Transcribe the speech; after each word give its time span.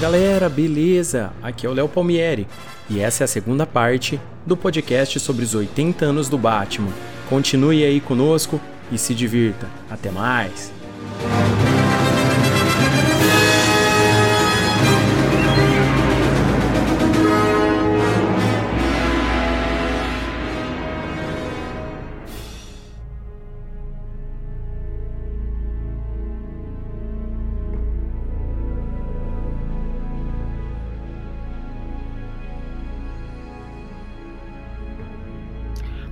Galera, 0.00 0.48
beleza? 0.48 1.30
Aqui 1.42 1.66
é 1.66 1.68
o 1.68 1.74
Léo 1.74 1.86
Palmieri 1.86 2.46
e 2.88 3.00
essa 3.00 3.22
é 3.22 3.26
a 3.26 3.28
segunda 3.28 3.66
parte 3.66 4.18
do 4.46 4.56
podcast 4.56 5.20
sobre 5.20 5.44
os 5.44 5.54
80 5.54 6.06
anos 6.06 6.26
do 6.26 6.38
Batman. 6.38 6.88
Continue 7.28 7.84
aí 7.84 8.00
conosco 8.00 8.58
e 8.90 8.96
se 8.96 9.14
divirta. 9.14 9.68
Até 9.90 10.10
mais! 10.10 10.79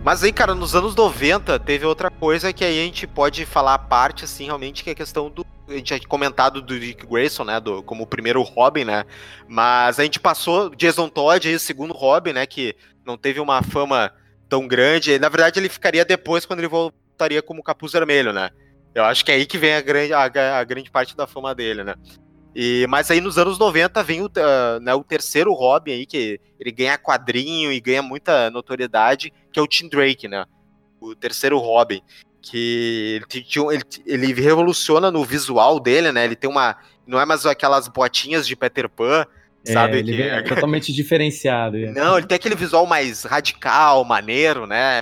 Mas 0.09 0.25
aí, 0.25 0.33
cara, 0.33 0.55
nos 0.55 0.75
anos 0.75 0.97
90 0.97 1.59
teve 1.59 1.85
outra 1.85 2.11
coisa 2.11 2.51
que 2.51 2.65
aí 2.65 2.81
a 2.81 2.83
gente 2.83 3.07
pode 3.07 3.45
falar 3.45 3.75
a 3.75 3.79
parte, 3.79 4.25
assim, 4.25 4.47
realmente, 4.47 4.83
que 4.83 4.89
é 4.89 4.95
a 4.95 4.97
questão 4.97 5.29
do. 5.29 5.45
A 5.69 5.73
gente 5.73 5.85
tinha 5.85 6.09
comentado 6.09 6.63
do 6.63 6.81
Dick 6.81 7.07
Grayson, 7.07 7.45
né? 7.45 7.61
Do, 7.61 7.83
como 7.83 8.05
o 8.05 8.07
primeiro 8.07 8.41
Robin, 8.41 8.87
né? 8.87 9.05
Mas 9.47 10.01
a 10.01 10.05
gente 10.05 10.19
passou 10.19 10.75
Jason 10.75 11.11
Todd 11.11 11.47
aí, 11.47 11.55
o 11.55 11.61
segundo 11.61 11.93
Robin, 11.93 12.33
né? 12.33 12.47
Que 12.47 12.75
não 13.05 13.19
teve 13.19 13.39
uma 13.39 13.63
fama 13.63 14.11
tão 14.49 14.67
grande. 14.67 15.19
Na 15.19 15.29
verdade, 15.29 15.61
ele 15.61 15.69
ficaria 15.69 16.07
depois 16.07 16.47
quando 16.47 16.61
ele 16.61 16.69
voltaria 16.69 17.43
como 17.43 17.63
Capuz 17.63 17.93
Vermelho, 17.93 18.33
né? 18.33 18.49
Eu 18.95 19.05
acho 19.05 19.23
que 19.23 19.31
é 19.31 19.35
aí 19.35 19.45
que 19.45 19.59
vem 19.59 19.75
a 19.75 19.83
grande, 19.83 20.15
a, 20.15 20.59
a 20.59 20.65
grande 20.65 20.91
parte 20.91 21.15
da 21.15 21.27
fama 21.27 21.55
dele, 21.55 21.85
né? 21.85 21.95
E, 22.55 22.87
mas 22.89 23.11
aí 23.11 23.21
nos 23.21 23.39
anos 23.39 23.59
90 23.59 24.03
vem 24.03 24.23
o, 24.23 24.27
uh, 24.27 24.81
né, 24.81 24.95
o 24.95 25.05
terceiro 25.05 25.53
Robin 25.53 25.93
aí, 25.93 26.07
que 26.07 26.41
ele 26.59 26.73
ganha 26.73 26.99
quadrinho 26.99 27.73
e 27.73 27.81
ganha 27.81 28.03
muita 28.03 28.51
notoriedade, 28.51 29.33
que 29.53 29.59
é 29.59 29.63
o 29.63 29.67
Tim 29.67 29.89
Drake, 29.89 30.27
né? 30.27 30.45
O 31.01 31.15
terceiro 31.15 31.59
Robin. 31.59 32.01
Que 32.41 33.21
ele, 33.33 33.47
ele, 33.73 33.83
ele 34.07 34.41
revoluciona 34.41 35.11
no 35.11 35.25
visual 35.25 35.79
dele, 35.79 36.11
né? 36.13 36.25
Ele 36.25 36.37
tem 36.37 36.49
uma. 36.49 36.77
Não 37.07 37.21
é 37.21 37.25
mais 37.25 37.45
aquelas 37.47 37.89
botinhas 37.89 38.47
de 38.47 38.57
Peter 38.57 38.89
Pan, 38.89 39.27
é, 39.67 39.73
sabe? 39.73 39.99
Ele 39.99 40.17
que... 40.17 40.23
é 40.23 40.43
totalmente 40.43 40.93
diferenciado. 40.93 41.77
É. 41.77 41.93
Não, 41.93 42.17
ele 42.17 42.27
tem 42.27 42.37
aquele 42.37 42.55
visual 42.55 42.87
mais 42.87 43.25
radical, 43.25 44.05
maneiro, 44.05 44.67
né? 44.67 45.01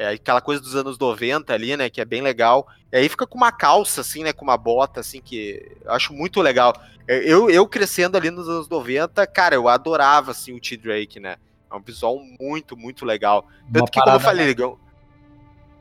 É 0.00 0.10
aquela 0.10 0.40
coisa 0.40 0.62
dos 0.62 0.76
anos 0.76 0.96
90 0.96 1.52
ali, 1.52 1.76
né? 1.76 1.90
Que 1.90 2.00
é 2.00 2.04
bem 2.04 2.22
legal. 2.22 2.68
E 2.92 2.96
aí 2.96 3.08
fica 3.08 3.26
com 3.26 3.36
uma 3.36 3.50
calça, 3.50 4.00
assim, 4.00 4.22
né? 4.22 4.32
Com 4.32 4.44
uma 4.44 4.56
bota, 4.56 5.00
assim, 5.00 5.20
que 5.20 5.76
eu 5.84 5.92
acho 5.92 6.12
muito 6.12 6.40
legal. 6.40 6.72
É, 7.08 7.18
eu, 7.18 7.50
eu 7.50 7.66
crescendo 7.66 8.16
ali 8.16 8.30
nos 8.30 8.48
anos 8.48 8.68
90, 8.68 9.26
cara, 9.26 9.56
eu 9.56 9.66
adorava, 9.66 10.30
assim, 10.30 10.54
o 10.54 10.60
T-Drake, 10.60 11.18
né? 11.18 11.34
É 11.68 11.74
um 11.74 11.80
visual 11.80 12.16
muito, 12.40 12.76
muito 12.76 13.04
legal. 13.04 13.44
Tanto 13.72 13.82
uma 13.82 13.88
que, 13.88 14.00
como 14.00 14.14
eu 14.14 14.20
falei, 14.20 14.46
Ligão. 14.46 14.78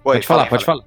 Pode 0.03 0.25
falar, 0.25 0.47
pode 0.47 0.65
falar. 0.65 0.83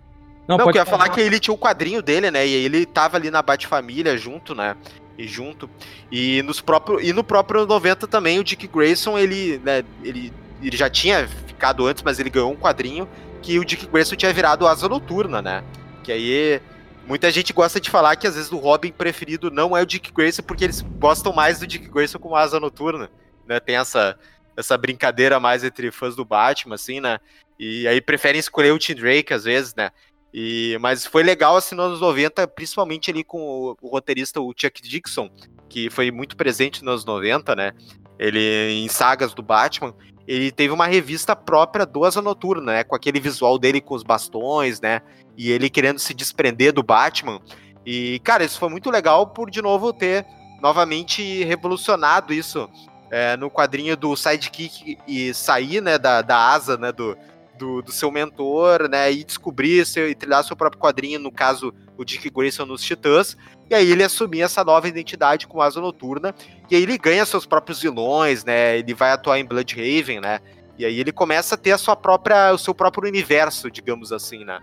Não, 0.48 0.56
Não 0.58 0.64
pode 0.64 0.78
eu 0.78 0.80
ia 0.82 0.86
falar 0.86 1.08
que 1.10 1.20
ele 1.20 1.38
tinha 1.38 1.54
o 1.54 1.58
quadrinho 1.58 2.02
dele, 2.02 2.32
né? 2.32 2.44
E 2.44 2.52
ele 2.52 2.84
tava 2.84 3.16
ali 3.16 3.30
na 3.30 3.42
Bat-Família 3.42 4.18
junto, 4.18 4.56
né? 4.56 4.76
E 5.16 5.28
junto. 5.28 5.70
E, 6.10 6.42
nos 6.42 6.60
próprio, 6.60 7.00
e 7.00 7.12
no 7.12 7.22
próprio 7.22 7.64
90 7.64 8.08
também, 8.08 8.40
o 8.40 8.44
Dick 8.44 8.66
Grayson, 8.66 9.16
ele, 9.16 9.60
né, 9.64 9.84
ele, 10.02 10.32
ele 10.60 10.76
já 10.76 10.90
tinha 10.90 11.28
ficado 11.60 11.86
antes, 11.86 12.02
mas 12.02 12.18
ele 12.18 12.30
ganhou 12.30 12.50
um 12.50 12.56
quadrinho 12.56 13.06
que 13.42 13.58
o 13.58 13.64
Dick 13.64 13.86
Grayson 13.86 14.16
tinha 14.16 14.32
virado 14.32 14.66
asa 14.66 14.88
noturna, 14.88 15.42
né? 15.42 15.62
Que 16.02 16.10
aí 16.10 16.62
muita 17.06 17.30
gente 17.30 17.52
gosta 17.52 17.78
de 17.78 17.90
falar 17.90 18.16
que 18.16 18.26
às 18.26 18.34
vezes 18.34 18.50
o 18.50 18.56
Robin 18.56 18.90
preferido 18.90 19.50
não 19.50 19.76
é 19.76 19.82
o 19.82 19.86
Dick 19.86 20.10
Grayson 20.10 20.42
porque 20.42 20.64
eles 20.64 20.80
gostam 20.80 21.34
mais 21.34 21.60
do 21.60 21.66
Dick 21.66 21.86
Grayson 21.88 22.18
como 22.18 22.34
asa 22.34 22.58
noturna, 22.58 23.10
né? 23.46 23.60
Tem 23.60 23.76
essa 23.76 24.18
essa 24.56 24.76
brincadeira 24.76 25.38
mais 25.38 25.62
entre 25.64 25.90
fãs 25.90 26.16
do 26.16 26.24
Batman, 26.24 26.74
assim, 26.74 27.00
né? 27.00 27.18
E 27.58 27.86
aí 27.86 28.00
preferem 28.00 28.38
escolher 28.38 28.72
o 28.72 28.78
Tim 28.78 28.94
Drake 28.94 29.32
às 29.32 29.44
vezes, 29.44 29.74
né? 29.74 29.90
E, 30.32 30.78
mas 30.80 31.04
foi 31.04 31.22
legal 31.22 31.56
assim 31.56 31.74
nos 31.74 31.86
anos 31.86 32.00
90, 32.00 32.46
principalmente 32.48 33.10
ali 33.10 33.24
com 33.24 33.38
o, 33.38 33.76
o 33.82 33.88
roteirista 33.88 34.40
o 34.40 34.54
Chuck 34.56 34.80
Dixon, 34.80 35.30
que 35.68 35.90
foi 35.90 36.10
muito 36.10 36.36
presente 36.36 36.84
nos 36.84 36.92
anos 36.92 37.04
90, 37.04 37.54
né? 37.54 37.72
Ele 38.18 38.70
em 38.72 38.88
sagas 38.88 39.34
do 39.34 39.42
Batman 39.42 39.94
ele 40.26 40.50
teve 40.50 40.72
uma 40.72 40.86
revista 40.86 41.34
própria 41.34 41.84
do 41.84 42.04
Asa 42.04 42.22
Noturna, 42.22 42.72
né? 42.72 42.84
Com 42.84 42.94
aquele 42.94 43.20
visual 43.20 43.58
dele 43.58 43.80
com 43.80 43.94
os 43.94 44.02
bastões, 44.02 44.80
né? 44.80 45.02
E 45.36 45.50
ele 45.50 45.70
querendo 45.70 45.98
se 45.98 46.14
desprender 46.14 46.72
do 46.72 46.82
Batman. 46.82 47.40
E, 47.84 48.20
cara, 48.20 48.44
isso 48.44 48.58
foi 48.58 48.68
muito 48.68 48.90
legal 48.90 49.26
por, 49.26 49.50
de 49.50 49.62
novo, 49.62 49.92
ter 49.92 50.26
novamente 50.60 51.42
revolucionado 51.44 52.32
isso 52.32 52.68
é, 53.10 53.36
no 53.36 53.50
quadrinho 53.50 53.96
do 53.96 54.14
Sidekick 54.16 54.98
e 55.06 55.34
sair, 55.34 55.80
né, 55.80 55.98
da, 55.98 56.22
da 56.22 56.36
asa, 56.36 56.76
né, 56.76 56.92
do, 56.92 57.16
do, 57.58 57.82
do, 57.82 57.90
seu 57.90 58.10
mentor, 58.10 58.88
né, 58.88 59.10
e 59.10 59.24
descobrir 59.24 59.84
seu, 59.84 60.08
e 60.08 60.14
trilhar 60.14 60.44
seu 60.44 60.56
próprio 60.56 60.80
quadrinho, 60.80 61.18
no 61.18 61.32
caso, 61.32 61.74
o 62.00 62.04
Dick 62.04 62.30
Grayson 62.30 62.64
nos 62.64 62.82
Titãs, 62.82 63.36
e 63.68 63.74
aí 63.74 63.92
ele 63.92 64.02
assumir 64.02 64.40
essa 64.40 64.64
nova 64.64 64.88
identidade 64.88 65.46
com 65.46 65.60
Asa 65.60 65.82
Noturna, 65.82 66.34
e 66.70 66.74
aí 66.74 66.82
ele 66.82 66.96
ganha 66.96 67.26
seus 67.26 67.44
próprios 67.44 67.82
vilões, 67.82 68.42
né? 68.42 68.78
Ele 68.78 68.94
vai 68.94 69.10
atuar 69.10 69.38
em 69.38 69.44
Bloodhaven, 69.44 70.18
né? 70.18 70.40
E 70.78 70.86
aí 70.86 70.98
ele 70.98 71.12
começa 71.12 71.56
a 71.56 71.58
ter 71.58 71.72
a 71.72 71.78
sua 71.78 71.94
própria, 71.94 72.54
o 72.54 72.58
seu 72.58 72.74
próprio 72.74 73.06
universo, 73.06 73.70
digamos 73.70 74.12
assim, 74.12 74.46
né? 74.46 74.60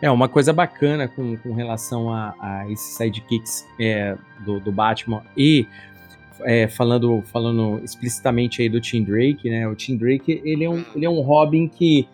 É, 0.00 0.08
uma 0.08 0.28
coisa 0.28 0.52
bacana 0.52 1.08
com, 1.08 1.36
com 1.38 1.52
relação 1.52 2.12
a, 2.12 2.32
a 2.40 2.70
esses 2.70 2.96
sidekicks 2.96 3.66
é, 3.80 4.16
do, 4.44 4.60
do 4.60 4.70
Batman 4.70 5.24
e 5.36 5.66
é, 6.42 6.68
falando, 6.68 7.24
falando 7.32 7.80
explicitamente 7.82 8.62
aí 8.62 8.68
do 8.68 8.80
Tim 8.80 9.02
Drake, 9.02 9.50
né? 9.50 9.66
O 9.66 9.74
Tim 9.74 9.96
Drake, 9.96 10.40
ele 10.44 10.62
é 10.62 10.70
um, 10.70 10.84
ele 10.94 11.06
é 11.06 11.10
um 11.10 11.22
Robin 11.22 11.66
que 11.66 12.06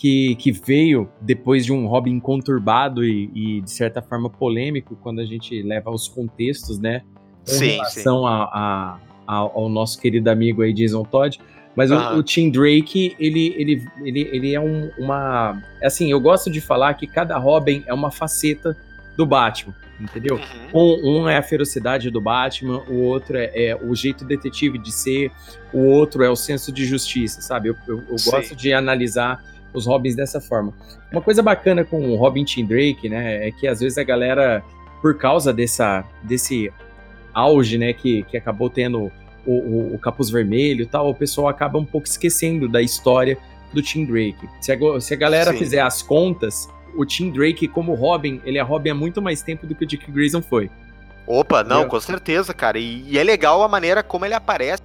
que, 0.00 0.34
que 0.36 0.50
veio 0.50 1.10
depois 1.20 1.66
de 1.66 1.74
um 1.74 1.86
Robin 1.86 2.18
conturbado 2.18 3.04
e, 3.04 3.30
e, 3.34 3.60
de 3.60 3.70
certa 3.70 4.00
forma 4.00 4.30
polêmico 4.30 4.96
quando 5.02 5.20
a 5.20 5.26
gente 5.26 5.60
leva 5.60 5.90
os 5.90 6.08
contextos, 6.08 6.78
né? 6.78 7.02
Com 7.46 7.52
sim, 7.52 7.72
relação 7.72 8.22
sim. 8.22 8.26
A, 8.26 8.98
a, 9.26 9.34
ao 9.34 9.68
nosso 9.68 10.00
querido 10.00 10.30
amigo 10.30 10.62
aí 10.62 10.72
Jason 10.72 11.02
Todd. 11.04 11.38
Mas 11.76 11.90
uhum. 11.90 12.14
o, 12.14 12.16
o, 12.16 12.22
Tim 12.22 12.50
Drake, 12.50 13.14
ele, 13.20 13.54
ele, 13.58 13.86
ele, 14.02 14.30
ele 14.32 14.54
é 14.54 14.60
um, 14.60 14.90
uma. 14.96 15.62
Assim, 15.82 16.10
eu 16.10 16.18
gosto 16.18 16.50
de 16.50 16.62
falar 16.62 16.94
que 16.94 17.06
cada 17.06 17.36
Robin 17.36 17.84
é 17.86 17.92
uma 17.92 18.10
faceta 18.10 18.74
do 19.18 19.26
Batman, 19.26 19.74
entendeu? 20.00 20.40
Uhum. 20.72 20.80
Um, 20.82 21.24
um, 21.24 21.28
é 21.28 21.36
a 21.36 21.42
ferocidade 21.42 22.10
do 22.10 22.22
Batman, 22.22 22.82
o 22.88 23.02
outro 23.02 23.36
é, 23.36 23.50
é, 23.54 23.76
o 23.76 23.94
jeito 23.94 24.24
detetive 24.24 24.78
de 24.78 24.92
ser, 24.92 25.30
o 25.74 25.84
outro 25.84 26.24
é 26.24 26.30
o 26.30 26.36
senso 26.36 26.72
de 26.72 26.86
justiça, 26.86 27.42
sabe? 27.42 27.68
Eu, 27.68 27.76
eu, 27.86 27.98
eu 27.98 28.16
gosto 28.24 28.56
de 28.56 28.72
analisar 28.72 29.44
os 29.72 29.86
Robins 29.86 30.14
dessa 30.14 30.40
forma. 30.40 30.72
Uma 31.12 31.20
coisa 31.20 31.42
bacana 31.42 31.84
com 31.84 32.00
o 32.10 32.16
Robin 32.16 32.44
Tim 32.44 32.64
Drake, 32.64 33.08
né, 33.08 33.48
é 33.48 33.50
que 33.50 33.66
às 33.66 33.80
vezes 33.80 33.98
a 33.98 34.04
galera, 34.04 34.62
por 35.00 35.16
causa 35.16 35.52
dessa, 35.52 36.04
desse 36.22 36.72
auge, 37.32 37.78
né, 37.78 37.92
que, 37.92 38.22
que 38.24 38.36
acabou 38.36 38.68
tendo 38.68 39.10
o, 39.46 39.52
o, 39.52 39.94
o 39.94 39.98
Capuz 39.98 40.30
Vermelho 40.30 40.82
e 40.82 40.86
tal, 40.86 41.08
o 41.08 41.14
pessoal 41.14 41.48
acaba 41.48 41.78
um 41.78 41.84
pouco 41.84 42.06
esquecendo 42.06 42.68
da 42.68 42.82
história 42.82 43.38
do 43.72 43.82
Tim 43.82 44.04
Drake. 44.04 44.48
Se 44.60 44.72
a, 44.72 45.00
se 45.00 45.14
a 45.14 45.16
galera 45.16 45.52
Sim. 45.52 45.58
fizer 45.58 45.80
as 45.80 46.02
contas, 46.02 46.68
o 46.96 47.04
Tim 47.04 47.30
Drake 47.30 47.68
como 47.68 47.94
Robin, 47.94 48.40
ele 48.44 48.58
é 48.58 48.62
Robin 48.62 48.90
há 48.90 48.94
muito 48.94 49.22
mais 49.22 49.42
tempo 49.42 49.66
do 49.66 49.74
que 49.74 49.84
o 49.84 49.86
Dick 49.86 50.10
Grayson 50.10 50.42
foi. 50.42 50.70
Opa, 51.26 51.62
não, 51.62 51.86
com 51.86 52.00
certeza, 52.00 52.52
cara. 52.52 52.78
E, 52.78 53.04
e, 53.08 53.18
é 53.18 53.22
legal 53.22 53.62
a 53.62 53.68
maneira 53.68 54.02
como 54.02 54.24
ele 54.24 54.34
aparece 54.34 54.82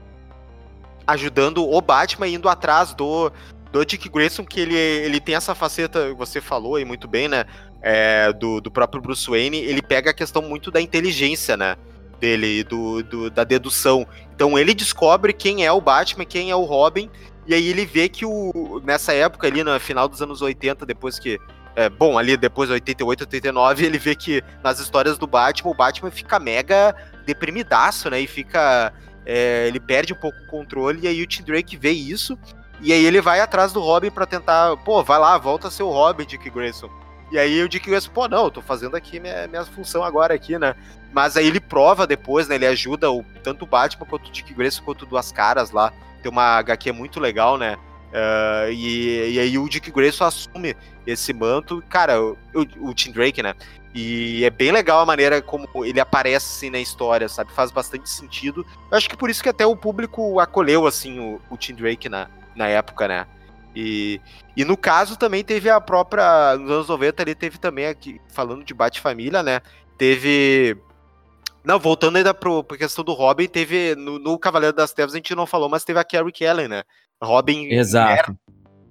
ajudando 1.08 1.68
o 1.68 1.82
Batman 1.82 2.28
indo 2.28 2.50
atrás 2.50 2.94
do, 2.94 3.32
do 3.76 3.86
Dick 3.86 4.08
Grayson 4.08 4.46
que 4.46 4.62
ele, 4.62 4.76
ele 4.78 5.20
tem 5.20 5.36
essa 5.36 5.54
faceta, 5.54 6.14
você 6.14 6.40
falou 6.40 6.76
aí 6.76 6.86
muito 6.86 7.10
bem, 7.10 7.28
né? 7.28 7.44
É, 7.82 8.32
do, 8.32 8.62
do 8.62 8.72
próprio 8.72 9.02
Bruce 9.02 9.30
Wayne, 9.30 9.58
ele 9.58 9.82
pega 9.82 10.12
a 10.12 10.14
questão 10.14 10.42
muito 10.42 10.72
da 10.72 10.80
inteligência, 10.80 11.58
né? 11.58 11.76
Dele, 12.20 12.64
do, 12.64 13.04
do, 13.04 13.30
da 13.30 13.44
dedução. 13.44 14.08
Então 14.34 14.58
ele 14.58 14.74
descobre 14.74 15.34
quem 15.34 15.66
é 15.66 15.72
o 15.72 15.82
Batman, 15.82 16.24
quem 16.24 16.50
é 16.50 16.56
o 16.56 16.64
Robin, 16.64 17.10
e 17.46 17.54
aí 17.54 17.68
ele 17.68 17.86
vê 17.86 18.08
que 18.08 18.26
o, 18.26 18.82
nessa 18.84 19.14
época 19.14 19.46
ali, 19.48 19.62
no 19.62 19.78
final 19.78 20.08
dos 20.08 20.22
anos 20.22 20.42
80, 20.42 20.86
depois 20.86 21.20
que. 21.20 21.38
É, 21.76 21.90
bom, 21.90 22.18
ali 22.18 22.38
depois 22.38 22.70
de 22.70 22.74
88, 22.76 23.22
89, 23.24 23.86
ele 23.86 23.98
vê 23.98 24.16
que 24.16 24.42
nas 24.64 24.80
histórias 24.80 25.18
do 25.18 25.28
Batman, 25.28 25.72
o 25.72 25.76
Batman 25.76 26.10
fica 26.10 26.40
mega 26.40 26.96
deprimidaço, 27.26 28.10
né? 28.10 28.22
E 28.22 28.28
fica. 28.28 28.94
É, 29.26 29.68
ele 29.68 29.82
perde 29.82 30.14
um 30.14 30.16
pouco 30.16 30.38
o 30.38 30.48
controle, 30.48 31.02
e 31.04 31.08
aí 31.10 31.22
o 31.22 31.28
Tim 31.28 31.44
Drake 31.44 31.76
vê 31.76 31.92
isso 31.92 32.38
e 32.82 32.92
aí 32.92 33.06
ele 33.06 33.22
vai 33.22 33.40
atrás 33.40 33.72
do 33.72 33.80
Robin 33.80 34.12
para 34.12 34.26
tentar, 34.26 34.76
pô, 34.78 35.04
vai 35.04 35.20
lá, 35.20 35.38
volta 35.38 35.68
a 35.68 35.72
ser 35.72 35.84
o 35.84 35.90
Robin, 35.90 36.26
Dick 36.26 36.50
Grayson. 36.50 36.90
E 37.32 37.40
aí 37.40 37.62
o 37.64 37.70
Dick 37.70 37.90
Grayson, 37.90 38.12
pô, 38.12 38.28
não, 38.28 38.46
eu 38.46 38.52
tô 38.52 38.62
fazendo 38.62 38.96
aqui 38.96 39.20
minha, 39.20 39.48
minha 39.48 39.66
função 39.66 40.04
agora 40.04 40.34
aqui, 40.34 40.58
né? 40.60 40.76
Mas 41.14 41.38
aí 41.38 41.48
ele 41.48 41.60
prova 41.60 42.06
depois, 42.06 42.48
né? 42.48 42.56
Ele 42.56 42.68
ajuda 42.68 43.10
o, 43.10 43.24
tanto 43.44 43.64
o 43.64 43.68
Batman 43.68 44.06
quanto 44.06 44.28
o 44.28 44.32
Dick 44.32 44.54
Grayson 44.54 44.84
quanto 44.84 45.06
Duas 45.06 45.32
Caras 45.32 45.72
lá. 45.72 45.92
Tem 46.22 46.32
uma 46.32 46.58
HQ 46.58 46.92
muito 46.92 47.20
legal, 47.20 47.58
né? 47.58 47.78
Uh, 48.16 48.72
e, 48.72 49.34
e, 49.34 49.40
aí 49.40 49.58
o 49.58 49.68
Dick 49.68 49.92
Grayson 49.92 50.24
assume 50.24 50.76
esse 51.06 51.34
manto, 51.34 51.84
cara, 51.90 52.22
o, 52.22 52.38
o, 52.54 52.90
o, 52.90 52.94
Tim 52.94 53.12
Drake, 53.12 53.44
né? 53.44 53.54
E 53.94 54.44
é 54.46 54.50
bem 54.50 54.72
legal 54.72 55.02
a 55.02 55.06
maneira 55.06 55.42
como 55.42 55.68
ele 55.86 56.00
aparece 56.00 56.58
assim, 56.58 56.70
na 56.70 56.80
história, 56.80 57.28
sabe? 57.28 57.52
Faz 57.52 57.72
bastante 57.72 58.10
sentido. 58.10 58.66
Eu 58.90 58.98
acho 58.98 59.10
que 59.10 59.18
por 59.18 59.30
isso 59.30 59.44
que 59.44 59.50
até 59.50 59.66
o 59.66 59.76
público 59.76 60.40
acolheu 60.40 60.86
assim 60.88 61.20
o, 61.20 61.42
o 61.50 61.58
Tim 61.58 61.74
Drake 61.76 62.08
na, 62.08 62.30
na 62.56 62.68
época, 62.68 63.08
né? 63.08 63.28
E, 63.76 64.22
e 64.56 64.64
no 64.64 64.78
caso 64.78 65.18
também 65.18 65.44
teve 65.44 65.70
a 65.70 65.82
própria. 65.82 66.58
Nos 66.58 66.72
anos 66.72 66.88
90 66.88 67.22
ali 67.22 67.36
teve 67.36 67.58
também 67.58 67.88
aqui, 67.88 68.22
falando 68.30 68.64
de 68.64 68.74
Bate-Família, 68.74 69.44
né? 69.44 69.62
Teve. 69.98 70.78
Não, 71.64 71.80
voltando 71.80 72.16
ainda 72.16 72.34
pro, 72.34 72.64
pra 72.64 72.78
questão 72.78 73.04
do 73.04 73.14
Robin, 73.14 73.48
teve. 73.48 73.96
No, 73.96 74.18
no 74.18 74.40
Cavaleiro 74.40 74.76
das 74.76 74.94
Trevas 74.94 75.14
a 75.14 75.18
gente 75.18 75.36
não 75.36 75.46
falou, 75.46 75.68
mas 75.68 75.84
teve 75.84 76.00
a 76.00 76.04
Carrie 76.04 76.32
Kelly, 76.32 76.68
né? 76.68 76.84
Robin. 77.22 77.68
Exato. 77.74 78.38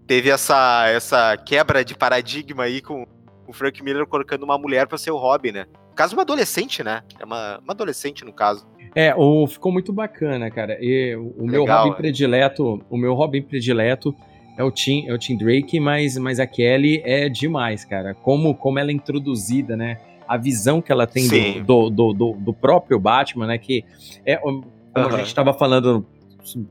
teve 0.06 0.28
essa, 0.28 0.87
essa 0.88 1.37
quebra 1.37 1.84
de 1.84 1.94
paradigma 1.94 2.64
aí 2.64 2.82
com 2.82 3.06
o 3.46 3.52
Frank 3.52 3.82
Miller 3.82 4.06
colocando 4.06 4.43
uma 4.43 4.58
mulher 4.58 4.87
para 4.87 4.99
ser 4.99 5.10
o 5.10 5.17
Robin, 5.17 5.52
né? 5.52 5.67
No 5.88 5.94
caso, 5.94 6.14
uma 6.14 6.22
adolescente, 6.22 6.82
né? 6.82 7.02
É 7.19 7.25
uma, 7.25 7.58
uma 7.58 7.72
adolescente, 7.72 8.25
no 8.25 8.32
caso. 8.32 8.67
É, 8.94 9.14
o, 9.17 9.46
ficou 9.46 9.73
muito 9.73 9.93
bacana, 9.93 10.50
cara. 10.50 10.79
E 10.81 11.17
o, 11.17 11.35
o 11.38 11.46
meu 11.46 11.64
Robin 11.64 11.91
é. 11.91 11.94
predileto, 11.94 12.82
o 12.88 12.96
meu 12.96 13.14
Robin 13.14 13.43
predileto 13.43 14.14
é 14.56 14.62
o 14.62 14.70
Tim, 14.70 15.06
é 15.08 15.12
o 15.12 15.19
Tim 15.19 15.37
Drake, 15.37 15.81
mas, 15.81 16.17
mas 16.17 16.38
a 16.38 16.46
Kelly 16.46 17.02
é 17.05 17.29
demais, 17.29 17.85
cara. 17.85 18.14
Como, 18.14 18.55
como 18.55 18.79
ela 18.79 18.91
é 18.91 18.94
introduzida, 18.94 19.76
né? 19.76 19.99
A 20.26 20.37
visão 20.37 20.81
que 20.81 20.93
ela 20.93 21.06
tem 21.06 21.29
do, 21.64 21.91
do, 21.91 22.12
do, 22.12 22.32
do, 22.32 22.55
próprio 22.55 22.99
Batman, 22.99 23.49
né? 23.49 23.58
Que 23.58 23.85
é, 24.25 24.37
como 24.37 24.64
uhum. 24.96 25.06
a 25.06 25.17
gente 25.19 25.26
estava 25.26 25.52
falando 25.52 26.06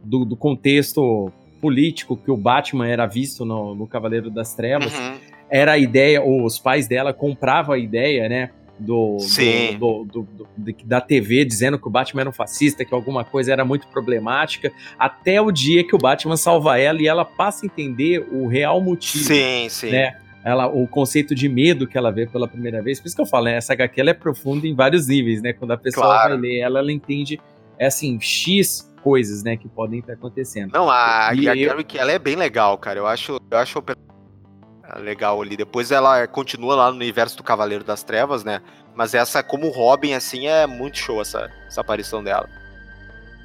do, 0.03 0.25
do 0.25 0.35
contexto 0.35 1.31
político 1.61 2.17
que 2.17 2.31
o 2.31 2.37
Batman 2.37 2.87
era 2.87 3.05
visto 3.05 3.45
no, 3.45 3.75
no 3.75 3.85
Cavaleiro 3.87 4.29
das 4.29 4.55
Trevas, 4.55 4.93
uhum. 4.93 5.17
era 5.49 5.73
a 5.73 5.77
ideia, 5.77 6.23
os 6.23 6.57
pais 6.59 6.87
dela 6.87 7.13
compravam 7.13 7.75
a 7.75 7.77
ideia, 7.77 8.27
né? 8.27 8.49
Do, 8.79 9.17
do, 9.77 10.03
do, 10.03 10.27
do, 10.57 10.75
da 10.83 10.99
TV 10.99 11.45
dizendo 11.45 11.77
que 11.77 11.87
o 11.87 11.91
Batman 11.91 12.21
era 12.21 12.29
um 12.29 12.33
fascista, 12.33 12.83
que 12.83 12.93
alguma 12.93 13.23
coisa 13.23 13.53
era 13.53 13.63
muito 13.63 13.87
problemática, 13.87 14.71
até 14.97 15.39
o 15.39 15.51
dia 15.51 15.83
que 15.83 15.95
o 15.95 15.97
Batman 15.97 16.35
salva 16.35 16.79
ela 16.79 17.01
e 17.01 17.07
ela 17.07 17.23
passa 17.23 17.65
a 17.65 17.67
entender 17.67 18.27
o 18.31 18.47
real 18.47 18.81
motivo. 18.81 19.25
Sim, 19.25 19.67
sim. 19.69 19.91
Né? 19.91 20.17
Ela, 20.43 20.67
o 20.67 20.87
conceito 20.87 21.33
de 21.33 21.47
medo 21.47 21.87
que 21.87 21.97
ela 21.97 22.11
vê 22.11 22.25
pela 22.25 22.47
primeira 22.47 22.81
vez. 22.81 22.99
Por 22.99 23.07
isso 23.07 23.15
que 23.15 23.21
eu 23.21 23.25
falo, 23.25 23.45
né? 23.45 23.55
essa 23.55 23.73
HQ 23.73 24.01
é 24.01 24.13
profunda 24.13 24.67
em 24.67 24.75
vários 24.75 25.07
níveis, 25.07 25.41
né? 25.41 25.53
Quando 25.53 25.71
a 25.71 25.77
pessoa 25.77 26.07
claro. 26.07 26.29
vai 26.31 26.39
ler 26.39 26.59
ela, 26.59 26.79
ela 26.79 26.91
entende, 26.91 27.39
é 27.77 27.85
assim, 27.85 28.19
X 28.19 28.91
coisas, 29.03 29.43
né, 29.43 29.57
que 29.57 29.67
podem 29.67 29.99
estar 29.99 30.13
acontecendo. 30.13 30.71
Não, 30.71 30.89
a, 30.89 31.31
e 31.35 31.47
a 31.47 31.55
eu... 31.55 31.67
Carrie 31.67 31.85
ela 31.95 32.11
é 32.13 32.17
bem 32.17 32.37
legal, 32.37 32.77
cara. 32.77 32.99
Eu 32.99 33.05
acho, 33.05 33.37
eu 33.51 33.57
acho 33.57 33.83
legal 34.99 35.41
ali. 35.41 35.55
Depois 35.57 35.91
ela 35.91 36.27
continua 36.27 36.75
lá 36.75 36.89
no 36.89 36.97
universo 36.97 37.37
do 37.37 37.43
Cavaleiro 37.43 37.83
das 37.83 38.03
Trevas, 38.03 38.43
né? 38.43 38.61
Mas 38.95 39.13
essa, 39.13 39.41
como 39.41 39.69
Robin, 39.69 40.13
assim, 40.13 40.47
é 40.47 40.67
muito 40.67 40.97
show 40.97 41.21
essa, 41.21 41.51
essa 41.67 41.81
aparição 41.81 42.23
dela. 42.23 42.47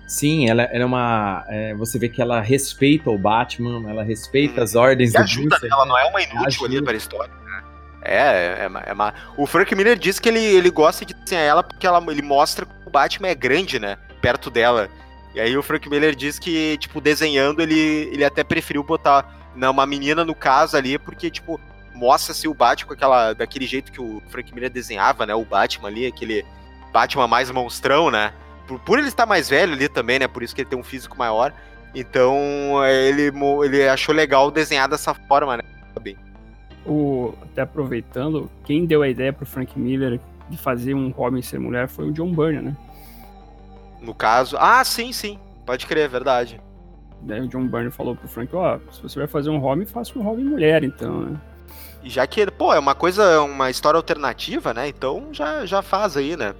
Sim, 0.06 0.48
ela, 0.48 0.62
ela 0.62 0.82
é 0.82 0.86
uma. 0.86 1.44
É, 1.48 1.74
você 1.74 1.98
vê 1.98 2.08
que 2.08 2.22
ela 2.22 2.40
respeita 2.40 3.10
o 3.10 3.18
Batman, 3.18 3.90
ela 3.90 4.02
respeita 4.02 4.60
hum. 4.60 4.64
as 4.64 4.74
ordens 4.74 5.10
e 5.10 5.12
do 5.12 5.22
ajuda, 5.22 5.56
Bruce. 5.58 5.72
Ela 5.72 5.86
não 5.86 5.98
é 5.98 6.04
uma 6.06 6.22
inútil 6.22 6.64
ali 6.64 6.82
para 6.82 6.94
a 6.94 6.96
história. 6.96 7.32
Né? 7.32 7.64
É, 8.02 8.16
é, 8.16 8.70
é, 8.86 8.90
é, 8.90 9.14
O 9.36 9.46
Frank 9.46 9.74
Miller 9.74 9.98
diz 9.98 10.18
que 10.18 10.28
ele, 10.28 10.42
ele 10.42 10.70
gosta 10.70 11.04
de 11.04 11.12
desenhar 11.12 11.44
ela 11.44 11.62
porque 11.62 11.86
ela, 11.86 12.02
ele 12.10 12.22
mostra 12.22 12.64
que 12.64 12.72
o 12.86 12.90
Batman 12.90 13.28
é 13.28 13.34
grande, 13.34 13.78
né? 13.78 13.98
Perto 14.22 14.50
dela. 14.50 14.88
E 15.34 15.40
aí 15.40 15.56
o 15.56 15.62
Frank 15.62 15.88
Miller 15.90 16.14
diz 16.14 16.38
que, 16.38 16.78
tipo, 16.78 17.02
desenhando, 17.02 17.60
ele, 17.60 18.08
ele 18.12 18.24
até 18.24 18.42
preferiu 18.42 18.82
botar 18.82 19.47
né, 19.58 19.68
uma 19.68 19.84
menina 19.86 20.24
no 20.24 20.34
caso 20.34 20.76
ali, 20.76 20.98
porque, 20.98 21.30
tipo, 21.30 21.60
mostra-se 21.94 22.46
o 22.46 22.54
Batman 22.54 22.88
com 22.88 22.94
aquela, 22.94 23.32
daquele 23.32 23.66
jeito 23.66 23.90
que 23.90 24.00
o 24.00 24.22
Frank 24.28 24.54
Miller 24.54 24.70
desenhava, 24.70 25.26
né? 25.26 25.34
O 25.34 25.44
Batman 25.44 25.88
ali, 25.88 26.06
aquele 26.06 26.44
Batman 26.92 27.26
mais 27.26 27.50
monstrão, 27.50 28.10
né? 28.10 28.32
Por, 28.66 28.78
por 28.80 28.98
ele 28.98 29.08
estar 29.08 29.26
mais 29.26 29.48
velho 29.48 29.72
ali 29.72 29.88
também, 29.88 30.18
né? 30.18 30.28
Por 30.28 30.42
isso 30.42 30.54
que 30.54 30.62
ele 30.62 30.70
tem 30.70 30.78
um 30.78 30.84
físico 30.84 31.18
maior. 31.18 31.52
Então, 31.94 32.84
ele, 32.86 33.32
ele 33.64 33.88
achou 33.88 34.14
legal 34.14 34.50
desenhar 34.50 34.88
dessa 34.88 35.12
forma, 35.12 35.56
né? 35.56 35.62
Bem. 36.00 36.16
O, 36.86 37.34
até 37.42 37.62
aproveitando, 37.62 38.48
quem 38.64 38.86
deu 38.86 39.02
a 39.02 39.08
ideia 39.08 39.32
pro 39.32 39.44
Frank 39.44 39.78
Miller 39.78 40.20
de 40.48 40.56
fazer 40.56 40.94
um 40.94 41.10
Robin 41.10 41.42
ser 41.42 41.58
mulher 41.58 41.88
foi 41.88 42.08
o 42.08 42.12
John 42.12 42.32
Byrne, 42.32 42.62
né? 42.62 42.76
No 44.00 44.14
caso. 44.14 44.56
Ah, 44.58 44.84
sim, 44.84 45.12
sim. 45.12 45.38
Pode 45.66 45.86
crer, 45.86 46.04
é 46.04 46.08
verdade. 46.08 46.60
Daí 47.22 47.40
o 47.40 47.48
John 47.48 47.66
Byrne 47.66 47.90
falou 47.90 48.14
pro 48.14 48.28
Frank, 48.28 48.54
ó, 48.54 48.76
oh, 48.76 48.92
se 48.92 49.02
você 49.02 49.18
vai 49.18 49.28
fazer 49.28 49.50
um 49.50 49.58
Robin, 49.58 49.84
faça 49.84 50.18
um 50.18 50.22
Robin 50.22 50.44
mulher, 50.44 50.84
então, 50.84 51.20
né? 51.22 51.40
E 52.02 52.08
já 52.08 52.26
que, 52.26 52.48
pô, 52.50 52.72
é 52.72 52.78
uma 52.78 52.94
coisa, 52.94 53.22
é 53.24 53.38
uma 53.38 53.70
história 53.70 53.96
alternativa, 53.96 54.72
né? 54.72 54.88
Então 54.88 55.28
já, 55.32 55.66
já 55.66 55.82
faz 55.82 56.16
aí, 56.16 56.36
né? 56.36 56.54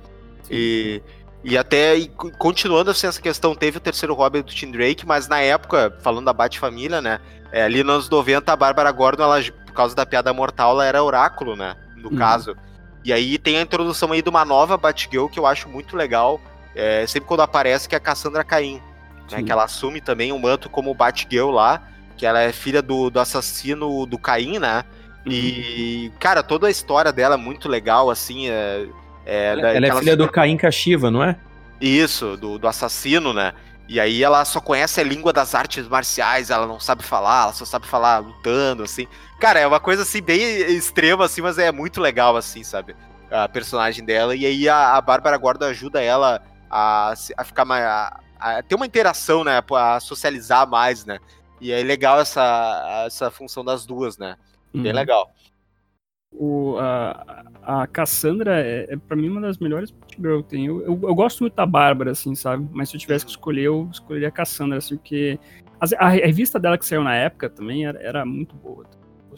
E, 0.51 1.01
e 1.45 1.57
até, 1.57 1.97
e 1.97 2.09
continuando 2.09 2.91
assim, 2.91 3.07
essa 3.07 3.23
questão, 3.23 3.55
teve 3.55 3.79
o 3.79 3.81
terceiro 3.81 4.15
Robin 4.15 4.43
do 4.43 4.53
Tim 4.53 4.71
Drake, 4.71 5.07
mas 5.07 5.29
na 5.29 5.41
época, 5.41 5.97
falando 6.01 6.27
da 6.27 6.33
Bat-Família, 6.33 7.01
né? 7.01 7.21
É, 7.53 7.63
ali 7.63 7.83
nos 7.83 7.95
anos 7.95 8.11
90, 8.11 8.53
a 8.53 8.57
Bárbara 8.57 8.91
Gordon, 8.91 9.23
ela, 9.23 9.41
por 9.67 9.73
causa 9.73 9.95
da 9.95 10.05
piada 10.05 10.33
mortal, 10.33 10.73
ela 10.73 10.85
era 10.85 11.03
oráculo, 11.03 11.55
né? 11.55 11.77
No 11.97 12.11
uhum. 12.11 12.17
caso. 12.17 12.57
E 13.05 13.13
aí 13.13 13.39
tem 13.39 13.59
a 13.59 13.63
introdução 13.63 14.13
aí 14.13 14.21
de 14.21 14.29
uma 14.29 14.45
nova 14.45 14.77
Batgirl 14.77 15.29
que 15.29 15.39
eu 15.39 15.47
acho 15.47 15.69
muito 15.69 15.97
legal, 15.97 16.41
é, 16.75 17.07
sempre 17.07 17.29
quando 17.29 17.41
aparece, 17.41 17.89
que 17.89 17.95
é 17.95 17.99
a 17.99 18.01
Cassandra 18.01 18.45
Caim. 18.45 18.83
Né, 19.31 19.43
que 19.43 19.53
ela 19.53 19.65
assume 19.65 20.01
também 20.01 20.33
um 20.33 20.39
manto 20.39 20.71
como 20.71 20.95
Batgirl 20.95 21.51
lá, 21.51 21.83
que 22.17 22.25
ela 22.25 22.41
é 22.41 22.53
filha 22.53 22.81
do, 22.81 23.11
do 23.11 23.21
assassino 23.21 24.07
do 24.07 24.19
Caim, 24.19 24.59
né? 24.59 24.85
Uhum. 25.27 25.33
E, 25.33 26.13
cara, 26.19 26.43
toda 26.43 26.67
a 26.67 26.71
história 26.71 27.13
dela 27.13 27.35
é 27.35 27.39
muito 27.39 27.69
legal, 27.69 28.11
assim. 28.11 28.49
É, 28.49 28.87
é 29.27 29.53
ela, 29.53 29.69
ela 29.69 29.87
é 29.87 29.95
filha 29.97 30.17
do 30.17 30.29
Caim 30.29 30.57
Kashiva, 30.57 31.11
não 31.11 31.23
é? 31.23 31.37
Isso, 31.81 32.37
do, 32.37 32.59
do 32.59 32.67
assassino, 32.67 33.33
né? 33.33 33.53
E 33.89 33.99
aí 33.99 34.23
ela 34.23 34.45
só 34.45 34.61
conhece 34.61 35.01
a 35.01 35.05
língua 35.05 35.33
das 35.33 35.55
artes 35.55 35.89
marciais, 35.89 36.51
ela 36.51 36.67
não 36.67 36.79
sabe 36.79 37.03
falar, 37.03 37.45
ela 37.45 37.53
só 37.55 37.65
sabe 37.65 37.87
falar 37.87 38.19
lutando, 38.19 38.83
assim. 38.83 39.07
Cara, 39.41 39.61
é 39.61 39.67
uma 39.67 39.81
coisa 39.81 40.03
assim 40.03 40.21
bem 40.21 40.41
extrema, 40.77 41.25
assim, 41.25 41.41
mas 41.41 41.59
é 41.59 41.73
muito 41.73 41.99
legal, 41.99 42.37
assim, 42.37 42.63
sabe? 42.63 42.95
A 43.31 43.49
personagem 43.49 44.05
dela. 44.05 44.37
E 44.37 44.45
aí 44.45 44.69
a, 44.69 44.97
a 44.97 45.01
Bárbara 45.01 45.39
Gordon 45.39 45.67
ajuda 45.67 46.03
ela 46.03 46.43
a, 46.71 47.15
a 47.37 47.45
ficar 47.45 47.65
mais. 47.65 47.83
A, 47.83 48.21
a 48.39 48.63
ter 48.63 48.75
uma 48.75 48.87
interação, 48.87 49.45
né? 49.45 49.63
A 49.73 50.01
socializar 50.01 50.69
mais, 50.69 51.05
né? 51.05 51.19
E 51.61 51.73
é 51.73 51.83
legal 51.83 52.21
essa, 52.21 53.05
essa 53.07 53.31
função 53.31 53.65
das 53.65 53.85
duas, 53.85 54.17
né? 54.19 54.37
Uhum. 54.73 54.83
Bem 54.83 54.93
legal. 54.93 55.31
O, 56.31 56.77
a, 56.79 57.45
a 57.63 57.87
Cassandra 57.87 58.61
é, 58.61 58.87
é 58.91 58.97
para 58.97 59.17
mim 59.17 59.31
uma 59.31 59.41
das 59.41 59.59
melhores 59.59 59.95
Girl 60.19 60.41
tem. 60.41 60.67
Eu, 60.67 60.83
eu, 60.83 61.01
eu, 61.03 61.15
gosto 61.15 61.41
muito 61.41 61.55
da 61.55 61.65
Bárbara, 61.65 62.11
assim, 62.11 62.35
sabe? 62.35 62.69
Mas 62.73 62.91
se 62.91 62.97
eu 62.97 63.01
tivesse 63.01 63.25
que 63.25 63.31
uhum. 63.31 63.37
escolher, 63.37 63.65
eu 63.65 63.89
escolheria 63.91 64.29
a 64.29 64.33
Cassandra, 64.33 64.79
assim, 64.79 64.97
porque 64.97 65.39
a, 65.81 66.07
a, 66.07 66.09
revista 66.09 66.59
dela 66.59 66.77
que 66.77 66.85
saiu 66.85 67.03
na 67.03 67.15
época 67.15 67.49
também 67.49 67.87
era, 67.87 68.01
era 68.03 68.27
muito 68.27 68.55
boa. 68.57 68.85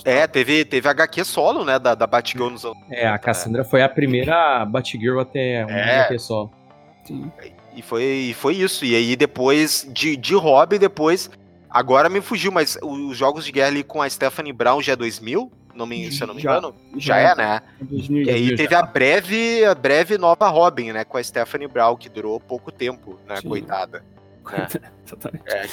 É, 0.04 0.26
teve, 0.26 0.64
teve 0.64 0.88
HQ 0.88 1.24
solo, 1.24 1.64
né, 1.64 1.78
da, 1.78 1.94
da 1.94 2.06
Batgirl 2.06 2.48
nos 2.48 2.64
anos 2.64 2.78
É, 2.88 3.06
a 3.06 3.18
Cassandra 3.18 3.62
né? 3.62 3.68
foi 3.68 3.82
a 3.82 3.88
primeira 3.88 4.64
Batgirl 4.64 5.20
até 5.20 5.64
uma 5.66 5.78
é. 5.78 6.00
HQ 6.00 6.18
solo. 6.18 6.50
Sim. 7.04 7.30
E 7.80 7.82
foi, 7.82 8.02
e 8.02 8.34
foi 8.34 8.56
isso. 8.56 8.84
E 8.84 8.94
aí 8.94 9.16
depois, 9.16 9.86
de, 9.90 10.16
de 10.16 10.34
hobby, 10.34 10.78
depois. 10.78 11.30
Agora 11.70 12.08
me 12.08 12.20
fugiu, 12.20 12.52
mas 12.52 12.78
os 12.82 13.16
jogos 13.16 13.44
de 13.44 13.52
guerra 13.52 13.68
ali 13.68 13.82
com 13.82 14.02
a 14.02 14.10
Stephanie 14.10 14.52
Brown 14.52 14.82
já 14.82 14.92
é 14.92 14.96
2000? 14.96 15.50
Não 15.74 15.86
me, 15.86 16.10
se 16.12 16.20
eu 16.20 16.26
não 16.26 16.34
me 16.34 16.42
engano? 16.42 16.74
Já, 16.96 17.14
já 17.14 17.30
é, 17.30 17.34
né? 17.36 17.62
2000, 17.80 18.22
e 18.24 18.30
aí 18.30 18.56
teve 18.56 18.74
já. 18.74 18.80
a 18.80 18.82
breve, 18.82 19.64
a 19.64 19.74
breve 19.74 20.18
nova 20.18 20.48
Robin, 20.48 20.92
né? 20.92 21.04
Com 21.04 21.16
a 21.16 21.22
Stephanie 21.22 21.68
Brown, 21.68 21.96
que 21.96 22.08
durou 22.08 22.38
pouco 22.38 22.70
tempo, 22.70 23.18
né? 23.26 23.36
Sim. 23.36 23.48
Coitada. 23.48 24.04
Né? 24.50 24.68
é, 25.46 25.66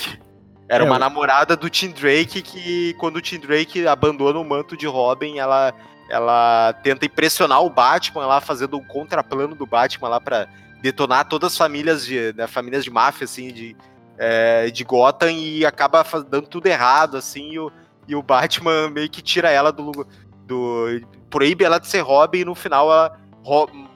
era 0.70 0.84
é, 0.84 0.88
uma 0.88 1.00
namorada 1.00 1.58
do 1.58 1.70
Tim 1.70 1.90
Drake 1.90 2.42
que, 2.42 2.94
quando 3.00 3.18
o 3.18 3.22
Tim 3.22 3.40
Drake 3.40 3.86
abandona 3.86 4.40
o 4.40 4.46
manto 4.46 4.78
de 4.78 4.86
Robin, 4.86 5.40
ela, 5.40 5.74
ela 6.10 6.74
tenta 6.84 7.06
impressionar 7.06 7.64
o 7.64 7.70
Batman 7.70 8.28
lá, 8.28 8.40
fazendo 8.40 8.78
um 8.78 8.84
contraplano 8.84 9.56
do 9.56 9.66
Batman 9.66 10.10
lá 10.10 10.22
pra 10.22 10.48
detonar 10.82 11.28
todas 11.28 11.54
as 11.54 11.58
famílias 11.58 12.06
de, 12.06 12.34
né, 12.34 12.48
famílias 12.48 12.84
de 12.84 12.92
máfia, 12.92 13.26
assim, 13.26 13.52
de, 13.52 13.76
é, 14.18 14.70
de 14.70 14.84
Gotham 14.84 15.32
e 15.32 15.66
acaba 15.66 16.06
dando 16.30 16.48
tudo 16.48 16.68
errado, 16.68 17.18
assim, 17.18 17.52
e 17.52 17.60
o, 17.60 17.72
e 18.08 18.16
o 18.16 18.22
Batman 18.22 18.90
meio 18.90 19.10
que 19.10 19.22
tira 19.22 19.50
ela 19.50 19.72
do, 19.72 20.08
do 20.46 21.02
proíbe 21.30 21.64
ela 21.64 21.80
de 21.80 21.88
ser 21.88 22.02
Robin 22.02 22.40
e 22.40 22.46
no 22.46 22.56
final 22.56 22.92
ela, 22.92 23.20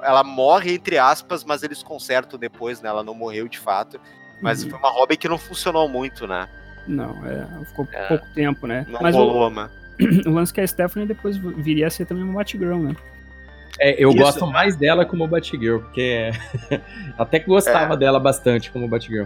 ela 0.02 0.24
morre, 0.24 0.74
entre 0.74 0.98
aspas, 0.98 1.44
mas 1.44 1.64
eles 1.64 1.84
consertam 1.84 2.40
depois, 2.40 2.82
né, 2.82 2.90
ela 2.90 3.04
não 3.04 3.14
morreu 3.14 3.48
de 3.48 3.60
fato, 3.60 4.00
mas 4.42 4.64
uhum. 4.64 4.72
foi 4.72 4.80
uma 4.80 4.90
Robin 4.90 5.16
que 5.16 5.30
não 5.30 5.38
funcionou 5.38 5.88
muito, 5.88 6.28
né. 6.28 6.48
Não, 6.88 7.12
é, 7.28 7.66
ficou 7.66 7.88
é, 7.92 8.08
pouco 8.08 8.26
tempo, 8.34 8.66
né. 8.66 8.86
Não 8.90 9.00
mas 9.02 9.16
rolou, 9.16 9.48
o, 9.48 9.52
mano. 9.52 9.72
o 10.26 10.32
lance 10.32 10.54
que 10.54 10.62
a 10.62 10.68
Stephanie 10.68 11.08
depois 11.08 11.38
viria 11.38 11.88
a 11.88 11.90
ser 11.90 12.06
também 12.06 12.24
uma 12.24 12.34
Batgirl, 12.34 12.78
né. 12.78 12.96
É, 13.80 14.04
eu 14.04 14.10
Isso. 14.10 14.18
gosto 14.18 14.48
mais 14.48 14.76
dela 14.76 15.06
como 15.06 15.28
Batgirl, 15.28 15.80
porque 15.80 16.32
até 17.18 17.40
que 17.40 17.48
gostava 17.48 17.94
é. 17.94 17.98
dela 17.98 18.20
bastante 18.20 18.70
como 18.72 18.88
Batgirl. 18.88 19.26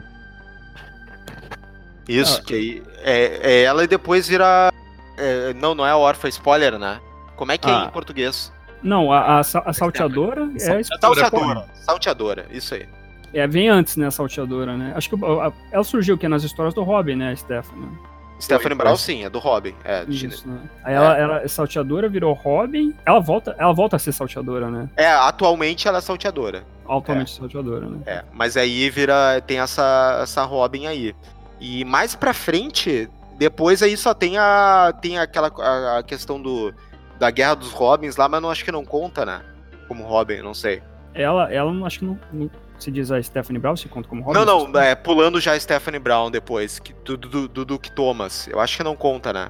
Isso, 2.08 2.40
ah. 2.40 2.46
que 2.46 2.54
aí 2.54 2.84
é, 3.04 3.40
é, 3.42 3.64
ela 3.64 3.84
e 3.84 3.88
depois 3.88 4.28
vira. 4.28 4.72
É, 5.18 5.54
não, 5.54 5.74
não 5.74 5.86
é 5.86 5.92
a 5.92 5.98
órfã, 5.98 6.28
spoiler, 6.28 6.78
né? 6.78 7.00
Como 7.36 7.52
é 7.52 7.58
que 7.58 7.70
ah. 7.70 7.84
é 7.84 7.88
em 7.88 7.92
português? 7.92 8.54
Não, 8.84 9.12
a, 9.12 9.38
a, 9.38 9.40
a 9.40 9.74
salteadora 9.74 10.48
é. 10.60 10.78
A 10.78 10.84
salteadora, 10.84 11.66
salteadora, 11.74 12.46
isso 12.52 12.76
aí. 12.76 12.88
É, 13.34 13.48
vem 13.48 13.68
antes, 13.68 13.98
né, 13.98 14.08
a 14.08 14.12
salteadora, 14.12 14.78
né? 14.78 14.94
Acho 14.96 15.10
que 15.10 15.26
a, 15.26 15.52
ela 15.72 15.84
surgiu 15.84 16.18
que 16.18 16.28
nas 16.28 16.44
histórias 16.44 16.74
do 16.74 16.84
Robin, 16.84 17.16
né, 17.16 17.36
Stephanie. 17.36 17.90
Stephanie 18.40 18.78
Brown, 18.78 18.98
sim, 18.98 19.24
é 19.24 19.30
do 19.30 19.40
Robin. 19.40 19.74
É, 19.84 20.06
Isso, 20.08 20.48
né? 20.48 20.60
Aí 20.84 20.94
é. 20.94 20.98
ela, 20.98 21.18
ela 21.18 21.42
é 21.42 21.48
salteadora, 21.48 22.10
virou 22.10 22.34
Robin. 22.34 22.94
Ela 23.06 23.20
volta, 23.20 23.56
ela 23.58 23.74
volta 23.74 23.96
a 23.96 24.00
ser 24.00 24.12
salteadora, 24.12 24.70
né? 24.70 24.90
É, 24.96 25.08
atualmente 25.08 25.88
ela 25.88 26.00
é 26.00 26.02
salteadora. 26.02 26.64
Atualmente 26.88 27.34
é. 27.34 27.38
salteadora, 27.38 27.88
né? 27.88 28.00
É, 28.06 28.24
mas 28.34 28.58
aí 28.58 28.90
vira. 28.90 29.42
Tem 29.42 29.60
essa, 29.60 30.20
essa 30.22 30.44
Robin 30.44 30.86
aí. 30.86 31.16
E 31.60 31.86
mais 31.86 32.16
pra 32.16 32.34
frente, 32.34 33.10
depois 33.38 33.82
aí 33.82 33.96
só 33.96 34.14
tem 34.14 34.38
a. 34.38 34.94
Tem 35.02 35.18
aquela 35.18 35.52
a, 35.60 36.00
a 36.00 36.04
questão 36.04 36.42
do. 36.42 36.74
Da 37.18 37.32
Guerra 37.32 37.56
dos 37.56 37.72
Robins 37.72 38.18
lá, 38.18 38.28
mas 38.28 38.42
não 38.42 38.50
acho 38.52 38.66
que 38.66 38.72
não 38.72 38.84
conta, 38.84 39.26
né? 39.26 39.42
Como 39.88 40.04
Robin, 40.04 40.42
não 40.42 40.54
sei. 40.54 40.84
Ela, 41.14 41.50
ela 41.52 41.72
acho 41.88 42.00
que 42.00 42.06
não, 42.06 42.20
não 42.34 42.50
se 42.80 42.92
diz 42.92 43.12
a 43.12 43.22
Stephanie 43.22 43.60
Brown, 43.60 43.76
se 43.76 43.88
conta 43.88 44.08
como 44.08 44.22
Robin? 44.22 44.40
Não, 44.40 44.68
não, 44.68 44.80
é, 44.80 44.96
pulando 44.96 45.40
já 45.40 45.54
a 45.54 45.60
Stephanie 45.60 46.00
Brown 46.00 46.30
depois, 46.30 46.80
que, 46.80 46.94
do, 46.94 47.18
do, 47.18 47.48
do 47.48 47.66
Duke 47.66 47.92
Thomas. 47.92 48.48
Eu 48.48 48.60
acho 48.60 48.78
que 48.78 48.84
não 48.84 48.96
conta, 48.96 49.32
né? 49.32 49.50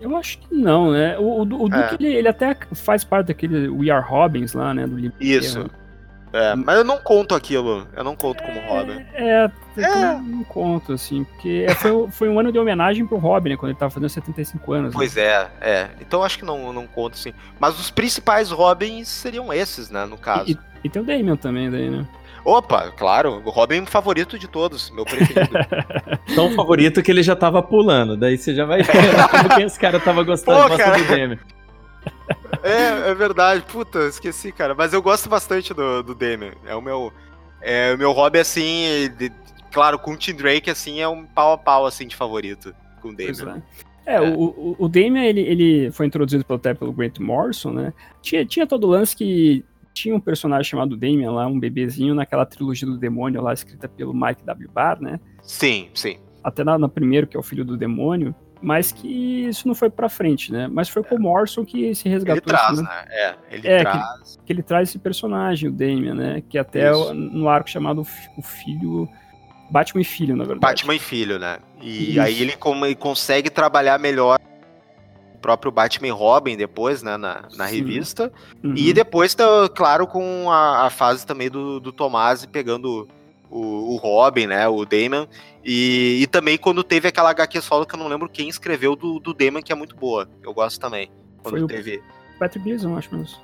Eu 0.00 0.16
acho 0.16 0.38
que 0.38 0.54
não, 0.54 0.92
né? 0.92 1.18
O, 1.18 1.42
o, 1.42 1.62
o 1.64 1.74
é. 1.74 1.90
Duke, 1.90 2.04
ele, 2.04 2.14
ele, 2.14 2.28
até 2.28 2.56
faz 2.72 3.02
parte 3.02 3.28
daquele 3.28 3.68
We 3.68 3.90
Are 3.90 4.04
Robins 4.06 4.52
lá, 4.52 4.72
né? 4.72 4.86
Do 4.86 4.96
livro. 4.96 5.16
Isso. 5.20 5.68
É, 6.32 6.54
mas 6.54 6.76
eu 6.76 6.84
não 6.84 6.98
conto 6.98 7.34
aquilo. 7.34 7.86
Eu 7.96 8.04
não 8.04 8.14
conto 8.14 8.42
como 8.42 8.60
Robin. 8.60 9.04
É, 9.14 9.50
é, 9.76 9.82
é. 9.82 10.18
não 10.20 10.44
conto, 10.44 10.92
assim, 10.92 11.24
porque 11.24 11.64
é, 11.66 11.74
foi, 11.74 12.10
foi 12.10 12.28
um 12.28 12.38
ano 12.38 12.52
de 12.52 12.58
homenagem 12.58 13.06
pro 13.06 13.16
Robin, 13.16 13.50
né? 13.50 13.56
Quando 13.56 13.70
ele 13.70 13.78
tava 13.78 13.90
fazendo 13.90 14.10
75 14.10 14.72
anos. 14.72 14.94
Pois 14.94 15.14
né? 15.14 15.22
é, 15.22 15.48
é. 15.60 15.90
Então 16.00 16.22
acho 16.22 16.38
que 16.38 16.44
não, 16.44 16.72
não 16.72 16.86
conto, 16.86 17.14
assim. 17.14 17.32
Mas 17.58 17.78
os 17.80 17.90
principais 17.90 18.50
Robins 18.50 19.08
seriam 19.08 19.52
esses, 19.52 19.90
né? 19.90 20.04
No 20.04 20.18
caso. 20.18 20.50
E, 20.50 20.52
e, 20.52 20.58
e 20.84 20.88
tem 20.88 21.02
o 21.02 21.04
Damien 21.04 21.36
também, 21.36 21.70
daí, 21.70 21.88
né? 21.90 22.06
Opa, 22.48 22.90
claro, 22.92 23.42
o 23.44 23.50
Robin 23.50 23.84
favorito 23.84 24.38
de 24.38 24.48
todos, 24.48 24.88
meu 24.90 25.04
preferido. 25.04 25.50
Tão 26.34 26.54
favorito 26.54 27.02
que 27.02 27.10
ele 27.10 27.22
já 27.22 27.36
tava 27.36 27.62
pulando, 27.62 28.16
daí 28.16 28.38
você 28.38 28.54
já 28.54 28.64
vai 28.64 28.82
ver 28.82 28.92
como 29.30 29.54
que 29.54 29.62
esse 29.64 29.78
cara 29.78 30.00
tava 30.00 30.22
gostando 30.22 30.66
Pô, 30.66 30.76
cara. 30.78 30.96
do 30.96 31.04
Demian. 31.04 31.38
É, 32.62 33.10
é 33.10 33.14
verdade, 33.14 33.62
puta, 33.70 33.98
esqueci, 34.06 34.50
cara. 34.50 34.74
Mas 34.74 34.94
eu 34.94 35.02
gosto 35.02 35.28
bastante 35.28 35.74
do, 35.74 36.02
do 36.02 36.14
Demian. 36.14 36.52
É 36.64 36.74
o 36.74 36.80
meu. 36.80 37.12
É, 37.60 37.92
o 37.92 37.98
meu 37.98 38.12
hobby, 38.12 38.38
assim, 38.38 39.10
de, 39.18 39.30
claro, 39.70 39.98
com 39.98 40.12
o 40.12 40.16
Tim 40.16 40.34
Drake, 40.34 40.70
assim, 40.70 41.00
é 41.00 41.08
um 41.08 41.26
pau 41.26 41.52
a 41.52 41.58
pau, 41.58 41.84
assim, 41.84 42.06
de 42.06 42.16
favorito 42.16 42.74
com 43.02 43.10
o 43.10 43.14
Damian. 43.14 43.62
É, 44.06 44.14
é, 44.14 44.20
o, 44.22 44.74
o 44.78 44.88
Damian, 44.88 45.22
ele, 45.22 45.42
ele 45.42 45.90
foi 45.90 46.06
introduzido 46.06 46.46
pelo, 46.46 46.56
até 46.56 46.72
pelo 46.72 46.94
Grant 46.94 47.18
Morrison, 47.18 47.72
né? 47.72 47.92
Tinha, 48.22 48.46
tinha 48.46 48.66
todo 48.66 48.84
o 48.84 48.90
lance 48.90 49.14
que 49.14 49.62
tinha 49.98 50.14
um 50.14 50.20
personagem 50.20 50.64
chamado 50.64 50.96
Damien 50.96 51.30
lá, 51.30 51.46
um 51.46 51.58
bebezinho, 51.58 52.14
naquela 52.14 52.46
trilogia 52.46 52.86
do 52.86 52.96
demônio 52.96 53.42
lá, 53.42 53.52
escrita 53.52 53.88
pelo 53.88 54.14
Mike 54.14 54.44
W. 54.44 54.70
Barr, 54.70 55.00
né? 55.00 55.18
Sim, 55.42 55.88
sim. 55.94 56.18
Até 56.42 56.62
na, 56.62 56.78
na 56.78 56.88
primeiro, 56.88 57.26
que 57.26 57.36
é 57.36 57.40
o 57.40 57.42
filho 57.42 57.64
do 57.64 57.76
demônio, 57.76 58.34
mas 58.62 58.92
que 58.92 59.46
isso 59.46 59.66
não 59.66 59.74
foi 59.74 59.90
pra 59.90 60.08
frente, 60.08 60.52
né? 60.52 60.68
Mas 60.68 60.88
foi 60.88 61.02
com 61.02 61.16
o 61.16 61.20
Morrison 61.20 61.64
que 61.64 61.94
se 61.94 62.08
resgatou. 62.08 62.42
Ele 62.42 62.46
traz, 62.46 62.80
né? 62.80 63.04
É, 63.08 63.34
ele 63.50 63.68
é, 63.68 63.80
traz. 63.80 64.36
Que, 64.36 64.44
que, 64.44 64.52
ele 64.52 64.62
traz 64.62 64.88
esse 64.88 64.98
personagem, 64.98 65.68
o 65.68 65.72
Damien, 65.72 66.14
né? 66.14 66.42
Que 66.48 66.58
até 66.58 66.90
isso. 66.90 67.14
no 67.14 67.48
arco 67.48 67.68
chamado 67.68 68.00
O 68.36 68.42
Filho... 68.42 69.08
Batman 69.70 70.00
e 70.00 70.04
Filho, 70.04 70.34
na 70.34 70.44
verdade. 70.44 70.60
Batman 70.60 70.94
e 70.94 70.98
Filho, 70.98 71.38
né? 71.38 71.58
E 71.82 72.12
isso. 72.12 72.20
aí 72.22 72.40
ele, 72.40 72.56
como, 72.56 72.86
ele 72.86 72.94
consegue 72.94 73.50
trabalhar 73.50 73.98
melhor 73.98 74.38
próprio 75.40 75.72
Batman 75.72 76.12
Robin 76.12 76.56
depois, 76.56 77.02
né, 77.02 77.16
na, 77.16 77.44
na 77.56 77.66
revista. 77.66 78.32
Uhum. 78.62 78.74
E 78.76 78.92
depois, 78.92 79.34
tá, 79.34 79.44
claro, 79.74 80.06
com 80.06 80.50
a, 80.50 80.86
a, 80.86 80.90
fase 80.90 81.26
também 81.26 81.48
do, 81.48 81.80
do 81.80 81.92
Tomás 81.92 82.44
pegando 82.46 83.08
o, 83.50 83.94
o, 83.94 83.96
Robin, 83.96 84.46
né, 84.46 84.68
o 84.68 84.84
Damon. 84.84 85.26
E, 85.64 86.18
e 86.22 86.26
também 86.26 86.58
quando 86.58 86.82
teve 86.82 87.08
aquela 87.08 87.30
HQ 87.30 87.60
solo 87.60 87.86
que 87.86 87.94
eu 87.94 87.98
não 87.98 88.08
lembro 88.08 88.28
quem 88.28 88.48
escreveu 88.48 88.94
do, 88.96 89.18
do 89.18 89.34
Damon, 89.34 89.62
que 89.62 89.72
é 89.72 89.76
muito 89.76 89.96
boa. 89.96 90.28
Eu 90.42 90.52
gosto 90.52 90.80
também. 90.80 91.10
Quando 91.42 91.58
Foi 91.58 91.66
teve. 91.68 92.02
O 92.36 92.38
Patrick 92.38 92.64
Gleason, 92.64 92.96
acho 92.96 93.14
mesmo. 93.14 93.38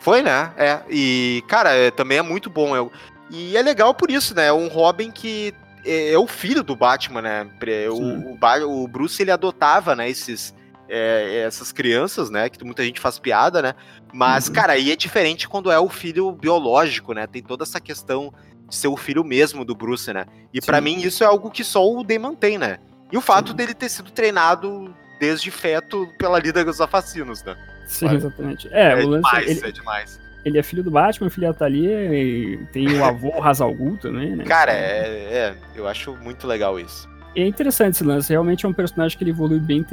Foi, 0.00 0.22
né? 0.22 0.52
É. 0.56 0.80
E, 0.88 1.44
cara, 1.46 1.74
é, 1.74 1.90
também 1.90 2.18
é 2.18 2.22
muito 2.22 2.48
bom. 2.48 2.74
Eu, 2.74 2.90
e 3.30 3.56
é 3.56 3.62
legal 3.62 3.94
por 3.94 4.10
isso, 4.10 4.34
né? 4.34 4.46
É 4.46 4.52
um 4.52 4.68
Robin 4.68 5.10
que 5.10 5.54
é, 5.84 6.12
é 6.12 6.18
o 6.18 6.26
filho 6.26 6.62
do 6.62 6.74
Batman, 6.74 7.22
né? 7.22 7.46
O, 7.90 8.34
o, 8.34 8.82
o, 8.82 8.88
Bruce 8.88 9.22
ele 9.22 9.30
adotava, 9.30 9.94
né, 9.94 10.08
esses, 10.08 10.54
é, 10.90 11.44
essas 11.46 11.70
crianças, 11.70 12.28
né? 12.28 12.48
Que 12.48 12.62
muita 12.64 12.84
gente 12.84 13.00
faz 13.00 13.18
piada, 13.18 13.62
né? 13.62 13.74
Mas, 14.12 14.48
uhum. 14.48 14.54
cara, 14.54 14.72
aí 14.72 14.90
é 14.90 14.96
diferente 14.96 15.48
quando 15.48 15.70
é 15.70 15.78
o 15.78 15.88
filho 15.88 16.32
biológico, 16.32 17.14
né? 17.14 17.26
Tem 17.26 17.42
toda 17.42 17.62
essa 17.62 17.80
questão 17.80 18.34
de 18.68 18.74
ser 18.74 18.88
o 18.88 18.96
filho 18.96 19.24
mesmo 19.24 19.64
do 19.64 19.74
Bruce, 19.74 20.12
né? 20.12 20.26
E 20.52 20.60
para 20.60 20.80
mim 20.80 20.98
isso 20.98 21.22
é 21.22 21.26
algo 21.26 21.50
que 21.50 21.62
só 21.62 21.88
o 21.88 22.02
Damon 22.02 22.34
tem, 22.34 22.58
né? 22.58 22.78
E 23.12 23.16
o 23.16 23.20
fato 23.20 23.50
Sim. 23.50 23.56
dele 23.56 23.74
ter 23.74 23.88
sido 23.88 24.10
treinado 24.10 24.94
desde 25.20 25.50
feto 25.50 26.08
pela 26.18 26.38
Liga 26.38 26.64
dos 26.64 26.80
Assassinos, 26.80 27.42
né? 27.44 27.56
Sim, 27.86 28.14
exatamente. 28.14 28.68
É, 28.72 28.92
é 28.92 29.04
o 29.04 29.08
lance, 29.08 29.30
demais, 29.30 29.50
ele, 29.50 29.68
é 29.68 29.72
demais. 29.72 30.20
Ele 30.44 30.58
é 30.58 30.62
filho 30.62 30.82
do 30.82 30.90
Batman, 30.90 31.28
filho 31.28 31.48
da 31.48 31.54
Thalia, 31.54 32.14
e 32.14 32.64
tem 32.72 32.88
o 32.98 33.04
avô 33.04 33.42
Hazal 33.42 33.74
Ghul 33.74 33.96
também, 33.98 34.34
né? 34.36 34.44
Cara, 34.44 34.72
é, 34.72 35.06
é, 35.06 35.54
eu 35.74 35.86
acho 35.86 36.16
muito 36.16 36.46
legal 36.46 36.78
isso. 36.78 37.08
É 37.34 37.46
interessante 37.46 37.94
esse 37.94 38.04
lance, 38.04 38.30
realmente 38.30 38.66
é 38.66 38.68
um 38.68 38.72
personagem 38.72 39.16
que 39.16 39.22
ele 39.22 39.30
evolui 39.30 39.60
bem 39.60 39.86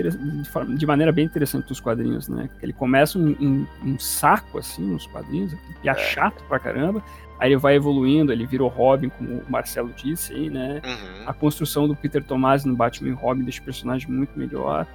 de 0.75 0.85
maneira 0.85 1.11
bem 1.11 1.25
interessante 1.25 1.69
nos 1.69 1.79
quadrinhos, 1.79 2.27
né? 2.27 2.49
Ele 2.61 2.73
começa 2.73 3.19
um, 3.19 3.35
um, 3.39 3.67
um 3.83 3.99
saco, 3.99 4.57
assim, 4.57 4.81
nos 4.81 5.05
quadrinhos, 5.05 5.53
e 5.83 5.89
é 5.89 5.93
chato 5.93 6.43
pra 6.47 6.57
caramba, 6.57 7.03
aí 7.39 7.49
ele 7.49 7.57
vai 7.57 7.75
evoluindo, 7.75 8.31
ele 8.31 8.45
vira 8.47 8.63
o 8.63 8.67
Robin, 8.67 9.09
como 9.09 9.35
o 9.35 9.45
Marcelo 9.47 9.93
disse 9.95 10.33
aí, 10.33 10.49
né? 10.49 10.81
Uhum. 10.83 11.29
A 11.29 11.33
construção 11.33 11.87
do 11.87 11.95
Peter 11.95 12.23
Tomasi 12.23 12.67
no 12.67 12.75
Batman 12.75 13.09
e 13.09 13.13
Robin 13.13 13.43
deixa 13.43 13.61
o 13.61 13.65
personagem 13.65 14.09
muito 14.09 14.37
melhor. 14.37 14.87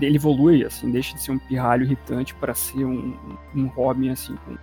Ele 0.00 0.16
evolui, 0.16 0.64
assim, 0.64 0.90
deixa 0.90 1.14
de 1.14 1.22
ser 1.22 1.30
um 1.30 1.38
pirralho 1.38 1.84
irritante 1.84 2.34
para 2.34 2.52
ser 2.52 2.84
um, 2.84 3.14
um 3.54 3.66
Robin, 3.68 4.08
assim, 4.08 4.34
com 4.44 4.56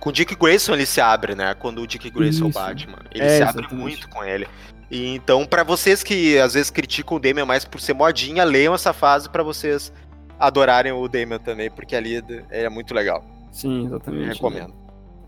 com 0.00 0.08
o 0.08 0.12
Dick 0.12 0.34
Grayson 0.34 0.72
ele 0.72 0.86
se 0.86 0.98
abre, 0.98 1.34
né? 1.34 1.52
Quando 1.52 1.82
o 1.82 1.86
Dick 1.86 2.08
Grayson 2.08 2.46
é 2.46 2.48
o 2.48 2.52
Batman. 2.52 2.98
Ele 3.12 3.22
é, 3.22 3.36
se 3.36 3.42
abre 3.42 3.60
exatamente. 3.60 3.74
muito 3.74 4.08
com 4.08 4.24
ele. 4.24 4.48
E, 4.90 5.14
então, 5.14 5.46
para 5.46 5.62
vocês 5.62 6.02
que 6.02 6.36
às 6.38 6.54
vezes 6.54 6.70
criticam 6.70 7.16
o 7.16 7.20
Damian 7.20 7.46
mais 7.46 7.64
por 7.64 7.80
ser 7.80 7.94
modinha, 7.94 8.42
leiam 8.42 8.74
essa 8.74 8.92
fase 8.92 9.30
para 9.30 9.42
vocês 9.42 9.92
adorarem 10.38 10.90
o 10.90 11.06
Damian 11.06 11.38
também, 11.38 11.70
porque 11.70 11.94
ali 11.94 12.22
é 12.50 12.68
muito 12.68 12.92
legal. 12.92 13.24
Sim, 13.52 13.86
exatamente. 13.86 14.26
Eu 14.26 14.32
recomendo. 14.32 14.74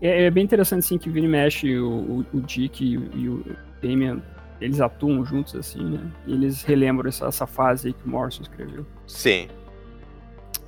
É, 0.01 0.25
é, 0.25 0.31
bem 0.31 0.43
interessante, 0.43 0.79
assim, 0.79 0.97
que 0.97 1.09
vira 1.09 1.25
e 1.25 1.29
mexe 1.29 1.77
o, 1.77 1.89
o, 1.89 2.25
o 2.33 2.41
Dick 2.41 2.83
e, 2.83 2.93
e 2.93 3.29
o 3.29 3.55
Damian, 3.81 4.21
eles 4.59 4.81
atuam 4.81 5.23
juntos, 5.23 5.55
assim, 5.55 5.81
né? 5.81 6.11
E 6.27 6.33
eles 6.33 6.63
relembram 6.63 7.07
essa, 7.07 7.27
essa 7.27 7.47
fase 7.47 7.87
aí 7.87 7.93
que 7.93 8.05
o 8.05 8.09
Morrison 8.09 8.41
escreveu. 8.41 8.85
Sim. 9.07 9.47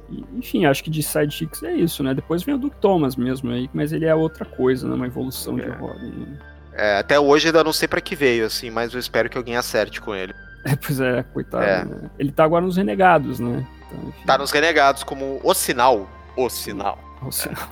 E, 0.10 0.24
enfim, 0.38 0.66
acho 0.66 0.84
que 0.84 0.90
de 0.90 1.04
sidekicks 1.04 1.64
é 1.64 1.74
isso, 1.74 2.02
né? 2.02 2.14
Depois 2.14 2.44
vem 2.44 2.56
o 2.56 2.58
Duke 2.58 2.78
Thomas 2.78 3.18
mesmo 3.18 3.52
aí, 3.52 3.70
mas 3.74 3.92
ele 3.92 4.06
é 4.06 4.16
outra 4.16 4.46
coisa, 4.46 4.88
né? 4.88 4.96
Uma 4.96 5.08
evolução 5.08 5.60
é. 5.60 5.64
de 5.64 5.70
Robin. 5.70 6.12
Né? 6.12 6.40
É, 6.76 6.98
até 6.98 7.18
hoje 7.18 7.48
ainda 7.48 7.64
não 7.64 7.72
sei 7.72 7.88
para 7.88 8.02
que 8.02 8.16
veio, 8.16 8.46
assim, 8.46 8.70
mas 8.70 8.94
eu 8.94 9.00
espero 9.00 9.30
que 9.30 9.38
alguém 9.38 9.56
acerte 9.56 10.02
com 10.02 10.14
ele. 10.14 10.34
É, 10.68 10.76
pois 10.76 11.00
é, 11.00 11.22
coitado. 11.22 11.64
É. 11.64 11.86
Né? 11.86 12.10
Ele 12.18 12.32
tá 12.32 12.44
agora 12.44 12.66
nos 12.66 12.76
Renegados, 12.76 13.40
né? 13.40 13.64
Então, 13.86 14.12
tá 14.26 14.36
nos 14.36 14.50
Renegados 14.50 15.04
como 15.04 15.40
O 15.44 15.54
Sinal. 15.54 16.10
O 16.36 16.50
Sinal. 16.50 16.98
O 17.22 17.32
Sinal, 17.32 17.70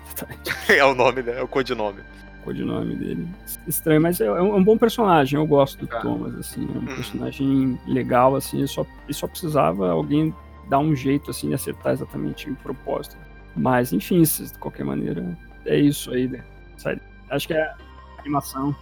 é. 0.70 0.78
é 0.78 0.86
o 0.86 0.94
nome, 0.94 1.24
né? 1.24 1.40
É 1.40 1.42
o 1.42 1.48
codinome. 1.48 2.02
O 2.42 2.44
codinome 2.44 2.96
dele. 2.96 3.28
Estranho, 3.68 4.00
mas 4.00 4.22
é, 4.22 4.26
é 4.26 4.32
um, 4.32 4.50
é 4.50 4.58
um 4.58 4.64
bom 4.64 4.78
personagem, 4.78 5.40
eu 5.40 5.48
gosto 5.48 5.84
do 5.84 5.92
ah. 5.92 6.02
Thomas, 6.02 6.36
assim. 6.36 6.70
É 6.72 6.78
um 6.78 6.82
hum. 6.82 6.96
personagem 6.96 7.80
legal, 7.88 8.36
assim. 8.36 8.60
Ele 8.60 8.68
só, 8.68 8.86
ele 9.06 9.14
só 9.14 9.26
precisava 9.26 9.90
alguém 9.90 10.32
dar 10.70 10.78
um 10.78 10.96
jeito, 10.96 11.32
assim, 11.32 11.50
de 11.50 11.56
acertar 11.56 11.94
exatamente 11.94 12.48
o 12.48 12.56
propósito. 12.58 13.18
Mas, 13.56 13.92
enfim, 13.92 14.22
de 14.22 14.58
qualquer 14.60 14.84
maneira, 14.84 15.36
é 15.66 15.78
isso 15.78 16.12
aí, 16.12 16.28
né? 16.28 16.44
Acho 17.30 17.48
que 17.48 17.54
é 17.56 17.64
a 17.64 17.76
animação. 18.20 18.76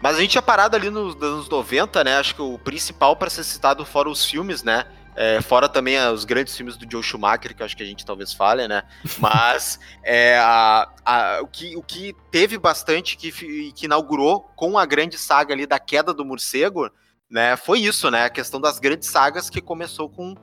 Mas 0.00 0.16
a 0.16 0.20
gente 0.20 0.32
tinha 0.32 0.42
parado 0.42 0.76
ali 0.76 0.90
nos 0.90 1.14
anos 1.22 1.48
90, 1.48 2.04
né? 2.04 2.18
Acho 2.18 2.34
que 2.34 2.42
o 2.42 2.58
principal 2.58 3.16
para 3.16 3.30
ser 3.30 3.44
citado 3.44 3.84
fora 3.84 4.08
os 4.08 4.24
filmes, 4.24 4.62
né? 4.62 4.84
É, 5.16 5.40
fora 5.40 5.66
também 5.66 5.98
os 6.08 6.26
grandes 6.26 6.54
filmes 6.54 6.76
do 6.76 6.86
Joe 6.90 7.02
Schumacher, 7.02 7.56
que 7.56 7.62
acho 7.62 7.74
que 7.74 7.82
a 7.82 7.86
gente 7.86 8.04
talvez 8.04 8.34
fale, 8.34 8.68
né? 8.68 8.82
Mas 9.18 9.80
é, 10.04 10.38
a, 10.38 10.88
a, 11.04 11.38
o, 11.40 11.46
que, 11.46 11.74
o 11.74 11.82
que 11.82 12.14
teve 12.30 12.58
bastante 12.58 13.16
que, 13.16 13.32
que 13.72 13.86
inaugurou 13.86 14.42
com 14.54 14.78
a 14.78 14.84
grande 14.84 15.16
saga 15.16 15.54
ali 15.54 15.66
da 15.66 15.78
queda 15.78 16.12
do 16.12 16.24
morcego, 16.24 16.90
né? 17.30 17.56
Foi 17.56 17.80
isso, 17.80 18.10
né? 18.10 18.26
A 18.26 18.30
questão 18.30 18.60
das 18.60 18.78
grandes 18.78 19.08
sagas 19.08 19.48
que 19.48 19.62
começou 19.62 20.10
com 20.10 20.34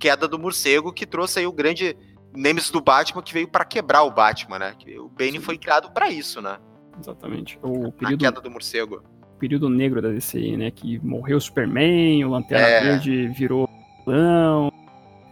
queda 0.00 0.26
do 0.26 0.38
morcego, 0.38 0.92
que 0.92 1.06
trouxe 1.06 1.38
aí 1.38 1.46
o 1.46 1.52
grande 1.52 1.94
Nemesis 2.34 2.70
do 2.70 2.80
Batman, 2.80 3.22
que 3.22 3.34
veio 3.34 3.46
para 3.46 3.64
quebrar 3.64 4.02
o 4.02 4.10
Batman, 4.10 4.58
né? 4.58 4.76
O 4.98 5.08
Bane 5.10 5.38
foi 5.40 5.58
criado 5.58 5.90
para 5.90 6.08
isso, 6.08 6.40
né? 6.40 6.58
Exatamente. 7.02 7.58
O 7.62 7.92
período... 7.92 8.26
A 8.26 8.30
queda 8.30 8.40
do 8.40 8.50
morcego. 8.50 9.02
período 9.38 9.68
negro 9.68 10.00
da 10.00 10.08
DC, 10.08 10.56
né? 10.56 10.70
Que 10.70 10.98
morreu 11.04 11.36
o 11.36 11.40
Superman, 11.40 12.24
o 12.24 12.30
Lanterna 12.30 12.66
é. 12.66 12.80
Verde 12.82 13.28
virou 13.28 13.68
vilão. 14.06 14.72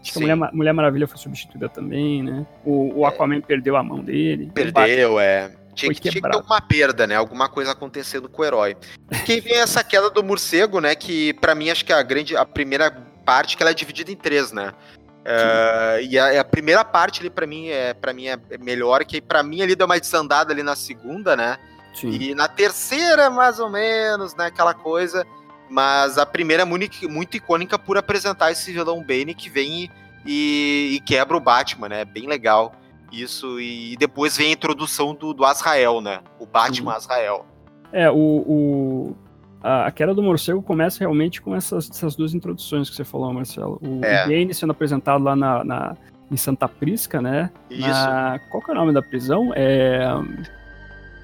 Acho 0.01 0.13
que 0.13 0.19
a 0.19 0.21
Mulher, 0.21 0.53
Mulher, 0.53 0.73
Maravilha 0.73 1.07
foi 1.07 1.19
substituída 1.19 1.69
também, 1.69 2.23
né? 2.23 2.47
O, 2.65 3.01
o 3.01 3.05
é. 3.05 3.09
Aquaman 3.09 3.37
é. 3.37 3.41
perdeu 3.41 3.77
a 3.77 3.83
mão 3.83 4.03
dele. 4.03 4.51
Perdeu, 4.53 5.21
é. 5.21 5.55
Tinha 5.75 5.93
que, 5.95 6.01
tinha 6.01 6.13
que, 6.13 6.21
ter 6.21 6.35
alguma 6.35 6.61
perda, 6.61 7.07
né? 7.07 7.15
Alguma 7.15 7.49
coisa 7.49 7.73
acontecendo 7.73 8.29
com 8.29 8.43
o 8.43 8.45
herói. 8.45 8.77
E 9.11 9.19
quem 9.21 9.41
vem 9.41 9.57
essa 9.57 9.85
queda 9.85 10.11
do 10.11 10.23
morcego, 10.23 10.81
né? 10.81 10.95
Que 10.95 11.33
para 11.35 11.55
mim 11.55 11.71
acho 11.71 11.85
que 11.85 11.93
a 11.93 12.03
grande, 12.03 12.37
a 12.37 12.45
primeira 12.45 12.91
parte 13.25 13.57
que 13.57 13.63
ela 13.63 13.71
é 13.71 13.75
dividida 13.75 14.11
em 14.11 14.17
três, 14.17 14.53
né? 14.53 14.73
Uh, 15.21 16.01
e 16.09 16.19
a, 16.19 16.41
a, 16.41 16.45
primeira 16.45 16.83
parte 16.83 17.21
ali 17.21 17.29
para 17.29 17.47
mim 17.47 17.69
é 17.69 17.93
para 17.93 18.11
mim 18.11 18.27
é 18.27 18.39
melhor 18.59 19.05
que 19.05 19.21
para 19.21 19.43
mim 19.43 19.61
ali 19.61 19.77
deu 19.77 19.85
uma 19.85 20.01
desandada 20.01 20.51
ali 20.51 20.63
na 20.63 20.75
segunda, 20.75 21.37
né? 21.37 21.59
Sim. 21.93 22.11
E 22.11 22.35
na 22.35 22.49
terceira 22.49 23.29
mais 23.29 23.59
ou 23.61 23.69
menos, 23.69 24.35
né? 24.35 24.47
Aquela 24.47 24.73
coisa. 24.73 25.27
Mas 25.69 26.19
a 26.19 26.27
primeira 26.27 26.63
é 26.63 26.67
muito, 26.67 27.09
muito 27.09 27.37
icônica 27.37 27.79
por 27.79 27.97
apresentar 27.97 28.51
esse 28.51 28.73
vilão 28.73 29.05
Bane 29.05 29.35
que 29.35 29.49
vem 29.49 29.91
e, 30.27 30.97
e, 30.97 31.01
quebra 31.01 31.37
o 31.37 31.41
Batman, 31.41 31.89
né? 31.89 32.05
Bem 32.05 32.27
legal. 32.27 32.73
Isso, 33.13 33.61
e 33.61 33.97
depois 33.97 34.37
vem 34.37 34.49
a 34.49 34.53
introdução 34.53 35.15
do, 35.15 35.33
do 35.33 35.45
Azrael, 35.45 36.01
né? 36.01 36.21
O 36.39 36.47
Batman 36.47 36.93
Sim. 36.93 36.97
Azrael. 36.97 37.47
É, 37.93 38.11
o, 38.11 38.15
o, 38.15 39.17
a 39.63 39.91
queda 39.91 40.15
do 40.15 40.23
morcego 40.23 40.63
começa 40.63 41.01
realmente 41.01 41.41
com 41.41 41.55
essas, 41.55 41.91
essas 41.91 42.17
duas 42.17 42.35
introduções 42.35 42.89
que 42.89 42.97
você 42.97 43.05
falou, 43.05 43.33
Marcelo. 43.33 43.79
O, 43.83 44.05
é. 44.05 44.27
Bane 44.27 44.55
sendo 44.55 44.71
apresentado 44.71 45.23
lá 45.23 45.37
na, 45.37 45.65
na, 45.65 45.97
em 46.31 46.37
Santa 46.37 46.69
Prisca, 46.69 47.21
né? 47.21 47.51
Isso. 47.69 47.89
Na, 47.89 48.41
qual 48.51 48.63
que 48.63 48.71
é 48.71 48.75
o 48.75 48.77
nome 48.77 48.93
da 48.93 49.03
prisão? 49.03 49.53
É... 49.55 50.01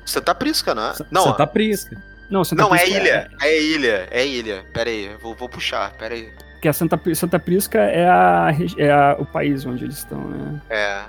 Santa 0.05 0.35
Prisca, 0.35 0.75
né? 0.75 0.93
Não, 1.11 1.25
Santa 1.25 1.47
Prisca. 1.47 2.03
Não, 2.31 2.45
Santa 2.45 2.63
não 2.63 2.75
é 2.75 2.79
Prisca 2.81 2.99
é 2.99 3.01
ilha. 3.01 3.31
É... 3.41 3.49
é... 3.49 3.63
ilha. 3.63 4.09
É 4.11 4.27
ilha. 4.27 4.65
Pera 4.73 4.91
aí, 4.91 5.11
vou, 5.23 5.35
vou 5.35 5.49
puxar, 5.49 5.93
pera 5.97 6.15
aí. 6.15 6.31
Que 6.61 6.69
a 6.69 6.73
Santa, 6.73 7.01
Santa 7.15 7.39
Prisca 7.39 7.79
é, 7.79 8.09
a, 8.09 8.49
é 8.77 8.91
a, 8.91 9.17
o 9.19 9.25
país 9.25 9.65
onde 9.65 9.85
eles 9.85 9.99
estão, 9.99 10.21
né? 10.29 10.61
É. 10.71 11.03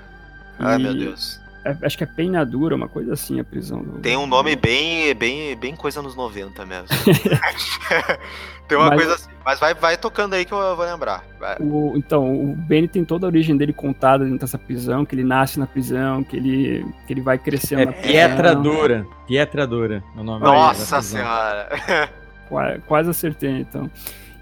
Ai, 0.58 0.78
meu 0.78 0.94
Deus. 0.94 1.40
É, 1.64 1.76
acho 1.82 1.98
que 1.98 2.04
é 2.04 2.06
Penhadura, 2.06 2.74
uma 2.74 2.88
coisa 2.88 3.12
assim, 3.12 3.40
a 3.40 3.44
prisão. 3.44 3.82
Do... 3.82 3.98
Tem 4.00 4.16
um 4.16 4.26
nome 4.26 4.54
bem, 4.56 5.14
bem, 5.14 5.56
bem 5.56 5.74
coisa 5.74 6.00
nos 6.00 6.14
90 6.14 6.64
mesmo. 6.64 6.88
tem 8.68 8.78
uma 8.78 8.88
mas, 8.88 8.96
coisa 8.96 9.14
assim. 9.14 9.30
Mas 9.44 9.58
vai, 9.58 9.74
vai 9.74 9.96
tocando 9.96 10.34
aí 10.34 10.44
que 10.44 10.52
eu 10.52 10.76
vou 10.76 10.84
lembrar. 10.84 11.24
O, 11.60 11.94
então, 11.96 12.32
o 12.32 12.54
Benny 12.54 12.86
tem 12.86 13.04
toda 13.04 13.26
a 13.26 13.28
origem 13.28 13.56
dele 13.56 13.72
contada 13.72 14.24
dentro 14.24 14.40
dessa 14.40 14.58
prisão, 14.58 15.04
que 15.04 15.14
ele 15.14 15.24
nasce 15.24 15.58
na 15.58 15.66
prisão, 15.66 16.22
que 16.22 16.36
ele, 16.36 16.86
que 17.06 17.12
ele 17.12 17.20
vai 17.20 17.38
crescendo 17.38 17.82
é 17.82 17.86
na 17.86 17.92
prisão. 17.92 18.10
Pietra 18.10 18.54
Dura. 18.54 19.06
Pietra 19.26 19.66
Dura 19.66 20.04
é 20.16 20.20
o 20.20 20.24
nome 20.24 20.44
Nossa 20.44 21.02
senhora! 21.02 21.68
Quase, 22.48 22.78
quase 22.86 23.10
acertei, 23.10 23.50
então. 23.60 23.90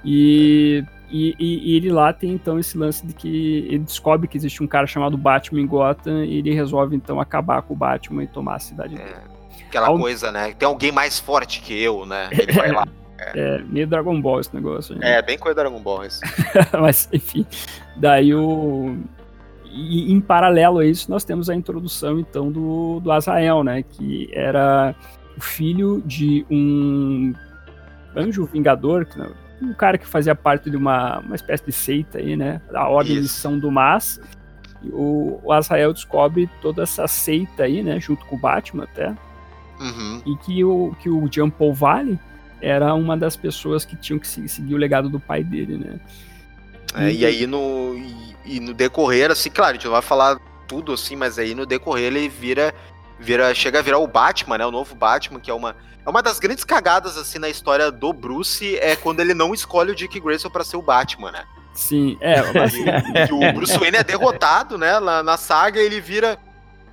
E 0.05 0.85
e, 1.09 1.37
e, 1.39 1.73
e, 1.73 1.77
ele 1.77 1.91
lá 1.91 2.13
tem 2.13 2.33
então 2.33 2.59
esse 2.59 2.77
lance 2.77 3.07
de 3.07 3.15
que 3.15 3.67
ele 3.69 3.81
descobre 3.81 4.27
que 4.27 4.37
existe 4.37 4.63
um 4.63 4.67
cara 4.67 4.87
chamado 4.87 5.17
Batman 5.17 5.61
em 5.61 5.67
Gotham 5.67 6.25
e 6.25 6.39
ele 6.39 6.53
resolve 6.53 6.97
então 6.97 7.21
acabar 7.21 7.63
com 7.63 7.75
o 7.75 7.77
Batman 7.77 8.25
e 8.25 8.27
tomar 8.27 8.57
a 8.57 8.59
cidade 8.59 8.97
dele. 8.97 9.11
É, 9.11 9.65
aquela 9.69 9.89
Al... 9.89 9.99
coisa, 9.99 10.33
né? 10.33 10.53
Tem 10.59 10.67
alguém 10.67 10.91
mais 10.91 11.19
forte 11.19 11.61
que 11.61 11.81
eu, 11.81 12.05
né? 12.05 12.29
Ele 12.37 12.53
vai 12.53 12.73
lá. 12.73 12.87
É. 13.19 13.33
é, 13.39 13.63
meio 13.63 13.87
Dragon 13.87 14.21
Ball 14.21 14.41
esse 14.41 14.55
negócio. 14.55 14.95
Né? 14.97 15.19
É, 15.19 15.23
bem 15.23 15.39
coisa 15.39 15.55
Dragon 15.55 15.81
Ball 15.81 16.05
isso. 16.05 16.21
Mas, 16.81 17.09
enfim, 17.13 17.47
daí 17.97 18.35
o... 18.35 18.97
E 19.65 20.13
em 20.13 20.21
paralelo 20.21 20.79
a 20.79 20.87
isso, 20.87 21.11
nós 21.11 21.23
temos 21.23 21.51
a 21.51 21.55
introdução, 21.55 22.19
então, 22.19 22.51
do, 22.51 22.99
do 23.01 23.13
Azael, 23.13 23.63
né? 23.63 23.83
Que 23.83 24.29
era 24.33 24.95
o 25.37 25.41
filho 25.41 26.03
de 26.05 26.47
um 26.51 27.35
anjo 28.17 28.47
vingador, 28.47 29.05
que 29.05 29.19
um 29.61 29.73
cara 29.73 29.99
que 29.99 30.07
fazia 30.07 30.35
parte 30.35 30.71
de 30.71 30.77
uma, 30.77 31.19
uma 31.21 31.35
espécie 31.35 31.65
de 31.65 31.73
seita 31.73 32.19
aí, 32.19 32.37
né? 32.37 32.61
A 32.75 32.89
Ordem 32.89 33.21
de 33.21 33.29
São 33.29 33.59
Dumas. 33.59 34.21
O, 34.85 35.41
o 35.43 35.53
Azrael 35.53 35.93
descobre 35.93 36.49
toda 36.61 36.83
essa 36.83 37.09
seita 37.09 37.65
aí, 37.65 37.83
né? 37.83 37.99
Junto 37.99 38.25
com 38.27 38.37
o 38.37 38.39
Batman 38.39 38.85
até. 38.85 39.15
Uhum. 39.81 40.23
E 40.27 40.37
que 40.37 40.65
o, 40.65 40.95
que 41.01 41.09
o 41.09 41.29
Jean 41.31 41.51
Paul 41.51 41.75
Valley 41.75 42.19
era 42.61 42.95
uma 42.95 43.17
das 43.17 43.37
pessoas 43.37 43.85
que 43.85 43.97
tinham 43.97 44.19
que 44.19 44.27
seguir 44.27 44.75
o 44.75 44.79
legado 44.79 45.09
do 45.09 45.21
pai 45.21 45.43
dele, 45.43 45.77
né? 45.79 46.01
É, 46.95 47.11
e, 47.11 47.19
e 47.19 47.27
aí 47.27 47.47
no, 47.47 47.95
e, 47.95 48.57
e, 48.57 48.61
no 48.61 48.73
decorrer, 48.73 49.31
assim, 49.31 49.51
claro, 49.51 49.73
a 49.73 49.75
gente 49.75 49.85
não 49.85 49.93
vai 49.93 50.03
falar 50.03 50.39
tudo 50.67 50.93
assim, 50.93 51.17
mas 51.17 51.39
aí 51.39 51.55
no 51.55 51.67
decorrer 51.67 52.07
ele 52.07 52.29
vira, 52.29 52.75
vira 53.19 53.55
chega 53.55 53.79
a 53.79 53.83
virar 53.83 53.99
o 53.99 54.07
Batman, 54.07 54.59
né? 54.59 54.67
O 54.67 54.71
novo 54.71 54.95
Batman, 54.95 55.41
que 55.41 55.51
é 55.51 55.55
uma 55.55 55.77
uma 56.11 56.23
das 56.23 56.39
grandes 56.39 56.65
cagadas, 56.65 57.17
assim, 57.17 57.39
na 57.39 57.49
história 57.49 57.91
do 57.91 58.13
Bruce 58.13 58.77
é 58.79 58.95
quando 58.97 59.21
ele 59.21 59.35
não 59.35 59.53
escolhe 59.53 59.91
o 59.91 59.95
Dick 59.95 60.21
Grayson 60.21 60.51
para 60.51 60.65
ser 60.65 60.77
o 60.77 60.83
Batman, 60.83 61.33
né? 61.33 61.45
Sim, 61.75 62.17
é. 62.21 62.41
Mas... 62.53 62.73
E, 62.77 63.33
o 63.33 63.53
Bruce 63.53 63.79
Wayne 63.79 63.99
é 63.99 64.05
derrotado, 64.05 64.79
né? 64.79 64.99
Na, 64.99 65.23
na 65.23 65.37
saga, 65.37 65.81
ele 65.81 66.01
vira. 66.01 66.39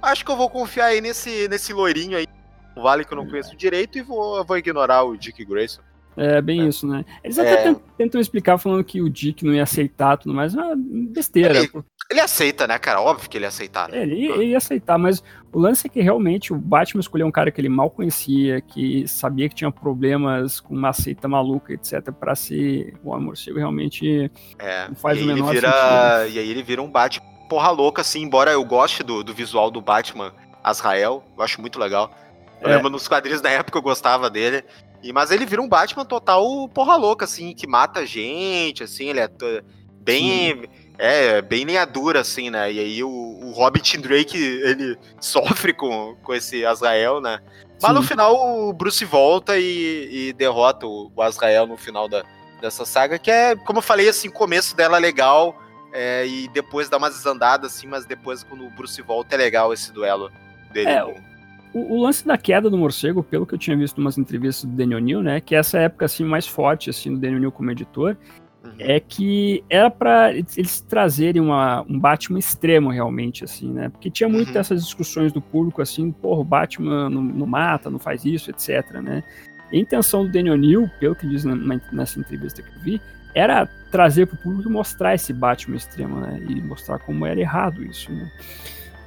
Acho 0.02 0.26
que 0.26 0.32
eu 0.32 0.36
vou 0.36 0.50
confiar 0.50 0.88
aí 0.88 1.00
nesse, 1.00 1.48
nesse 1.48 1.72
loirinho 1.72 2.18
aí. 2.18 2.28
Um 2.76 2.82
vale 2.82 3.06
que 3.06 3.14
eu 3.14 3.18
não 3.18 3.28
conheço 3.28 3.56
direito 3.56 3.98
e 3.98 4.02
vou, 4.02 4.44
vou 4.44 4.58
ignorar 4.58 5.04
o 5.04 5.16
Dick 5.16 5.46
Grayson. 5.46 5.82
É 6.16 6.42
bem 6.42 6.62
é. 6.62 6.68
isso, 6.68 6.86
né? 6.86 7.06
Eles 7.24 7.40
até 7.40 7.70
é... 7.70 7.76
tentam 7.98 8.20
explicar 8.22 8.58
falando 8.58 8.84
que 8.84 9.02
o 9.02 9.10
Dick 9.10 9.44
não 9.46 9.54
ia 9.54 9.64
aceitar 9.64 10.18
tudo 10.18 10.34
mais, 10.34 10.54
mas 10.54 10.78
besteira. 10.78 11.58
Ele, 11.60 11.72
ele, 12.10 12.20
aceita, 12.20 12.68
né, 12.68 12.78
cara? 12.78 13.02
Óbvio 13.02 13.30
que 13.30 13.38
ele 13.38 13.46
ia 13.46 13.50
aceitar. 13.50 13.90
Né? 13.90 14.00
É, 14.00 14.04
ele, 14.04 14.28
ele, 14.28 14.46
ia 14.46 14.58
aceitar, 14.58 14.98
mas 14.98 15.24
o 15.52 15.60
lance 15.60 15.88
é 15.88 15.90
que 15.90 16.02
realmente 16.02 16.54
o 16.54 16.58
Batman 16.58 17.00
escolheu 17.00 17.26
um 17.26 17.32
cara 17.32 17.52
que 17.52 17.60
ele 17.60 17.70
mal 17.70 17.90
conhecia, 17.90 18.62
que 18.62 19.08
sabia 19.08 19.50
que 19.50 19.56
tinha 19.56 19.72
problemas 19.72 20.60
com 20.60 20.76
uma 20.76 20.94
seita 20.94 21.28
maluca, 21.28 21.74
etc, 21.74 22.12
para 22.12 22.36
ser 22.36 22.94
o 23.04 23.14
amor 23.14 23.28
morcego 23.28 23.58
realmente 23.58 24.32
é, 24.60 24.88
não 24.88 24.96
faz 24.96 25.22
o 25.22 25.26
menor 25.26 25.52
vira, 25.52 25.72
sentido. 25.72 26.36
E 26.36 26.40
aí 26.40 26.50
ele 26.50 26.62
vira 26.62 26.82
um 26.82 26.90
Batman 26.90 27.34
porra 27.50 27.70
louca, 27.70 28.02
assim, 28.02 28.22
embora 28.22 28.52
eu 28.52 28.64
goste 28.66 29.04
do, 29.04 29.24
do 29.24 29.34
visual 29.34 29.70
do 29.70 29.82
Batman 29.82 30.34
Azrael, 30.64 31.24
eu 31.38 31.44
acho 31.44 31.62
muito 31.62 31.80
legal. 31.80 32.12
Eu 32.62 32.70
é. 32.70 32.76
lembro 32.76 32.90
nos 32.90 33.08
quadrinhos 33.08 33.42
da 33.42 33.50
época 33.50 33.78
eu 33.78 33.82
gostava 33.82 34.30
dele. 34.30 34.64
E, 35.04 35.12
mas 35.12 35.32
ele 35.32 35.46
vira 35.46 35.62
um 35.62 35.68
Batman 35.68 36.06
total 36.06 36.68
porra 36.70 36.96
louca, 36.96 37.26
assim, 37.26 37.54
que 37.54 37.68
mata 37.68 38.06
gente, 38.06 38.84
assim, 38.84 39.10
ele 39.10 39.20
é 39.20 39.30
bem. 40.02 40.62
Sim. 40.62 40.83
É, 40.98 41.42
bem 41.42 41.64
linha 41.64 41.86
dura, 41.86 42.22
assim, 42.22 42.50
né? 42.50 42.72
E 42.72 42.80
aí 42.80 43.04
o, 43.04 43.10
o 43.10 43.52
Robert 43.52 43.84
Drake, 44.00 44.38
ele 44.38 44.98
sofre 45.20 45.74
com, 45.74 46.16
com 46.22 46.34
esse 46.34 46.66
Azrael, 46.66 47.20
né? 47.20 47.40
Mas 47.82 47.92
Sim. 47.92 47.98
no 47.98 48.04
final 48.04 48.68
o 48.68 48.74
Bruce 48.74 49.04
volta 49.04 49.58
e, 49.58 50.30
e 50.30 50.34
derrota 50.34 50.86
o, 50.86 51.12
o 51.14 51.22
Azrael 51.22 51.66
no 51.68 51.78
final 51.78 52.08
da, 52.08 52.24
dessa 52.62 52.86
saga, 52.86 53.20
que 53.20 53.30
é, 53.30 53.56
como 53.56 53.80
eu 53.80 53.84
falei, 53.84 54.08
assim, 54.08 54.30
começo 54.30 54.76
dela 54.76 54.98
é 54.98 55.00
legal, 55.00 55.56
é, 55.92 56.26
e 56.26 56.48
depois 56.48 56.90
dá 56.90 56.98
umas 56.98 57.14
desandadas, 57.14 57.76
assim, 57.76 57.88
mas 57.88 58.06
depois 58.06 58.44
quando 58.44 58.66
o 58.66 58.70
Bruce 58.70 59.02
volta 59.02 59.36
é 59.36 59.38
legal 59.38 59.74
esse 59.74 59.92
duelo 59.92 60.32
dele. 60.72 60.90
É, 60.90 61.02
com... 61.02 61.16
O, 61.74 61.96
o, 61.96 62.02
lance 62.02 62.26
da 62.26 62.38
queda 62.38 62.70
do 62.70 62.78
morcego, 62.78 63.24
pelo 63.24 63.46
que 63.46 63.54
eu 63.54 63.60
tinha 63.60 63.76
visto 63.76 63.98
em 63.98 64.02
umas 64.02 64.18
entrevistas 64.18 64.64
do 64.64 64.76
Daniel 64.76 65.00
Neal, 65.00 65.22
né, 65.22 65.42
que 65.42 65.56
essa 65.56 65.78
época 65.80 66.06
assim 66.06 66.24
mais 66.24 66.48
forte 66.48 66.90
assim 66.90 67.14
do 67.14 67.20
Daniel 67.20 67.40
Neal 67.40 67.52
como 67.52 67.72
editor. 67.72 68.16
É 68.80 69.00
que 69.00 69.64
era 69.70 69.90
para 69.90 70.34
eles 70.34 70.82
trazerem 70.82 71.42
uma, 71.42 71.82
um 71.90 72.00
Batman 72.00 72.40
extremo 72.40 72.90
realmente 72.90 73.44
assim, 73.44 73.72
né? 73.72 73.90
Porque 73.90 74.10
tinha 74.10 74.30
muito 74.30 74.54
uhum. 74.54 74.60
essas 74.60 74.84
discussões 74.84 75.32
do 75.32 75.42
público 75.42 75.82
assim, 75.82 76.12
porra, 76.12 76.42
o 76.42 76.44
Batman 76.44 77.10
não, 77.10 77.22
não, 77.22 77.46
mata, 77.46 77.90
não 77.90 78.00
faz 78.00 78.26
isso, 78.26 78.50
etc, 78.50 78.92
né? 79.02 79.24
a 79.72 79.76
intenção 79.76 80.26
do 80.26 80.32
Daniel 80.32 80.58
Neal, 80.58 80.90
pelo 81.00 81.16
que 81.16 81.28
diz 81.28 81.44
na, 81.44 81.56
nessa 81.92 82.20
entrevista 82.20 82.62
que 82.62 82.70
eu 82.70 82.82
vi, 82.82 83.02
era 83.34 83.66
trazer 83.92 84.28
para 84.28 84.36
o 84.36 84.38
público 84.38 84.70
mostrar 84.70 85.16
esse 85.16 85.34
Batman 85.34 85.78
extremo, 85.78 86.20
né? 86.20 86.40
E 86.48 86.62
mostrar 86.62 87.00
como 87.00 87.26
era 87.26 87.40
errado 87.40 87.84
isso, 87.84 88.12
né? 88.12 88.32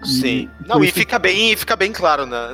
Sim. 0.03 0.51
E, 0.61 0.69
não, 0.69 0.83
e 0.83 0.91
fica 0.91 1.19
bem, 1.19 1.57
fica 1.57 1.77
bem 1.77 1.93
claro, 1.93 2.27
né? 2.27 2.49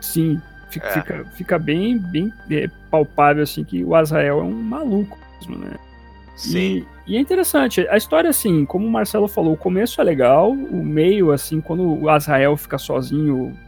Sim, 0.00 0.40
fica, 0.70 0.86
é. 0.86 0.92
fica, 0.92 1.24
fica, 1.36 1.58
bem, 1.58 1.98
bem 1.98 2.32
é, 2.50 2.68
palpável 2.90 3.42
assim 3.42 3.64
que 3.64 3.82
o 3.82 3.94
Azrael 3.94 4.38
é 4.38 4.42
um 4.42 4.52
maluco 4.52 5.18
mesmo, 5.36 5.58
né? 5.58 5.72
Sim. 6.38 6.86
E, 7.06 7.14
e, 7.14 7.16
é 7.16 7.20
interessante, 7.20 7.86
a 7.88 7.96
história, 7.96 8.30
assim, 8.30 8.64
como 8.64 8.86
o 8.86 8.90
Marcelo 8.90 9.26
falou, 9.26 9.54
o 9.54 9.56
começo 9.56 10.00
é 10.00 10.04
legal, 10.04 10.52
o 10.52 10.84
meio, 10.84 11.32
assim, 11.32 11.60
quando 11.60 11.82
o 11.82 12.08
Azrael 12.08 12.56
fica 12.56 12.78
sozinho 12.78 13.58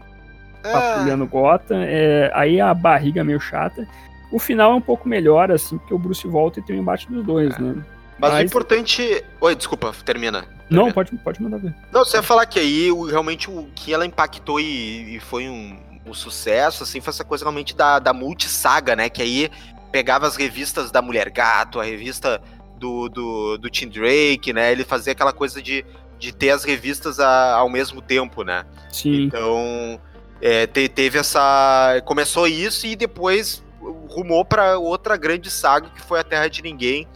é. 0.62 0.72
patrulhando 0.72 1.26
Gotham, 1.26 1.82
é, 1.82 2.30
aí 2.32 2.60
a 2.60 2.72
barriga 2.72 3.22
é 3.22 3.24
meio 3.24 3.40
chata. 3.40 3.86
O 4.30 4.38
final 4.38 4.72
é 4.72 4.74
um 4.76 4.80
pouco 4.80 5.08
melhor, 5.08 5.50
assim, 5.50 5.78
porque 5.78 5.92
o 5.92 5.98
Bruce 5.98 6.26
volta 6.28 6.60
e 6.60 6.62
tem 6.62 6.76
o 6.76 6.78
um 6.78 6.82
embate 6.82 7.10
dos 7.10 7.26
dois, 7.26 7.54
é. 7.56 7.60
né? 7.60 7.84
Mas, 8.20 8.32
Mas, 8.32 8.42
o 8.42 8.44
importante. 8.44 9.24
Oi, 9.40 9.56
desculpa, 9.56 9.92
termina. 10.04 10.44
Não, 10.68 10.92
pode, 10.92 11.16
pode 11.16 11.42
mandar 11.42 11.56
ver. 11.56 11.74
Não, 11.90 12.04
você 12.04 12.18
ia 12.18 12.22
falar 12.22 12.46
que 12.46 12.60
aí 12.60 12.92
o, 12.92 13.04
realmente 13.06 13.50
o 13.50 13.66
que 13.74 13.92
ela 13.92 14.06
impactou 14.06 14.60
e, 14.60 15.16
e 15.16 15.20
foi 15.20 15.48
um, 15.48 15.76
um, 16.06 16.14
sucesso, 16.14 16.84
assim, 16.84 17.00
foi 17.00 17.10
essa 17.10 17.24
coisa 17.24 17.44
realmente 17.44 17.74
da, 17.74 17.98
da 17.98 18.12
multissaga, 18.12 18.94
né? 18.94 19.08
Que 19.08 19.22
aí 19.22 19.50
pegava 19.90 20.26
as 20.26 20.36
revistas 20.36 20.90
da 20.90 21.02
Mulher 21.02 21.30
Gato, 21.30 21.80
a 21.80 21.84
revista 21.84 22.40
do, 22.80 23.08
do, 23.10 23.58
do 23.58 23.70
Tim 23.70 23.88
Drake, 23.88 24.52
né? 24.52 24.72
Ele 24.72 24.84
fazia 24.84 25.12
aquela 25.12 25.32
coisa 25.32 25.60
de, 25.60 25.84
de 26.18 26.32
ter 26.32 26.50
as 26.50 26.64
revistas 26.64 27.20
a, 27.20 27.52
ao 27.52 27.68
mesmo 27.68 28.00
tempo, 28.00 28.42
né? 28.42 28.64
Sim. 28.90 29.24
Então, 29.24 30.00
é, 30.40 30.66
te, 30.66 30.88
teve 30.88 31.18
essa. 31.18 32.00
Começou 32.06 32.48
isso 32.48 32.86
e 32.86 32.96
depois 32.96 33.62
rumou 34.08 34.44
para 34.44 34.78
outra 34.78 35.16
grande 35.16 35.50
saga 35.50 35.88
que 35.90 36.00
foi 36.00 36.20
a 36.20 36.24
Terra 36.24 36.48
de 36.48 36.62
Ninguém, 36.62 37.06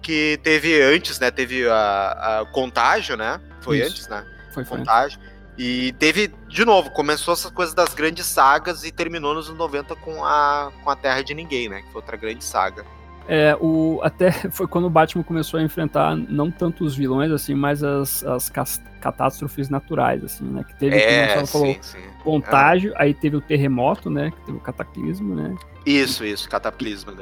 que 0.00 0.38
teve 0.42 0.80
antes, 0.80 1.18
né? 1.18 1.30
Teve 1.30 1.68
a, 1.68 2.40
a 2.40 2.46
Contágio, 2.52 3.16
né? 3.16 3.40
Foi 3.60 3.78
Isso. 3.78 3.90
antes, 3.90 4.08
né? 4.08 4.24
Foi, 4.52 4.64
foi 4.64 4.78
Contágio. 4.78 5.18
E 5.56 5.92
teve, 5.94 6.32
de 6.46 6.64
novo, 6.64 6.90
começou 6.90 7.34
essas 7.34 7.50
coisas 7.50 7.74
das 7.74 7.92
grandes 7.92 8.24
sagas 8.26 8.84
e 8.84 8.92
terminou 8.92 9.34
nos 9.34 9.48
anos 9.48 9.58
90 9.58 9.96
com 9.96 10.24
a, 10.24 10.70
com 10.84 10.90
a 10.90 10.94
Terra 10.94 11.20
de 11.22 11.34
Ninguém, 11.34 11.68
né? 11.68 11.82
Que 11.82 11.90
foi 11.90 11.96
outra 11.96 12.16
grande 12.16 12.44
saga. 12.44 12.86
É, 13.30 13.54
o, 13.60 14.00
até 14.02 14.32
foi 14.50 14.66
quando 14.66 14.86
o 14.86 14.90
Batman 14.90 15.22
começou 15.22 15.60
a 15.60 15.62
enfrentar 15.62 16.16
não 16.16 16.50
tanto 16.50 16.82
os 16.82 16.96
vilões, 16.96 17.30
assim, 17.30 17.54
mas 17.54 17.84
as, 17.84 18.24
as 18.24 18.50
catástrofes 19.00 19.68
naturais, 19.68 20.24
assim, 20.24 20.44
né? 20.44 20.64
Que 20.64 20.74
teve, 20.76 20.96
é, 20.96 21.34
como 21.34 21.46
falou, 21.46 21.66
sim, 21.74 21.78
sim. 21.82 21.98
contágio, 22.24 22.94
aí 22.96 23.12
teve 23.12 23.36
o 23.36 23.40
terremoto, 23.42 24.08
né? 24.08 24.30
Que 24.30 24.46
teve 24.46 24.56
o 24.56 24.60
cataclismo, 24.60 25.34
né? 25.34 25.54
Isso, 25.84 26.24
isso, 26.24 26.48
cataclismo. 26.48 27.12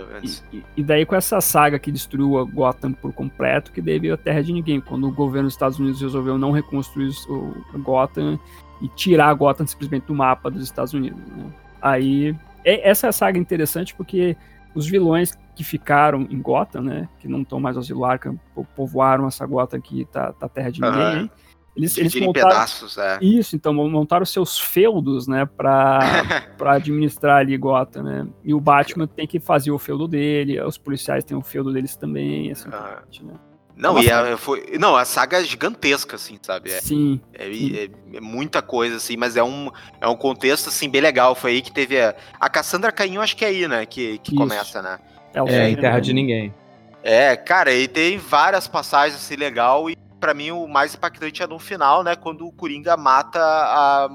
E, 0.52 0.62
e, 0.76 0.82
daí 0.82 1.04
com 1.04 1.16
essa 1.16 1.40
saga 1.40 1.78
que 1.78 1.90
destruiu 1.90 2.38
a 2.38 2.44
Gotham 2.44 2.92
por 2.92 3.12
completo, 3.12 3.72
que 3.72 3.82
daí 3.82 3.98
veio 3.98 4.14
a 4.14 4.16
Terra 4.16 4.42
de 4.42 4.52
Ninguém, 4.52 4.80
quando 4.80 5.08
o 5.08 5.12
governo 5.12 5.48
dos 5.48 5.54
Estados 5.54 5.78
Unidos 5.78 6.00
resolveu 6.00 6.38
não 6.38 6.52
reconstruir 6.52 7.10
o 7.28 7.78
Gotham 7.78 8.38
e 8.80 8.88
tirar 8.88 9.28
a 9.28 9.34
Gotham 9.34 9.66
simplesmente 9.66 10.06
do 10.06 10.14
mapa 10.14 10.50
dos 10.50 10.62
Estados 10.62 10.94
Unidos, 10.94 11.20
né? 11.32 11.46
Aí, 11.82 12.34
essa 12.64 13.06
é 13.06 13.10
a 13.10 13.12
saga 13.12 13.38
interessante 13.38 13.94
porque 13.94 14.36
os 14.74 14.86
vilões 14.86 15.36
que 15.56 15.64
ficaram 15.64 16.26
em 16.30 16.40
Gotham, 16.40 16.82
né, 16.82 17.08
que 17.18 17.26
não 17.26 17.42
estão 17.42 17.58
mais 17.58 17.76
ao 17.76 18.04
Arkham, 18.04 18.38
povoaram 18.76 19.26
essa 19.26 19.44
Gotham 19.46 19.80
que 19.80 20.04
tá, 20.04 20.32
tá 20.32 20.48
terra 20.48 20.70
de 20.70 20.80
ninguém, 20.80 21.22
uhum. 21.22 21.30
Eles, 21.74 21.98
eles 21.98 22.14
montaram 22.14 22.48
pedaços, 22.48 22.96
é. 22.96 23.18
Isso, 23.20 23.54
então 23.54 23.74
montaram 23.74 24.24
seus 24.24 24.58
feudos, 24.58 25.28
né, 25.28 25.44
para 25.44 26.00
administrar 26.72 27.38
ali 27.38 27.56
Gotham, 27.58 28.02
né? 28.02 28.26
E 28.42 28.54
o 28.54 28.60
Batman 28.60 29.06
tem 29.06 29.26
que 29.26 29.38
fazer 29.38 29.70
o 29.70 29.78
feudo 29.78 30.08
dele, 30.08 30.58
os 30.62 30.78
policiais 30.78 31.22
têm 31.22 31.36
o 31.36 31.42
feudo 31.42 31.70
deles 31.72 31.94
também, 31.94 32.50
assim, 32.50 32.68
uhum. 32.68 33.26
né? 33.26 33.34
Não, 33.76 34.02
e 34.02 34.10
a, 34.10 34.38
foi, 34.38 34.78
não, 34.80 34.96
a 34.96 35.04
saga 35.04 35.38
é 35.38 35.44
gigantesca, 35.44 36.16
assim, 36.16 36.38
sabe? 36.40 36.72
É, 36.72 36.80
sim. 36.80 37.20
É, 37.34 37.46
é, 37.46 37.90
é, 38.14 38.20
muita 38.22 38.62
coisa, 38.62 38.96
assim, 38.96 39.18
mas 39.18 39.36
é 39.36 39.44
um, 39.44 39.70
é 40.00 40.08
um 40.08 40.16
contexto, 40.16 40.70
assim, 40.70 40.88
bem 40.88 41.02
legal. 41.02 41.34
Foi 41.34 41.50
aí 41.50 41.62
que 41.62 41.70
teve 41.70 42.00
a. 42.00 42.16
A 42.40 42.48
Cassandra 42.48 42.90
Cainho, 42.90 43.20
acho 43.20 43.36
que 43.36 43.44
é 43.44 43.48
aí, 43.48 43.68
né? 43.68 43.84
Que, 43.84 44.16
que 44.18 44.34
começa, 44.34 44.80
né? 44.80 44.98
É, 45.36 45.54
é 45.54 45.70
em 45.70 45.76
Terra 45.76 46.00
de 46.00 46.12
Ninguém. 46.12 46.54
É, 47.02 47.36
cara, 47.36 47.72
e 47.72 47.86
tem 47.86 48.18
várias 48.18 48.66
passagens, 48.66 49.16
assim, 49.20 49.36
legal. 49.36 49.88
E 49.90 49.96
para 50.18 50.34
mim 50.34 50.50
o 50.50 50.66
mais 50.66 50.94
impactante 50.94 51.42
é 51.42 51.46
no 51.46 51.58
final, 51.58 52.02
né? 52.02 52.16
Quando 52.16 52.46
o 52.46 52.52
Coringa 52.52 52.96
mata 52.96 53.40
a. 53.40 54.08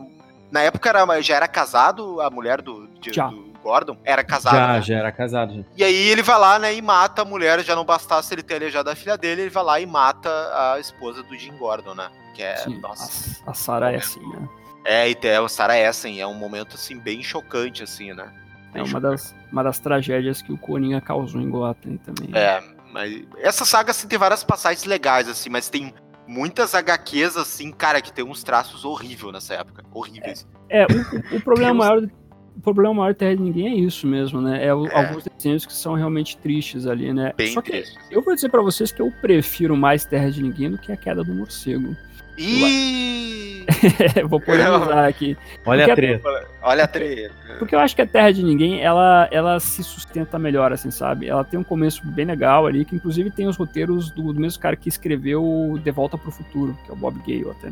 Na 0.51 0.61
época 0.61 0.89
era, 0.89 1.21
já 1.21 1.35
era 1.35 1.47
casado 1.47 2.19
a 2.19 2.29
mulher 2.29 2.61
do, 2.61 2.87
de, 2.99 3.11
do 3.11 3.51
Gordon 3.63 3.97
era 4.03 4.23
casado. 4.23 4.55
Já, 4.55 4.73
né? 4.73 4.81
já 4.81 4.97
era 4.97 5.11
casado. 5.11 5.53
Já. 5.55 5.63
E 5.77 5.83
aí 5.83 6.09
ele 6.09 6.21
vai 6.21 6.37
lá, 6.37 6.59
né, 6.59 6.73
e 6.73 6.81
mata 6.81 7.21
a 7.21 7.25
mulher, 7.25 7.63
já 7.63 7.73
não 7.75 7.85
bastasse 7.85 8.33
ele 8.33 8.43
ter 8.43 8.55
aleijado 8.55 8.89
a 8.89 8.95
filha 8.95 9.17
dele, 9.17 9.43
ele 9.43 9.49
vai 9.49 9.63
lá 9.63 9.79
e 9.79 9.85
mata 9.85 10.29
a 10.29 10.79
esposa 10.79 11.23
do 11.23 11.37
Jim 11.37 11.55
Gordon, 11.55 11.93
né? 11.95 12.09
Que 12.33 12.43
é, 12.43 12.57
Sim, 12.57 12.79
nossa. 12.79 13.41
A, 13.45 13.51
a 13.51 13.53
Sarah 13.53 13.93
é 13.93 13.97
assim, 13.97 14.19
né? 14.27 14.49
É, 14.83 15.09
e 15.09 15.15
tem 15.15 15.31
a 15.31 15.47
Sarah 15.47 15.77
Essen, 15.77 16.19
é 16.19 16.25
um 16.25 16.33
momento, 16.33 16.75
assim, 16.75 16.99
bem 16.99 17.21
chocante, 17.21 17.83
assim, 17.83 18.13
né? 18.13 18.33
É 18.73 18.83
uma 18.83 18.99
das, 18.99 19.35
uma 19.51 19.63
das 19.63 19.79
tragédias 19.79 20.41
que 20.41 20.51
o 20.51 20.57
Coringa 20.57 21.01
causou 21.01 21.41
em 21.41 21.49
Gotham 21.49 21.97
também. 21.97 22.29
É, 22.33 22.63
mas 22.91 23.23
essa 23.37 23.65
saga, 23.65 23.91
assim, 23.91 24.07
tem 24.07 24.17
várias 24.17 24.43
passagens 24.43 24.85
legais, 24.85 25.27
assim, 25.27 25.49
mas 25.49 25.69
tem 25.69 25.93
muitas 26.27 26.73
HQs, 26.73 27.37
assim, 27.37 27.71
cara, 27.71 28.01
que 28.01 28.13
tem 28.13 28.23
uns 28.23 28.43
traços 28.43 28.85
horríveis 28.85 29.33
nessa 29.33 29.55
época. 29.55 29.83
Horríveis. 29.91 30.47
É, 30.69 30.83
é 30.83 30.85
o, 30.85 31.37
o 31.37 31.41
problema 31.41 31.73
maior 31.73 32.07
o 32.55 32.61
problema 32.61 32.93
maior 32.93 33.13
de 33.13 33.19
Terra 33.19 33.35
de 33.35 33.41
Ninguém 33.41 33.67
é 33.67 33.75
isso 33.75 34.05
mesmo, 34.05 34.41
né? 34.41 34.63
É, 34.63 34.67
é, 34.67 34.69
alguns 34.69 35.23
desenhos 35.23 35.65
que 35.65 35.73
são 35.73 35.93
realmente 35.93 36.37
tristes 36.37 36.85
ali, 36.85 37.13
né? 37.13 37.33
Bem 37.35 37.53
Só 37.53 37.61
que 37.61 37.71
triste. 37.71 37.97
eu 38.09 38.21
vou 38.21 38.35
dizer 38.35 38.49
para 38.49 38.61
vocês 38.61 38.91
que 38.91 39.01
eu 39.01 39.11
prefiro 39.21 39.75
mais 39.75 40.05
Terra 40.05 40.29
de 40.29 40.43
Ninguém 40.43 40.69
do 40.69 40.77
que 40.77 40.91
a 40.91 40.97
queda 40.97 41.23
do 41.23 41.33
morcego. 41.33 41.95
E 42.41 43.65
vou 44.27 44.39
polemizar 44.39 45.05
aqui. 45.07 45.37
Olha 45.65 45.85
porque 45.85 45.91
a 45.91 45.95
treta. 45.95 46.47
Olha 46.61 46.83
a 46.83 46.87
treta. 46.87 47.33
Porque 47.59 47.75
eu 47.75 47.79
acho 47.79 47.95
que 47.95 48.01
a 48.01 48.07
Terra 48.07 48.31
de 48.31 48.43
Ninguém, 48.43 48.81
ela, 48.81 49.27
ela 49.31 49.59
se 49.59 49.83
sustenta 49.83 50.37
melhor, 50.39 50.71
assim, 50.73 50.91
sabe? 50.91 51.27
Ela 51.27 51.43
tem 51.43 51.59
um 51.59 51.63
começo 51.63 52.05
bem 52.05 52.25
legal 52.25 52.65
ali, 52.65 52.85
que 52.85 52.95
inclusive 52.95 53.31
tem 53.31 53.47
os 53.47 53.57
roteiros 53.57 54.09
do, 54.11 54.33
do 54.33 54.39
mesmo 54.39 54.61
cara 54.61 54.75
que 54.75 54.89
escreveu 54.89 55.79
De 55.83 55.91
Volta 55.91 56.17
para 56.17 56.29
o 56.29 56.31
Futuro, 56.31 56.77
que 56.85 56.91
é 56.91 56.93
o 56.93 56.97
Bob 56.97 57.17
Gale 57.19 57.51
até. 57.51 57.71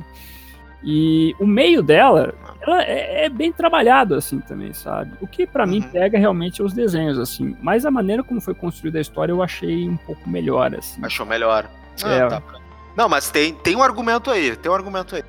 E 0.81 1.35
o 1.39 1.45
meio 1.45 1.83
dela 1.83 2.33
ela 2.61 2.81
é, 2.83 3.25
é, 3.25 3.29
bem 3.29 3.51
trabalhado, 3.51 4.15
assim, 4.15 4.39
também, 4.39 4.73
sabe? 4.73 5.11
O 5.19 5.27
que 5.27 5.45
para 5.45 5.65
uhum. 5.65 5.71
mim 5.71 5.81
pega 5.81 6.17
realmente 6.17 6.63
os 6.63 6.73
desenhos, 6.73 7.19
assim. 7.19 7.55
Mas 7.61 7.85
a 7.85 7.91
maneira 7.91 8.23
como 8.23 8.39
foi 8.39 8.53
construída 8.53 8.97
a 8.97 9.01
história 9.01 9.31
eu 9.31 9.43
achei 9.43 9.89
um 9.89 9.97
pouco 9.97 10.29
melhor, 10.29 10.73
assim. 10.73 11.03
Achou 11.03 11.25
melhor. 11.25 11.69
Ah, 12.03 12.13
é. 12.13 12.27
tá. 12.27 12.41
Não, 12.95 13.07
mas 13.07 13.29
tem, 13.29 13.53
tem 13.53 13.75
um 13.75 13.83
argumento 13.83 14.29
aí, 14.29 14.55
tem 14.55 14.71
um 14.71 14.75
argumento 14.75 15.15
aí. 15.15 15.23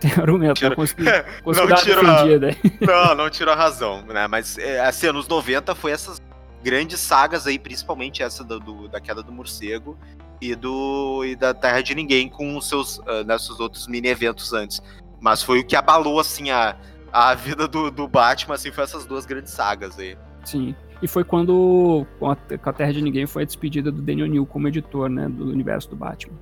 Tem 0.00 0.12
um 0.18 0.20
argumento, 0.20 0.54
tira... 0.54 0.76
consegui, 0.76 1.04
consegui 1.42 1.68
não 1.68 1.76
tiro 1.76 2.00
a... 2.06 2.24
Não, 3.08 3.14
não 3.14 3.30
tirou 3.30 3.54
a 3.54 3.56
razão, 3.56 4.02
né? 4.02 4.26
Mas, 4.26 4.58
é, 4.58 4.80
assim, 4.80 5.06
anos 5.06 5.26
90 5.26 5.74
foi 5.74 5.92
essas 5.92 6.20
grandes 6.62 7.00
sagas 7.00 7.46
aí, 7.46 7.58
principalmente 7.58 8.22
essa 8.22 8.42
do, 8.42 8.58
do, 8.58 8.88
da 8.88 9.00
queda 9.00 9.22
do 9.22 9.32
morcego 9.32 9.96
e 10.40 10.54
do 10.54 11.24
e 11.24 11.36
da 11.36 11.54
Terra 11.54 11.80
de 11.80 11.94
Ninguém 11.94 12.28
com 12.28 12.56
os 12.56 12.68
seus, 12.68 12.98
uh, 12.98 13.62
outros 13.62 13.86
mini 13.86 14.08
eventos 14.08 14.52
antes. 14.52 14.82
Mas 15.20 15.42
foi 15.42 15.60
o 15.60 15.64
que 15.64 15.76
abalou, 15.76 16.20
assim, 16.20 16.50
a, 16.50 16.76
a 17.12 17.34
vida 17.34 17.68
do, 17.68 17.90
do 17.90 18.08
Batman, 18.08 18.56
assim, 18.56 18.70
foi 18.70 18.84
essas 18.84 19.06
duas 19.06 19.24
grandes 19.24 19.52
sagas 19.52 19.98
aí. 19.98 20.18
Sim. 20.44 20.74
E 21.00 21.08
foi 21.08 21.24
quando, 21.24 22.06
com 22.18 22.30
a, 22.30 22.36
com 22.36 22.70
a 22.70 22.72
Terra 22.72 22.92
de 22.92 23.02
Ninguém, 23.02 23.26
foi 23.26 23.42
a 23.42 23.46
despedida 23.46 23.90
do 23.90 24.02
Daniel 24.02 24.26
New 24.26 24.46
como 24.46 24.68
editor, 24.68 25.08
né, 25.08 25.28
do 25.28 25.50
universo 25.50 25.88
do 25.90 25.96
Batman. 25.96 26.34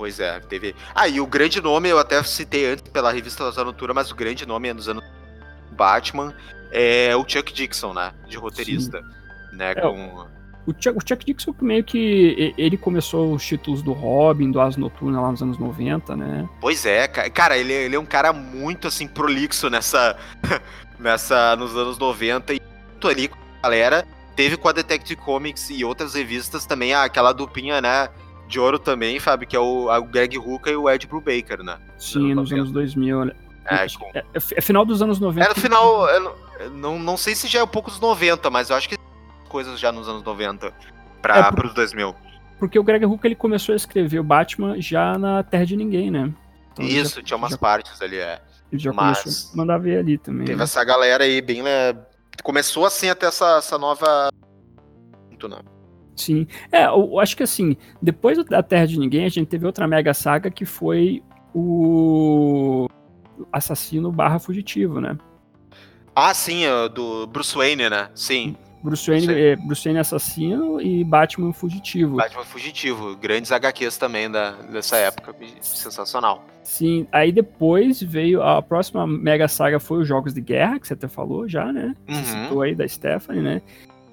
Pois 0.00 0.18
é, 0.18 0.40
teve. 0.40 0.74
Ah, 0.94 1.06
e 1.06 1.20
o 1.20 1.26
grande 1.26 1.60
nome, 1.60 1.90
eu 1.90 1.98
até 1.98 2.22
citei 2.22 2.64
antes 2.64 2.90
pela 2.90 3.12
revista 3.12 3.52
da 3.52 3.62
Notura, 3.62 3.92
mas 3.92 4.10
o 4.10 4.14
grande 4.14 4.46
nome 4.46 4.66
é 4.66 4.72
nos 4.72 4.88
anos 4.88 5.04
Batman 5.72 6.34
é 6.72 7.14
o 7.14 7.22
Chuck 7.28 7.52
Dixon, 7.52 7.92
né? 7.92 8.14
De 8.26 8.38
roteirista. 8.38 9.02
Sim. 9.02 9.56
Né, 9.58 9.72
é, 9.72 9.74
com... 9.74 10.26
o, 10.66 10.72
Chuck, 10.72 10.96
o 10.96 11.06
Chuck 11.06 11.22
Dixon 11.26 11.54
meio 11.60 11.84
que 11.84 12.54
ele 12.56 12.78
começou 12.78 13.34
os 13.34 13.44
títulos 13.44 13.82
do 13.82 13.92
Robin, 13.92 14.50
do 14.50 14.58
As 14.58 14.78
Noturna 14.78 15.20
lá 15.20 15.30
nos 15.32 15.42
anos 15.42 15.58
90, 15.58 16.16
né? 16.16 16.48
Pois 16.62 16.86
é, 16.86 17.06
cara, 17.06 17.58
ele, 17.58 17.74
ele 17.74 17.94
é 17.94 18.00
um 18.00 18.06
cara 18.06 18.32
muito 18.32 18.88
assim 18.88 19.06
prolixo 19.06 19.68
nessa 19.68 20.16
nessa 20.98 21.54
nos 21.56 21.76
anos 21.76 21.98
90 21.98 22.54
e 22.54 22.60
muito 22.88 23.06
ali 23.06 23.28
com 23.28 23.36
a 23.36 23.62
galera. 23.64 24.06
Teve 24.34 24.56
com 24.56 24.66
a 24.66 24.72
Detective 24.72 25.20
Comics 25.20 25.68
e 25.68 25.84
outras 25.84 26.14
revistas 26.14 26.64
também 26.64 26.94
aquela 26.94 27.34
dupinha, 27.34 27.82
né? 27.82 28.08
De 28.50 28.60
ouro 28.60 28.78
também, 28.78 29.18
Fábio, 29.18 29.48
que 29.48 29.56
é 29.56 29.60
o, 29.60 29.88
o 29.88 30.04
Greg 30.04 30.36
Hooker 30.36 30.72
e 30.72 30.76
o 30.76 30.90
Ed 30.90 31.06
Brubaker, 31.06 31.62
né? 31.62 31.78
Sim, 31.96 32.34
nos 32.34 32.52
anos 32.52 32.70
2000. 32.72 33.24
Né? 33.26 33.32
É, 33.64 33.86
com... 33.88 34.10
é, 34.12 34.24
é, 34.34 34.60
final 34.60 34.84
dos 34.84 35.00
anos 35.00 35.20
90. 35.20 35.46
É 35.46 35.48
no 35.48 35.54
final, 35.54 36.08
eu 36.08 36.70
não, 36.72 36.98
não 36.98 37.16
sei 37.16 37.34
se 37.34 37.46
já 37.46 37.60
é 37.60 37.62
um 37.62 37.68
pouco 37.68 37.90
dos 37.90 38.00
90, 38.00 38.50
mas 38.50 38.68
eu 38.68 38.76
acho 38.76 38.88
que 38.88 38.96
coisas 39.48 39.78
já 39.78 39.92
nos 39.92 40.08
anos 40.08 40.22
90 40.22 40.72
para 41.22 41.38
é 41.38 41.52
por... 41.52 41.66
os 41.66 41.74
2000. 41.74 42.14
Porque 42.58 42.78
o 42.78 42.82
Greg 42.82 43.06
Hooker 43.06 43.28
ele 43.28 43.36
começou 43.36 43.72
a 43.72 43.76
escrever 43.76 44.18
o 44.18 44.24
Batman 44.24 44.80
já 44.80 45.16
na 45.16 45.42
Terra 45.42 45.64
de 45.64 45.76
Ninguém, 45.76 46.10
né? 46.10 46.30
Então, 46.72 46.84
Isso, 46.84 47.16
já, 47.16 47.22
tinha 47.22 47.36
umas 47.36 47.52
já, 47.52 47.58
partes 47.58 48.02
ali, 48.02 48.16
é. 48.16 48.40
Ele 48.70 48.80
já 48.80 48.92
mas 48.92 49.22
começou 49.22 49.52
a 49.52 49.56
mandar 49.56 49.78
ver 49.78 49.98
ali 49.98 50.18
também. 50.18 50.46
Teve 50.46 50.58
né? 50.58 50.64
essa 50.64 50.84
galera 50.84 51.24
aí 51.24 51.40
bem. 51.40 51.62
Né, 51.62 51.96
começou 52.42 52.84
assim 52.84 53.08
até 53.08 53.26
essa, 53.26 53.56
essa 53.58 53.78
nova. 53.78 54.28
Não. 55.42 55.79
Sim. 56.20 56.46
É, 56.70 56.86
eu 56.86 57.18
acho 57.18 57.36
que 57.36 57.42
assim, 57.42 57.76
depois 58.00 58.42
da 58.44 58.62
Terra 58.62 58.86
de 58.86 58.98
Ninguém, 58.98 59.24
a 59.24 59.28
gente 59.28 59.48
teve 59.48 59.66
outra 59.66 59.86
mega 59.86 60.12
saga 60.12 60.50
que 60.50 60.64
foi 60.64 61.22
o 61.54 62.88
assassino 63.52 64.12
barra 64.12 64.38
fugitivo, 64.38 65.00
né? 65.00 65.16
Ah, 66.14 66.34
sim, 66.34 66.64
do 66.94 67.26
Bruce 67.26 67.56
Wayne, 67.56 67.88
né? 67.88 68.10
Sim. 68.14 68.56
Bruce 68.82 69.10
Wayne, 69.10 69.32
é, 69.32 69.56
Bruce 69.56 69.84
Wayne 69.84 70.00
assassino 70.00 70.80
e 70.80 71.04
Batman 71.04 71.52
fugitivo. 71.52 72.16
Batman 72.16 72.44
fugitivo, 72.44 73.14
grandes 73.16 73.52
HQs 73.52 73.98
também 73.98 74.30
da, 74.30 74.52
dessa 74.52 74.96
época, 74.96 75.34
sensacional. 75.60 76.44
Sim, 76.62 77.06
aí 77.12 77.30
depois 77.30 78.02
veio 78.02 78.42
a 78.42 78.62
próxima 78.62 79.06
mega 79.06 79.48
saga 79.48 79.78
foi 79.78 80.00
os 80.00 80.08
Jogos 80.08 80.32
de 80.32 80.40
Guerra, 80.40 80.78
que 80.78 80.86
você 80.86 80.94
até 80.94 81.08
falou 81.08 81.48
já, 81.48 81.72
né? 81.72 81.94
Você 82.06 82.18
uhum. 82.18 82.42
citou 82.44 82.62
aí 82.62 82.74
da 82.74 82.88
Stephanie, 82.88 83.42
né? 83.42 83.62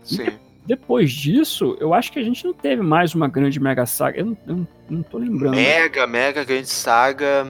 Sim. 0.03 0.27
E 0.27 0.46
depois 0.67 1.13
disso, 1.13 1.77
eu 1.79 1.93
acho 1.93 2.11
que 2.11 2.19
a 2.19 2.23
gente 2.23 2.43
não 2.43 2.53
teve 2.53 2.81
mais 2.81 3.15
uma 3.15 3.29
grande 3.29 3.57
mega 3.57 3.85
saga. 3.85 4.19
Eu 4.19 4.25
não, 4.25 4.37
eu 4.45 4.67
não 4.89 5.01
tô 5.01 5.17
lembrando. 5.17 5.55
Mega, 5.55 6.05
mega 6.05 6.43
grande 6.43 6.67
saga. 6.67 7.49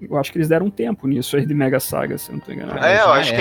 Eu 0.00 0.16
acho 0.16 0.32
que 0.32 0.38
eles 0.38 0.48
deram 0.48 0.66
um 0.66 0.70
tempo 0.70 1.06
nisso 1.06 1.36
aí 1.36 1.44
de 1.44 1.52
mega 1.52 1.78
saga, 1.78 2.16
se 2.16 2.30
eu 2.30 2.36
não 2.36 2.40
tô 2.40 2.52
enganado. 2.52 2.82
É, 2.82 3.00
eu 3.02 3.10
acho 3.10 3.32
que, 3.34 3.40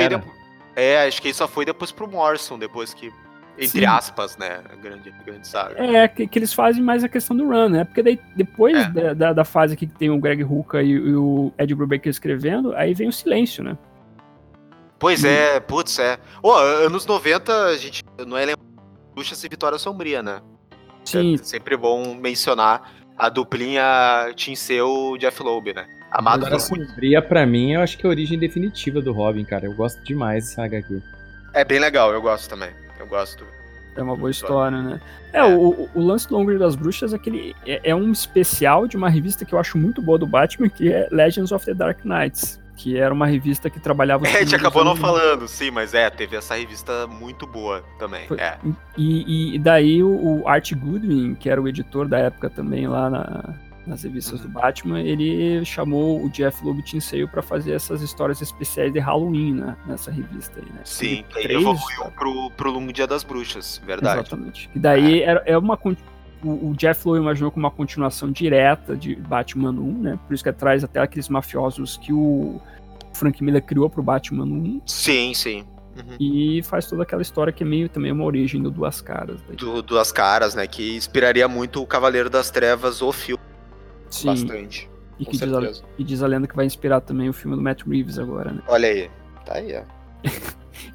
é, 0.75 1.07
acho 1.07 1.21
que 1.21 1.33
só 1.33 1.47
foi 1.47 1.63
depois 1.63 1.93
pro 1.93 2.09
Morrison, 2.09 2.59
depois 2.59 2.93
que. 2.93 3.09
Entre 3.57 3.79
Sim. 3.79 3.85
aspas, 3.85 4.35
né? 4.35 4.59
Grande, 4.83 5.13
grande 5.25 5.47
saga. 5.47 5.81
É, 5.81 6.09
que, 6.09 6.27
que, 6.27 6.39
eles 6.39 6.53
fazem 6.53 6.83
mais 6.83 7.05
a 7.05 7.07
questão 7.07 7.37
do 7.37 7.47
run, 7.47 7.69
né? 7.69 7.85
Porque 7.85 8.03
daí, 8.03 8.19
depois 8.35 8.75
é. 8.75 8.89
da, 8.89 9.13
da, 9.13 9.33
da, 9.33 9.45
fase 9.45 9.77
que 9.77 9.87
tem 9.87 10.09
o 10.09 10.19
Greg 10.19 10.43
Hooker 10.43 10.81
e, 10.81 10.91
e 10.91 11.15
o 11.15 11.53
Ed 11.57 11.73
Brubaker 11.73 12.09
escrevendo, 12.09 12.75
aí 12.75 12.93
vem 12.93 13.07
o 13.07 13.13
silêncio, 13.13 13.63
né? 13.63 13.77
Pois 14.99 15.23
hum. 15.23 15.27
é, 15.27 15.61
putz, 15.61 15.99
é. 15.99 16.17
Oh, 16.43 16.51
anos 16.51 17.05
90, 17.05 17.67
a 17.67 17.77
gente 17.77 18.03
não 18.27 18.37
é 18.37 18.45
Bruxas 19.15 19.41
e 19.43 19.49
Vitória 19.49 19.79
Sombria, 19.79 20.21
né? 20.21 20.41
Sim. 21.05 21.35
É 21.35 21.37
sempre 21.37 21.77
bom 21.77 22.13
mencionar 22.13 22.91
a 23.17 23.29
duplinha 23.29 24.33
Tinseu 24.35 25.15
Jeff 25.17 25.41
Loeb, 25.41 25.73
né? 25.73 25.87
Amado 26.11 26.39
Vitória 26.39 26.59
Sombria, 26.59 27.21
pra 27.21 27.45
mim, 27.45 27.73
eu 27.73 27.81
acho 27.81 27.97
que 27.97 28.05
é 28.05 28.07
a 28.07 28.09
origem 28.09 28.37
definitiva 28.37 29.01
do 29.01 29.13
Robin, 29.13 29.45
cara. 29.45 29.65
Eu 29.65 29.73
gosto 29.73 30.03
demais 30.03 30.45
dessa 30.45 30.65
HQ. 30.65 31.01
É 31.53 31.63
bem 31.63 31.79
legal, 31.79 32.11
eu 32.11 32.21
gosto 32.21 32.49
também. 32.49 32.69
Eu 32.99 33.07
gosto. 33.07 33.45
É 33.95 34.03
uma 34.03 34.15
boa 34.15 34.29
história, 34.29 34.81
né? 34.81 34.99
É, 35.31 35.43
o, 35.43 35.89
o 35.93 36.01
lance 36.01 36.27
do 36.27 36.37
Hungry 36.37 36.57
das 36.57 36.75
Bruxas 36.75 37.13
é 37.13 37.17
que 37.17 37.29
ele 37.29 37.55
é, 37.65 37.91
é, 37.91 37.95
um 37.95 38.11
especial 38.11 38.87
de 38.87 38.97
uma 38.97 39.09
revista 39.09 39.45
que 39.45 39.53
eu 39.53 39.59
acho 39.59 39.77
muito 39.77 40.01
boa 40.01 40.17
do 40.17 40.27
Batman, 40.27 40.67
que 40.67 40.91
é 40.91 41.07
Legends 41.11 41.53
of 41.53 41.65
the 41.65 41.73
Dark 41.73 42.03
Knights, 42.03 42.59
que 42.75 42.97
era 42.97 43.13
uma 43.13 43.25
revista 43.25 43.69
que 43.69 43.79
trabalhava... 43.79 44.27
É, 44.27 44.37
a 44.37 44.39
gente 44.39 44.55
acabou 44.55 44.83
não 44.83 44.95
falando, 44.95 45.47
sim, 45.47 45.71
mas 45.71 45.93
é, 45.93 46.09
teve 46.09 46.35
essa 46.35 46.55
revista 46.55 47.07
muito 47.07 47.47
boa 47.47 47.83
também, 47.97 48.27
Foi, 48.27 48.37
é. 48.37 48.57
E, 48.97 49.55
e 49.55 49.59
daí 49.59 50.03
o, 50.03 50.41
o 50.41 50.47
Art 50.47 50.73
Goodwin, 50.73 51.35
que 51.35 51.49
era 51.49 51.61
o 51.61 51.67
editor 51.67 52.07
da 52.07 52.19
época 52.19 52.49
também 52.49 52.87
lá 52.87 53.09
na, 53.09 53.55
nas 53.85 54.03
revistas 54.03 54.41
uhum. 54.41 54.47
do 54.47 54.53
Batman, 54.53 55.01
ele 55.01 55.63
chamou 55.63 56.23
o 56.23 56.29
Jeff 56.29 56.63
Loeb 56.63 56.81
Tinseio 56.83 57.27
para 57.27 57.41
fazer 57.41 57.73
essas 57.73 58.01
histórias 58.01 58.41
especiais 58.41 58.91
de 58.91 58.99
Halloween 58.99 59.53
né, 59.53 59.77
nessa 59.85 60.11
revista 60.11 60.59
aí, 60.59 60.65
né? 60.65 60.81
Sim, 60.83 61.23
ele 61.35 61.55
evoluiu 61.55 62.11
pro, 62.15 62.51
pro 62.51 62.71
Longo 62.71 62.91
Dia 62.91 63.07
das 63.07 63.23
Bruxas, 63.23 63.81
verdade. 63.85 64.19
Exatamente. 64.19 64.69
E 64.75 64.79
daí 64.79 65.23
é, 65.23 65.43
é 65.45 65.57
uma 65.57 65.77
o, 66.45 66.73
Jeff 66.75 67.07
Loeb 67.07 67.21
imaginou 67.21 67.51
como 67.51 67.65
uma 67.65 67.71
continuação 67.71 68.31
direta 68.31 68.95
de 68.95 69.15
Batman 69.15 69.71
1, 69.71 70.01
né? 70.01 70.19
Por 70.27 70.33
isso 70.33 70.43
que 70.43 70.51
traz 70.51 70.83
até 70.83 70.99
aqueles 70.99 71.29
mafiosos 71.29 71.97
que 71.97 72.13
o 72.13 72.61
Frank 73.13 73.43
Miller 73.43 73.63
criou 73.63 73.89
pro 73.89 74.03
Batman 74.03 74.45
1. 74.45 74.81
Sim, 74.85 75.33
sim. 75.33 75.65
Uhum. 75.95 76.17
E 76.19 76.61
faz 76.63 76.87
toda 76.87 77.03
aquela 77.03 77.21
história 77.21 77.53
que 77.53 77.63
é 77.63 77.65
meio 77.65 77.87
também 77.87 78.11
uma 78.11 78.23
origem 78.25 78.61
do 78.61 78.69
Duas 78.69 79.01
Caras. 79.01 79.41
Do 79.57 79.81
Duas 79.81 80.11
Caras, 80.11 80.53
né? 80.53 80.67
Que 80.67 80.95
inspiraria 80.95 81.47
muito 81.47 81.81
o 81.81 81.87
Cavaleiro 81.87 82.29
das 82.29 82.49
Trevas, 82.49 83.01
o 83.01 83.11
filme. 83.11 83.41
Sim. 84.09 84.27
Bastante. 84.27 84.89
E 85.17 85.25
que 85.25 85.37
diz, 85.37 85.53
a, 85.53 85.71
e 85.97 86.03
diz 86.03 86.21
a 86.21 86.27
lenda 86.27 86.47
que 86.47 86.55
vai 86.55 86.65
inspirar 86.65 86.99
também 86.99 87.29
o 87.29 87.33
filme 87.33 87.55
do 87.55 87.61
Matt 87.61 87.83
Reeves 87.87 88.19
agora, 88.19 88.51
né? 88.51 88.61
Olha 88.67 88.89
aí. 88.89 89.09
Tá 89.45 89.55
aí, 89.55 89.73
ó. 89.77 89.94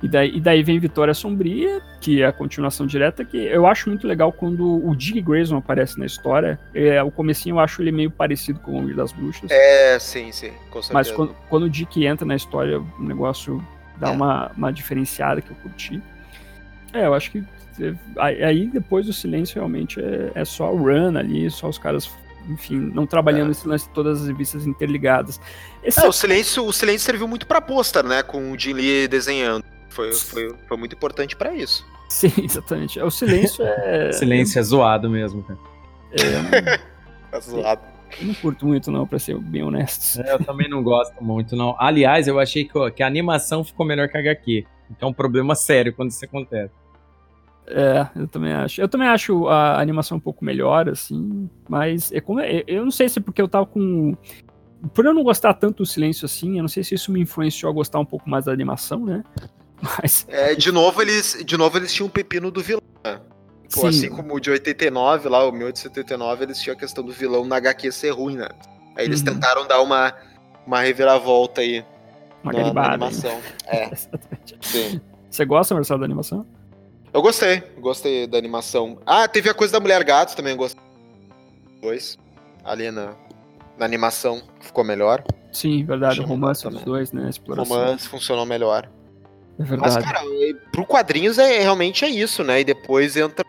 E, 0.02 0.08
daí, 0.08 0.36
e 0.36 0.40
daí 0.40 0.62
vem 0.62 0.78
Vitória 0.78 1.14
Sombria, 1.14 1.80
que 2.00 2.22
é 2.22 2.26
a 2.26 2.32
continuação 2.32 2.86
direta, 2.86 3.24
que 3.24 3.36
eu 3.36 3.66
acho 3.66 3.88
muito 3.88 4.06
legal 4.06 4.32
quando 4.32 4.86
o 4.86 4.94
Dick 4.94 5.20
Grayson 5.20 5.56
aparece 5.56 5.98
na 5.98 6.06
história. 6.06 6.58
É, 6.74 7.02
o 7.02 7.10
comecinho 7.10 7.56
eu 7.56 7.60
acho 7.60 7.82
ele 7.82 7.92
meio 7.92 8.10
parecido 8.10 8.60
com 8.60 8.72
o 8.72 8.74
Homem 8.76 8.94
das 8.94 9.12
Bruxas. 9.12 9.50
É, 9.50 9.98
sim, 9.98 10.32
sim, 10.32 10.52
com 10.70 10.82
certeza. 10.82 10.92
Mas 10.94 11.10
quando, 11.10 11.34
quando 11.48 11.62
o 11.64 11.70
Dick 11.70 12.04
entra 12.04 12.26
na 12.26 12.36
história, 12.36 12.80
o 12.80 13.02
negócio 13.02 13.64
dá 13.98 14.08
é. 14.08 14.10
uma, 14.10 14.50
uma 14.56 14.72
diferenciada 14.72 15.40
que 15.40 15.50
eu 15.50 15.56
curti. 15.56 16.02
É, 16.92 17.06
eu 17.06 17.14
acho 17.14 17.30
que 17.30 17.44
aí 18.18 18.66
depois 18.66 19.06
do 19.06 19.12
silêncio 19.12 19.54
realmente 19.54 20.00
é, 20.00 20.32
é 20.34 20.44
só 20.44 20.74
run 20.74 21.16
ali, 21.16 21.50
só 21.50 21.68
os 21.68 21.78
caras 21.78 22.10
enfim, 22.50 22.78
não 22.78 23.06
trabalhando 23.06 23.48
é. 23.48 23.50
esse 23.52 23.66
lance 23.66 23.86
de 23.86 23.94
todas 23.94 24.22
as 24.22 24.28
revistas 24.28 24.66
interligadas. 24.66 25.40
Esse... 25.82 26.04
É, 26.04 26.08
o, 26.08 26.12
silêncio, 26.12 26.64
o 26.64 26.72
silêncio 26.72 27.06
serviu 27.06 27.28
muito 27.28 27.46
para 27.46 27.60
pôster, 27.60 28.04
né? 28.04 28.22
Com 28.22 28.52
o 28.52 28.58
Jim 28.58 28.72
Lee 28.72 29.08
desenhando. 29.08 29.64
Foi, 29.88 30.12
foi, 30.12 30.54
foi 30.68 30.76
muito 30.76 30.94
importante 30.94 31.36
para 31.36 31.54
isso. 31.54 31.86
Sim, 32.08 32.32
exatamente. 32.42 33.00
O 33.00 33.10
silêncio 33.10 33.64
é. 33.64 34.10
silêncio 34.12 34.58
é 34.58 34.62
zoado 34.62 35.08
mesmo, 35.08 35.42
cara. 35.44 35.58
É, 36.12 36.80
é 37.36 37.40
zoado. 37.40 37.82
Eu 38.20 38.26
não 38.26 38.34
curto 38.34 38.66
muito, 38.66 38.90
não, 38.90 39.06
pra 39.06 39.20
ser 39.20 39.38
bem 39.38 39.62
honesto. 39.62 40.20
É, 40.20 40.32
eu 40.32 40.44
também 40.44 40.68
não 40.68 40.82
gosto 40.82 41.22
muito, 41.22 41.54
não. 41.54 41.76
Aliás, 41.78 42.26
eu 42.26 42.40
achei 42.40 42.64
que, 42.64 42.90
que 42.90 43.02
a 43.04 43.06
animação 43.06 43.62
ficou 43.62 43.86
melhor 43.86 44.08
que 44.08 44.16
a 44.16 44.20
HQ. 44.20 44.66
Então 44.90 45.08
é 45.08 45.10
um 45.12 45.14
problema 45.14 45.54
sério 45.54 45.92
quando 45.94 46.10
isso 46.10 46.24
acontece. 46.24 46.74
É, 47.70 48.08
eu 48.16 48.26
também 48.26 48.52
acho. 48.52 48.80
Eu 48.80 48.88
também 48.88 49.08
acho 49.08 49.46
a 49.48 49.80
animação 49.80 50.18
um 50.18 50.20
pouco 50.20 50.44
melhor, 50.44 50.88
assim, 50.88 51.48
mas 51.68 52.10
é 52.12 52.20
como 52.20 52.40
é, 52.40 52.64
eu 52.66 52.84
não 52.84 52.90
sei 52.90 53.08
se 53.08 53.18
é 53.18 53.22
porque 53.22 53.40
eu 53.40 53.48
tava 53.48 53.66
com 53.66 54.16
por 54.94 55.04
eu 55.04 55.14
não 55.14 55.22
gostar 55.22 55.54
tanto 55.54 55.78
do 55.78 55.86
silêncio 55.86 56.24
assim, 56.24 56.56
eu 56.56 56.62
não 56.62 56.68
sei 56.68 56.82
se 56.82 56.94
isso 56.94 57.12
me 57.12 57.20
influenciou 57.20 57.70
a 57.70 57.74
gostar 57.74 57.98
um 58.00 58.04
pouco 58.04 58.28
mais 58.28 58.46
da 58.46 58.52
animação, 58.52 59.04
né? 59.04 59.22
Mas 59.80 60.26
é, 60.28 60.54
de 60.54 60.72
novo 60.72 61.00
eles, 61.00 61.42
de 61.44 61.56
novo 61.56 61.78
eles 61.78 61.92
tinham 61.92 62.06
um 62.06 62.10
pepino 62.10 62.50
do 62.50 62.60
vilão. 62.60 62.82
Né? 63.04 63.20
Pô, 63.72 63.86
assim 63.86 64.10
como 64.10 64.34
o 64.34 64.40
de 64.40 64.50
89 64.50 65.28
lá, 65.28 65.46
o 65.46 65.52
1879, 65.52 66.44
eles 66.44 66.60
tinham 66.60 66.74
a 66.74 66.78
questão 66.78 67.04
do 67.04 67.12
vilão 67.12 67.44
na 67.44 67.56
HQ 67.56 67.92
ser 67.92 68.10
ruim, 68.10 68.36
né? 68.36 68.48
Aí 68.96 69.06
eles 69.06 69.20
uhum. 69.20 69.26
tentaram 69.26 69.66
dar 69.66 69.80
uma 69.80 70.12
uma 70.66 70.80
reviravolta 70.80 71.60
aí 71.60 71.84
uma 72.42 72.52
na, 72.52 72.72
na 72.72 72.88
animação. 72.88 73.40
É. 73.66 73.94
Sim. 74.60 75.00
Você 75.30 75.44
gosta, 75.44 75.74
Marcelo, 75.74 76.00
da 76.00 76.06
animação? 76.06 76.44
Eu 77.12 77.22
gostei, 77.22 77.60
gostei 77.78 78.26
da 78.26 78.38
animação. 78.38 78.98
Ah, 79.04 79.26
teve 79.26 79.50
a 79.50 79.54
coisa 79.54 79.72
da 79.72 79.80
Mulher 79.80 80.04
Gato 80.04 80.36
também, 80.36 80.52
eu 80.52 80.56
gostei. 80.56 80.82
Dois. 81.82 82.16
Ali 82.64 82.90
na, 82.90 83.14
na 83.76 83.84
animação 83.84 84.42
ficou 84.60 84.84
melhor. 84.84 85.24
Sim, 85.52 85.84
verdade. 85.84 86.20
O 86.20 86.24
romance 86.24 86.68
dos 86.68 86.82
dois, 86.82 87.12
né? 87.12 87.28
exploração. 87.28 87.76
romance 87.76 88.08
funcionou 88.08 88.46
melhor. 88.46 88.88
É 89.58 89.64
verdade. 89.64 89.94
Mas, 89.94 90.04
cara, 90.04 90.20
pro 90.70 90.86
quadrinhos 90.86 91.38
é 91.38 91.60
realmente 91.60 92.04
é 92.04 92.08
isso, 92.08 92.44
né? 92.44 92.60
E 92.60 92.64
depois 92.64 93.16
entra. 93.16 93.44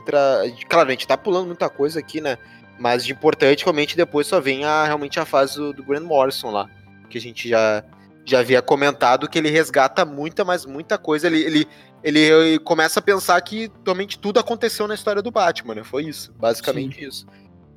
entra 0.00 0.42
claro, 0.68 0.88
a 0.88 0.92
gente 0.92 1.06
tá 1.06 1.16
pulando 1.16 1.46
muita 1.46 1.68
coisa 1.68 1.98
aqui, 1.98 2.20
né? 2.20 2.38
Mas 2.78 3.04
de 3.04 3.12
importante, 3.12 3.64
realmente, 3.64 3.96
depois 3.96 4.26
só 4.26 4.40
vem 4.40 4.64
a, 4.64 4.84
realmente 4.84 5.18
a 5.18 5.24
fase 5.24 5.56
do, 5.56 5.72
do 5.72 5.84
Grant 5.84 6.04
Morrison 6.04 6.50
lá. 6.50 6.68
Que 7.08 7.18
a 7.18 7.20
gente 7.20 7.48
já, 7.48 7.84
já 8.24 8.40
havia 8.40 8.62
comentado 8.62 9.28
que 9.28 9.38
ele 9.38 9.50
resgata 9.50 10.04
muita, 10.04 10.44
mas 10.44 10.64
muita 10.64 10.96
coisa. 10.96 11.26
Ele, 11.26 11.42
ele, 11.42 11.68
ele 12.04 12.58
começa 12.58 13.00
a 13.00 13.02
pensar 13.02 13.40
que 13.40 13.72
realmente 13.82 14.18
tudo 14.18 14.38
aconteceu 14.38 14.86
na 14.86 14.94
história 14.94 15.22
do 15.22 15.30
Batman, 15.30 15.76
né? 15.76 15.82
Foi 15.82 16.04
isso, 16.04 16.32
basicamente 16.38 16.96
Sim. 16.96 17.06
isso. 17.06 17.26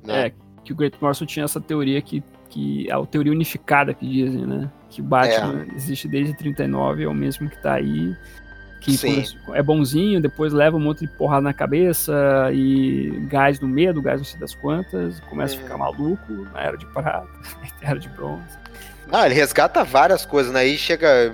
Né? 0.04 0.26
É, 0.26 0.32
que 0.62 0.72
o 0.72 0.76
Grant 0.76 0.92
Morrison 1.00 1.24
tinha 1.24 1.46
essa 1.46 1.58
teoria 1.58 2.00
que, 2.02 2.22
que 2.50 2.90
a 2.92 3.04
teoria 3.06 3.32
unificada 3.32 3.94
que 3.94 4.06
dizem, 4.06 4.46
né? 4.46 4.70
Que 4.90 5.00
o 5.00 5.04
Batman 5.04 5.66
é. 5.70 5.74
existe 5.74 6.06
desde 6.06 6.36
39, 6.36 7.04
é 7.04 7.08
o 7.08 7.14
mesmo 7.14 7.48
que 7.48 7.60
tá 7.62 7.74
aí. 7.74 8.14
Que 8.80 8.96
é 9.54 9.62
bonzinho, 9.62 10.20
depois 10.20 10.52
leva 10.52 10.76
um 10.76 10.80
monte 10.80 11.00
de 11.00 11.08
porrada 11.08 11.42
na 11.42 11.52
cabeça 11.52 12.14
e 12.52 13.10
gás 13.28 13.58
no 13.58 13.66
medo, 13.66 14.00
gás 14.00 14.20
não 14.20 14.24
sei 14.24 14.38
das 14.38 14.54
quantas, 14.54 15.18
começa 15.20 15.56
a 15.56 15.58
ficar 15.58 15.74
hum. 15.74 15.78
maluco 15.78 16.32
na 16.52 16.62
era 16.62 16.76
de 16.76 16.86
prata, 16.86 17.26
na 17.82 17.90
era 17.90 17.98
de 17.98 18.08
bronze. 18.10 18.56
Não, 19.10 19.24
ele 19.24 19.34
resgata 19.34 19.82
várias 19.82 20.24
coisas, 20.24 20.52
né? 20.52 20.60
Aí 20.60 20.78
chega 20.78 21.32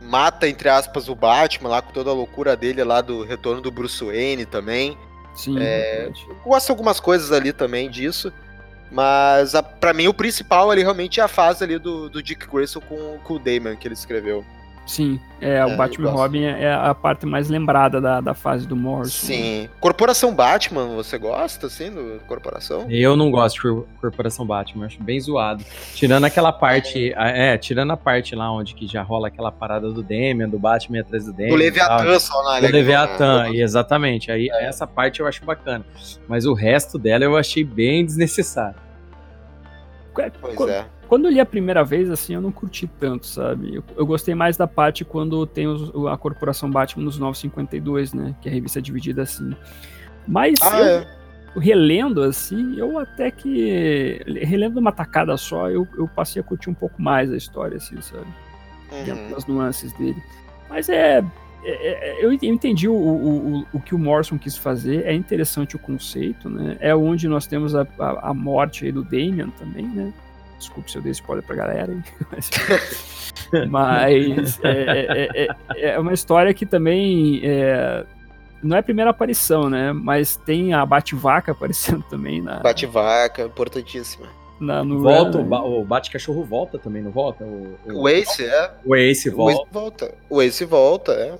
mata, 0.00 0.48
entre 0.48 0.68
aspas, 0.68 1.08
o 1.08 1.14
Batman 1.14 1.68
lá 1.68 1.82
com 1.82 1.92
toda 1.92 2.10
a 2.10 2.14
loucura 2.14 2.56
dele 2.56 2.82
lá 2.82 3.00
do 3.00 3.24
retorno 3.24 3.60
do 3.60 3.70
Bruce 3.70 4.02
Wayne 4.04 4.46
também. 4.46 4.96
Sim. 5.34 5.56
É, 5.58 6.10
gosto 6.44 6.66
de 6.66 6.72
algumas 6.72 6.98
coisas 6.98 7.30
ali 7.32 7.52
também 7.52 7.90
disso. 7.90 8.32
Mas 8.90 9.52
para 9.78 9.92
mim 9.92 10.08
o 10.08 10.14
principal 10.14 10.70
ali 10.70 10.82
realmente 10.82 11.20
é 11.20 11.22
a 11.22 11.28
fase 11.28 11.62
ali 11.62 11.78
do, 11.78 12.08
do 12.10 12.22
Dick 12.22 12.46
Grayson 12.46 12.80
com, 12.80 13.18
com 13.22 13.34
o 13.34 13.38
Damon 13.38 13.76
que 13.76 13.86
ele 13.86 13.94
escreveu. 13.94 14.44
Sim, 14.86 15.20
é, 15.40 15.58
é 15.58 15.66
o 15.66 15.76
Batman 15.76 16.10
Robin 16.10 16.42
é 16.42 16.72
a 16.72 16.92
parte 16.94 17.24
mais 17.24 17.48
lembrada 17.48 18.00
da, 18.00 18.20
da 18.20 18.34
fase 18.34 18.66
do 18.66 18.74
Morrison. 18.74 19.26
Sim. 19.26 19.68
Corporação 19.78 20.34
Batman, 20.34 20.88
você 20.96 21.16
gosta, 21.16 21.68
assim, 21.68 21.90
do 21.90 22.20
Corporação? 22.26 22.86
Eu 22.90 23.16
não 23.16 23.30
gosto 23.30 23.56
de 23.56 23.84
Corporação 24.00 24.44
Batman, 24.44 24.86
acho 24.86 25.00
bem 25.00 25.20
zoado. 25.20 25.64
Tirando 25.94 26.24
aquela 26.24 26.52
parte, 26.52 27.12
é, 27.16 27.56
tirando 27.56 27.92
a 27.92 27.96
parte 27.96 28.34
lá 28.34 28.52
onde 28.52 28.74
que 28.74 28.86
já 28.86 29.02
rola 29.02 29.28
aquela 29.28 29.52
parada 29.52 29.90
do 29.92 30.02
Demian, 30.02 30.48
do 30.48 30.58
Batman 30.58 31.00
atrás 31.00 31.24
do 31.24 31.32
Demian. 31.32 31.50
Do 31.50 31.56
Leviathan 31.56 32.18
só, 32.18 32.60
né? 32.60 32.66
Do 32.66 32.72
Leviathan, 32.72 33.42
né? 33.44 33.56
exatamente. 33.56 34.32
Aí 34.32 34.48
é. 34.50 34.64
essa 34.64 34.86
parte 34.86 35.20
eu 35.20 35.26
acho 35.26 35.44
bacana. 35.44 35.84
Mas 36.26 36.46
o 36.46 36.52
resto 36.52 36.98
dela 36.98 37.24
eu 37.24 37.36
achei 37.36 37.62
bem 37.62 38.04
desnecessário. 38.04 38.80
Pois 40.56 40.70
é. 40.70 40.84
Quando 41.10 41.24
eu 41.24 41.32
li 41.32 41.40
a 41.40 41.44
primeira 41.44 41.82
vez, 41.82 42.08
assim, 42.08 42.34
eu 42.34 42.40
não 42.40 42.52
curti 42.52 42.86
tanto, 42.86 43.26
sabe? 43.26 43.74
Eu, 43.74 43.82
eu 43.96 44.06
gostei 44.06 44.32
mais 44.32 44.56
da 44.56 44.68
parte 44.68 45.04
quando 45.04 45.44
tem 45.44 45.66
os, 45.66 45.90
a 46.06 46.16
Corporação 46.16 46.70
Batman 46.70 47.02
nos 47.02 47.18
952, 47.18 48.14
né? 48.14 48.32
Que 48.40 48.48
a 48.48 48.52
revista 48.52 48.78
é 48.78 48.82
dividida 48.82 49.22
assim. 49.22 49.52
Mas 50.24 50.60
ah, 50.62 50.78
eu, 50.78 50.84
é. 50.84 51.06
relendo, 51.56 52.22
assim, 52.22 52.78
eu 52.78 52.96
até 52.96 53.28
que. 53.28 54.22
Relendo 54.24 54.78
uma 54.78 54.92
tacada 54.92 55.36
só, 55.36 55.68
eu, 55.68 55.84
eu 55.98 56.06
passei 56.06 56.40
a 56.42 56.44
curtir 56.44 56.70
um 56.70 56.74
pouco 56.74 57.02
mais 57.02 57.32
a 57.32 57.36
história, 57.36 57.78
assim, 57.78 58.00
sabe? 58.00 58.28
Uhum. 58.92 59.30
Das 59.32 59.44
nuances 59.46 59.92
dele. 59.94 60.22
Mas 60.68 60.88
é, 60.88 61.24
é, 61.64 62.20
é 62.20 62.24
eu 62.24 62.32
entendi 62.32 62.86
o, 62.86 62.94
o, 62.94 63.66
o, 63.72 63.80
que 63.80 63.96
o 63.96 63.98
Morrison 63.98 64.38
quis 64.38 64.56
fazer, 64.56 65.04
é 65.04 65.12
interessante 65.12 65.74
o 65.74 65.78
conceito, 65.80 66.48
né? 66.48 66.76
É 66.78 66.94
onde 66.94 67.26
nós 67.26 67.48
temos 67.48 67.74
a, 67.74 67.84
a, 67.98 68.30
a 68.30 68.32
morte 68.32 68.84
aí 68.84 68.92
do 68.92 69.02
Damian 69.02 69.50
também, 69.58 69.88
né? 69.88 70.12
Desculpe 70.60 70.90
se 70.90 70.98
eu 70.98 71.02
dei 71.02 71.12
spoiler 71.12 71.44
pra 71.44 71.56
galera, 71.56 71.90
hein? 71.90 72.04
Mas 73.68 74.62
é, 74.62 74.68
é, 74.68 75.44
é, 75.44 75.90
é, 75.90 75.98
uma 75.98 76.12
história 76.12 76.52
que 76.52 76.66
também 76.66 77.40
é, 77.42 78.04
não 78.62 78.76
é 78.76 78.80
a 78.80 78.82
primeira 78.82 79.10
aparição, 79.10 79.70
né? 79.70 79.92
Mas 79.92 80.36
tem 80.36 80.74
a 80.74 80.84
Bate-Vaca 80.84 81.52
aparecendo 81.52 82.04
também. 82.10 82.42
na 82.42 82.60
Bate-Vaca, 82.60 83.42
importantíssima. 83.42 84.28
Na, 84.60 84.84
no 84.84 85.00
volta, 85.00 85.38
Run, 85.38 85.48
o, 85.48 85.80
o 85.80 85.84
Bate-Cachorro 85.84 86.44
volta 86.44 86.78
também, 86.78 87.02
não 87.02 87.10
volta? 87.10 87.42
O, 87.42 87.78
o... 87.86 88.02
o 88.02 88.08
Ace, 88.08 88.44
é. 88.44 88.70
O 88.84 88.94
Ace 88.94 89.30
volta. 89.30 89.56
O 89.56 89.62
Ace 89.62 89.72
volta. 89.72 90.14
O 90.28 90.42
Ace 90.42 90.64
volta, 90.66 91.12
é. 91.12 91.38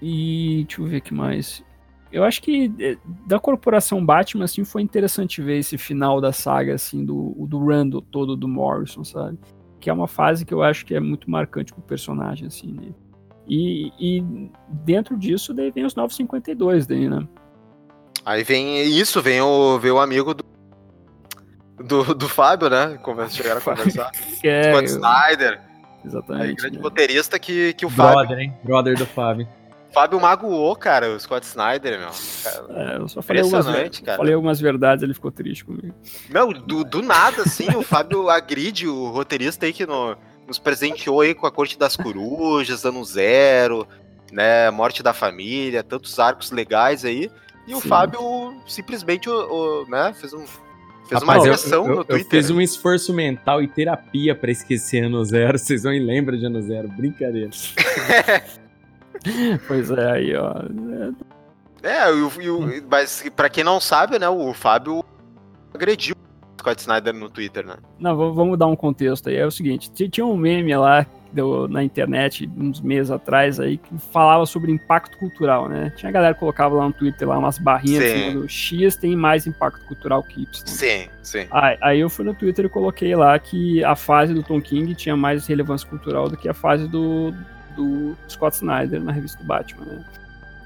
E 0.00 0.64
deixa 0.68 0.80
eu 0.80 0.86
ver 0.86 0.98
o 0.98 1.02
que 1.02 1.12
mais. 1.12 1.64
Eu 2.12 2.24
acho 2.24 2.42
que 2.42 2.72
é, 2.80 2.96
da 3.26 3.38
corporação 3.38 4.04
Batman, 4.04 4.44
assim, 4.44 4.64
foi 4.64 4.82
interessante 4.82 5.40
ver 5.40 5.58
esse 5.58 5.78
final 5.78 6.20
da 6.20 6.32
saga, 6.32 6.74
assim, 6.74 7.04
do, 7.04 7.34
do 7.46 7.64
Randall 7.64 8.02
todo 8.02 8.36
do 8.36 8.48
Morrison, 8.48 9.04
sabe? 9.04 9.38
Que 9.78 9.88
é 9.88 9.92
uma 9.92 10.08
fase 10.08 10.44
que 10.44 10.52
eu 10.52 10.62
acho 10.62 10.84
que 10.84 10.94
é 10.94 11.00
muito 11.00 11.30
marcante 11.30 11.72
pro 11.72 11.82
personagem, 11.82 12.48
assim, 12.48 12.72
né? 12.72 12.92
E, 13.48 13.92
e 13.98 14.50
dentro 14.68 15.16
disso, 15.16 15.54
daí 15.54 15.70
vem 15.70 15.84
os 15.84 15.94
952, 15.94 16.86
daí, 16.86 17.08
né? 17.08 17.26
Aí 18.24 18.44
vem 18.44 18.82
isso, 18.82 19.22
vem 19.22 19.40
o, 19.40 19.78
vem 19.78 19.90
o 19.90 19.98
amigo 19.98 20.34
do, 20.34 20.44
do, 21.78 22.14
do 22.14 22.28
Fábio, 22.28 22.68
né? 22.68 22.98
Começa 23.02 23.28
a 23.28 23.36
chegar 23.42 23.56
a 23.56 23.60
conversar. 23.60 24.10
é, 24.44 24.72
Scott 24.72 24.84
Snyder. 24.86 25.60
Exatamente. 26.04 26.48
Aí, 26.48 26.54
grande 26.54 26.76
né? 26.76 26.82
roteirista 26.82 27.38
que, 27.38 27.72
que 27.74 27.86
o 27.86 27.90
Brother, 27.90 28.14
Fábio. 28.14 28.40
hein? 28.40 28.54
Brother 28.62 28.96
do 28.96 29.06
Fábio. 29.06 29.48
Fábio 29.92 30.20
magoou, 30.20 30.74
cara, 30.76 31.10
o 31.14 31.18
Scott 31.20 31.44
Snyder, 31.46 31.98
meu. 31.98 32.10
Cara, 32.44 32.92
É, 32.92 32.96
eu 32.98 33.08
só 33.08 33.20
falei 33.22 33.42
algumas, 33.42 33.66
Impressionante, 33.66 34.02
cara. 34.02 34.16
falei 34.18 34.34
algumas 34.34 34.60
verdades, 34.60 35.02
ele 35.02 35.14
ficou 35.14 35.30
triste 35.30 35.64
comigo. 35.64 35.94
Meu, 36.28 36.52
do, 36.52 36.84
do 36.84 37.02
nada, 37.02 37.42
assim, 37.42 37.68
o 37.76 37.82
Fábio 37.82 38.28
agride 38.30 38.86
o 38.86 39.08
roteirista 39.10 39.66
aí 39.66 39.72
que 39.72 39.86
no- 39.86 40.16
nos 40.46 40.58
presenteou 40.58 41.20
aí 41.20 41.34
com 41.34 41.46
a 41.46 41.50
Corte 41.50 41.78
das 41.78 41.96
Corujas, 41.96 42.84
Ano 42.84 43.04
Zero, 43.04 43.86
né, 44.32 44.70
Morte 44.70 45.02
da 45.02 45.12
Família, 45.12 45.82
tantos 45.82 46.18
arcos 46.18 46.50
legais 46.50 47.04
aí. 47.04 47.30
E 47.66 47.74
o 47.74 47.80
Sim. 47.80 47.88
Fábio 47.88 48.20
simplesmente, 48.66 49.28
o, 49.28 49.32
o, 49.84 49.86
né, 49.88 50.12
fez 50.18 50.32
um... 50.32 50.44
Fez 51.08 51.22
uma 51.24 51.34
eu, 51.34 51.40
agressão 51.40 51.82
eu- 51.86 51.94
no 51.96 52.00
eu 52.02 52.04
Twitter. 52.04 52.30
fiz 52.30 52.50
um 52.50 52.60
esforço 52.60 53.12
mental 53.12 53.60
e 53.60 53.66
terapia 53.66 54.32
pra 54.32 54.52
esquecer 54.52 55.04
ano 55.06 55.24
zero. 55.24 55.58
Vocês 55.58 55.82
não 55.82 55.90
lembram 55.90 56.38
de 56.38 56.46
ano 56.46 56.62
zero. 56.62 56.86
Brincadeira. 56.86 57.50
Pois 59.66 59.90
é, 59.90 60.10
aí, 60.12 60.34
ó. 60.36 60.54
é, 61.82 62.10
e 62.10 62.22
o- 62.22 62.42
e 62.42 62.50
o- 62.50 62.84
mas 62.90 63.24
pra 63.34 63.48
quem 63.48 63.64
não 63.64 63.80
sabe, 63.80 64.18
né, 64.18 64.28
o 64.28 64.52
Fábio 64.52 65.04
agrediu 65.74 66.14
o 66.16 66.60
Scott 66.60 66.80
Snyder 66.80 67.14
no 67.14 67.28
Twitter, 67.30 67.66
né? 67.66 67.76
Não, 67.98 68.32
vamos 68.34 68.58
dar 68.58 68.66
um 68.66 68.76
contexto 68.76 69.28
aí. 69.28 69.36
É 69.36 69.46
o 69.46 69.50
seguinte: 69.50 69.90
ti- 69.90 70.08
tinha 70.08 70.26
um 70.26 70.36
meme 70.36 70.74
lá 70.76 71.06
na 71.68 71.82
internet 71.84 72.50
uns 72.56 72.80
meses 72.80 73.08
atrás 73.08 73.60
aí 73.60 73.76
que 73.78 73.96
falava 74.12 74.44
sobre 74.46 74.72
impacto 74.72 75.16
cultural, 75.16 75.68
né? 75.68 75.92
Tinha 75.96 76.08
a 76.08 76.12
galera 76.12 76.34
que 76.34 76.40
colocava 76.40 76.74
lá 76.74 76.84
no 76.88 76.92
Twitter 76.92 77.28
lá 77.28 77.38
umas 77.38 77.56
barrinhas 77.56 78.02
Sim. 78.04 78.10
assim, 78.28 78.32
do 78.40 78.48
X 78.48 78.96
tem 78.96 79.14
mais 79.14 79.46
impacto 79.46 79.86
cultural 79.86 80.24
que 80.24 80.42
Y. 80.42 80.66
Sim, 80.66 81.08
sim. 81.22 81.46
Aí, 81.52 81.78
aí 81.80 82.00
eu 82.00 82.10
fui 82.10 82.24
no 82.24 82.34
Twitter 82.34 82.64
e 82.64 82.68
coloquei 82.68 83.14
lá 83.14 83.38
que 83.38 83.82
a 83.84 83.94
fase 83.94 84.34
do 84.34 84.42
Tom 84.42 84.60
King 84.60 84.92
tinha 84.96 85.16
mais 85.16 85.46
relevância 85.46 85.88
cultural 85.88 86.28
do 86.28 86.36
que 86.36 86.48
a 86.48 86.52
fase 86.54 86.88
do, 86.88 87.32
do 87.76 88.16
Scott 88.28 88.56
Snyder 88.56 89.00
na 89.02 89.12
revista 89.12 89.38
do 89.38 89.44
Batman, 89.44 89.84
né? 89.86 90.04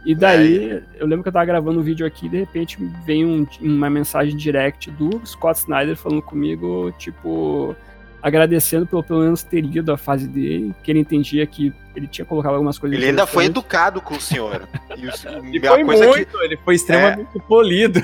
E 0.04 0.14
daí, 0.14 0.82
eu 0.96 1.06
lembro 1.06 1.22
que 1.22 1.28
eu 1.28 1.32
tava 1.32 1.46
gravando 1.46 1.80
um 1.80 1.82
vídeo 1.82 2.06
aqui 2.06 2.26
e 2.26 2.28
de 2.28 2.36
repente 2.40 2.76
vem 3.06 3.24
um- 3.24 3.46
uma 3.60 3.88
mensagem 3.88 4.36
direct 4.36 4.90
do 4.90 5.20
Scott 5.26 5.60
Snyder 5.60 5.96
falando 5.96 6.20
comigo, 6.20 6.92
tipo, 6.98 7.74
agradecendo 8.22 8.86
pelo 8.86 9.02
pelo 9.02 9.20
menos 9.20 9.42
ter 9.42 9.60
lido 9.62 9.92
a 9.92 9.96
fase 9.96 10.26
dele, 10.28 10.74
que 10.82 10.90
ele 10.90 10.98
entendia 11.00 11.46
que 11.46 11.72
ele 11.96 12.06
tinha 12.06 12.24
colocado 12.24 12.52
algumas 12.54 12.78
coisas 12.78 12.98
Ele 12.98 13.08
ainda 13.10 13.26
foi 13.26 13.46
educado 13.46 14.00
com 14.00 14.14
o 14.14 14.20
senhor. 14.20 14.62
E, 14.96 15.06
o- 15.08 15.54
Ele 15.54 15.66
a 15.66 15.70
foi 15.72 15.84
coisa 15.84 16.06
muito, 16.06 16.38
que, 16.38 16.44
ele 16.44 16.56
foi 16.58 16.74
extremamente 16.76 17.38
polido. 17.48 18.00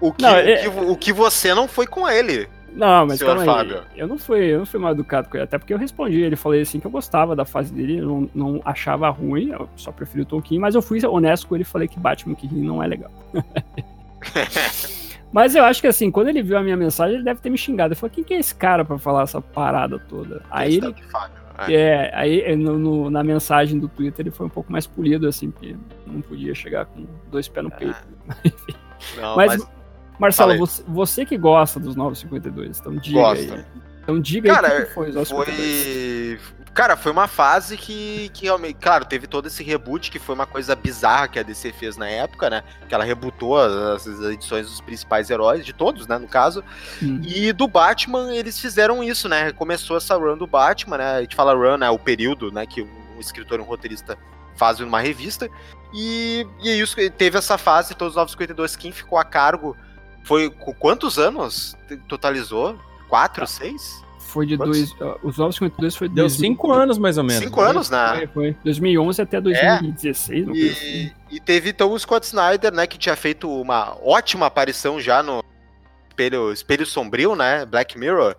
o, 0.00 0.12
que, 0.12 0.22
Não, 0.22 0.32
o 0.34 0.36
é- 0.38 0.56
que- 0.56 0.68
o 0.68 0.96
que 0.96 1.12
você 1.12 1.54
não 1.54 1.66
foi 1.68 1.86
com 1.86 2.08
ele. 2.08 2.48
Não, 2.74 3.06
mas 3.06 3.18
Senhor 3.18 3.36
calma 3.36 3.42
aí. 3.42 3.46
Fábio. 3.58 3.82
Eu 3.96 4.08
não 4.08 4.18
fui, 4.18 4.44
eu 4.46 4.58
não 4.58 4.66
fui 4.66 4.80
mal 4.80 4.92
educado 4.92 5.28
com 5.28 5.36
ele, 5.36 5.44
até 5.44 5.58
porque 5.58 5.72
eu 5.72 5.78
respondi, 5.78 6.20
ele 6.20 6.34
falei 6.36 6.62
assim 6.62 6.80
que 6.80 6.86
eu 6.86 6.90
gostava 6.90 7.36
da 7.36 7.44
fase 7.44 7.72
dele, 7.72 7.98
eu 7.98 8.06
não, 8.06 8.30
não 8.34 8.62
achava 8.64 9.08
ruim, 9.10 9.50
eu 9.50 9.68
só 9.76 9.92
preferi 9.92 10.22
o 10.22 10.26
Tom 10.26 10.42
King, 10.42 10.60
mas 10.60 10.74
eu 10.74 10.82
fui 10.82 11.04
honesto 11.06 11.46
com 11.46 11.54
ele 11.54 11.62
e 11.62 11.66
falei 11.66 11.86
que 11.86 11.98
Batman 12.00 12.34
que 12.34 12.52
não 12.52 12.82
é 12.82 12.86
legal. 12.86 13.10
mas 15.32 15.54
eu 15.54 15.64
acho 15.64 15.80
que 15.80 15.86
assim, 15.86 16.10
quando 16.10 16.28
ele 16.28 16.42
viu 16.42 16.56
a 16.58 16.62
minha 16.62 16.76
mensagem, 16.76 17.16
ele 17.16 17.24
deve 17.24 17.40
ter 17.40 17.50
me 17.50 17.58
xingado. 17.58 17.92
Ele 17.92 17.98
falou: 18.00 18.12
quem 18.14 18.24
que 18.24 18.34
é 18.34 18.38
esse 18.38 18.54
cara 18.54 18.84
pra 18.84 18.98
falar 18.98 19.22
essa 19.22 19.40
parada 19.40 19.98
toda? 19.98 20.42
Aí 20.50 20.76
ele. 20.76 20.94
Fábio. 21.10 21.44
É. 21.68 21.72
É, 21.72 22.10
aí 22.16 22.56
no- 22.56 22.76
no- 22.78 23.10
na 23.10 23.22
mensagem 23.22 23.78
do 23.78 23.88
Twitter 23.88 24.24
ele 24.26 24.32
foi 24.32 24.46
um 24.46 24.50
pouco 24.50 24.72
mais 24.72 24.88
polido, 24.88 25.28
assim, 25.28 25.52
porque 25.52 25.76
não 26.04 26.20
podia 26.20 26.52
chegar 26.52 26.84
com 26.86 27.06
dois 27.30 27.46
pés 27.46 27.64
no 27.64 27.70
peito. 27.70 27.94
Não, 29.16 29.36
Mas, 29.36 29.58
mas, 29.58 29.68
Marcelo, 30.18 30.52
aí. 30.52 30.58
você, 30.58 30.82
você 30.86 31.24
que 31.24 31.36
gosta 31.36 31.80
dos 31.80 31.96
952, 31.96 32.78
então 32.78 32.96
diga 32.96 33.30
aí. 33.30 33.46
Gosto. 33.46 33.64
Então 34.02 34.20
diga 34.20 34.50
aí 34.50 34.52
o 34.52 34.62
Cara, 34.62 34.80
que 34.80 34.86
que 34.86 34.94
foi 34.94 35.08
os 35.08 35.14
952. 35.14 36.40
foi. 36.40 36.64
Cara, 36.74 36.96
foi 36.96 37.12
uma 37.12 37.28
fase 37.28 37.76
que, 37.76 38.28
que 38.34 38.46
realmente. 38.46 38.74
Claro, 38.80 39.04
teve 39.04 39.28
todo 39.28 39.46
esse 39.46 39.62
reboot 39.62 40.10
que 40.10 40.18
foi 40.18 40.34
uma 40.34 40.44
coisa 40.44 40.74
bizarra 40.74 41.28
que 41.28 41.38
a 41.38 41.42
DC 41.44 41.72
fez 41.72 41.96
na 41.96 42.08
época, 42.08 42.50
né? 42.50 42.64
Que 42.88 42.94
ela 42.94 43.04
rebootou 43.04 43.56
as, 43.56 44.08
as 44.08 44.20
edições 44.32 44.68
dos 44.68 44.80
principais 44.80 45.30
heróis, 45.30 45.64
de 45.64 45.72
todos, 45.72 46.08
né? 46.08 46.18
No 46.18 46.26
caso. 46.26 46.64
Hum. 47.00 47.20
E 47.22 47.52
do 47.52 47.68
Batman, 47.68 48.34
eles 48.34 48.58
fizeram 48.58 49.04
isso, 49.04 49.28
né? 49.28 49.52
Começou 49.52 49.96
essa 49.96 50.16
run 50.16 50.36
do 50.36 50.48
Batman, 50.48 50.98
né? 50.98 51.16
A 51.18 51.20
gente 51.20 51.36
fala 51.36 51.54
run, 51.54 51.76
né? 51.76 51.88
O 51.90 51.98
período, 51.98 52.50
né? 52.50 52.66
Que 52.66 52.82
um 52.82 53.20
escritor 53.20 53.60
e 53.60 53.62
um 53.62 53.66
roteirista 53.66 54.18
fazem 54.56 54.84
numa 54.84 55.00
revista. 55.00 55.48
E, 55.94 56.44
e 56.60 56.70
é 56.70 56.74
isso, 56.74 56.96
teve 57.16 57.38
essa 57.38 57.56
fase, 57.56 57.94
todos 57.94 58.14
os 58.14 58.16
952, 58.16 58.74
quem 58.74 58.90
ficou 58.90 59.16
a 59.16 59.24
cargo 59.24 59.76
foi 60.24 60.50
com 60.50 60.74
quantos 60.74 61.18
anos 61.18 61.76
totalizou? 62.08 62.76
Quatro, 63.08 63.46
seis? 63.46 64.02
Foi 64.18 64.44
de 64.46 64.56
Quantos? 64.56 64.92
dois. 64.94 65.16
Os 65.22 65.38
952 65.38 65.94
foi 65.94 66.08
de 66.08 66.14
Deu 66.16 66.24
2000 66.24 66.50
cinco 66.50 66.72
anos, 66.72 66.98
mais 66.98 67.16
ou 67.18 67.22
menos. 67.22 67.44
Cinco 67.44 67.60
anos, 67.60 67.88
né? 67.88 68.16
Foi, 68.16 68.26
foi. 68.26 68.56
2011 68.64 69.22
até 69.22 69.40
2016, 69.40 70.46
não 70.46 70.56
E, 70.56 71.12
e 71.30 71.38
teve 71.38 71.70
então 71.70 71.92
o 71.92 71.98
Scott 71.98 72.26
Snyder, 72.26 72.72
né, 72.74 72.84
que 72.86 72.98
tinha 72.98 73.14
feito 73.14 73.48
uma 73.48 73.96
ótima 74.02 74.46
aparição 74.46 74.98
já 75.00 75.22
no 75.22 75.40
Espelho, 76.10 76.52
Espelho 76.52 76.84
Sombrio, 76.86 77.36
né, 77.36 77.64
Black 77.64 77.96
Mirror, 77.96 78.34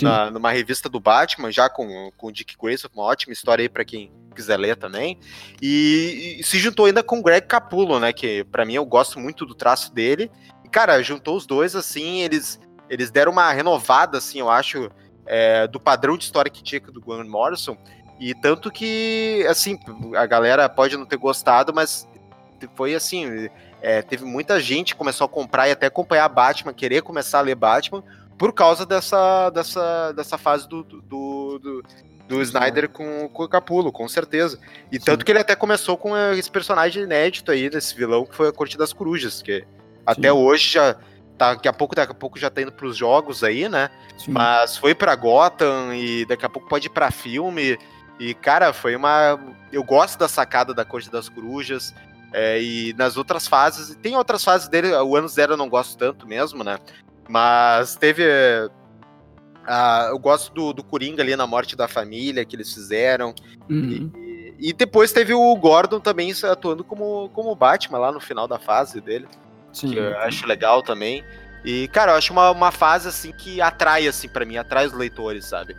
na- 0.00 0.30
numa 0.30 0.50
revista 0.50 0.88
do 0.88 0.98
Batman, 0.98 1.52
já 1.52 1.68
com, 1.68 2.10
com 2.16 2.28
o 2.28 2.32
Dick 2.32 2.54
Grayson, 2.60 2.88
uma 2.94 3.04
ótima 3.04 3.32
história 3.34 3.62
aí 3.62 3.68
pra 3.68 3.84
quem 3.84 4.10
quiser 4.34 4.56
ler 4.56 4.76
também. 4.76 5.18
E, 5.60 6.38
e 6.40 6.42
se 6.42 6.58
juntou 6.58 6.86
ainda 6.86 7.02
com 7.02 7.18
o 7.18 7.22
Greg 7.22 7.46
Capullo, 7.46 8.00
né, 8.00 8.12
que 8.14 8.44
pra 8.44 8.64
mim 8.64 8.74
eu 8.74 8.84
gosto 8.86 9.20
muito 9.20 9.44
do 9.44 9.54
traço 9.54 9.92
dele. 9.92 10.30
Cara, 10.74 11.00
juntou 11.04 11.36
os 11.36 11.46
dois, 11.46 11.76
assim, 11.76 12.22
eles, 12.22 12.58
eles 12.90 13.08
deram 13.08 13.30
uma 13.30 13.52
renovada, 13.52 14.18
assim, 14.18 14.40
eu 14.40 14.50
acho, 14.50 14.90
é, 15.24 15.68
do 15.68 15.78
padrão 15.78 16.18
de 16.18 16.24
história 16.24 16.50
que 16.50 16.64
tinha 16.64 16.80
do 16.80 17.00
Grant 17.00 17.28
Morrison. 17.28 17.76
E 18.18 18.34
tanto 18.34 18.72
que, 18.72 19.46
assim, 19.48 19.78
a 20.16 20.26
galera 20.26 20.68
pode 20.68 20.96
não 20.96 21.06
ter 21.06 21.16
gostado, 21.16 21.72
mas 21.72 22.08
foi 22.74 22.92
assim, 22.92 23.48
é, 23.80 24.02
teve 24.02 24.24
muita 24.24 24.58
gente 24.58 24.94
que 24.94 24.98
começou 24.98 25.26
a 25.26 25.28
comprar 25.28 25.68
e 25.68 25.70
até 25.70 25.86
acompanhar 25.86 26.28
Batman, 26.28 26.74
querer 26.74 27.02
começar 27.02 27.38
a 27.38 27.42
ler 27.42 27.54
Batman, 27.54 28.02
por 28.36 28.52
causa 28.52 28.84
dessa, 28.84 29.50
dessa, 29.50 30.10
dessa 30.10 30.36
fase 30.36 30.68
do, 30.68 30.82
do, 30.82 31.58
do, 31.60 31.84
do 32.26 32.42
Snyder 32.42 32.88
com, 32.88 33.28
com 33.28 33.44
o 33.44 33.48
Capulo, 33.48 33.92
com 33.92 34.08
certeza. 34.08 34.58
E 34.90 34.98
Sim. 34.98 35.04
tanto 35.04 35.24
que 35.24 35.30
ele 35.30 35.38
até 35.38 35.54
começou 35.54 35.96
com 35.96 36.16
esse 36.32 36.50
personagem 36.50 37.04
inédito 37.04 37.52
aí, 37.52 37.70
desse 37.70 37.94
vilão, 37.94 38.26
que 38.26 38.34
foi 38.34 38.48
a 38.48 38.52
Corte 38.52 38.76
das 38.76 38.92
Corujas, 38.92 39.40
que 39.40 39.64
até 40.06 40.32
hoje 40.32 40.72
já. 40.72 40.96
Tá, 41.36 41.54
daqui 41.54 41.66
a 41.66 41.72
pouco, 41.72 41.96
daqui 41.96 42.12
a 42.12 42.14
pouco 42.14 42.38
já 42.38 42.48
tá 42.48 42.62
indo 42.62 42.70
pros 42.70 42.96
jogos 42.96 43.42
aí, 43.42 43.68
né? 43.68 43.90
Sim. 44.16 44.30
Mas 44.30 44.76
foi 44.76 44.94
pra 44.94 45.16
Gotham 45.16 45.92
e 45.92 46.24
daqui 46.26 46.46
a 46.46 46.48
pouco 46.48 46.68
pode 46.68 46.86
ir 46.86 46.90
pra 46.90 47.10
filme. 47.10 47.76
E, 48.20 48.34
cara, 48.34 48.72
foi 48.72 48.94
uma. 48.94 49.38
Eu 49.72 49.82
gosto 49.82 50.18
da 50.18 50.28
sacada 50.28 50.72
da 50.72 50.84
Corte 50.84 51.10
das 51.10 51.28
Corujas. 51.28 51.92
é, 52.32 52.60
e 52.62 52.92
nas 52.94 53.16
outras 53.16 53.46
fases. 53.46 53.90
e 53.90 53.96
Tem 53.96 54.16
outras 54.16 54.44
fases 54.44 54.68
dele, 54.68 54.92
o 54.94 55.16
ano 55.16 55.28
zero 55.28 55.54
eu 55.54 55.56
não 55.56 55.68
gosto 55.68 55.96
tanto 55.96 56.26
mesmo, 56.26 56.62
né? 56.62 56.78
Mas 57.28 57.96
teve. 57.96 58.22
eu 60.10 60.18
gosto 60.18 60.52
do, 60.52 60.72
do 60.72 60.84
Coringa 60.84 61.22
ali 61.22 61.34
na 61.34 61.46
morte 61.46 61.74
da 61.74 61.88
família 61.88 62.44
que 62.44 62.54
eles 62.54 62.72
fizeram. 62.72 63.34
Uhum. 63.68 64.12
E, 64.16 64.54
e 64.70 64.72
depois 64.72 65.12
teve 65.12 65.34
o 65.34 65.56
Gordon 65.56 65.98
também 65.98 66.32
atuando 66.44 66.84
como, 66.84 67.28
como 67.30 67.54
Batman 67.56 67.98
lá 67.98 68.12
no 68.12 68.20
final 68.20 68.46
da 68.46 68.58
fase 68.58 69.00
dele 69.00 69.26
Sim. 69.74 69.90
que 69.90 69.96
eu 69.98 70.18
acho 70.20 70.46
legal 70.46 70.82
também. 70.82 71.24
E, 71.64 71.88
cara, 71.88 72.12
eu 72.12 72.16
acho 72.16 72.32
uma, 72.32 72.50
uma 72.50 72.70
fase, 72.70 73.08
assim, 73.08 73.32
que 73.32 73.60
atrai, 73.60 74.06
assim, 74.06 74.28
para 74.28 74.44
mim, 74.44 74.56
atrai 74.56 74.86
os 74.86 74.92
leitores, 74.92 75.44
sabe? 75.46 75.76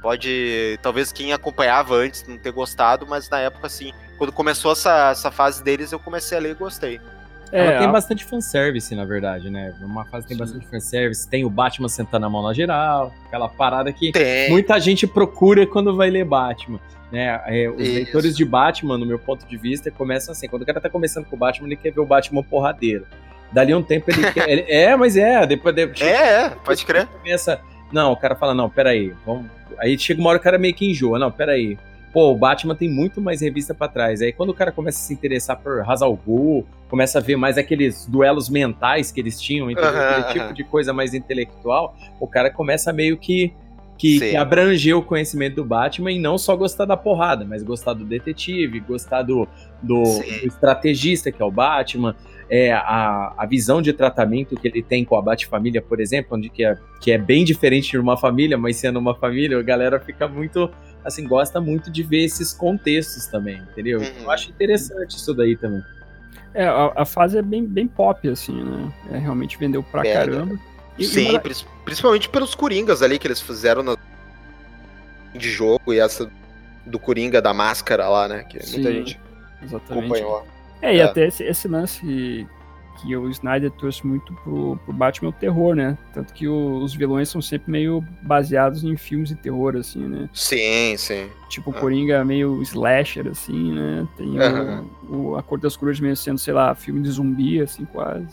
Pode, 0.00 0.78
talvez 0.82 1.10
quem 1.12 1.32
acompanhava 1.32 1.94
antes 1.94 2.26
não 2.28 2.36
ter 2.36 2.52
gostado, 2.52 3.06
mas 3.06 3.28
na 3.30 3.40
época, 3.40 3.66
assim, 3.66 3.92
quando 4.18 4.32
começou 4.32 4.72
essa, 4.72 5.10
essa 5.10 5.30
fase 5.30 5.62
deles, 5.64 5.92
eu 5.92 5.98
comecei 5.98 6.36
a 6.36 6.40
ler 6.40 6.50
e 6.50 6.54
gostei. 6.54 7.00
É, 7.50 7.66
Ela 7.66 7.78
tem 7.78 7.86
a- 7.88 7.92
bastante 7.92 8.24
fanservice, 8.24 8.94
na 8.94 9.04
verdade, 9.04 9.48
né? 9.48 9.72
Uma 9.80 10.04
fase 10.04 10.26
tem 10.26 10.36
Sim. 10.36 10.42
bastante 10.42 10.66
fanservice. 10.66 11.28
Tem 11.28 11.44
o 11.44 11.50
Batman 11.50 11.88
sentando 11.88 12.26
a 12.26 12.30
mão 12.30 12.42
na 12.42 12.52
geral, 12.52 13.14
aquela 13.26 13.48
parada 13.48 13.92
que 13.92 14.12
Tem. 14.12 14.50
muita 14.50 14.78
gente 14.80 15.06
procura 15.06 15.66
quando 15.66 15.94
vai 15.96 16.10
ler 16.10 16.24
Batman. 16.24 16.80
Né? 17.12 17.40
É, 17.46 17.68
os 17.70 17.80
Isso. 17.80 17.92
leitores 17.94 18.36
de 18.36 18.44
Batman, 18.44 18.98
no 18.98 19.06
meu 19.06 19.18
ponto 19.18 19.46
de 19.46 19.56
vista, 19.56 19.90
começam 19.90 20.32
assim. 20.32 20.48
Quando 20.48 20.62
o 20.62 20.66
cara 20.66 20.80
tá 20.80 20.90
começando 20.90 21.26
com 21.26 21.36
o 21.36 21.38
Batman, 21.38 21.68
ele 21.68 21.76
quer 21.76 21.92
ver 21.92 22.00
o 22.00 22.06
Batman 22.06 22.42
porradeiro. 22.42 23.06
Dali 23.54 23.74
um 23.74 23.82
tempo 23.82 24.10
ele 24.10 24.32
quer. 24.32 24.48
ele- 24.48 24.64
é, 24.68 24.96
mas 24.96 25.16
é, 25.16 25.46
depois. 25.46 25.74
depois 25.74 26.00
É, 26.02 26.46
é, 26.46 26.50
pode 26.50 26.84
crer. 26.84 27.06
começa. 27.06 27.60
Não, 27.92 28.12
o 28.12 28.16
cara 28.16 28.34
fala, 28.34 28.52
não, 28.52 28.68
peraí, 28.68 29.14
vamos. 29.24 29.46
Aí 29.78 29.96
chega 29.98 30.20
uma 30.20 30.30
hora 30.30 30.38
o 30.38 30.42
cara 30.42 30.58
meio 30.58 30.74
que 30.74 30.90
enjoa. 30.90 31.18
Não, 31.18 31.30
peraí. 31.30 31.78
pô, 32.12 32.32
o 32.32 32.36
Batman 32.36 32.74
tem 32.74 32.88
muito 32.88 33.20
mais 33.20 33.40
revista 33.40 33.72
para 33.72 33.88
trás. 33.88 34.20
Aí 34.20 34.32
quando 34.32 34.50
o 34.50 34.54
cara 34.54 34.72
começa 34.72 34.98
a 34.98 35.02
se 35.02 35.12
interessar 35.14 35.56
por 35.56 35.88
Hazal 35.88 36.14
Ghul, 36.26 36.66
começa 36.88 37.18
a 37.18 37.20
ver 37.20 37.36
mais 37.36 37.56
aqueles 37.56 38.06
duelos 38.06 38.48
mentais 38.48 39.12
que 39.12 39.20
eles 39.20 39.40
tinham, 39.40 39.70
entendeu? 39.70 39.92
Uhum, 39.92 39.98
aquele 39.98 40.20
uhum. 40.22 40.32
tipo 40.32 40.54
de 40.54 40.64
coisa 40.64 40.92
mais 40.92 41.14
intelectual, 41.14 41.96
o 42.20 42.26
cara 42.26 42.50
começa 42.50 42.92
meio 42.92 43.16
que 43.16 43.52
que, 43.96 44.18
que 44.18 44.36
abranger 44.36 44.96
o 44.96 45.02
conhecimento 45.02 45.54
do 45.56 45.64
Batman 45.64 46.10
e 46.10 46.18
não 46.18 46.36
só 46.36 46.56
gostar 46.56 46.84
da 46.84 46.96
porrada, 46.96 47.44
mas 47.44 47.62
gostar 47.62 47.92
do 47.92 48.04
detetive, 48.04 48.80
gostar 48.80 49.22
do, 49.22 49.46
do, 49.80 50.02
do 50.02 50.46
estrategista 50.46 51.30
que 51.30 51.40
é 51.40 51.44
o 51.44 51.50
Batman, 51.50 52.16
é, 52.54 52.70
a, 52.70 53.34
a 53.36 53.46
visão 53.46 53.82
de 53.82 53.92
tratamento 53.92 54.54
que 54.54 54.68
ele 54.68 54.80
tem 54.80 55.04
com 55.04 55.16
a 55.16 55.22
Bat-família, 55.22 55.82
por 55.82 55.98
exemplo, 55.98 56.36
onde 56.36 56.48
que 56.48 56.64
é, 56.64 56.78
que 57.00 57.10
é 57.10 57.18
bem 57.18 57.44
diferente 57.44 57.90
de 57.90 57.98
uma 57.98 58.16
família, 58.16 58.56
mas 58.56 58.76
sendo 58.76 59.00
uma 59.00 59.12
família, 59.12 59.58
a 59.58 59.62
galera 59.62 59.98
fica 59.98 60.28
muito, 60.28 60.70
assim, 61.04 61.26
gosta 61.26 61.60
muito 61.60 61.90
de 61.90 62.04
ver 62.04 62.22
esses 62.22 62.52
contextos 62.52 63.26
também, 63.26 63.56
entendeu? 63.72 63.98
Uhum. 63.98 64.22
Eu 64.22 64.30
acho 64.30 64.50
interessante 64.50 65.16
isso 65.16 65.34
daí 65.34 65.56
também. 65.56 65.82
É, 66.54 66.64
a, 66.64 66.92
a, 66.94 67.04
fase 67.04 67.36
é 67.36 67.42
bem, 67.42 67.66
bem 67.66 67.88
pop, 67.88 68.28
assim, 68.28 68.62
né? 68.62 68.92
É, 69.10 69.18
realmente 69.18 69.58
vendeu 69.58 69.82
pra 69.82 70.06
é, 70.06 70.12
caramba. 70.12 70.56
E, 70.96 71.04
Sim, 71.06 71.34
e 71.34 71.40
principalmente 71.84 72.28
pelos 72.28 72.54
Coringas 72.54 73.02
ali 73.02 73.18
que 73.18 73.26
eles 73.26 73.40
fizeram 73.40 73.82
na... 73.82 73.96
de 75.34 75.50
jogo 75.50 75.92
e 75.92 75.98
essa 75.98 76.30
do 76.86 77.00
Coringa 77.00 77.42
da 77.42 77.52
máscara 77.52 78.08
lá, 78.08 78.28
né? 78.28 78.44
Que 78.44 78.64
Sim, 78.64 78.74
muita 78.76 78.92
gente 78.92 79.20
exatamente. 79.60 80.04
acompanhou. 80.04 80.53
É, 80.82 80.96
e 80.96 81.00
é. 81.00 81.02
até 81.02 81.26
esse, 81.26 81.42
esse, 81.44 81.68
lance 81.68 82.46
que 83.00 83.16
o 83.16 83.28
Snyder 83.30 83.70
trouxe 83.70 84.06
muito 84.06 84.32
pro, 84.34 84.78
pro 84.84 84.92
Batman 84.92 85.30
o 85.30 85.32
terror, 85.32 85.74
né? 85.74 85.96
Tanto 86.12 86.32
que 86.32 86.46
o, 86.46 86.78
os 86.78 86.94
vilões 86.94 87.28
são 87.28 87.42
sempre 87.42 87.70
meio 87.70 88.04
baseados 88.22 88.84
em 88.84 88.96
filmes 88.96 89.28
de 89.28 89.34
terror, 89.34 89.76
assim, 89.76 90.06
né? 90.06 90.28
Sim, 90.32 90.96
sim. 90.96 91.28
Tipo, 91.48 91.70
o 91.70 91.72
Coringa 91.72 92.24
meio 92.24 92.62
slasher, 92.62 93.26
assim, 93.28 93.72
né? 93.72 94.06
Tem 94.16 94.28
uhum. 94.28 94.90
o, 95.08 95.16
o, 95.30 95.36
A 95.36 95.42
Cor 95.42 95.58
das 95.58 95.76
Cruzes 95.76 96.00
meio 96.00 96.16
sendo, 96.16 96.38
sei 96.38 96.54
lá, 96.54 96.74
filme 96.74 97.02
de 97.02 97.10
zumbi, 97.10 97.60
assim, 97.60 97.84
quase. 97.84 98.26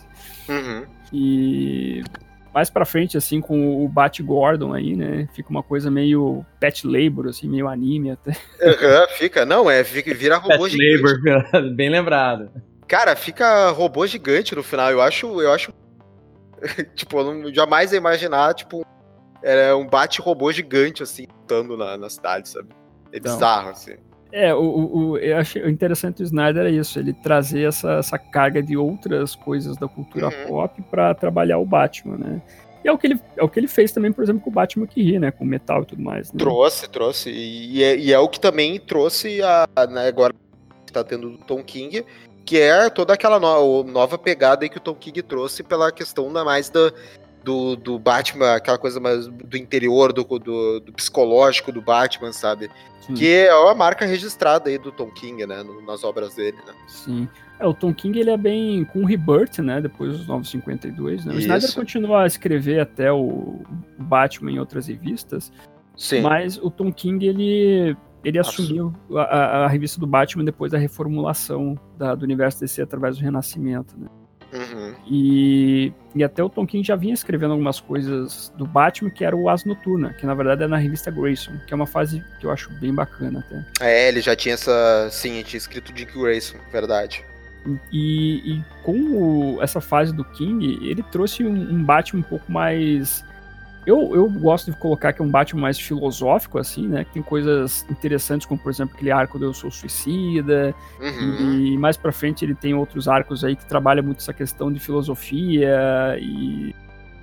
Uhum. 0.48 0.84
E 1.12 2.02
mais 2.52 2.68
pra 2.68 2.84
frente, 2.84 3.16
assim, 3.16 3.40
com 3.40 3.84
o 3.84 3.88
Bat 3.88 4.22
Gordon 4.22 4.74
aí, 4.74 4.94
né? 4.94 5.28
Fica 5.32 5.50
uma 5.50 5.62
coisa 5.62 5.90
meio 5.90 6.44
pet 6.60 6.86
labor, 6.86 7.28
assim, 7.28 7.48
meio 7.48 7.66
anime 7.68 8.10
até. 8.10 8.30
Uhum, 8.30 9.08
fica, 9.16 9.46
não, 9.46 9.70
é, 9.70 9.82
fica, 9.82 10.12
vira 10.14 10.36
robô 10.36 10.64
pet 10.64 10.76
gigante. 10.76 11.02
labor, 11.24 11.70
bem 11.74 11.88
lembrado. 11.88 12.50
Cara, 12.86 13.16
fica 13.16 13.70
robô 13.70 14.06
gigante 14.06 14.54
no 14.54 14.62
final, 14.62 14.90
eu 14.90 15.00
acho, 15.00 15.40
eu 15.40 15.50
acho, 15.50 15.72
tipo, 16.94 17.18
eu 17.18 17.34
não, 17.34 17.54
jamais 17.54 17.92
ia 17.92 17.98
imaginar, 17.98 18.54
tipo, 18.54 18.84
é 19.42 19.74
um 19.74 19.86
bate-robô 19.86 20.52
gigante, 20.52 21.02
assim, 21.02 21.26
lutando 21.26 21.76
na, 21.76 21.96
na 21.96 22.10
cidade, 22.10 22.48
sabe? 22.48 22.68
É 23.12 23.16
então, 23.16 23.34
bizarro, 23.34 23.70
assim. 23.70 23.96
É, 24.32 24.54
o, 24.54 24.60
o, 24.60 25.18
eu 25.18 25.36
achei 25.36 25.62
interessante 25.68 26.16
do 26.16 26.22
Snyder 26.22 26.64
é 26.64 26.70
isso, 26.70 26.98
ele 26.98 27.12
trazer 27.12 27.68
essa, 27.68 27.98
essa 27.98 28.18
carga 28.18 28.62
de 28.62 28.78
outras 28.78 29.34
coisas 29.34 29.76
da 29.76 29.86
cultura 29.86 30.28
uhum. 30.28 30.48
pop 30.48 30.82
para 30.90 31.14
trabalhar 31.14 31.58
o 31.58 31.66
Batman, 31.66 32.16
né? 32.16 32.42
E 32.82 32.88
é 32.88 32.92
o, 32.92 32.98
que 32.98 33.06
ele, 33.06 33.20
é 33.36 33.44
o 33.44 33.48
que 33.48 33.60
ele 33.60 33.68
fez 33.68 33.92
também, 33.92 34.10
por 34.10 34.24
exemplo, 34.24 34.40
com 34.40 34.50
o 34.50 34.52
Batman 34.52 34.86
que 34.86 35.02
ri, 35.02 35.18
né? 35.18 35.30
Com 35.30 35.44
metal 35.44 35.82
e 35.82 35.86
tudo 35.86 36.02
mais. 36.02 36.32
Né? 36.32 36.38
Trouxe, 36.38 36.88
trouxe. 36.88 37.30
E 37.30 37.82
é, 37.82 37.96
e 37.96 38.12
é, 38.12 38.18
o 38.18 38.28
que 38.28 38.40
também 38.40 38.80
trouxe 38.80 39.40
a. 39.42 39.68
Né, 39.88 40.08
agora 40.08 40.34
que 40.84 40.92
tá 40.92 41.04
tendo 41.04 41.30
do 41.30 41.38
Tom 41.38 41.62
King, 41.62 42.04
que 42.44 42.58
é 42.58 42.90
toda 42.90 43.12
aquela 43.14 43.38
no, 43.38 43.84
nova 43.84 44.18
pegada 44.18 44.64
aí 44.64 44.68
que 44.68 44.78
o 44.78 44.80
Tom 44.80 44.94
King 44.94 45.22
trouxe 45.22 45.62
pela 45.62 45.92
questão 45.92 46.32
da 46.32 46.44
mais 46.44 46.68
da, 46.70 46.92
do, 47.44 47.76
do 47.76 47.98
Batman, 47.98 48.54
aquela 48.54 48.78
coisa 48.78 49.00
mais 49.00 49.26
do 49.26 49.56
interior, 49.56 50.12
do, 50.12 50.24
do, 50.24 50.80
do 50.80 50.92
psicológico 50.92 51.72
do 51.72 51.82
Batman, 51.82 52.32
sabe? 52.32 52.70
Sim. 53.00 53.14
Que 53.14 53.34
é 53.46 53.54
uma 53.54 53.74
marca 53.74 54.06
registrada 54.06 54.70
aí 54.70 54.78
do 54.78 54.92
Tom 54.92 55.10
King, 55.10 55.44
né? 55.46 55.62
No, 55.62 55.82
nas 55.82 56.04
obras 56.04 56.34
dele, 56.34 56.56
né? 56.66 56.72
Sim. 56.86 57.28
É, 57.58 57.66
o 57.66 57.74
Tom 57.74 57.92
King 57.92 58.18
ele 58.18 58.30
é 58.30 58.36
bem 58.36 58.84
com 58.84 59.00
o 59.00 59.04
Rebirth, 59.04 59.58
né? 59.58 59.80
Depois 59.80 60.18
dos 60.18 60.26
952, 60.26 61.24
né? 61.24 61.32
O 61.32 61.38
Isso. 61.38 61.42
Snyder 61.42 61.74
continua 61.74 62.22
a 62.22 62.26
escrever 62.26 62.80
até 62.80 63.12
o 63.12 63.60
Batman 63.98 64.52
em 64.52 64.58
outras 64.58 64.86
revistas. 64.86 65.52
Sim. 65.96 66.20
Mas 66.22 66.58
o 66.58 66.70
Tom 66.70 66.92
King 66.92 67.26
ele 67.26 67.96
ele 68.24 68.38
assumiu 68.38 68.94
a, 69.16 69.64
a, 69.64 69.68
revista 69.68 69.98
do 69.98 70.06
Batman 70.06 70.44
depois 70.44 70.70
da 70.70 70.78
reformulação 70.78 71.76
da, 71.98 72.14
do 72.14 72.22
universo 72.22 72.60
DC 72.60 72.80
através 72.80 73.18
do 73.18 73.22
Renascimento, 73.22 73.98
né? 73.98 74.06
Uhum. 74.52 74.94
E, 75.06 75.92
e 76.14 76.22
até 76.22 76.42
o 76.42 76.48
Tom 76.48 76.66
King 76.66 76.86
já 76.86 76.94
vinha 76.94 77.14
escrevendo 77.14 77.52
algumas 77.52 77.80
coisas 77.80 78.52
do 78.56 78.66
Batman, 78.66 79.10
que 79.10 79.24
era 79.24 79.34
o 79.34 79.48
As 79.48 79.64
Noturna, 79.64 80.12
que 80.12 80.26
na 80.26 80.34
verdade 80.34 80.64
é 80.64 80.68
na 80.68 80.76
revista 80.76 81.10
Grayson, 81.10 81.52
que 81.66 81.72
é 81.72 81.76
uma 81.76 81.86
fase 81.86 82.22
que 82.38 82.46
eu 82.46 82.50
acho 82.50 82.70
bem 82.74 82.94
bacana 82.94 83.40
até. 83.40 83.64
É, 83.80 84.08
ele 84.08 84.20
já 84.20 84.36
tinha 84.36 84.54
essa. 84.54 85.08
Sim, 85.10 85.42
tinha 85.42 85.58
escrito 85.58 85.92
Dick 85.92 86.18
Grayson, 86.18 86.58
verdade. 86.70 87.24
E, 87.92 88.56
e 88.56 88.64
com 88.82 88.98
o, 88.98 89.62
essa 89.62 89.80
fase 89.80 90.12
do 90.12 90.24
King, 90.24 90.78
ele 90.82 91.02
trouxe 91.04 91.44
um, 91.44 91.52
um 91.52 91.82
Batman 91.82 92.20
um 92.20 92.24
pouco 92.24 92.50
mais 92.50 93.24
eu, 93.84 94.14
eu 94.14 94.28
gosto 94.28 94.70
de 94.70 94.76
colocar 94.76 95.12
que 95.12 95.20
é 95.20 95.24
um 95.24 95.28
Batman 95.28 95.62
mais 95.62 95.78
filosófico, 95.78 96.58
assim, 96.58 96.86
né? 96.86 97.04
Que 97.04 97.14
tem 97.14 97.22
coisas 97.22 97.84
interessantes, 97.90 98.46
como 98.46 98.60
por 98.60 98.70
exemplo 98.70 98.94
aquele 98.94 99.10
arco 99.10 99.38
do 99.38 99.46
Eu 99.46 99.54
Sou 99.54 99.70
Suicida. 99.70 100.74
Uhum. 101.00 101.52
E, 101.52 101.78
mais 101.78 101.96
pra 101.96 102.12
frente 102.12 102.44
ele 102.44 102.54
tem 102.54 102.74
outros 102.74 103.08
arcos 103.08 103.44
aí 103.44 103.56
que 103.56 103.66
trabalham 103.66 104.04
muito 104.04 104.18
essa 104.18 104.32
questão 104.32 104.72
de 104.72 104.78
filosofia 104.78 106.16
e, 106.20 106.74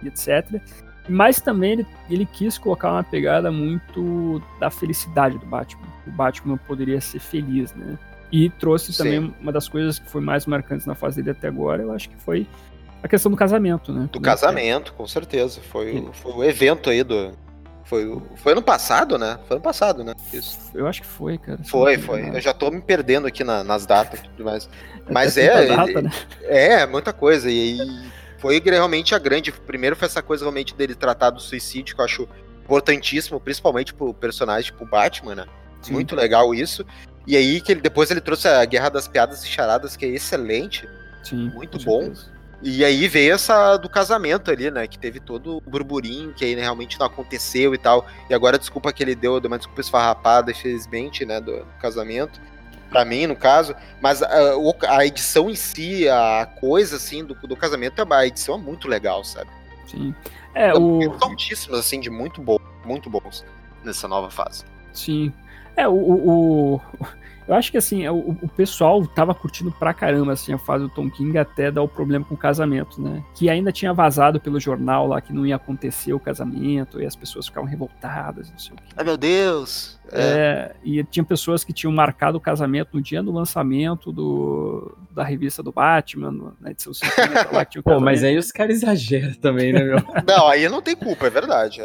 e 0.04 0.08
etc. 0.08 0.62
Mas 1.08 1.40
também 1.40 1.72
ele, 1.72 1.88
ele 2.10 2.26
quis 2.26 2.58
colocar 2.58 2.92
uma 2.92 3.04
pegada 3.04 3.50
muito 3.50 4.42
da 4.60 4.70
felicidade 4.70 5.38
do 5.38 5.46
Batman. 5.46 5.88
O 6.06 6.12
Batman 6.12 6.58
poderia 6.58 7.00
ser 7.00 7.20
feliz, 7.20 7.74
né? 7.74 7.98
E 8.32 8.50
trouxe 8.50 8.96
também 8.96 9.22
Sim. 9.22 9.34
uma 9.42 9.52
das 9.52 9.68
coisas 9.68 9.98
que 9.98 10.10
foi 10.10 10.22
mais 10.22 10.46
marcantes 10.46 10.86
na 10.86 10.94
fase 10.94 11.18
dele 11.18 11.32
até 11.32 11.48
agora, 11.48 11.82
eu 11.82 11.92
acho 11.92 12.10
que 12.10 12.18
foi 12.18 12.46
a 13.02 13.08
questão 13.08 13.32
do 13.32 13.38
casamento, 13.38 13.94
né? 13.94 14.10
Do 14.12 14.20
casamento, 14.20 14.94
com 14.94 15.08
certeza. 15.08 15.62
Foi, 15.70 16.08
foi 16.14 16.34
o 16.34 16.44
evento 16.44 16.90
aí 16.90 17.04
do. 17.04 17.32
Foi, 17.86 18.22
foi 18.36 18.52
ano 18.52 18.62
passado, 18.62 19.18
né? 19.18 19.40
Foi 19.48 19.56
ano 19.56 19.64
passado, 19.64 20.04
né? 20.04 20.14
Isso. 20.32 20.60
Eu 20.76 20.86
acho 20.86 21.02
que 21.02 21.08
foi, 21.08 21.38
cara. 21.38 21.60
Foi, 21.64 21.98
foi. 21.98 22.30
Eu 22.30 22.40
já 22.40 22.54
tô 22.54 22.70
me 22.70 22.82
perdendo 22.82 23.26
aqui 23.26 23.44
na, 23.44 23.64
nas 23.64 23.86
datas 23.86 24.20
e 24.20 24.24
tudo 24.24 24.44
mais. 24.44 24.70
Mas 25.10 25.38
é. 25.38 25.66
Data, 25.66 25.90
ele, 25.90 26.02
né? 26.04 26.12
É, 26.44 26.86
muita 26.86 27.12
coisa. 27.12 27.50
E, 27.50 27.82
e, 27.82 28.12
foi 28.38 28.60
realmente 28.60 29.16
a 29.16 29.20
grande. 29.20 29.52
Primeiro 29.52 29.96
foi 29.96 30.06
essa 30.06 30.22
coisa 30.22 30.44
realmente 30.44 30.76
dele 30.76 30.94
tratar 30.94 31.32
do 31.32 31.40
suicídio, 31.40 31.96
que 31.96 32.02
eu 32.02 32.06
acho 32.06 32.28
importantíssimo, 32.64 33.40
principalmente 33.40 33.94
pro 33.94 34.14
personagem, 34.14 34.72
tipo 34.72 34.86
Batman, 34.86 35.36
né? 35.36 35.46
Sim. 35.82 35.94
Muito 35.94 36.16
legal 36.16 36.54
isso. 36.54 36.86
E 37.26 37.36
aí 37.36 37.60
que 37.62 37.72
ele, 37.72 37.82
depois 37.82 38.12
ele 38.12 38.22
trouxe 38.22 38.48
a 38.48 38.64
Guerra 38.66 38.90
das 38.90 39.08
Piadas 39.08 39.44
e 39.44 39.48
Charadas, 39.48 39.96
que 39.96 40.06
é 40.06 40.10
excelente. 40.10 40.88
Sim. 41.24 41.50
Muito 41.56 41.84
bom. 41.84 42.02
Certeza. 42.02 42.39
E 42.62 42.84
aí 42.84 43.08
veio 43.08 43.34
essa 43.34 43.78
do 43.78 43.90
casamento 43.90 44.52
ali, 44.52 44.70
né? 44.70 44.86
Que 44.86 45.00
teve 45.00 45.20
todo 45.20 45.58
o 45.58 45.62
burburinho, 45.62 46.34
que 46.34 46.44
aí 46.44 46.56
né, 46.56 46.62
realmente 46.62 47.00
não 47.00 47.06
aconteceu 47.06 47.74
e 47.74 47.78
tal. 47.78 48.06
E 48.30 48.34
agora 48.34 48.58
a 48.58 48.60
desculpa 48.60 48.92
que 48.92 49.02
ele 49.02 49.16
deu, 49.16 49.40
deu 49.40 49.50
uma 49.50 49.58
desculpa 49.58 49.80
esfarrapada, 49.80 50.52
infelizmente, 50.52 51.26
né? 51.26 51.40
Do, 51.40 51.60
do 51.60 51.74
casamento. 51.80 52.42
Pra 52.90 53.06
mim, 53.06 53.28
no 53.28 53.36
caso. 53.36 53.76
Mas 54.02 54.22
a, 54.22 54.30
a, 54.90 55.06
edição 55.06 55.50
em 55.50 55.56
si, 55.56 56.10
a 56.10 56.50
coisa, 56.60 56.98
assim, 56.98 57.24
do, 57.24 57.34
do 57.36 57.56
casamento, 57.56 58.06
a 58.12 58.28
edição 58.28 58.56
é 58.56 58.58
muito 58.58 58.88
legal, 58.88 59.24
sabe? 59.24 59.50
Sim. 59.86 60.14
É, 60.54 60.74
o... 60.74 61.00
altíssimos, 61.22 61.80
assim, 61.80 62.00
de 62.00 62.10
muito 62.10 62.42
bom, 62.42 62.58
muito 62.84 63.10
bons 63.10 63.46
nessa 63.84 64.08
nova 64.08 64.30
fase. 64.30 64.66
Sim. 64.92 65.32
É, 65.78 65.88
o, 65.88 65.94
o, 65.94 66.82
eu 67.50 67.56
acho 67.56 67.72
que 67.72 67.78
assim, 67.80 68.08
o, 68.08 68.38
o, 68.44 68.48
pessoal 68.48 69.04
tava 69.08 69.34
curtindo 69.34 69.72
pra 69.72 69.92
caramba 69.92 70.34
assim, 70.34 70.54
a 70.54 70.58
fase 70.60 70.84
do 70.84 70.90
Tom 70.90 71.10
King 71.10 71.36
até 71.36 71.72
dar 71.72 71.82
o 71.82 71.88
problema 71.88 72.24
com 72.24 72.36
o 72.36 72.38
casamento, 72.38 73.02
né? 73.02 73.24
Que 73.34 73.50
ainda 73.50 73.72
tinha 73.72 73.92
vazado 73.92 74.40
pelo 74.40 74.60
jornal 74.60 75.08
lá 75.08 75.20
que 75.20 75.34
não 75.34 75.48
ia 75.48 75.56
acontecer 75.56 76.14
o 76.14 76.20
casamento 76.20 77.02
e 77.02 77.08
as 77.08 77.16
pessoas 77.16 77.48
ficavam 77.48 77.68
revoltadas, 77.68 78.52
não 78.52 78.60
sei 78.60 78.74
o 78.74 78.76
quê. 78.76 78.84
Ai 78.96 79.04
meu 79.04 79.18
Deus! 79.18 80.00
É. 80.12 80.22
é, 80.22 80.76
e 80.84 81.04
tinha 81.04 81.24
pessoas 81.24 81.64
que 81.64 81.74
tinham 81.74 81.92
marcado 81.92 82.38
o 82.38 82.42
casamento 82.42 82.90
no 82.94 83.02
dia 83.02 83.24
do 83.24 83.32
lançamento 83.32 84.12
do, 84.12 84.96
da 85.12 85.24
revista 85.24 85.64
do 85.64 85.72
Batman, 85.72 86.54
na 86.62 86.70
edição 86.70 86.94
50 86.94 87.50
lá 87.52 87.66
que 87.66 87.72
tinha 87.72 87.82
o 87.82 87.84
Pô, 87.84 88.00
mas 88.00 88.24
aí 88.24 88.38
os 88.38 88.52
caras 88.52 88.76
exageram 88.76 89.34
também, 89.34 89.74
né, 89.74 89.84
meu? 89.84 89.98
não, 90.28 90.48
aí 90.48 90.70
não 90.70 90.84
tem 90.84 90.96
culpa, 90.96 91.26
é 91.26 91.30
verdade. 91.32 91.82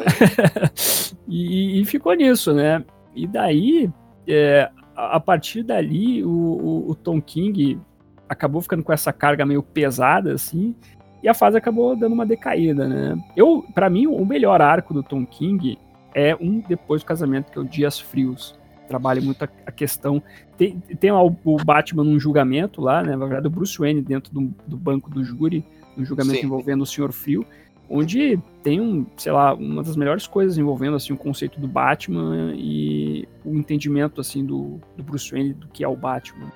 e, 1.27 1.81
e 1.81 1.85
ficou 1.85 2.13
nisso, 2.13 2.53
né? 2.53 2.83
E 3.15 3.25
daí, 3.25 3.89
é, 4.27 4.69
a 4.95 5.19
partir 5.19 5.63
dali, 5.63 6.23
o, 6.23 6.29
o, 6.29 6.91
o, 6.91 6.95
Tom 6.95 7.21
King 7.21 7.79
acabou 8.27 8.61
ficando 8.61 8.83
com 8.83 8.93
essa 8.93 9.11
carga 9.11 9.45
meio 9.45 9.61
pesada, 9.61 10.33
assim, 10.33 10.75
e 11.21 11.27
a 11.27 11.33
fase 11.33 11.57
acabou 11.57 11.95
dando 11.95 12.13
uma 12.13 12.25
decaída, 12.25 12.87
né? 12.87 13.17
Eu, 13.35 13.65
para 13.73 13.89
mim, 13.89 14.07
o 14.07 14.25
melhor 14.25 14.61
arco 14.61 14.93
do 14.93 15.03
Tom 15.03 15.25
King 15.25 15.77
é 16.13 16.35
um 16.35 16.59
depois 16.59 17.01
do 17.01 17.05
casamento, 17.05 17.51
que 17.51 17.57
é 17.57 17.61
o 17.61 17.65
Dias 17.65 17.99
Frios. 17.99 18.57
Trabalha 18.87 19.21
muito 19.21 19.43
a, 19.43 19.49
a 19.65 19.71
questão. 19.71 20.21
Tem, 20.57 20.79
tem 20.79 21.11
o, 21.11 21.35
o, 21.43 21.57
Batman 21.57 22.03
num 22.03 22.19
julgamento 22.19 22.79
lá, 22.79 23.01
né? 23.03 23.15
Na 23.15 23.25
verdade, 23.25 23.47
o 23.47 23.49
Bruce 23.49 23.77
Wayne 23.77 24.01
dentro 24.01 24.31
do, 24.31 24.53
do 24.67 24.77
banco 24.77 25.09
do 25.09 25.23
júri, 25.23 25.65
um 25.97 26.05
julgamento 26.05 26.39
Sim. 26.39 26.45
envolvendo 26.45 26.83
o 26.83 26.85
Senhor 26.85 27.11
Frio. 27.11 27.45
Onde 27.89 28.39
tem 28.63 28.81
um, 28.81 29.05
sei 29.17 29.31
lá, 29.31 29.53
uma 29.53 29.83
das 29.83 29.95
melhores 29.95 30.27
coisas 30.27 30.57
envolvendo 30.57 30.95
assim 30.95 31.13
o 31.13 31.17
conceito 31.17 31.59
do 31.59 31.67
Batman 31.67 32.53
e 32.55 33.27
o 33.43 33.55
entendimento 33.55 34.21
assim 34.21 34.45
do, 34.45 34.79
do 34.97 35.03
Bruce 35.03 35.31
Wayne 35.31 35.53
do 35.53 35.67
que 35.67 35.83
é 35.83 35.87
o 35.87 35.95
Batman. 35.95 36.51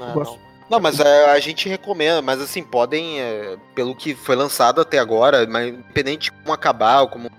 Ah, 0.00 0.14
não. 0.14 0.38
não. 0.70 0.80
mas 0.80 0.98
é, 1.00 1.30
a 1.30 1.38
gente 1.38 1.68
recomenda, 1.68 2.20
mas 2.20 2.40
assim, 2.40 2.62
podem, 2.62 3.20
é, 3.20 3.56
pelo 3.74 3.94
que 3.94 4.14
foi 4.14 4.34
lançado 4.34 4.80
até 4.80 4.98
agora, 4.98 5.46
mas 5.46 5.68
independente 5.68 6.30
de 6.30 6.32
como 6.32 6.52
acabar, 6.52 7.06
como 7.06 7.30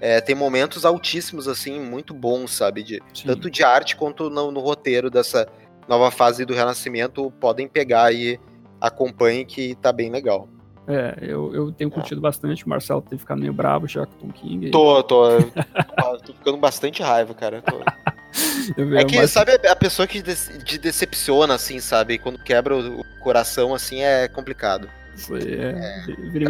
é, 0.00 0.20
tem 0.20 0.34
momentos 0.34 0.84
altíssimos, 0.84 1.48
assim, 1.48 1.80
muito 1.80 2.12
bons, 2.12 2.52
sabe? 2.52 2.82
De, 2.82 3.02
tanto 3.24 3.50
de 3.50 3.64
arte 3.64 3.96
quanto 3.96 4.28
no, 4.28 4.50
no, 4.50 4.60
roteiro 4.60 5.08
dessa 5.08 5.48
nova 5.88 6.10
fase 6.10 6.44
do 6.44 6.52
Renascimento. 6.52 7.30
Podem 7.40 7.66
pegar 7.66 8.12
e 8.12 8.38
acompanhem 8.78 9.46
que 9.46 9.74
tá 9.76 9.90
bem 9.92 10.10
legal. 10.10 10.46
É, 10.86 11.16
eu, 11.22 11.54
eu 11.54 11.72
tenho 11.72 11.90
curtido 11.90 12.20
é. 12.20 12.22
bastante. 12.22 12.64
O 12.64 12.68
Marcelo 12.68 13.02
tem 13.02 13.18
ficado 13.18 13.40
meio 13.40 13.52
bravo 13.52 13.88
já 13.88 14.04
com 14.06 14.12
o 14.12 14.18
Tom 14.20 14.32
King. 14.32 14.70
Tô, 14.70 15.02
tô. 15.02 15.28
tô 16.24 16.32
ficando 16.32 16.58
bastante 16.58 17.02
raiva, 17.02 17.34
cara. 17.34 17.62
Tô... 17.62 17.76
é 18.96 19.04
que, 19.04 19.16
mas... 19.16 19.30
sabe, 19.30 19.52
a 19.52 19.76
pessoa 19.76 20.06
que 20.06 20.22
te 20.22 20.78
decepciona, 20.78 21.54
assim, 21.54 21.80
sabe? 21.80 22.18
Quando 22.18 22.38
quebra 22.38 22.76
o 22.76 23.04
coração, 23.20 23.74
assim, 23.74 24.02
é 24.02 24.28
complicado. 24.28 24.88
Aí, 25.30 25.54
é. 25.54 26.10
é 26.10 26.30
Vira 26.30 26.48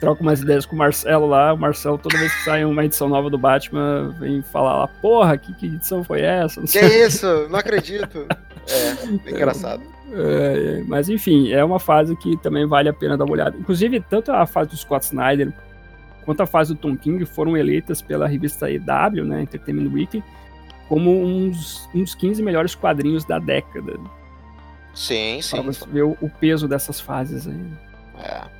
troco 0.00 0.22
umas 0.22 0.40
ideias 0.40 0.66
com 0.66 0.74
o 0.74 0.78
Marcelo 0.78 1.26
lá. 1.26 1.52
O 1.52 1.58
Marcelo, 1.58 1.98
toda 1.98 2.18
vez 2.18 2.32
que 2.32 2.44
sai 2.44 2.64
uma 2.64 2.84
edição 2.84 3.08
nova 3.08 3.30
do 3.30 3.38
Batman, 3.38 4.14
vem 4.18 4.42
falar 4.42 4.76
lá, 4.76 4.88
porra, 4.88 5.36
que, 5.36 5.54
que 5.54 5.66
edição 5.66 6.04
foi 6.04 6.20
essa? 6.20 6.60
Não 6.60 6.66
que 6.66 6.78
é 6.78 7.06
isso? 7.06 7.48
Não 7.48 7.58
acredito. 7.58 8.26
É, 8.68 9.28
é 9.28 9.30
engraçado. 9.30 9.80
É, 10.12 10.82
mas 10.86 11.08
enfim, 11.08 11.52
é 11.52 11.64
uma 11.64 11.80
fase 11.80 12.14
que 12.16 12.36
também 12.36 12.66
vale 12.66 12.88
a 12.88 12.92
pena 12.92 13.16
dar 13.16 13.24
uma 13.24 13.32
olhada. 13.32 13.56
Inclusive, 13.58 14.00
tanto 14.00 14.32
a 14.32 14.46
fase 14.46 14.70
do 14.70 14.76
Scott 14.76 15.04
Snyder 15.04 15.52
quanto 16.24 16.42
a 16.42 16.46
fase 16.46 16.74
do 16.74 16.80
Tom 16.80 16.96
King 16.96 17.24
foram 17.24 17.56
eleitas 17.56 18.02
pela 18.02 18.26
revista 18.26 18.70
EW, 18.70 19.24
né, 19.24 19.42
Entertainment 19.42 19.90
Weekly, 19.92 20.24
como 20.88 21.10
uns, 21.10 21.88
uns 21.94 22.14
15 22.14 22.42
melhores 22.42 22.74
quadrinhos 22.74 23.24
da 23.24 23.38
década. 23.38 23.94
Sim, 24.94 25.40
sim. 25.42 25.56
Pra 25.56 25.62
você 25.62 25.86
ver 25.86 26.02
o, 26.02 26.16
o 26.20 26.28
peso 26.28 26.66
dessas 26.66 27.00
fases 27.00 27.46
aí. 27.46 27.66
É. 28.22 28.56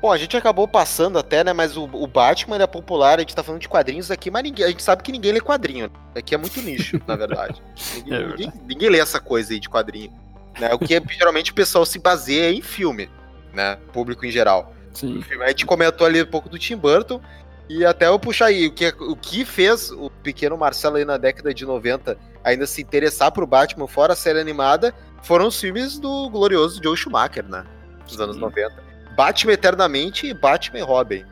Bom, 0.00 0.12
a 0.12 0.18
gente 0.18 0.36
acabou 0.36 0.68
passando 0.68 1.18
até, 1.18 1.42
né? 1.42 1.52
Mas 1.52 1.76
o, 1.76 1.84
o 1.84 2.06
Batman 2.06 2.56
é 2.56 2.66
popular, 2.66 3.16
a 3.18 3.20
gente 3.20 3.34
tá 3.34 3.42
falando 3.42 3.62
de 3.62 3.68
quadrinhos 3.68 4.10
aqui, 4.10 4.30
mas 4.30 4.42
ninguém, 4.42 4.64
a 4.64 4.68
gente 4.68 4.82
sabe 4.82 5.02
que 5.02 5.10
ninguém 5.10 5.32
lê 5.32 5.40
quadrinho. 5.40 5.90
Aqui 6.14 6.34
é 6.34 6.38
muito 6.38 6.60
nicho, 6.60 7.00
na 7.06 7.16
verdade. 7.16 7.60
Ninguém, 7.96 8.14
é 8.14 8.18
verdade. 8.18 8.42
Ninguém, 8.44 8.60
ninguém, 8.68 8.88
lê 8.90 8.98
essa 8.98 9.18
coisa 9.18 9.52
aí 9.52 9.58
de 9.58 9.68
quadrinho. 9.68 10.12
Né? 10.58 10.70
O 10.72 10.78
que 10.78 10.94
é, 10.94 11.02
geralmente 11.10 11.50
o 11.50 11.54
pessoal 11.54 11.84
se 11.84 11.98
baseia 11.98 12.50
em 12.50 12.62
filme, 12.62 13.10
né? 13.52 13.76
Público 13.92 14.24
em 14.24 14.30
geral. 14.30 14.74
Sim. 14.92 15.22
A 15.42 15.48
gente 15.48 15.66
comentou 15.66 16.06
ali 16.06 16.22
um 16.22 16.26
pouco 16.26 16.48
do 16.48 16.58
Tim 16.58 16.76
Burton. 16.76 17.20
E 17.68 17.84
até 17.84 18.06
eu 18.06 18.18
puxar 18.18 18.46
aí, 18.46 18.68
o 18.68 18.72
que, 18.72 18.88
o 19.00 19.16
que 19.16 19.44
fez 19.44 19.90
o 19.90 20.08
pequeno 20.22 20.56
Marcelo 20.56 20.96
aí 20.96 21.04
na 21.04 21.16
década 21.16 21.52
de 21.52 21.66
90 21.66 22.16
ainda 22.44 22.64
se 22.64 22.80
interessar 22.80 23.32
pro 23.32 23.44
Batman 23.44 23.88
fora 23.88 24.12
a 24.12 24.16
série 24.16 24.38
animada 24.38 24.94
foram 25.20 25.48
os 25.48 25.60
filmes 25.60 25.98
do 25.98 26.30
glorioso 26.30 26.80
Joe 26.80 26.96
Schumacher, 26.96 27.44
né? 27.44 27.64
Dos 28.06 28.20
anos 28.20 28.36
90. 28.36 28.72
Batman 29.16 29.52
Eternamente 29.52 30.28
e 30.28 30.34
Batman 30.34 30.78
e 30.78 30.82
Robin. 30.82 31.24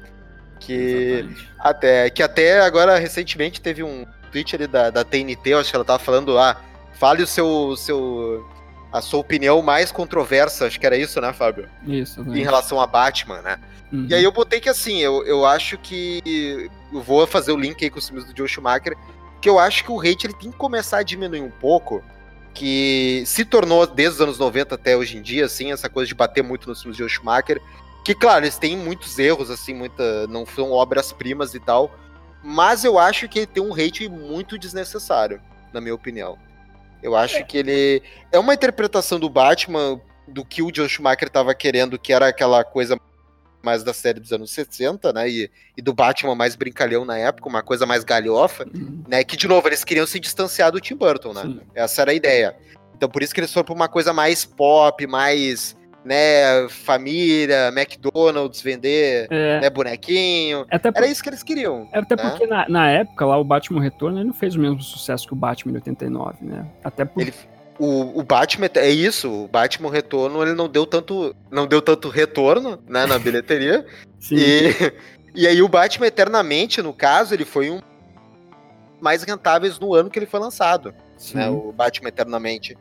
Que 0.58 1.28
até, 1.58 2.10
que 2.10 2.22
até 2.22 2.60
agora 2.60 2.98
recentemente 2.98 3.60
teve 3.60 3.84
um 3.84 4.04
tweet 4.32 4.56
ali 4.56 4.66
da, 4.66 4.90
da 4.90 5.04
TNT, 5.04 5.50
eu 5.50 5.58
acho 5.60 5.70
que 5.70 5.76
ela 5.76 5.84
tava 5.84 6.00
falando, 6.00 6.36
ah, 6.36 6.60
fale 6.94 7.22
o 7.22 7.26
seu, 7.26 7.76
seu 7.76 8.44
a 8.94 9.00
sua 9.00 9.18
opinião 9.18 9.60
mais 9.60 9.90
controversa, 9.90 10.68
acho 10.68 10.78
que 10.78 10.86
era 10.86 10.96
isso, 10.96 11.20
né, 11.20 11.32
Fábio? 11.32 11.68
Isso. 11.84 12.20
Em 12.20 12.44
relação 12.44 12.80
a 12.80 12.86
Batman, 12.86 13.42
né? 13.42 13.58
Uhum. 13.92 14.06
E 14.08 14.14
aí 14.14 14.22
eu 14.22 14.30
botei 14.30 14.60
que 14.60 14.68
assim, 14.68 15.00
eu, 15.00 15.26
eu 15.26 15.44
acho 15.44 15.76
que 15.78 16.70
eu 16.92 17.02
vou 17.02 17.26
fazer 17.26 17.50
o 17.50 17.56
link 17.56 17.82
aí 17.82 17.90
com 17.90 17.98
os 17.98 18.06
filmes 18.06 18.24
do 18.24 18.36
Joe 18.36 18.46
Schumacher, 18.46 18.96
que 19.42 19.48
eu 19.50 19.58
acho 19.58 19.82
que 19.82 19.90
o 19.90 19.98
hate 19.98 20.28
ele 20.28 20.34
tem 20.34 20.52
que 20.52 20.56
começar 20.56 20.98
a 20.98 21.02
diminuir 21.02 21.40
um 21.40 21.50
pouco, 21.50 22.04
que 22.54 23.24
se 23.26 23.44
tornou 23.44 23.84
desde 23.84 24.14
os 24.14 24.20
anos 24.20 24.38
90 24.38 24.76
até 24.76 24.96
hoje 24.96 25.18
em 25.18 25.22
dia, 25.22 25.46
assim, 25.46 25.72
essa 25.72 25.88
coisa 25.88 26.06
de 26.06 26.14
bater 26.14 26.44
muito 26.44 26.68
nos 26.68 26.80
filmes 26.80 26.96
de 26.96 27.02
Joe 27.02 27.10
Schumacher, 27.10 27.60
que 28.04 28.14
claro, 28.14 28.44
eles 28.44 28.58
têm 28.58 28.76
muitos 28.76 29.18
erros, 29.18 29.50
assim, 29.50 29.74
muita, 29.74 30.28
não 30.28 30.46
são 30.46 30.70
obras-primas 30.70 31.52
e 31.52 31.58
tal, 31.58 31.92
mas 32.44 32.84
eu 32.84 32.96
acho 32.96 33.28
que 33.28 33.40
ele 33.40 33.46
tem 33.48 33.60
um 33.60 33.74
hate 33.74 34.08
muito 34.08 34.56
desnecessário, 34.56 35.40
na 35.72 35.80
minha 35.80 35.96
opinião. 35.96 36.38
Eu 37.04 37.14
acho 37.14 37.36
é. 37.36 37.42
que 37.42 37.58
ele 37.58 38.02
é 38.32 38.38
uma 38.38 38.54
interpretação 38.54 39.20
do 39.20 39.28
Batman 39.28 40.00
do 40.26 40.42
que 40.42 40.62
o 40.62 40.74
Joe 40.74 40.88
Schumacher 40.88 41.28
estava 41.28 41.54
querendo, 41.54 41.98
que 41.98 42.14
era 42.14 42.28
aquela 42.28 42.64
coisa 42.64 42.98
mais 43.62 43.84
da 43.84 43.92
série 43.92 44.20
dos 44.20 44.32
anos 44.32 44.50
60, 44.50 45.12
né? 45.12 45.28
E, 45.28 45.50
e, 45.76 45.82
do 45.82 45.92
Batman 45.92 46.34
mais 46.34 46.56
brincalhão 46.56 47.04
na 47.04 47.18
época, 47.18 47.48
uma 47.48 47.62
coisa 47.62 47.84
mais 47.84 48.04
galhofa, 48.04 48.66
uhum. 48.74 49.04
né? 49.06 49.22
Que, 49.22 49.36
de 49.36 49.46
novo, 49.46 49.68
eles 49.68 49.84
queriam 49.84 50.06
se 50.06 50.18
distanciar 50.18 50.72
do 50.72 50.80
Tim 50.80 50.96
Burton, 50.96 51.34
né? 51.34 51.42
Sim. 51.42 51.60
Essa 51.74 52.02
era 52.02 52.10
a 52.10 52.14
ideia. 52.14 52.56
Então, 52.96 53.08
por 53.08 53.22
isso 53.22 53.34
que 53.34 53.40
eles 53.40 53.52
foram 53.52 53.66
pra 53.66 53.74
uma 53.74 53.88
coisa 53.88 54.12
mais 54.12 54.46
pop, 54.46 55.06
mais, 55.06 55.76
né, 56.04 56.68
família, 56.68 57.68
McDonald's, 57.68 58.60
vender 58.60 59.26
é. 59.30 59.60
né, 59.60 59.70
bonequinho. 59.70 60.66
Por... 60.66 60.92
Era 60.94 61.06
isso 61.06 61.22
que 61.22 61.30
eles 61.30 61.42
queriam. 61.42 61.88
Até 61.92 62.14
né? 62.14 62.30
porque 62.30 62.46
na, 62.46 62.68
na, 62.68 62.90
época 62.90 63.24
lá, 63.24 63.38
o 63.38 63.44
Batman 63.44 63.82
Retorno 63.82 64.18
ele 64.18 64.26
não 64.26 64.34
fez 64.34 64.54
o 64.54 64.60
mesmo 64.60 64.80
sucesso 64.82 65.26
que 65.26 65.32
o 65.32 65.36
Batman 65.36 65.72
de 65.72 65.78
89, 65.78 66.36
né? 66.42 66.66
Até 66.82 67.04
por... 67.04 67.22
Ele 67.22 67.32
o, 67.78 68.20
o 68.20 68.22
Batman 68.22 68.70
é 68.76 68.88
isso, 68.88 69.30
o 69.30 69.48
Batman 69.48 69.90
Retorno 69.90 70.42
ele 70.42 70.54
não 70.54 70.68
deu 70.68 70.86
tanto, 70.86 71.34
não 71.50 71.66
deu 71.66 71.82
tanto 71.82 72.08
retorno, 72.08 72.78
né, 72.88 73.06
na 73.06 73.18
bilheteria. 73.18 73.84
E, 74.30 74.72
e 75.36 75.46
aí 75.46 75.60
o 75.60 75.68
Batman 75.68 76.06
Eternamente, 76.06 76.80
no 76.80 76.94
caso, 76.94 77.34
ele 77.34 77.44
foi 77.44 77.68
um 77.68 77.78
mais 78.98 79.22
rentáveis 79.22 79.78
no 79.78 79.92
ano 79.92 80.08
que 80.08 80.18
ele 80.18 80.24
foi 80.24 80.40
lançado, 80.40 80.94
Sim. 81.18 81.36
né, 81.36 81.50
o 81.50 81.70
Batman 81.70 82.08
Eternamente. 82.08 82.74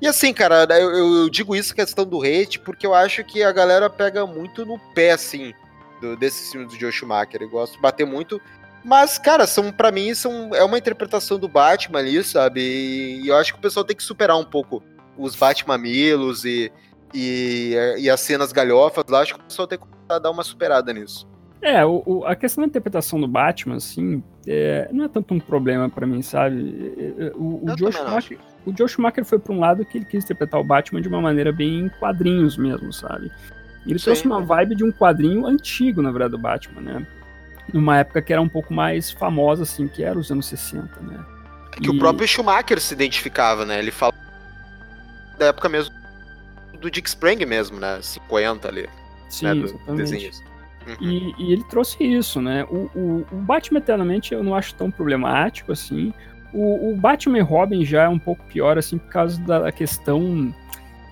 E 0.00 0.06
assim, 0.06 0.32
cara, 0.32 0.66
eu, 0.78 0.90
eu, 0.90 1.30
digo 1.30 1.54
isso 1.54 1.74
questão 1.74 2.04
do 2.04 2.22
hate 2.22 2.58
porque 2.58 2.86
eu 2.86 2.94
acho 2.94 3.24
que 3.24 3.42
a 3.42 3.52
galera 3.52 3.88
pega 3.88 4.26
muito 4.26 4.66
no 4.66 4.78
pé, 4.94 5.12
assim, 5.12 5.52
do, 6.00 6.16
desses 6.16 6.50
filmes 6.50 6.72
do 6.72 6.78
Joe 6.78 6.92
Schumacher. 6.92 7.42
Eu 7.42 7.48
gosto 7.48 7.74
de 7.74 7.80
bater 7.80 8.04
muito 8.04 8.40
mas, 8.84 9.16
cara, 9.16 9.46
são 9.46 9.72
para 9.72 9.90
mim 9.90 10.14
são, 10.14 10.54
é 10.54 10.62
uma 10.62 10.76
interpretação 10.76 11.38
do 11.38 11.48
Batman 11.48 12.00
ali, 12.00 12.22
sabe? 12.22 12.60
E, 12.60 13.26
eu 13.26 13.36
acho 13.36 13.54
que 13.54 13.58
o 13.58 13.62
pessoal 13.62 13.82
tem 13.82 13.96
que 13.96 14.02
superar 14.02 14.38
um 14.38 14.44
pouco 14.44 14.82
os 15.16 15.34
Batmamilos 15.34 16.44
e, 16.44 16.70
e, 17.14 17.74
e 17.98 18.10
as 18.10 18.20
cenas 18.20 18.52
galhofas 18.52 19.04
lá. 19.08 19.20
Acho 19.20 19.34
que 19.34 19.40
o 19.40 19.44
pessoal 19.44 19.66
tem 19.66 19.78
que 19.78 19.86
dar 20.06 20.30
uma 20.30 20.44
superada 20.44 20.92
nisso. 20.92 21.26
É, 21.62 21.82
o, 21.82 22.02
o, 22.04 22.26
a 22.26 22.36
questão 22.36 22.60
da 22.60 22.68
interpretação 22.68 23.18
do 23.18 23.26
Batman, 23.26 23.76
assim, 23.76 24.22
é, 24.46 24.86
não 24.92 25.06
é 25.06 25.08
tanto 25.08 25.32
um 25.32 25.40
problema 25.40 25.88
para 25.88 26.06
mim, 26.06 26.20
sabe? 26.20 26.94
É, 26.98 27.24
é, 27.24 27.32
o, 27.34 27.64
o 27.64 27.78
Joe 27.78 27.90
Schumacher, 27.90 28.38
o 28.66 28.76
Joe 28.76 28.88
Schumacher 28.88 29.24
foi 29.24 29.38
para 29.38 29.52
um 29.52 29.60
lado 29.60 29.84
que 29.84 29.98
ele 29.98 30.04
quis 30.04 30.24
interpretar 30.24 30.60
o 30.60 30.64
Batman 30.64 31.00
de 31.00 31.08
uma 31.08 31.20
maneira 31.20 31.52
bem 31.52 31.80
em 31.80 31.88
quadrinhos 31.88 32.56
mesmo, 32.56 32.92
sabe? 32.92 33.30
Ele 33.86 33.98
Sim. 33.98 34.04
trouxe 34.06 34.26
uma 34.26 34.40
vibe 34.40 34.74
de 34.74 34.84
um 34.84 34.90
quadrinho 34.90 35.46
antigo, 35.46 36.00
na 36.00 36.10
verdade, 36.10 36.32
do 36.32 36.38
Batman, 36.38 36.80
né? 36.80 37.06
numa 37.72 37.98
época 37.98 38.20
que 38.20 38.32
era 38.32 38.42
um 38.42 38.48
pouco 38.48 38.74
mais 38.74 39.10
famosa, 39.10 39.62
assim, 39.62 39.88
que 39.88 40.02
era 40.02 40.18
os 40.18 40.30
anos 40.30 40.46
60, 40.46 41.00
né? 41.00 41.24
É 41.76 41.80
que 41.80 41.86
e... 41.86 41.90
o 41.90 41.98
próprio 41.98 42.26
Schumacher 42.26 42.80
se 42.80 42.94
identificava, 42.94 43.64
né? 43.64 43.78
Ele 43.78 43.90
fala 43.90 44.12
da 45.38 45.46
época 45.46 45.68
mesmo 45.68 45.94
do 46.80 46.90
Dick 46.90 47.08
Sprang 47.08 47.44
mesmo, 47.46 47.78
né? 47.78 47.98
50 48.00 48.68
ali. 48.68 48.88
Sim, 49.28 49.46
né? 49.46 49.56
exatamente. 49.56 50.44
Uhum. 50.86 50.96
E, 51.00 51.34
e, 51.38 51.52
ele 51.52 51.64
trouxe 51.64 52.04
isso, 52.04 52.42
né? 52.42 52.64
O, 52.64 52.90
o, 52.94 53.26
o, 53.32 53.36
Batman 53.36 53.78
Eternamente 53.78 54.34
eu 54.34 54.44
não 54.44 54.54
acho 54.54 54.74
tão 54.74 54.90
problemático 54.90 55.72
assim. 55.72 56.12
O, 56.54 56.92
o 56.92 56.96
Batman 56.96 57.38
e 57.38 57.42
Robin 57.42 57.84
já 57.84 58.04
é 58.04 58.08
um 58.08 58.18
pouco 58.18 58.44
pior, 58.46 58.78
assim, 58.78 58.96
por 58.96 59.08
causa 59.08 59.40
da 59.42 59.72
questão 59.72 60.54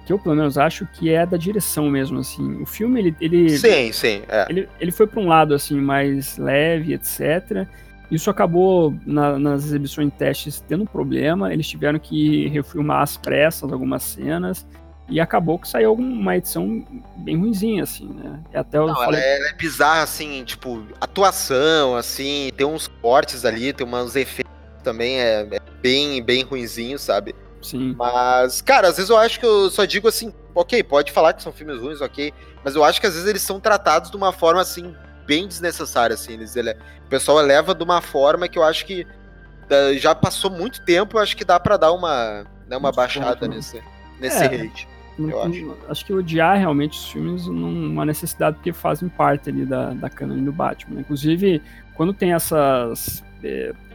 que 0.06 0.12
eu 0.12 0.18
pelo 0.18 0.34
menos 0.34 0.58
acho 0.58 0.86
que 0.86 1.10
é 1.10 1.24
da 1.26 1.36
direção 1.36 1.90
mesmo, 1.90 2.20
assim. 2.20 2.62
O 2.62 2.66
filme, 2.66 3.00
ele... 3.00 3.16
ele 3.20 3.50
sim, 3.50 3.92
sim, 3.92 4.22
é. 4.28 4.46
Ele, 4.48 4.68
ele 4.80 4.92
foi 4.92 5.06
para 5.06 5.20
um 5.20 5.26
lado, 5.26 5.54
assim, 5.54 5.80
mais 5.80 6.38
leve, 6.38 6.94
etc., 6.94 7.66
isso 8.10 8.28
acabou 8.28 8.94
na, 9.06 9.38
nas 9.38 9.64
exibições 9.64 10.10
de 10.10 10.18
testes 10.18 10.60
tendo 10.68 10.82
um 10.82 10.86
problema, 10.86 11.50
eles 11.50 11.66
tiveram 11.66 11.98
que 11.98 12.46
refilmar 12.48 13.00
às 13.00 13.16
pressas 13.16 13.72
algumas 13.72 14.02
cenas, 14.02 14.66
e 15.08 15.18
acabou 15.18 15.58
que 15.58 15.66
saiu 15.66 15.94
uma 15.94 16.36
edição 16.36 16.84
bem 17.16 17.38
ruimzinha, 17.38 17.82
assim, 17.82 18.08
né? 18.08 18.40
E 18.52 18.56
até 18.56 18.78
Não, 18.78 18.94
falei... 18.94 19.20
ela, 19.20 19.28
é, 19.28 19.36
ela, 19.36 19.48
é, 19.48 19.52
bizarra, 19.54 20.02
assim, 20.02 20.44
tipo, 20.44 20.82
atuação, 21.00 21.96
assim, 21.96 22.50
tem 22.56 22.66
uns 22.66 22.88
cortes 23.00 23.44
ali, 23.44 23.72
tem 23.72 23.86
uns 23.86 24.14
efeitos 24.14 24.41
também, 24.82 25.20
é, 25.20 25.48
é 25.50 25.60
bem, 25.80 26.22
bem 26.22 26.42
ruimzinho, 26.42 26.98
sabe? 26.98 27.34
Sim. 27.62 27.94
Mas, 27.96 28.60
cara, 28.60 28.88
às 28.88 28.96
vezes 28.96 29.10
eu 29.10 29.16
acho 29.16 29.38
que 29.38 29.46
eu 29.46 29.70
só 29.70 29.84
digo 29.84 30.08
assim, 30.08 30.32
ok, 30.54 30.82
pode 30.82 31.12
falar 31.12 31.32
que 31.32 31.42
são 31.42 31.52
filmes 31.52 31.80
ruins, 31.80 32.00
ok. 32.00 32.32
Mas 32.64 32.74
eu 32.74 32.84
acho 32.84 33.00
que 33.00 33.06
às 33.06 33.14
vezes 33.14 33.28
eles 33.28 33.42
são 33.42 33.60
tratados 33.60 34.10
de 34.10 34.16
uma 34.16 34.32
forma 34.32 34.60
assim, 34.60 34.94
bem 35.26 35.46
desnecessária, 35.46 36.14
assim. 36.14 36.34
Eles, 36.34 36.56
ele, 36.56 36.72
o 36.72 37.08
pessoal 37.08 37.40
eleva 37.40 37.74
de 37.74 37.82
uma 37.82 38.00
forma 38.00 38.48
que 38.48 38.58
eu 38.58 38.62
acho 38.62 38.84
que 38.84 39.06
já 39.96 40.14
passou 40.14 40.50
muito 40.50 40.84
tempo, 40.84 41.16
eu 41.16 41.22
acho 41.22 41.36
que 41.36 41.44
dá 41.44 41.58
para 41.58 41.76
dar 41.76 41.92
uma, 41.92 42.44
né, 42.68 42.76
uma 42.76 42.92
baixada 42.92 43.48
nesse, 43.48 43.82
nesse 44.20 44.42
é. 44.42 44.46
hate. 44.46 44.88
eu 45.18 45.42
acho. 45.42 45.76
Acho 45.88 46.04
que 46.04 46.12
odiar 46.12 46.58
realmente 46.58 46.98
os 46.98 47.10
filmes 47.10 47.46
não 47.46 47.68
é 47.68 47.70
uma 47.70 48.04
necessidade, 48.04 48.56
porque 48.56 48.72
fazem 48.72 49.08
parte 49.08 49.48
ali 49.48 49.64
da, 49.64 49.90
da 49.90 50.10
canon 50.10 50.42
do 50.44 50.52
Batman. 50.52 50.96
Né? 50.96 51.00
Inclusive, 51.02 51.62
quando 51.94 52.12
tem 52.12 52.32
essas. 52.32 53.22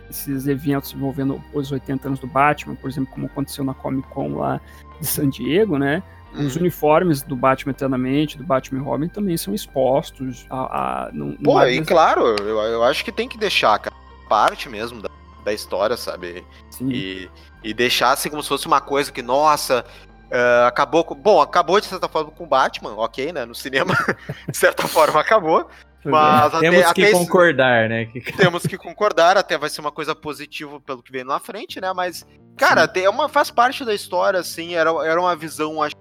Esses 0.10 0.47
eventos 0.47 0.93
envolvendo 0.93 1.43
os 1.53 1.72
80 1.72 2.08
anos 2.08 2.20
do 2.20 2.28
Batman, 2.28 2.76
por 2.76 2.89
exemplo, 2.89 3.14
como 3.14 3.26
aconteceu 3.26 3.64
na 3.64 3.74
Comic 3.74 4.08
Con 4.10 4.38
lá 4.38 4.62
de 4.99 5.05
San 5.05 5.30
Diego, 5.30 5.78
né? 5.78 6.01
Os 6.34 6.55
uhum. 6.55 6.62
uniformes 6.62 7.22
do 7.22 7.36
Batman 7.36 7.72
Eternamente, 7.72 8.38
do 8.38 8.43
Batman 8.43 8.84
Robin, 8.84 9.08
também 9.08 9.38
são 9.38 9.53
expostos 9.53 10.45
a. 10.49 11.05
a 11.05 11.12
não, 11.12 11.34
Pô, 11.38 11.62
e 11.64 11.82
claro, 11.84 12.36
eu, 12.39 12.60
eu 12.60 12.84
acho 12.84 13.03
que 13.03 13.12
tem 13.12 13.28
que 13.28 13.38
deixar, 13.38 13.78
cara, 13.80 13.95
parte 14.28 14.70
mesmo 14.70 15.01
da, 15.01 15.10
da 15.43 15.53
história, 15.53 15.97
sabe? 15.97 16.45
Sim. 16.70 16.89
E, 16.91 17.30
e 17.64 17.74
deixar 17.74 18.12
assim 18.12 18.30
como 18.30 18.43
se 18.43 18.49
fosse 18.49 18.68
uma 18.68 18.82
coisa 18.82 19.12
que, 19.12 19.22
nossa, 19.22 19.86
Uh, 20.30 20.68
acabou 20.68 21.05
com. 21.05 21.16
Bom, 21.16 21.39
acabou 21.39 21.80
de 21.80 21.86
certa 21.86 22.10
forma 22.10 22.32
com 22.32 22.43
o 22.43 22.47
Batman, 22.47 22.95
ok, 22.97 23.32
né? 23.32 23.45
No 23.45 23.55
cinema, 23.55 23.95
de 24.51 24.58
certa 24.58 24.86
forma 24.86 25.22
acabou. 25.22 25.70
Mas 26.12 26.60
temos 26.60 26.82
até, 26.82 26.93
que 26.93 27.05
até 27.05 27.12
concordar, 27.12 27.89
né? 27.89 28.05
Temos 28.38 28.64
que 28.64 28.78
concordar, 28.78 29.38
até 29.38 29.58
vai 29.58 29.70
ser 29.70 29.82
uma 29.82 29.91
coisa 29.91 30.16
positiva 30.16 30.80
pelo 30.82 31.03
que 31.03 31.12
vem 31.12 31.24
na 31.24 31.39
frente, 31.39 31.80
né? 31.82 31.91
Mas, 31.93 32.26
cara, 32.55 32.89
é 32.95 33.10
uma, 33.10 33.28
faz 33.28 33.51
parte 33.51 33.84
da 33.84 33.93
história, 33.93 34.39
assim, 34.39 34.76
era, 34.76 34.89
era 35.05 35.20
uma 35.20 35.36
visão, 35.36 35.82
acho, 35.82 35.95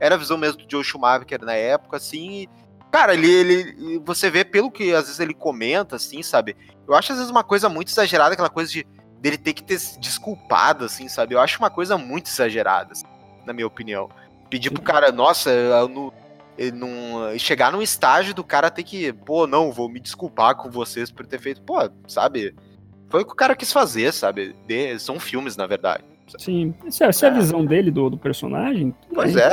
era 0.00 0.14
a 0.14 0.18
visão 0.18 0.38
mesmo 0.38 0.62
do 0.62 0.70
Joe 0.70 0.84
Schumacher 0.84 1.42
na 1.42 1.54
época, 1.54 1.96
assim, 1.96 2.42
e, 2.42 2.48
cara, 2.90 3.14
ele, 3.14 3.30
ele, 3.30 4.02
você 4.04 4.30
vê 4.30 4.44
pelo 4.44 4.70
que 4.70 4.92
às 4.94 5.04
vezes 5.04 5.20
ele 5.20 5.34
comenta, 5.34 5.96
assim, 5.96 6.22
sabe? 6.22 6.56
Eu 6.86 6.94
acho 6.94 7.12
às 7.12 7.18
vezes 7.18 7.30
uma 7.30 7.44
coisa 7.44 7.68
muito 7.68 7.88
exagerada, 7.88 8.34
aquela 8.34 8.50
coisa 8.50 8.70
de 8.70 8.86
dele 9.20 9.36
ter 9.36 9.52
que 9.52 9.62
ter 9.62 9.78
desculpado, 9.98 10.86
assim, 10.86 11.08
sabe? 11.08 11.34
Eu 11.34 11.40
acho 11.40 11.58
uma 11.58 11.70
coisa 11.70 11.98
muito 11.98 12.28
exagerada, 12.28 12.92
assim, 12.92 13.04
na 13.44 13.52
minha 13.52 13.66
opinião. 13.66 14.08
Pedir 14.48 14.70
pro 14.70 14.82
cara, 14.82 15.12
nossa, 15.12 15.50
eu 15.50 15.88
não, 15.88 16.12
num, 16.70 17.38
chegar 17.38 17.72
num 17.72 17.80
estágio 17.80 18.34
do 18.34 18.44
cara 18.44 18.70
ter 18.70 18.82
que, 18.82 19.12
pô, 19.12 19.46
não, 19.46 19.72
vou 19.72 19.88
me 19.88 19.98
desculpar 19.98 20.54
com 20.56 20.70
vocês 20.70 21.10
por 21.10 21.24
ter 21.24 21.38
feito, 21.38 21.62
pô, 21.62 21.76
sabe? 22.06 22.54
Foi 23.08 23.22
o 23.22 23.24
que 23.24 23.32
o 23.32 23.36
cara 23.36 23.56
quis 23.56 23.72
fazer, 23.72 24.12
sabe? 24.12 24.54
De, 24.66 24.98
são 24.98 25.18
filmes, 25.18 25.56
na 25.56 25.66
verdade. 25.66 26.04
Sim, 26.38 26.74
essa, 26.86 27.06
essa 27.06 27.26
é. 27.26 27.28
é 27.28 27.32
a 27.32 27.34
visão 27.34 27.64
dele 27.64 27.90
do, 27.90 28.10
do 28.10 28.18
personagem. 28.18 28.94
Pois 29.12 29.34
é. 29.36 29.48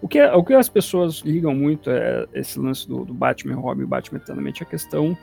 O 0.00 0.08
que, 0.08 0.22
o 0.22 0.42
que 0.42 0.54
as 0.54 0.68
pessoas 0.68 1.18
ligam 1.18 1.54
muito 1.54 1.90
é 1.90 2.26
esse 2.32 2.58
lance 2.58 2.88
do, 2.88 3.04
do 3.04 3.14
Batman 3.14 3.56
Robin 3.56 3.82
e 3.82 3.86
Batman 3.86 4.18
Eternamente, 4.18 4.62
a 4.62 4.66
questão 4.66 5.16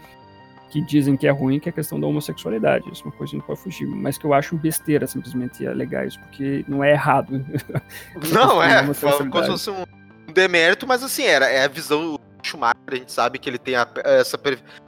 que 0.69 0.81
dizem 0.81 1.17
que 1.17 1.27
é 1.27 1.31
ruim, 1.31 1.59
que 1.59 1.67
é 1.67 1.71
a 1.71 1.73
questão 1.73 1.99
da 1.99 2.07
homossexualidade. 2.07 2.89
Isso 2.89 3.03
é 3.03 3.07
uma 3.07 3.11
coisa 3.11 3.31
que 3.31 3.37
não 3.37 3.45
pode 3.45 3.59
fugir. 3.59 3.85
Mas 3.85 4.17
que 4.17 4.25
eu 4.25 4.33
acho 4.33 4.55
besteira 4.55 5.05
simplesmente 5.05 5.67
alegar 5.67 6.07
isso, 6.07 6.17
porque 6.19 6.63
não 6.67 6.81
é 6.81 6.91
errado. 6.91 7.45
Não, 8.31 8.63
é. 8.63 8.79
Como 8.79 8.93
se 8.93 9.01
fosse 9.01 9.23
um 9.23 9.83
demérito, 10.31 10.87
mas 10.87 11.03
assim, 11.03 11.23
era, 11.23 11.47
é 11.47 11.63
a 11.63 11.67
visão 11.67 12.13
do 12.13 12.21
Schumacher, 12.43 12.75
a 12.87 12.95
gente 12.95 13.11
sabe 13.11 13.39
que 13.39 13.49
ele 13.49 13.57
tem 13.57 13.75
a, 13.75 13.87
essa. 14.03 14.39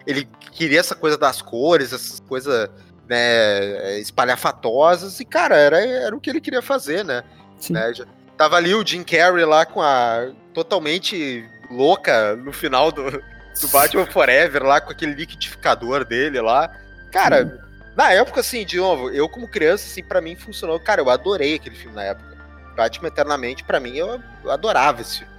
Ele 0.06 0.28
queria 0.52 0.80
essa 0.80 0.96
coisa 0.96 1.18
das 1.18 1.42
cores, 1.42 1.94
essas 1.94 2.20
coisas 2.22 2.70
né, 3.08 4.00
espalhafatosas, 4.00 5.20
e, 5.20 5.26
cara, 5.26 5.56
era, 5.56 5.80
era 5.80 6.16
o 6.16 6.20
que 6.20 6.30
ele 6.30 6.42
queria 6.42 6.62
fazer, 6.62 7.04
né? 7.04 7.24
né 7.70 7.94
já, 7.94 8.06
tava 8.38 8.56
ali 8.56 8.74
o 8.74 8.86
Jim 8.86 9.04
Carrey 9.04 9.46
lá 9.46 9.66
com 9.66 9.82
a. 9.82 10.32
totalmente 10.54 11.46
louca 11.70 12.36
no 12.36 12.52
final 12.52 12.92
do, 12.92 13.10
do 13.12 13.68
Batman 13.72 14.06
Forever, 14.06 14.64
lá 14.64 14.82
com 14.82 14.92
aquele 14.92 15.14
liquidificador 15.14 16.06
dele 16.06 16.40
lá. 16.42 16.72
Cara, 17.12 17.46
Sim. 17.46 17.58
na 17.96 18.12
época, 18.12 18.42
assim, 18.42 18.66
de 18.66 18.78
novo, 18.78 19.10
eu 19.12 19.30
como 19.30 19.48
criança, 19.48 19.86
assim, 19.86 20.04
para 20.04 20.22
mim 20.22 20.36
funcionou. 20.36 20.80
Cara, 20.80 21.02
eu 21.02 21.10
adorei 21.10 21.56
aquele 21.56 21.76
filme 21.76 21.96
na 21.96 22.04
época. 22.04 22.34
Batman 22.76 23.08
Eternamente, 23.08 23.64
para 23.64 23.80
mim, 23.80 23.96
eu 23.96 24.20
adorava 24.50 25.02
esse 25.02 25.20
filme. 25.20 25.33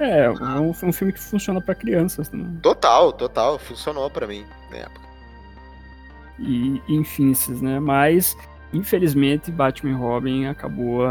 É, 0.00 0.24
é 0.24 0.30
um, 0.30 0.70
um 0.70 0.92
filme 0.92 1.12
que 1.12 1.20
funciona 1.20 1.60
para 1.60 1.74
crianças 1.74 2.26
também. 2.28 2.58
Total, 2.62 3.12
total. 3.12 3.58
Funcionou 3.58 4.10
para 4.10 4.26
mim 4.26 4.46
na 4.70 4.78
época. 4.78 5.00
E, 6.38 6.80
enfim, 6.88 7.34
né? 7.60 7.78
Mas, 7.78 8.34
infelizmente, 8.72 9.50
Batman 9.50 9.90
e 9.90 9.94
Robin 9.94 10.46
acabou 10.46 11.06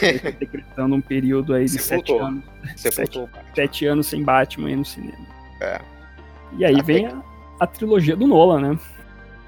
decretando 0.38 0.94
um 0.94 1.00
período 1.00 1.54
aí 1.54 1.64
de 1.64 1.78
sete 1.78 2.12
anos. 2.12 2.44
Sete, 2.76 3.18
sete, 3.54 3.86
anos 3.86 4.06
sem 4.08 4.22
Batman 4.22 4.68
aí 4.68 4.76
no 4.76 4.84
cinema. 4.84 5.26
É. 5.62 5.80
E 6.58 6.66
aí 6.66 6.74
Até 6.74 6.82
vem 6.82 7.06
a, 7.06 7.22
a, 7.60 7.66
trilogia 7.66 8.14
do 8.14 8.26
Nolan, 8.26 8.60
né? 8.60 8.78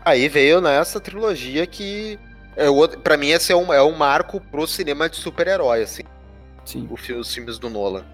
Aí 0.03 0.27
veio 0.27 0.63
nessa 0.63 0.99
trilogia 0.99 1.67
que, 1.67 2.19
é, 2.57 2.67
para 3.03 3.19
mim, 3.19 3.29
esse 3.29 3.53
é 3.53 3.57
um, 3.57 3.75
é 3.75 3.83
um 3.83 3.95
marco 3.95 4.41
pro 4.41 4.67
cinema 4.67 5.07
de 5.07 5.17
super-herói, 5.17 5.83
assim. 5.83 6.03
Sim. 6.65 6.89
O, 6.91 6.95
os 6.95 7.35
filmes 7.35 7.59
do 7.59 7.69
Nolan. 7.69 8.05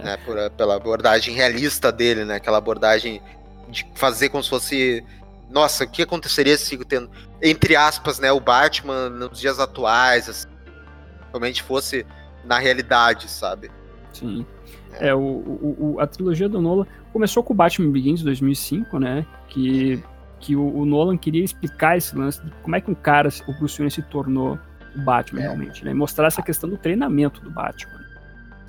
É. 0.00 0.02
Né, 0.02 0.16
por, 0.18 0.36
pela 0.50 0.76
abordagem 0.76 1.34
realista 1.34 1.90
dele, 1.92 2.24
né? 2.24 2.36
Aquela 2.36 2.58
abordagem 2.58 3.20
de 3.68 3.86
fazer 3.94 4.28
como 4.28 4.42
se 4.42 4.50
fosse. 4.50 5.04
Nossa, 5.50 5.84
o 5.84 5.88
que 5.88 6.02
aconteceria 6.02 6.56
se 6.58 6.76
tendo, 6.84 7.08
entre 7.40 7.76
aspas, 7.76 8.18
né, 8.18 8.32
o 8.32 8.40
Batman 8.40 9.08
nos 9.08 9.38
dias 9.38 9.60
atuais, 9.60 10.28
assim, 10.28 10.48
realmente 11.30 11.62
fosse 11.62 12.04
na 12.44 12.58
realidade, 12.58 13.30
sabe? 13.30 13.70
Sim. 14.12 14.44
É, 14.98 15.14
o, 15.14 15.20
o, 15.20 15.96
a 16.00 16.06
trilogia 16.06 16.48
do 16.48 16.60
Nolan 16.60 16.86
começou 17.12 17.42
com 17.42 17.52
o 17.52 17.56
Batman 17.56 17.90
Begins 17.90 18.22
2005, 18.22 18.98
né? 18.98 19.26
Que, 19.48 20.02
que 20.40 20.56
o, 20.56 20.78
o, 20.78 20.86
Nolan 20.86 21.16
queria 21.16 21.44
explicar 21.44 21.96
esse 21.96 22.16
lance 22.16 22.42
de 22.42 22.50
como 22.62 22.76
é 22.76 22.80
que 22.80 22.90
um 22.90 22.94
cara, 22.94 23.28
o 23.46 23.52
Bruce 23.52 23.76
Wayne, 23.78 23.90
se 23.90 24.02
tornou 24.02 24.58
o 24.94 25.00
Batman 25.00 25.40
é. 25.40 25.42
realmente, 25.44 25.84
né? 25.84 25.92
Mostrar 25.92 26.28
essa 26.28 26.42
questão 26.42 26.68
do 26.68 26.76
treinamento 26.76 27.40
do 27.40 27.50
Batman. 27.50 27.95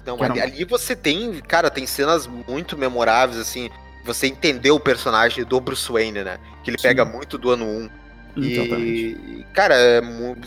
Não, 0.07 0.23
ali, 0.23 0.39
ali, 0.39 0.63
você 0.63 0.95
tem, 0.95 1.41
cara, 1.41 1.69
tem 1.69 1.85
cenas 1.85 2.25
muito 2.25 2.77
memoráveis, 2.77 3.37
assim. 3.37 3.69
Você 4.05 4.25
entendeu 4.27 4.75
o 4.75 4.79
personagem 4.79 5.43
do 5.43 5.59
Bruce 5.59 5.91
Wayne, 5.91 6.23
né? 6.23 6.39
Que 6.63 6.69
ele 6.69 6.77
Sim. 6.77 6.87
pega 6.87 7.03
muito 7.03 7.37
do 7.37 7.51
ano 7.51 7.65
1. 7.65 7.89
E, 8.37 9.45
cara, 9.53 9.75
é 9.75 10.01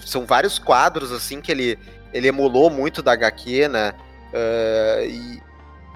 são 0.06 0.24
vários 0.24 0.58
quadros, 0.58 1.12
assim, 1.12 1.42
que 1.42 1.52
ele, 1.52 1.78
ele 2.12 2.28
emulou 2.28 2.70
muito 2.70 3.02
da 3.02 3.12
HQ, 3.12 3.68
né? 3.68 3.92
Uh, 4.32 5.04
e 5.04 5.42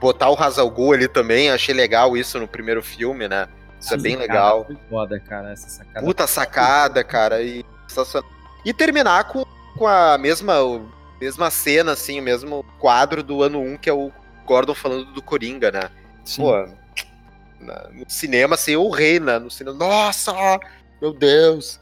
botar 0.01 0.29
o 0.29 0.35
Hazalgu 0.35 0.93
ali 0.93 1.09
também, 1.09 1.51
achei 1.51 1.75
legal 1.75 2.17
isso 2.17 2.39
no 2.39 2.47
primeiro 2.47 2.83
filme, 2.83 3.27
né? 3.29 3.49
Isso 3.81 3.95
é 3.95 3.97
bem 3.97 4.17
legal. 4.17 4.67
Foi 4.67 4.77
foda, 4.91 5.21
cara, 5.21 5.53
essa 5.53 5.69
sacada. 5.69 6.05
Puta 6.05 6.27
sacada, 6.27 7.03
cara. 7.03 7.43
E, 7.43 7.65
e 8.65 8.75
terminar 8.75 9.25
com, 9.25 9.47
com 9.77 9.87
a 9.87 10.19
mesma, 10.19 10.55
mesma 11.21 11.51
cena, 11.51 11.93
assim, 11.93 12.21
o 12.21 12.23
mesmo 12.23 12.65
quadro 12.79 13.23
do 13.23 13.43
ano 13.43 13.61
1, 13.61 13.77
que 13.79 13.91
é 13.91 13.93
o 13.93 14.11
Gordon 14.47 14.75
falando 14.75 15.12
do 15.12 15.23
Coringa, 15.23 15.71
né? 15.71 15.91
Sim. 16.25 16.43
Pô, 16.43 16.67
no 17.93 18.05
cinema, 18.09 18.55
assim, 18.55 18.77
o 18.77 18.91
rei, 18.91 19.19
né? 19.19 19.39
No 19.39 19.51
cinema, 19.51 19.77
nossa, 19.77 20.33
meu 21.01 21.12
Deus. 21.12 21.81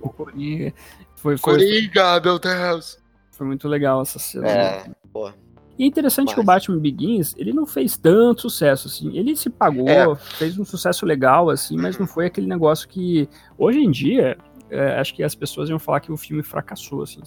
O 0.00 0.08
Coringa. 0.10 0.72
Foi, 1.16 1.36
foi, 1.36 1.54
Coringa, 1.54 2.20
meu 2.20 2.38
Deus. 2.38 2.98
Foi 3.32 3.46
muito 3.46 3.66
legal 3.68 4.02
essa 4.02 4.18
cena. 4.18 4.48
É, 4.48 4.88
né? 4.88 4.94
pô. 5.12 5.30
E 5.78 5.82
é 5.82 5.86
interessante 5.86 6.26
Mas... 6.26 6.34
que 6.34 6.40
o 6.40 6.44
Batman 6.44 6.78
Begins, 6.78 7.34
ele 7.36 7.52
não 7.52 7.66
fez 7.66 7.96
tanto 7.96 8.42
sucesso, 8.42 8.86
assim. 8.86 9.16
Ele 9.16 9.34
se 9.34 9.50
pagou, 9.50 9.88
é. 9.88 10.14
fez 10.14 10.56
um 10.58 10.64
sucesso 10.64 11.04
legal, 11.04 11.50
assim, 11.50 11.76
mas 11.76 11.98
não 11.98 12.06
foi 12.06 12.26
aquele 12.26 12.46
negócio 12.46 12.88
que, 12.88 13.28
hoje 13.58 13.80
em 13.80 13.90
dia, 13.90 14.38
é, 14.70 15.00
acho 15.00 15.14
que 15.14 15.22
as 15.22 15.34
pessoas 15.34 15.68
iam 15.68 15.78
falar 15.78 16.00
que 16.00 16.12
o 16.12 16.16
filme 16.16 16.42
fracassou, 16.42 17.02
assim. 17.02 17.20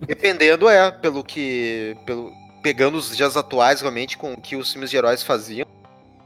Dependendo, 0.00 0.68
é, 0.68 0.90
pelo 0.90 1.22
que. 1.22 1.96
Pelo, 2.06 2.32
pegando 2.62 2.96
os 2.96 3.16
dias 3.16 3.36
atuais, 3.36 3.80
realmente, 3.80 4.16
com 4.16 4.32
o 4.32 4.40
que 4.40 4.56
os 4.56 4.72
filmes 4.72 4.90
de 4.90 4.96
heróis 4.96 5.22
faziam. 5.22 5.66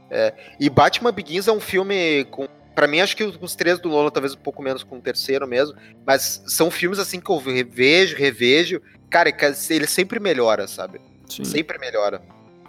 É, 0.09 0.33
e 0.59 0.69
Batman 0.69 1.11
Begins 1.11 1.47
é 1.47 1.51
um 1.51 1.59
filme 1.59 2.25
com. 2.25 2.47
Pra 2.73 2.87
mim, 2.87 3.01
acho 3.01 3.15
que 3.15 3.23
os 3.23 3.55
três 3.55 3.79
do 3.79 3.89
Nolan, 3.89 4.09
talvez 4.09 4.33
um 4.33 4.39
pouco 4.39 4.61
menos 4.61 4.83
com 4.83 4.97
o 4.97 5.01
terceiro 5.01 5.47
mesmo. 5.47 5.77
Mas 6.05 6.41
são 6.47 6.71
filmes 6.71 6.99
assim 6.99 7.19
que 7.19 7.29
eu 7.29 7.37
revejo, 7.37 8.15
revejo. 8.15 8.81
Cara, 9.09 9.31
ele 9.69 9.87
sempre 9.87 10.19
melhora, 10.19 10.67
sabe? 10.67 11.01
Sim. 11.29 11.43
Sempre 11.43 11.77
melhora. 11.77 12.21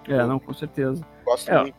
É, 0.09 0.25
não, 0.27 0.41
com 0.41 0.53
certeza. 0.53 1.07
Gosto 1.25 1.51
é, 1.51 1.61
muito. 1.61 1.77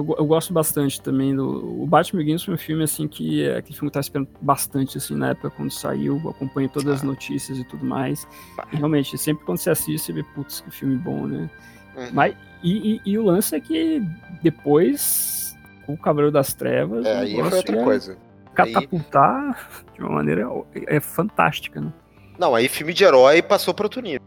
Eu, 0.00 0.16
eu, 0.18 0.24
gosto 0.24 0.52
bastante 0.52 1.00
também 1.00 1.36
do. 1.36 1.82
O 1.82 1.86
Batman 1.86 2.20
Begins 2.20 2.42
foi 2.42 2.54
um 2.54 2.58
filme 2.58 2.82
assim 2.82 3.06
que 3.06 3.44
é 3.44 3.58
aquele 3.58 3.74
filme 3.74 3.90
que 3.90 3.98
eu 3.98 4.02
tava 4.02 4.02
esperando 4.02 4.28
bastante 4.40 4.96
assim 4.96 5.14
na 5.14 5.30
época 5.30 5.50
quando 5.50 5.70
saiu, 5.70 6.16
acompanho 6.28 6.68
todas 6.68 6.88
ah. 6.88 6.94
as 6.94 7.02
notícias 7.02 7.58
e 7.58 7.64
tudo 7.64 7.84
mais. 7.84 8.26
E, 8.72 8.76
realmente, 8.76 9.16
sempre 9.18 9.44
quando 9.44 9.58
você 9.58 9.70
assiste, 9.70 10.06
você 10.06 10.12
vê, 10.12 10.22
putz, 10.34 10.62
que 10.62 10.70
filme 10.70 10.96
bom, 10.96 11.26
né? 11.26 11.50
Uhum. 11.96 12.08
Mas, 12.12 12.34
e, 12.62 12.94
e, 13.04 13.10
e, 13.12 13.18
o 13.18 13.24
lance 13.24 13.54
é 13.54 13.60
que 13.60 14.02
depois, 14.42 15.54
o 15.86 15.96
Cavaleiro 15.98 16.32
das 16.32 16.54
Trevas. 16.54 17.04
É, 17.04 17.18
aí 17.18 17.34
foi 17.34 17.58
outra 17.58 17.84
coisa. 17.84 18.16
Catapultar 18.54 19.70
aí... 19.78 19.94
de 19.94 20.00
uma 20.00 20.10
maneira 20.10 20.48
é 20.86 20.98
fantástica, 20.98 21.80
né? 21.80 21.92
Não, 22.38 22.54
aí 22.54 22.68
filme 22.68 22.94
de 22.94 23.04
herói 23.04 23.42
passou 23.42 23.74
para 23.74 23.84
outro 23.84 24.00
nível. 24.00 24.22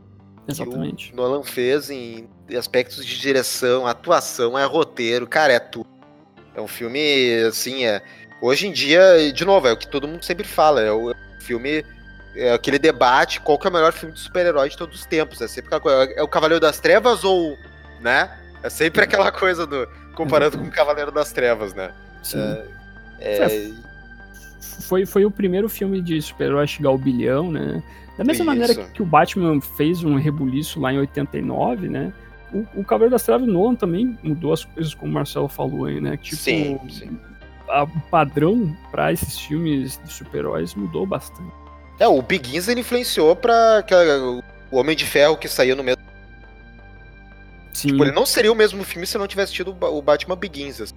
Exatamente. 0.48 1.10
Que 1.10 1.14
o 1.14 1.16
Nolan 1.16 1.44
fez 1.44 1.90
em 1.90 2.28
aspectos 2.58 3.06
de 3.06 3.20
direção, 3.20 3.88
atuação, 3.88 4.58
é 4.58 4.66
roteiro, 4.66 5.26
cara, 5.28 5.54
é 5.54 5.60
tudo. 5.60 5.88
É 6.56 6.62
um 6.62 6.68
filme, 6.68 7.34
assim, 7.48 7.86
é. 7.86 8.02
Hoje 8.42 8.68
em 8.68 8.72
dia, 8.72 9.32
de 9.32 9.46
novo, 9.46 9.68
é 9.68 9.72
o 9.72 9.78
que 9.78 9.88
todo 9.88 10.08
mundo 10.08 10.24
sempre 10.24 10.46
fala, 10.46 10.82
é 10.82 10.92
o 10.92 11.14
filme 11.40 11.84
é 12.36 12.52
aquele 12.52 12.80
debate 12.80 13.40
qual 13.40 13.60
que 13.60 13.68
é 13.68 13.70
o 13.70 13.74
melhor 13.74 13.94
filme 13.94 14.14
de 14.14 14.20
super-herói 14.20 14.70
de 14.70 14.78
todos 14.78 15.00
os 15.00 15.06
tempos. 15.06 15.42
É 15.42 15.48
sempre 15.48 15.68
aquela 15.68 15.82
coisa, 15.82 16.14
é 16.14 16.24
o 16.24 16.28
Cavaleiro 16.28 16.60
das 16.60 16.80
Trevas 16.80 17.24
ou, 17.24 17.58
né? 18.02 18.30
É 18.62 18.70
sempre 18.70 19.04
aquela 19.04 19.32
coisa 19.32 19.68
do 19.68 19.88
comparando 20.16 20.58
com 20.58 20.66
o 20.66 20.72
Cavaleiro 20.72 21.12
das 21.12 21.32
Trevas, 21.32 21.74
né? 21.74 21.94
Sim. 22.22 22.40
É, 23.20 23.38
é... 23.38 23.72
Foi, 24.82 25.06
foi 25.06 25.26
o 25.26 25.32
primeiro 25.32 25.70
filme 25.70 26.02
de 26.02 26.22
super-herói 26.22 26.64
a 26.64 26.68
chegar 26.68 26.90
ao 26.90 26.98
bilhão, 26.98 27.52
né? 27.52 27.84
Da 28.18 28.24
mesma 28.24 28.44
Isso. 28.44 28.46
maneira 28.46 28.76
que 28.76 29.02
o 29.02 29.06
Batman 29.06 29.60
fez 29.60 30.04
um 30.04 30.16
rebuliço 30.16 30.80
lá 30.80 30.94
em 30.94 31.00
89, 31.00 31.90
né? 31.90 32.14
O, 32.54 32.82
o 32.82 32.84
Cavaleiro 32.84 33.12
das 33.12 33.24
Trevas 33.24 33.48
Nolan 33.48 33.76
também 33.76 34.18
mudou 34.22 34.54
as 34.54 34.64
coisas, 34.64 34.94
como 34.94 35.12
o 35.12 35.14
Marcelo 35.16 35.48
falou 35.48 35.86
aí, 35.86 36.00
né? 36.00 36.18
Tipo, 36.18 36.36
sim, 36.36 36.80
sim. 36.90 37.18
A, 37.68 37.84
o 37.84 38.02
padrão 38.12 38.76
para 38.92 39.12
esses 39.12 39.40
filmes 39.40 40.00
de 40.04 40.14
super-heróis 40.14 40.76
mudou 40.76 41.06
bastante. 41.06 41.52
É, 42.00 42.08
o 42.08 42.22
Begins 42.22 42.68
ele 42.68 42.82
influenciou 42.82 43.36
pra 43.36 43.84
o 44.72 44.78
Homem 44.78 44.96
de 44.96 45.06
Ferro 45.06 45.38
que 45.38 45.48
saiu 45.48 45.76
no 45.76 45.84
mesmo. 45.84 46.02
Sim. 47.74 47.90
Tipo, 47.90 48.04
ele 48.04 48.12
não 48.12 48.26
seria 48.26 48.52
o 48.52 48.56
mesmo 48.56 48.84
filme 48.84 49.08
se 49.08 49.18
não 49.18 49.28
tivesse 49.28 49.54
tido 49.54 49.76
o 49.82 50.02
Batman 50.02 50.36
Begins. 50.36 50.82
Assim. 50.82 50.96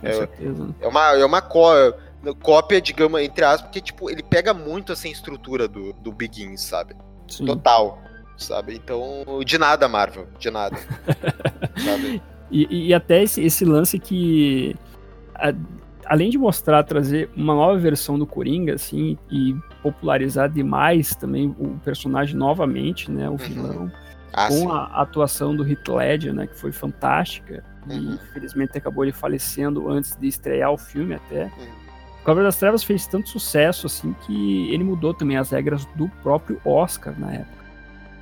Com 0.00 0.06
é, 0.06 0.12
certeza. 0.12 0.74
É 0.80 0.86
uma, 0.88 1.12
é 1.12 1.24
uma 1.24 1.40
có, 1.40 1.94
cópia, 2.40 2.80
digamos, 2.80 3.20
entre 3.20 3.44
aspas, 3.44 3.62
porque 3.62 3.80
tipo, 3.80 4.10
ele 4.10 4.22
pega 4.22 4.54
muito 4.54 4.92
assim, 4.92 5.08
a 5.08 5.12
estrutura 5.12 5.66
do, 5.66 5.92
do 5.94 6.12
Begins, 6.12 6.60
sabe? 6.60 6.94
Sim. 7.28 7.46
Total. 7.46 7.98
Sabe? 8.36 8.74
Então, 8.74 9.24
de 9.44 9.58
nada, 9.58 9.88
Marvel. 9.88 10.26
De 10.38 10.50
nada. 10.50 10.76
sabe? 11.84 12.22
E, 12.50 12.88
e 12.88 12.94
até 12.94 13.22
esse, 13.22 13.42
esse 13.42 13.64
lance 13.64 13.98
que. 13.98 14.76
A, 15.34 15.52
além 16.06 16.30
de 16.30 16.36
mostrar, 16.36 16.82
trazer 16.82 17.30
uma 17.34 17.54
nova 17.54 17.78
versão 17.78 18.18
do 18.18 18.26
Coringa, 18.26 18.74
assim, 18.74 19.16
e 19.30 19.56
popularizar 19.82 20.50
demais 20.50 21.14
também 21.14 21.54
o 21.58 21.78
personagem 21.84 22.36
novamente, 22.36 23.10
né, 23.10 23.28
o 23.28 23.32
uhum. 23.32 23.36
vilão, 23.38 23.92
ah, 24.32 24.48
com 24.48 24.54
sim. 24.54 24.68
a 24.70 25.00
atuação 25.00 25.56
do 25.56 25.66
Heath 25.66 25.88
Ledger, 25.88 26.34
né, 26.34 26.46
que 26.46 26.56
foi 26.58 26.72
fantástica, 26.72 27.64
uhum. 27.88 27.94
e 27.94 28.14
infelizmente 28.14 28.76
acabou 28.76 29.04
ele 29.04 29.12
falecendo 29.12 29.88
antes 29.88 30.16
de 30.16 30.26
estrear 30.26 30.70
o 30.70 30.78
filme 30.78 31.14
até. 31.14 31.44
Uhum. 31.44 31.81
O 32.22 32.24
Cavaleiro 32.24 32.48
das 32.48 32.56
Trevas 32.56 32.82
fez 32.84 33.06
tanto 33.06 33.28
sucesso, 33.28 33.86
assim, 33.86 34.14
que 34.24 34.72
ele 34.72 34.84
mudou 34.84 35.12
também 35.12 35.36
as 35.36 35.50
regras 35.50 35.84
do 35.96 36.08
próprio 36.22 36.60
Oscar 36.64 37.14
na 37.18 37.32
época. 37.32 37.62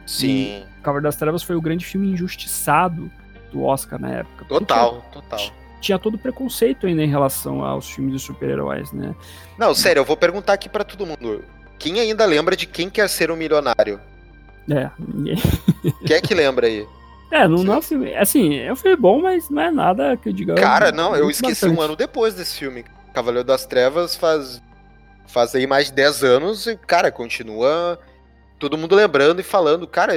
Sim. 0.07 0.65
o 0.79 0.83
Cavaleiro 0.83 1.05
das 1.05 1.17
Trevas 1.17 1.43
foi 1.43 1.55
o 1.55 1.61
grande 1.61 1.85
filme 1.85 2.09
injustiçado 2.09 3.11
do 3.53 3.63
Oscar 3.63 4.01
na 4.01 4.11
época. 4.11 4.45
Total, 4.47 5.05
total 5.13 5.53
tinha 5.81 5.99
todo 5.99 6.19
preconceito 6.19 6.87
ainda 6.87 7.03
em 7.03 7.09
relação 7.09 7.65
aos 7.65 7.91
filmes 7.91 8.13
de 8.13 8.21
super-heróis, 8.21 8.93
né? 8.93 9.15
Não, 9.59 9.75
sério, 9.75 10.01
eu 10.01 10.05
vou 10.05 10.17
perguntar 10.17 10.53
aqui 10.53 10.69
para 10.69 10.85
todo 10.85 11.07
mundo. 11.07 11.43
Quem 11.79 11.99
ainda 11.99 12.27
lembra 12.27 12.55
de 12.55 12.67
quem 12.67 12.91
quer 12.91 13.09
ser 13.09 13.31
um 13.31 13.37
milionário? 13.37 13.99
É, 14.71 14.91
ninguém. 14.99 15.37
Quem 16.07 16.17
é 16.17 16.21
que 16.21 16.35
lembra 16.35 16.67
aí? 16.67 16.87
É, 17.33 17.49
não, 17.49 17.65
não 17.65 17.75
é 17.75 17.79
um 17.79 17.83
filme. 17.83 18.15
Assim, 18.15 18.59
é 18.59 18.73
um 18.73 18.77
filme 18.77 18.97
bom, 18.97 19.21
mas 19.21 19.49
não 19.49 19.63
é 19.63 19.71
nada 19.71 20.17
que 20.17 20.29
eu 20.29 20.33
diga. 20.33 20.55
Cara, 20.55 20.93
não, 20.93 21.17
eu 21.17 21.31
esqueci 21.31 21.63
bastante. 21.63 21.77
um 21.77 21.83
ano 21.83 21.97
depois 21.97 22.35
desse 22.35 22.59
filme. 22.59 22.85
Cavaleiro 23.11 23.47
das 23.47 23.67
Trevas 23.67 24.17
faz. 24.17 24.63
Faz 25.27 25.55
aí 25.55 25.65
mais 25.65 25.87
de 25.87 25.93
10 25.93 26.25
anos 26.25 26.67
e, 26.67 26.77
cara, 26.77 27.13
continua 27.13 28.01
todo 28.61 28.77
mundo 28.77 28.95
lembrando 28.95 29.41
e 29.41 29.45
falando, 29.45 29.87
cara, 29.89 30.13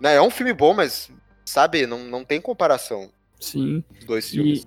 né, 0.00 0.14
é 0.16 0.22
um 0.22 0.30
filme 0.30 0.52
bom, 0.52 0.72
mas, 0.72 1.10
sabe, 1.44 1.86
não, 1.86 1.98
não 1.98 2.24
tem 2.24 2.40
comparação. 2.40 3.10
Sim. 3.40 3.82
Os 3.98 4.04
dois 4.04 4.30
filmes. 4.30 4.66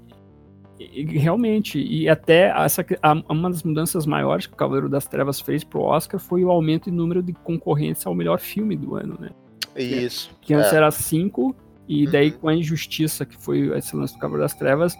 E, 0.77 1.01
e, 1.01 1.17
realmente, 1.17 1.79
e 1.79 2.09
até 2.09 2.53
essa, 2.57 2.85
a, 3.01 3.13
uma 3.29 3.49
das 3.49 3.63
mudanças 3.63 4.05
maiores 4.05 4.45
que 4.45 4.53
o 4.53 4.57
Cavaleiro 4.57 4.89
das 4.89 5.07
Trevas 5.07 5.39
fez 5.39 5.63
pro 5.63 5.81
Oscar 5.81 6.19
foi 6.19 6.43
o 6.43 6.51
aumento 6.51 6.89
em 6.89 6.93
número 6.93 7.23
de 7.23 7.31
concorrentes 7.31 8.05
ao 8.05 8.13
melhor 8.13 8.39
filme 8.39 8.75
do 8.75 8.95
ano, 8.95 9.17
né? 9.19 9.29
Isso. 9.75 10.29
Que, 10.41 10.53
antes 10.53 10.73
é. 10.73 10.75
era 10.75 10.91
cinco, 10.91 11.55
e 11.87 12.05
daí 12.07 12.31
uhum. 12.31 12.37
com 12.39 12.47
a 12.49 12.55
injustiça 12.55 13.25
que 13.25 13.37
foi 13.37 13.77
esse 13.77 13.95
lance 13.95 14.13
do 14.13 14.19
Cavaleiro 14.19 14.43
das 14.43 14.53
Trevas, 14.53 14.97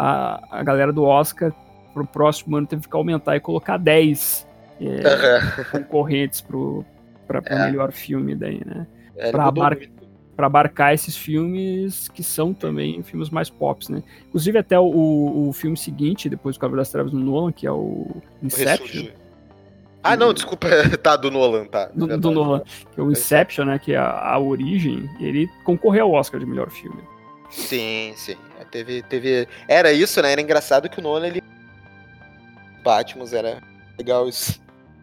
a, 0.00 0.60
a 0.60 0.62
galera 0.62 0.92
do 0.92 1.04
Oscar 1.04 1.52
pro 1.92 2.06
próximo 2.06 2.56
ano 2.56 2.66
teve 2.66 2.88
que 2.88 2.96
aumentar 2.96 3.36
e 3.36 3.40
colocar 3.40 3.76
10 3.76 4.46
é, 4.80 4.84
uhum. 4.86 5.64
concorrentes 5.70 6.40
pro, 6.40 6.84
pra, 7.26 7.42
pra 7.42 7.66
é. 7.66 7.66
melhor 7.66 7.92
filme 7.92 8.34
daí, 8.34 8.62
né? 8.64 8.86
É, 9.14 9.30
pra, 9.30 9.44
abar 9.44 9.76
para 10.34 10.46
abarcar 10.46 10.94
esses 10.94 11.14
filmes 11.14 12.08
que 12.08 12.22
são 12.22 12.54
também 12.54 13.02
filmes 13.02 13.28
mais 13.28 13.50
pops, 13.50 13.90
né? 13.90 14.02
Inclusive 14.28 14.58
até 14.58 14.80
o, 14.80 15.48
o 15.48 15.52
filme 15.52 15.76
seguinte, 15.76 16.30
depois 16.30 16.56
do 16.56 16.60
Cavaleiro 16.60 16.80
das 16.80 16.90
Trevas 16.90 17.12
do 17.12 17.18
Nolan, 17.18 17.52
que 17.52 17.66
é 17.66 17.72
o 17.72 18.06
Inception. 18.42 19.08
Ah, 20.02 20.16
não, 20.16 20.32
desculpa, 20.32 20.66
tá, 21.02 21.14
do 21.14 21.30
Nolan, 21.30 21.66
tá. 21.66 21.90
Do, 21.94 22.16
do 22.16 22.30
Nolan, 22.30 22.62
que 22.94 22.98
é 22.98 23.02
o 23.02 23.12
Inception, 23.12 23.66
né, 23.66 23.78
que 23.78 23.92
é 23.92 23.98
a, 23.98 24.32
a 24.32 24.38
origem, 24.38 25.10
ele 25.20 25.46
concorreu 25.62 26.06
ao 26.06 26.12
Oscar 26.12 26.40
de 26.40 26.46
melhor 26.46 26.70
filme. 26.70 27.02
Sim, 27.50 28.14
sim. 28.16 28.36
É, 28.58 28.64
teve, 28.64 29.02
teve... 29.02 29.48
Era 29.66 29.92
isso, 29.92 30.20
né? 30.22 30.32
Era 30.32 30.40
engraçado 30.40 30.88
que 30.88 30.98
o 30.98 31.02
Nolan, 31.02 31.26
ele... 31.26 31.42
Batman 32.82 33.26
era 33.32 33.62
legal 33.98 34.28
isso. 34.28 34.60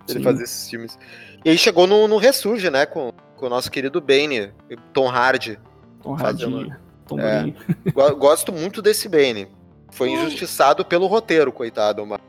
Ele 0.10 0.24
fazer 0.24 0.44
esses 0.44 0.70
filmes. 0.70 0.98
E 1.44 1.50
aí 1.50 1.58
chegou 1.58 1.86
no, 1.86 2.08
no 2.08 2.18
Ressurge, 2.18 2.70
né? 2.70 2.86
Com 2.86 3.14
com 3.38 3.46
o 3.46 3.50
nosso 3.50 3.72
querido 3.72 4.02
Bane, 4.02 4.52
Tom 4.92 5.08
Hardy. 5.08 5.58
Tom 6.02 6.16
Hardy. 6.16 6.74
Tom 7.08 7.20
é, 7.20 7.54
gosto 8.18 8.52
muito 8.52 8.82
desse 8.82 9.08
Bane. 9.08 9.48
Foi 9.92 10.10
injustiçado 10.10 10.84
pelo 10.84 11.08
roteiro, 11.08 11.52
coitado, 11.52 12.06
mas 12.06 12.20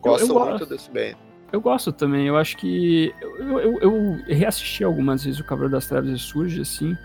gosto 0.00 0.24
eu, 0.24 0.28
eu 0.28 0.38
muito 0.38 0.58
gosto. 0.60 0.66
desse 0.66 0.90
Bane. 0.90 1.16
Eu 1.52 1.60
gosto 1.60 1.92
também, 1.92 2.26
eu 2.26 2.36
acho 2.36 2.56
que. 2.56 3.12
Eu, 3.20 3.58
eu, 3.58 3.78
eu 3.80 4.24
reassisti 4.26 4.84
algumas 4.84 5.24
vezes 5.24 5.40
o 5.40 5.44
Cavaleiro 5.44 5.72
das 5.72 5.86
Trevas 5.86 6.20
surge 6.22 6.60
assim. 6.60 6.96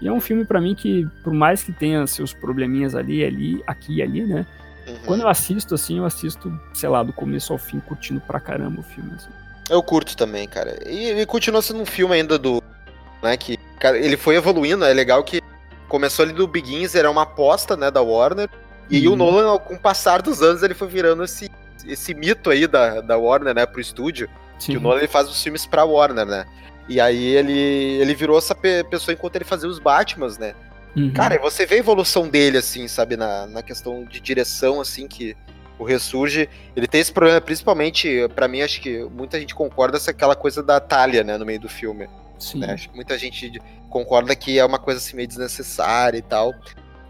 E 0.00 0.08
é 0.08 0.12
um 0.12 0.20
filme 0.20 0.44
para 0.44 0.60
mim 0.60 0.74
que, 0.74 1.06
por 1.22 1.32
mais 1.32 1.62
que 1.62 1.72
tenha 1.72 2.06
seus 2.06 2.32
probleminhas 2.32 2.94
ali, 2.94 3.24
ali, 3.24 3.62
aqui 3.66 3.96
e 3.96 4.02
ali, 4.02 4.24
né? 4.24 4.46
Uhum. 4.86 4.98
Quando 5.04 5.20
eu 5.20 5.28
assisto, 5.28 5.74
assim, 5.74 5.98
eu 5.98 6.04
assisto, 6.04 6.58
sei 6.72 6.88
lá, 6.88 7.02
do 7.02 7.12
começo 7.12 7.52
ao 7.52 7.58
fim, 7.58 7.80
curtindo 7.80 8.20
pra 8.20 8.40
caramba 8.40 8.80
o 8.80 8.82
filme. 8.84 9.12
Assim. 9.14 9.28
Eu 9.68 9.82
curto 9.82 10.16
também, 10.16 10.48
cara. 10.48 10.78
E 10.88 11.10
ele 11.10 11.26
continua 11.26 11.60
sendo 11.60 11.80
um 11.80 11.86
filme 11.86 12.14
ainda 12.14 12.38
do 12.38 12.62
né? 13.22 13.36
Que 13.36 13.56
cara, 13.78 13.98
ele 13.98 14.16
foi 14.16 14.36
evoluindo, 14.36 14.84
é 14.84 14.92
legal 14.92 15.22
que 15.22 15.40
começou 15.88 16.24
ali 16.24 16.32
do 16.32 16.46
Begins, 16.46 16.94
era 16.94 17.10
uma 17.10 17.22
aposta, 17.22 17.76
né, 17.76 17.90
da 17.90 18.00
Warner. 18.00 18.48
E 18.88 19.06
uhum. 19.06 19.14
o 19.14 19.16
Nolan, 19.16 19.58
com 19.58 19.74
o 19.74 19.78
passar 19.78 20.22
dos 20.22 20.42
anos, 20.42 20.62
ele 20.62 20.74
foi 20.74 20.88
virando 20.88 21.22
esse, 21.22 21.50
esse 21.86 22.14
mito 22.14 22.50
aí 22.50 22.66
da, 22.66 23.00
da 23.00 23.16
Warner, 23.16 23.54
né, 23.54 23.66
pro 23.66 23.80
estúdio. 23.80 24.28
Sim. 24.58 24.72
Que 24.72 24.78
o 24.78 24.80
Nolan 24.80 24.98
ele 24.98 25.08
faz 25.08 25.28
os 25.28 25.42
filmes 25.42 25.66
pra 25.66 25.84
Warner, 25.84 26.26
né? 26.26 26.44
E 26.90 27.00
aí 27.00 27.24
ele, 27.24 27.52
ele 27.52 28.14
virou 28.16 28.36
essa 28.36 28.52
pessoa 28.52 29.14
enquanto 29.14 29.36
ele 29.36 29.44
fazia 29.44 29.68
os 29.68 29.78
Batmans, 29.78 30.36
né? 30.38 30.54
Uhum. 30.96 31.12
Cara, 31.12 31.36
e 31.36 31.38
você 31.38 31.64
vê 31.64 31.76
a 31.76 31.78
evolução 31.78 32.28
dele, 32.28 32.58
assim, 32.58 32.88
sabe, 32.88 33.16
na, 33.16 33.46
na 33.46 33.62
questão 33.62 34.04
de 34.04 34.18
direção, 34.18 34.80
assim, 34.80 35.06
que 35.06 35.36
o 35.78 35.84
Ressurge, 35.84 36.48
ele 36.74 36.88
tem 36.88 37.00
esse 37.00 37.12
problema, 37.12 37.40
principalmente, 37.40 38.28
para 38.34 38.48
mim, 38.48 38.60
acho 38.60 38.80
que 38.80 39.04
muita 39.04 39.38
gente 39.38 39.54
concorda, 39.54 39.98
essa 39.98 40.10
aquela 40.10 40.34
coisa 40.34 40.64
da 40.64 40.80
Talia, 40.80 41.22
né, 41.22 41.38
no 41.38 41.46
meio 41.46 41.60
do 41.60 41.68
filme. 41.68 42.08
Né? 42.56 42.72
Acho 42.72 42.88
que 42.88 42.96
muita 42.96 43.16
gente 43.16 43.52
concorda 43.88 44.34
que 44.34 44.58
é 44.58 44.64
uma 44.64 44.78
coisa 44.78 44.98
assim 44.98 45.14
meio 45.14 45.28
desnecessária 45.28 46.18
e 46.18 46.22
tal. 46.22 46.52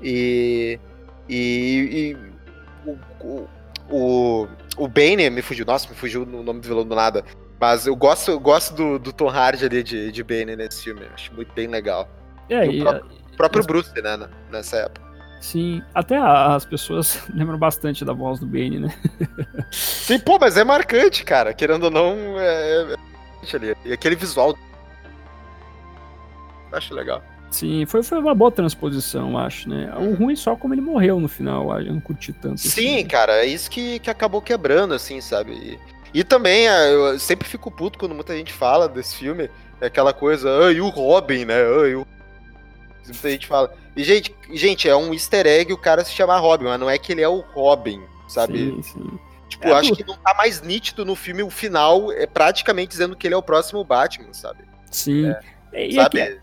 E. 0.02 0.78
E. 1.26 2.16
e 2.86 2.88
o, 2.90 2.98
o, 3.24 3.48
o, 3.90 4.48
o 4.80 4.88
Bane 4.88 5.28
me 5.28 5.42
fugiu. 5.42 5.66
Nossa, 5.66 5.88
me 5.88 5.94
fugiu 5.94 6.22
o 6.22 6.42
nome 6.42 6.60
do 6.60 6.68
vilão 6.68 6.84
do 6.84 6.94
nada. 6.94 7.24
Mas 7.60 7.86
eu 7.86 7.94
gosto, 7.94 8.30
eu 8.30 8.40
gosto 8.40 8.74
do, 8.74 8.98
do 8.98 9.12
Tom 9.12 9.28
Hardy 9.28 9.66
ali 9.66 9.82
de, 9.82 10.10
de 10.10 10.24
Bane 10.24 10.56
nesse 10.56 10.82
filme. 10.82 11.02
Acho 11.12 11.32
muito 11.34 11.52
bem 11.52 11.66
legal. 11.66 12.08
É, 12.48 12.66
e, 12.66 12.80
o 12.80 12.82
próprio, 12.82 13.10
e, 13.32 13.36
próprio 13.36 13.64
Bruce, 13.64 14.02
né, 14.02 14.28
nessa 14.50 14.78
época. 14.78 15.10
Sim, 15.40 15.82
até 15.94 16.16
as 16.16 16.64
pessoas 16.64 17.22
lembram 17.34 17.58
bastante 17.58 18.04
da 18.04 18.12
voz 18.12 18.40
do 18.40 18.46
Bane, 18.46 18.78
né? 18.78 18.94
Sim, 19.70 20.18
pô, 20.18 20.38
mas 20.38 20.56
é 20.56 20.64
marcante, 20.64 21.24
cara. 21.24 21.52
Querendo 21.52 21.84
ou 21.84 21.90
não, 21.90 22.38
é, 22.38 22.94
é 22.94 23.56
ali. 23.56 23.76
E 23.84 23.92
aquele 23.92 24.16
visual 24.16 24.56
Acho 26.72 26.94
legal. 26.94 27.22
Sim, 27.50 27.84
foi, 27.84 28.02
foi 28.02 28.18
uma 28.18 28.34
boa 28.34 28.50
transposição, 28.50 29.36
acho, 29.36 29.68
né? 29.68 29.92
O 29.96 30.14
ruim 30.14 30.36
só 30.36 30.54
como 30.54 30.72
ele 30.72 30.80
morreu 30.80 31.18
no 31.18 31.28
final, 31.28 31.78
eu 31.80 31.92
não 31.92 32.00
curti 32.00 32.32
tanto. 32.32 32.60
Sim, 32.60 32.98
assim. 32.98 33.06
cara, 33.06 33.44
é 33.44 33.46
isso 33.46 33.68
que, 33.68 33.98
que 33.98 34.08
acabou 34.08 34.40
quebrando, 34.40 34.94
assim, 34.94 35.20
sabe? 35.20 35.52
E, 35.52 35.78
e 36.20 36.24
também, 36.24 36.68
é, 36.68 36.94
eu 36.94 37.18
sempre 37.18 37.48
fico 37.48 37.70
puto 37.70 37.98
quando 37.98 38.14
muita 38.14 38.36
gente 38.36 38.52
fala 38.52 38.88
desse 38.88 39.16
filme, 39.16 39.50
é 39.80 39.86
aquela 39.86 40.12
coisa, 40.12 40.66
ah, 40.66 40.72
e 40.72 40.80
o 40.80 40.88
Robin, 40.88 41.44
né? 41.44 41.60
Ah, 41.60 41.88
e 41.88 41.94
o... 41.96 42.06
Muita 43.04 43.30
gente 43.30 43.46
fala. 43.48 43.74
E, 43.96 44.04
gente, 44.04 44.32
gente, 44.52 44.88
é 44.88 44.94
um 44.94 45.12
easter 45.12 45.44
egg 45.46 45.72
o 45.72 45.78
cara 45.78 46.04
se 46.04 46.12
chamar 46.12 46.38
Robin, 46.38 46.66
mas 46.66 46.78
não 46.78 46.88
é 46.88 46.96
que 46.96 47.10
ele 47.10 47.22
é 47.22 47.28
o 47.28 47.40
Robin, 47.40 48.00
sabe? 48.28 48.58
Sim, 48.58 48.82
sim. 48.82 49.18
Tipo, 49.48 49.66
é, 49.66 49.72
acho 49.72 49.96
que 49.96 50.06
não 50.06 50.16
tá 50.16 50.32
mais 50.34 50.62
nítido 50.62 51.04
no 51.04 51.16
filme 51.16 51.42
o 51.42 51.50
final, 51.50 52.12
é 52.12 52.24
praticamente 52.26 52.90
dizendo 52.90 53.16
que 53.16 53.26
ele 53.26 53.34
é 53.34 53.36
o 53.36 53.42
próximo 53.42 53.82
Batman, 53.82 54.32
sabe? 54.32 54.62
Sim. 54.88 55.34
É, 55.72 55.90
sabe? 55.90 56.40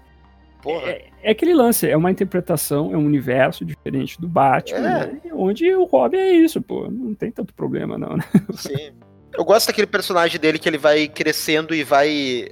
É, 0.66 1.06
é, 1.22 1.32
aquele 1.32 1.54
lance, 1.54 1.90
é 1.90 1.96
uma 1.96 2.12
interpretação, 2.12 2.94
é 2.94 2.98
um 2.98 3.06
universo 3.06 3.64
diferente 3.64 4.20
do 4.20 4.28
Batman, 4.28 4.78
é. 4.80 5.08
né? 5.08 5.22
onde 5.34 5.74
o 5.74 5.86
Robin 5.86 6.18
é 6.18 6.32
isso, 6.34 6.62
pô. 6.62 6.90
Não 6.90 7.14
tem 7.14 7.32
tanto 7.32 7.54
problema, 7.54 7.98
não, 7.98 8.18
né? 8.18 8.24
Sim. 8.56 8.92
Eu 9.34 9.46
gosto 9.46 9.68
daquele 9.68 9.88
personagem 9.88 10.40
dele 10.40 10.58
que 10.58 10.68
ele 10.68 10.78
vai 10.78 11.08
crescendo 11.08 11.76
e 11.76 11.84
vai. 11.84 12.48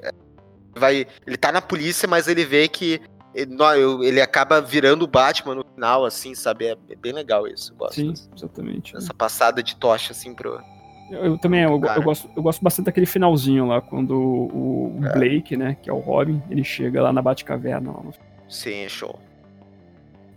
vai 0.76 1.08
ele 1.26 1.38
tá 1.38 1.52
na 1.52 1.62
polícia, 1.62 2.08
mas 2.08 2.28
ele 2.28 2.46
vê 2.46 2.68
que 2.68 3.02
ele, 3.34 3.56
ele 4.04 4.22
acaba 4.22 4.62
virando 4.62 5.04
o 5.04 5.08
Batman 5.08 5.56
no 5.56 5.66
final, 5.74 6.06
assim, 6.06 6.34
sabe? 6.34 6.68
É, 6.68 6.78
bem 6.96 7.12
legal 7.12 7.48
isso. 7.48 7.74
Eu 7.74 7.78
gosto 7.78 7.96
Sim, 7.96 8.14
exatamente. 8.36 8.96
Essa 8.96 9.14
passada 9.14 9.62
de 9.62 9.76
tocha, 9.76 10.12
assim, 10.12 10.34
pro. 10.34 10.62
Eu, 11.10 11.26
eu 11.26 11.38
também, 11.38 11.62
eu, 11.62 11.72
eu, 11.72 12.02
gosto, 12.02 12.30
eu 12.36 12.42
gosto 12.42 12.64
bastante 12.64 12.88
daquele 12.88 13.06
finalzinho 13.06 13.68
lá, 13.68 13.82
quando 13.82 14.12
o, 14.12 15.00
o 15.00 15.06
é. 15.06 15.14
Blake, 15.14 15.56
né, 15.56 15.78
que 15.82 15.90
é 15.90 15.94
o 15.94 16.00
Robin, 16.00 16.42
ele 16.50 16.64
chega 16.64 17.02
lá 17.02 17.14
na 17.14 17.22
Batcaverna. 17.22 17.92
Lá 17.92 18.02
no... 18.04 18.14
Sim, 18.48 18.84
é 18.84 18.90
show. 18.90 19.20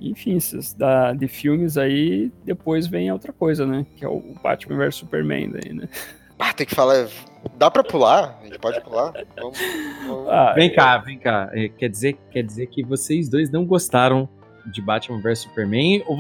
Enfim, 0.01 0.37
esses 0.37 0.73
da, 0.73 1.13
de 1.13 1.27
filmes 1.27 1.77
aí, 1.77 2.31
depois 2.45 2.87
vem 2.87 3.11
outra 3.11 3.33
coisa, 3.33 3.67
né? 3.67 3.85
Que 3.97 4.05
é 4.05 4.09
o 4.09 4.23
Batman 4.43 4.77
vs 4.77 4.95
Superman 4.95 5.51
daí, 5.51 5.73
né? 5.73 5.89
Ah, 6.41 6.53
tem 6.53 6.65
que 6.65 6.73
falar. 6.73 7.09
Dá 7.57 7.69
pra 7.69 7.83
pular? 7.83 8.39
A 8.41 8.45
gente 8.45 8.61
pode 8.61 8.81
pular? 8.83 9.13
Vamos, 9.37 9.59
vamos... 10.07 10.29
Ah, 10.29 10.53
vem 10.55 10.73
cá, 10.73 10.99
vem 10.99 11.19
cá. 11.19 11.51
É, 11.53 11.69
quer 11.69 11.89
dizer, 11.89 12.17
quer 12.31 12.45
dizer 12.45 12.69
que 12.69 12.85
vocês 12.85 13.29
dois 13.29 13.51
não 13.51 13.65
gostaram 13.65 14.29
de 14.65 14.81
Batman 14.81 15.21
vs 15.21 15.41
Superman? 15.41 16.05
Ou, 16.07 16.17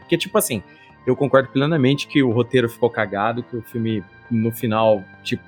porque, 0.00 0.16
tipo 0.16 0.38
assim, 0.38 0.62
eu 1.08 1.16
concordo 1.16 1.48
plenamente 1.48 2.06
que 2.06 2.22
o 2.22 2.30
roteiro 2.30 2.68
ficou 2.68 2.90
cagado, 2.90 3.42
que 3.42 3.56
o 3.56 3.62
filme, 3.62 4.04
no 4.30 4.52
final, 4.52 5.02
tipo, 5.22 5.42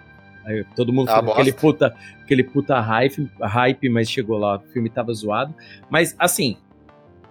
todo 0.74 0.92
mundo 0.92 1.10
ah, 1.10 1.18
aquele 1.18 1.52
puta, 1.52 1.94
aquele 2.22 2.42
puta 2.42 2.80
hype, 2.80 3.30
hype, 3.40 3.88
mas 3.90 4.10
chegou 4.10 4.38
lá, 4.38 4.56
o 4.56 4.60
filme 4.72 4.88
tava 4.88 5.12
zoado. 5.12 5.54
Mas, 5.90 6.16
assim, 6.18 6.56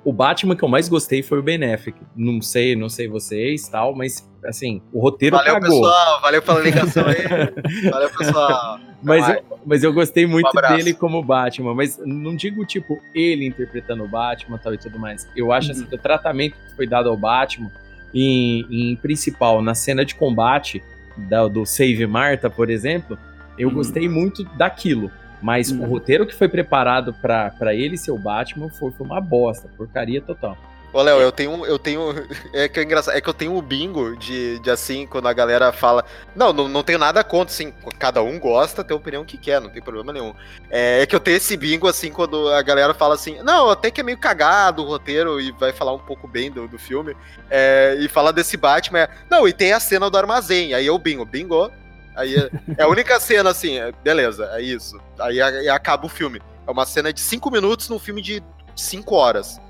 o 0.04 0.14
Batman 0.14 0.56
que 0.56 0.64
eu 0.64 0.70
mais 0.70 0.88
gostei 0.88 1.24
foi 1.24 1.40
o 1.40 1.44
Ben 1.44 1.74
Affleck. 1.74 2.00
Não 2.16 2.40
sei, 2.42 2.76
não 2.76 2.88
sei 2.88 3.08
vocês 3.08 3.68
tal, 3.68 3.96
mas 3.96 4.30
assim, 4.46 4.82
o 4.94 5.02
roteiro 5.02 5.36
Valeu, 5.36 5.54
cagou. 5.56 5.82
pessoal. 5.82 6.22
Valeu 6.22 6.42
pela 6.42 6.60
ligação 6.60 7.04
aí. 7.08 7.90
Valeu, 7.90 8.10
pessoal. 8.12 8.80
Mas 9.02 9.28
eu, 9.28 9.60
mas 9.66 9.84
eu 9.84 9.94
gostei 9.94 10.26
muito 10.26 10.48
um 10.48 10.76
dele 10.76 10.94
como 10.94 11.22
Batman. 11.24 11.74
Mas 11.74 12.00
não 12.06 12.36
digo, 12.36 12.66
tipo, 12.66 13.00
ele 13.14 13.46
interpretando 13.46 14.04
o 14.04 14.08
Batman 14.08 14.58
tal 14.58 14.74
e 14.74 14.78
tudo 14.78 15.00
mais. 15.00 15.28
Eu 15.36 15.52
acho, 15.52 15.72
assim, 15.72 15.82
uhum. 15.82 15.88
assim, 15.88 15.90
que 15.90 16.00
o 16.00 16.02
tratamento 16.02 16.56
que 16.56 16.76
foi 16.76 16.88
dado 16.88 17.10
ao 17.10 17.18
Batman, 17.18 17.72
em, 18.14 18.66
em 18.70 18.95
principal, 18.95 19.62
na 19.62 19.74
cena 19.74 20.03
de 20.03 20.16
combate 20.16 20.84
da, 21.18 21.47
do 21.47 21.66
Save 21.66 22.05
Marta, 22.07 22.49
por 22.49 22.70
exemplo, 22.70 23.18
eu 23.57 23.70
uhum. 23.70 23.76
gostei 23.76 24.07
muito 24.07 24.43
daquilo. 24.55 25.12
Mas 25.41 25.72
uhum. 25.72 25.84
o 25.84 25.86
roteiro 25.86 26.26
que 26.26 26.36
foi 26.36 26.49
preparado 26.49 27.14
para 27.14 27.74
ele 27.74 27.97
ser 27.97 28.12
o 28.12 28.18
Batman 28.18 28.70
foi, 28.70 28.91
foi 28.91 29.05
uma 29.05 29.22
bosta, 29.22 29.70
porcaria 29.78 30.22
total. 30.22 30.57
Ô, 30.92 31.02
Léo, 31.02 31.20
eu 31.20 31.32
tenho. 31.32 31.66
Eu 31.66 31.78
tenho. 31.78 32.00
É 32.52 32.68
que 32.68 32.80
é 32.80 32.84
engraçado. 32.84 33.16
É 33.16 33.22
que 33.22 33.30
eu 33.30 33.34
tenho 33.34 33.54
o 33.54 33.60
um 33.60 33.62
bingo 33.62 34.16
de, 34.18 34.60
de 34.60 34.72
assim, 34.72 35.06
quando 35.06 35.28
a 35.28 35.34
galera 35.34 35.72
fala. 35.72 36.04
Não, 36.36 36.52
não, 36.52 36.68
não 36.68 36.84
tenho 36.84 36.98
nada 36.98 37.24
contra, 37.24 37.54
assim. 37.54 37.72
Cada 38.00 38.24
um 38.24 38.40
gosta, 38.40 38.84
tem 38.84 38.96
a 38.96 38.98
opinião 38.98 39.24
que 39.24 39.38
quer, 39.38 39.62
não 39.62 39.70
tem 39.70 39.82
problema 39.82 40.12
nenhum. 40.12 40.34
É, 40.70 41.02
é, 41.02 41.06
que 41.06 41.16
eu 41.16 41.20
tenho 41.20 41.38
esse 41.38 41.56
bingo, 41.56 41.88
assim, 41.88 42.12
quando 42.12 42.50
a 42.50 42.62
galera 42.62 42.94
fala 42.94 43.14
assim. 43.14 43.42
Não, 43.44 43.70
até 43.70 43.92
que 43.92 44.02
é 44.02 44.04
meio 44.04 44.18
cagado 44.18 44.84
o 44.84 44.88
roteiro 44.88 45.40
e 45.40 45.52
vai 45.52 45.72
falar 45.72 45.94
um 45.94 46.00
pouco 46.00 46.28
bem 46.28 46.52
do, 46.52 46.68
do 46.68 46.80
filme. 46.80 47.16
É, 47.50 47.98
e 48.00 48.08
fala 48.08 48.34
desse 48.34 48.58
Batman. 48.58 49.08
Não, 49.30 49.48
e 49.48 49.54
tem 49.54 49.74
a 49.74 49.80
cena 49.80 50.10
do 50.10 50.18
armazém. 50.18 50.74
Aí 50.74 50.90
o 50.90 50.98
bingo. 50.98 51.26
Bingo. 51.26 51.72
Aí 52.16 52.36
é, 52.36 52.50
é 52.78 52.84
a 52.84 52.88
única 52.88 53.20
cena, 53.20 53.52
assim, 53.52 53.78
é, 53.78 53.94
beleza, 54.04 54.50
é 54.54 54.62
isso. 54.62 55.00
Aí, 55.20 55.42
aí, 55.42 55.70
acaba 55.70 56.06
o 56.06 56.10
filme. 56.10 56.42
É 56.68 56.72
uma 56.72 56.86
cena 56.86 57.14
de 57.14 57.22
cinco 57.22 57.50
minutos 57.50 57.88
num 57.88 58.00
filme 58.00 58.22
de 58.22 58.44
cinco 58.76 59.16
horas. 59.16 59.62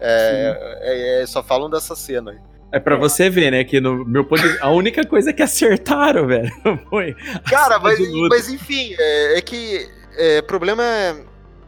É, 0.00 0.78
é, 0.80 1.22
é, 1.22 1.26
só 1.26 1.42
falam 1.42 1.70
dessa 1.70 1.94
cena 1.94 2.32
aí. 2.32 2.38
É 2.72 2.80
pra 2.80 2.96
você 2.96 3.30
ver, 3.30 3.50
né? 3.50 3.64
Que 3.64 3.80
no 3.80 4.04
meu 4.04 4.26
a 4.60 4.70
única 4.70 5.04
coisa 5.06 5.32
que 5.32 5.42
acertaram, 5.42 6.26
velho, 6.26 6.50
foi. 6.90 7.14
Cara, 7.48 7.78
mas, 7.78 7.98
mas 8.28 8.48
enfim, 8.50 8.94
é, 8.98 9.38
é 9.38 9.40
que 9.40 9.88
é, 10.16 10.42
problema 10.42 10.82
é, 10.82 11.24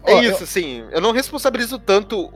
é 0.06 0.14
oh, 0.14 0.20
isso, 0.22 0.40
eu... 0.40 0.44
assim. 0.44 0.84
Eu 0.90 1.00
não 1.00 1.12
responsabilizo 1.12 1.78
tanto 1.78 2.30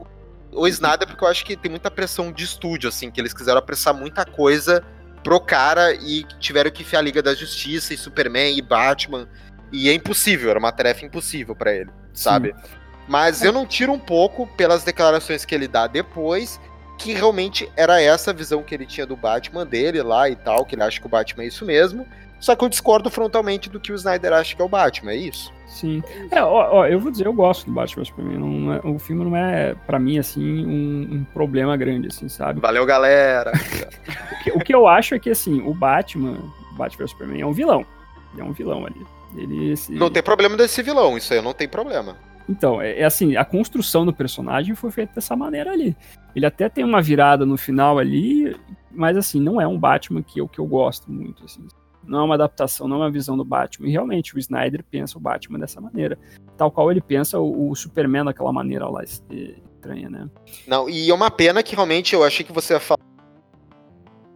o 0.52 0.68
Snyder 0.68 1.08
porque 1.08 1.24
eu 1.24 1.28
acho 1.28 1.44
que 1.44 1.56
tem 1.56 1.70
muita 1.70 1.90
pressão 1.90 2.30
de 2.30 2.44
estúdio, 2.44 2.88
assim, 2.88 3.10
que 3.10 3.20
eles 3.20 3.32
quiseram 3.32 3.58
apressar 3.58 3.94
muita 3.94 4.24
coisa 4.24 4.84
pro 5.24 5.40
cara 5.40 5.94
e 5.94 6.24
tiveram 6.38 6.70
que 6.70 6.82
enfiar 6.82 7.00
a 7.00 7.02
Liga 7.02 7.22
da 7.22 7.34
Justiça 7.34 7.94
e 7.94 7.96
Superman 7.96 8.56
e 8.56 8.62
Batman. 8.62 9.28
E 9.72 9.88
é 9.88 9.94
impossível, 9.94 10.50
era 10.50 10.58
uma 10.58 10.70
tarefa 10.70 11.04
impossível 11.04 11.56
para 11.56 11.74
ele, 11.74 11.90
sabe? 12.12 12.54
Sim. 12.54 12.81
Mas 13.08 13.42
eu 13.42 13.52
não 13.52 13.66
tiro 13.66 13.92
um 13.92 13.98
pouco 13.98 14.46
pelas 14.46 14.84
declarações 14.84 15.44
que 15.44 15.54
ele 15.54 15.68
dá 15.68 15.86
depois, 15.86 16.60
que 16.98 17.12
realmente 17.12 17.70
era 17.76 18.00
essa 18.00 18.30
a 18.30 18.34
visão 18.34 18.62
que 18.62 18.74
ele 18.74 18.86
tinha 18.86 19.06
do 19.06 19.16
Batman 19.16 19.66
dele 19.66 20.02
lá 20.02 20.28
e 20.28 20.36
tal, 20.36 20.64
que 20.64 20.74
ele 20.74 20.82
acha 20.82 21.00
que 21.00 21.06
o 21.06 21.10
Batman 21.10 21.44
é 21.44 21.46
isso 21.46 21.64
mesmo. 21.64 22.06
Só 22.38 22.56
que 22.56 22.64
eu 22.64 22.68
discordo 22.68 23.08
frontalmente 23.08 23.70
do 23.70 23.78
que 23.78 23.92
o 23.92 23.94
Snyder 23.94 24.32
acha 24.32 24.56
que 24.56 24.60
é 24.60 24.64
o 24.64 24.68
Batman, 24.68 25.12
é 25.12 25.16
isso. 25.16 25.52
Sim. 25.68 26.02
É, 26.30 26.42
ó, 26.42 26.80
ó, 26.80 26.86
eu 26.86 26.98
vou 26.98 27.10
dizer, 27.10 27.26
eu 27.26 27.32
gosto 27.32 27.66
do 27.66 27.72
Batman 27.72 28.04
Superman. 28.04 28.38
Não 28.38 28.72
é, 28.74 28.80
o 28.84 28.98
filme 28.98 29.24
não 29.24 29.36
é, 29.36 29.74
para 29.86 29.98
mim, 29.98 30.18
assim, 30.18 30.66
um, 30.66 31.14
um, 31.14 31.24
problema 31.32 31.76
grande, 31.76 32.08
assim, 32.08 32.28
sabe? 32.28 32.60
Valeu, 32.60 32.84
galera! 32.84 33.52
o, 33.52 34.44
que, 34.44 34.50
o, 34.50 34.58
que, 34.58 34.74
eu 34.74 34.88
acho 34.88 35.14
é 35.14 35.20
que, 35.20 35.30
assim, 35.30 35.62
o 35.62 35.72
Batman, 35.72 36.38
o 36.72 36.74
Batman 36.74 37.06
Superman 37.06 37.40
é 37.40 37.46
um 37.46 37.52
vilão. 37.52 37.86
Ele 38.32 38.42
é 38.42 38.44
um 38.44 38.52
vilão 38.52 38.84
ali. 38.84 39.06
Ele, 39.36 39.70
esse... 39.72 39.92
Não 39.92 40.10
tem 40.10 40.22
problema 40.22 40.56
desse 40.56 40.82
vilão, 40.82 41.16
isso 41.16 41.32
aí 41.32 41.40
não 41.40 41.54
tem 41.54 41.68
problema. 41.68 42.16
Então, 42.48 42.80
é, 42.80 43.00
é, 43.00 43.04
assim, 43.04 43.36
a 43.36 43.44
construção 43.44 44.04
do 44.04 44.12
personagem 44.12 44.74
foi 44.74 44.90
feita 44.90 45.14
dessa 45.14 45.36
maneira 45.36 45.72
ali. 45.72 45.96
Ele 46.34 46.46
até 46.46 46.68
tem 46.68 46.84
uma 46.84 47.00
virada 47.00 47.46
no 47.46 47.56
final 47.56 47.98
ali, 47.98 48.56
mas 48.90 49.16
assim, 49.16 49.40
não 49.40 49.60
é 49.60 49.66
um 49.66 49.78
Batman 49.78 50.22
que 50.22 50.40
eu, 50.40 50.48
que 50.48 50.58
eu 50.58 50.66
gosto 50.66 51.10
muito, 51.10 51.44
assim 51.44 51.66
não 52.06 52.20
é 52.20 52.22
uma 52.24 52.34
adaptação, 52.34 52.88
não 52.88 52.96
é 52.96 53.00
uma 53.00 53.10
visão 53.10 53.36
do 53.36 53.44
Batman. 53.44 53.88
E 53.88 53.92
realmente 53.92 54.34
o 54.34 54.38
Snyder 54.38 54.84
pensa 54.90 55.16
o 55.16 55.20
Batman 55.20 55.58
dessa 55.58 55.80
maneira. 55.80 56.18
Tal 56.56 56.70
qual 56.70 56.90
ele 56.90 57.00
pensa 57.00 57.38
o, 57.38 57.70
o 57.70 57.76
Superman 57.76 58.24
daquela 58.24 58.52
maneira 58.52 58.88
lá 58.88 59.02
estranha, 59.04 60.10
né? 60.10 60.28
Não, 60.66 60.88
e 60.88 61.10
é 61.10 61.14
uma 61.14 61.30
pena 61.30 61.62
que 61.62 61.74
realmente 61.74 62.14
eu 62.14 62.24
achei 62.24 62.44
que 62.44 62.52
você 62.52 62.78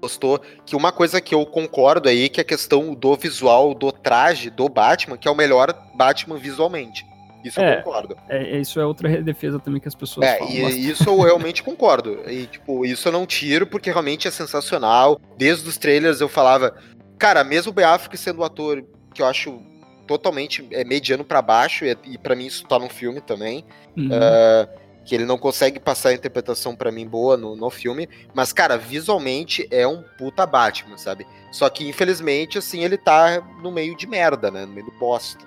gostou, 0.00 0.40
que 0.64 0.76
uma 0.76 0.92
coisa 0.92 1.20
que 1.20 1.34
eu 1.34 1.44
concordo 1.44 2.08
aí 2.08 2.28
que 2.28 2.40
é 2.40 2.42
a 2.42 2.44
questão 2.44 2.94
do 2.94 3.16
visual 3.16 3.74
do 3.74 3.90
traje 3.90 4.50
do 4.50 4.68
Batman, 4.68 5.16
que 5.16 5.26
é 5.26 5.30
o 5.30 5.34
melhor 5.34 5.74
Batman 5.94 6.36
visualmente. 6.36 7.04
Isso 7.48 7.60
é, 7.60 7.78
eu 7.78 7.82
concordo. 7.82 8.16
É, 8.28 8.58
isso 8.58 8.80
é 8.80 8.86
outra 8.86 9.22
defesa 9.22 9.58
também 9.58 9.80
que 9.80 9.88
as 9.88 9.94
pessoas 9.94 10.26
é, 10.26 10.38
falam. 10.38 10.52
E, 10.52 10.90
isso 10.90 11.08
eu 11.08 11.20
realmente 11.20 11.62
concordo. 11.62 12.20
E, 12.28 12.46
tipo, 12.46 12.84
isso 12.84 13.08
eu 13.08 13.12
não 13.12 13.26
tiro 13.26 13.66
porque 13.66 13.90
realmente 13.90 14.26
é 14.28 14.30
sensacional. 14.30 15.20
Desde 15.36 15.68
os 15.68 15.76
trailers 15.76 16.20
eu 16.20 16.28
falava, 16.28 16.74
Cara, 17.18 17.42
mesmo 17.42 17.70
o 17.70 17.74
Ben 17.74 17.84
Affleck 17.84 18.16
sendo 18.16 18.40
um 18.40 18.44
ator 18.44 18.84
que 19.14 19.22
eu 19.22 19.26
acho 19.26 19.60
totalmente 20.06 20.66
é, 20.70 20.84
mediano 20.84 21.24
para 21.24 21.42
baixo, 21.42 21.84
e, 21.84 21.96
e 22.04 22.18
para 22.18 22.36
mim 22.36 22.46
isso 22.46 22.64
tá 22.66 22.78
no 22.78 22.88
filme 22.88 23.20
também. 23.20 23.64
Uhum. 23.96 24.08
Uh, 24.08 24.86
que 25.04 25.14
ele 25.14 25.24
não 25.24 25.38
consegue 25.38 25.78
passar 25.78 26.08
a 26.08 26.14
interpretação 26.14 26.74
para 26.74 26.90
mim 26.90 27.06
boa 27.06 27.36
no, 27.36 27.54
no 27.54 27.70
filme, 27.70 28.08
mas, 28.34 28.52
cara, 28.52 28.76
visualmente 28.76 29.66
é 29.70 29.86
um 29.86 30.02
puta 30.18 30.44
Batman, 30.44 30.98
sabe? 30.98 31.24
Só 31.52 31.70
que, 31.70 31.88
infelizmente, 31.88 32.58
assim, 32.58 32.82
ele 32.82 32.98
tá 32.98 33.40
no 33.62 33.70
meio 33.70 33.96
de 33.96 34.04
merda, 34.04 34.50
né? 34.50 34.66
No 34.66 34.72
meio 34.72 34.86
do 34.86 34.98
bosta. 34.98 35.46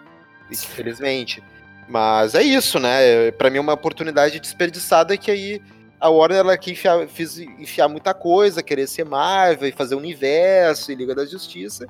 Infelizmente. 0.50 1.44
Mas 1.90 2.36
é 2.36 2.44
isso, 2.44 2.80
né? 2.80 3.32
Para 3.32 3.50
mim 3.50 3.58
é 3.58 3.62
uma 3.62 3.74
oportunidade 3.74 4.40
desperdiçada 4.40 5.18
que 5.18 5.32
aí 5.32 5.62
a 6.00 6.08
Warner 6.10 6.38
ela 6.40 6.58
quer 6.58 6.72
enfiar, 6.72 7.08
fiz, 7.08 7.40
enfiar 7.40 7.90
muita 7.90 8.14
coisa, 8.14 8.64
querer 8.64 8.88
ser 8.88 9.04
Marvel 9.04 9.68
e 9.68 9.72
fazer 9.72 9.96
universo 9.96 10.92
e 10.92 10.96
Liga 10.96 11.16
da 11.16 11.26
Justiça. 11.26 11.88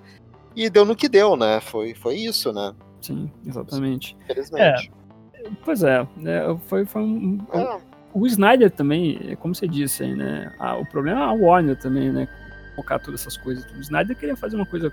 E 0.56 0.70
deu 0.70 0.86
no 0.86 0.96
que 0.96 1.08
deu, 1.08 1.36
né? 1.36 1.60
Foi, 1.60 1.94
foi 1.94 2.16
isso, 2.16 2.52
né? 2.52 2.74
Sim, 3.02 3.30
exatamente. 3.46 4.18
Infelizmente. 4.24 4.92
É, 5.34 5.50
pois 5.64 5.84
é, 5.84 6.08
é 6.26 6.58
foi, 6.66 6.86
foi 6.86 7.02
um. 7.02 7.38
É. 7.54 7.78
O 8.12 8.26
Snyder 8.26 8.72
também, 8.72 9.38
como 9.40 9.54
você 9.54 9.68
disse 9.68 10.04
aí, 10.04 10.16
né? 10.16 10.52
Ah, 10.58 10.76
o 10.78 10.86
problema 10.86 11.22
é 11.22 11.24
a 11.26 11.32
Warner 11.32 11.78
também, 11.78 12.12
né? 12.12 12.28
Focar 12.76 13.00
todas 13.00 13.22
essas 13.22 13.38
coisas. 13.38 13.64
O 13.74 13.80
Snyder 13.82 14.18
queria 14.18 14.36
fazer 14.36 14.56
uma 14.56 14.66
coisa 14.66 14.92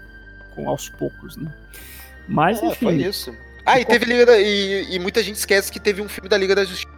com 0.54 0.68
aos 0.68 0.90
poucos, 0.90 1.36
né? 1.36 1.52
Mas, 2.28 2.62
é, 2.62 2.66
enfim. 2.66 2.86
Foi 2.86 2.94
isso. 2.96 3.34
Ah, 3.66 3.80
e 3.80 3.84
teve 3.84 4.04
Liga 4.04 4.24
da, 4.24 4.38
e, 4.38 4.94
e, 4.94 4.98
muita 5.00 5.20
gente 5.22 5.36
esquece 5.36 5.72
que 5.72 5.80
teve 5.80 6.00
um 6.00 6.08
filme 6.08 6.28
da 6.28 6.38
Liga 6.38 6.54
da 6.54 6.64
Justiça, 6.64 6.88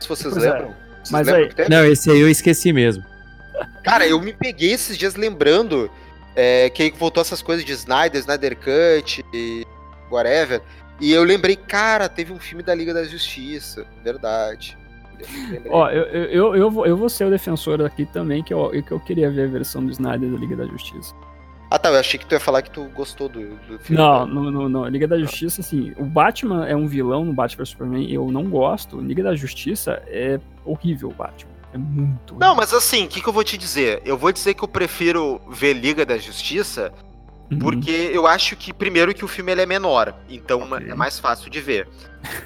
se 0.00 0.08
vocês 0.08 0.32
pois 0.32 0.44
é. 0.44 0.52
lembram. 0.52 0.70
É. 0.70 0.74
Vocês 1.04 1.10
Mas 1.10 1.28
aí... 1.28 1.50
Não, 1.68 1.84
esse 1.84 2.10
aí 2.10 2.18
eu 2.18 2.30
esqueci 2.30 2.72
mesmo. 2.72 3.04
Cara, 3.84 4.06
eu 4.06 4.18
me 4.20 4.32
peguei 4.32 4.72
esses 4.72 4.96
dias 4.96 5.14
lembrando 5.14 5.90
é, 6.34 6.70
que 6.70 6.90
voltou 6.92 7.20
essas 7.20 7.42
coisas 7.42 7.64
de 7.64 7.72
Snyder, 7.72 8.18
Snyder 8.20 8.56
Cut 8.56 9.24
e 9.32 9.66
whatever. 10.10 10.62
E 11.00 11.12
eu 11.12 11.22
lembrei, 11.24 11.56
cara, 11.56 12.08
teve 12.08 12.32
um 12.32 12.38
filme 12.38 12.62
da 12.62 12.74
Liga 12.74 12.94
da 12.94 13.04
Justiça. 13.04 13.86
Verdade. 14.02 14.78
Ó, 15.68 15.88
eu, 15.90 16.04
eu, 16.04 16.56
eu, 16.56 16.70
vou, 16.70 16.86
eu 16.86 16.96
vou 16.96 17.08
ser 17.08 17.24
o 17.24 17.30
defensor 17.30 17.80
aqui 17.82 18.04
também, 18.06 18.42
que 18.42 18.52
eu, 18.52 18.70
que 18.82 18.92
eu 18.92 19.00
queria 19.00 19.30
ver 19.30 19.44
a 19.44 19.48
versão 19.48 19.84
do 19.84 19.90
Snyder 19.90 20.30
da 20.30 20.38
Liga 20.38 20.56
da 20.56 20.66
Justiça. 20.66 21.14
Ah 21.74 21.78
tá, 21.78 21.88
eu 21.88 21.98
achei 21.98 22.20
que 22.20 22.24
tu 22.24 22.32
ia 22.32 22.40
falar 22.40 22.62
que 22.62 22.70
tu 22.70 22.84
gostou 22.94 23.28
do, 23.28 23.56
do 23.66 23.78
filme. 23.80 24.00
Não, 24.00 24.24
não, 24.24 24.50
não, 24.50 24.68
não. 24.68 24.86
Liga 24.86 25.08
da 25.08 25.18
Justiça, 25.18 25.60
assim, 25.60 25.92
o 25.96 26.04
Batman 26.04 26.68
é 26.68 26.76
um 26.76 26.86
vilão 26.86 27.24
no 27.24 27.32
Batman 27.32 27.64
vs 27.64 27.70
Superman, 27.70 28.12
eu 28.12 28.30
não 28.30 28.44
gosto. 28.44 29.00
Liga 29.00 29.24
da 29.24 29.34
Justiça 29.34 30.00
é 30.06 30.38
horrível 30.64 31.08
o 31.08 31.12
Batman. 31.12 31.50
É 31.72 31.78
muito. 31.78 32.36
Não, 32.36 32.54
mas 32.54 32.72
assim, 32.72 33.06
o 33.06 33.08
que, 33.08 33.20
que 33.20 33.28
eu 33.28 33.32
vou 33.32 33.42
te 33.42 33.58
dizer? 33.58 34.00
Eu 34.04 34.16
vou 34.16 34.30
dizer 34.30 34.54
que 34.54 34.62
eu 34.62 34.68
prefiro 34.68 35.40
ver 35.50 35.72
Liga 35.72 36.06
da 36.06 36.16
Justiça 36.16 36.92
Uhum. 37.50 37.58
Porque 37.58 38.10
eu 38.12 38.26
acho 38.26 38.56
que, 38.56 38.72
primeiro, 38.72 39.14
que 39.14 39.24
o 39.24 39.28
filme 39.28 39.52
ele 39.52 39.62
é 39.62 39.66
menor, 39.66 40.14
então 40.28 40.62
okay. 40.62 40.90
é 40.90 40.94
mais 40.94 41.18
fácil 41.18 41.50
de 41.50 41.60
ver. 41.60 41.88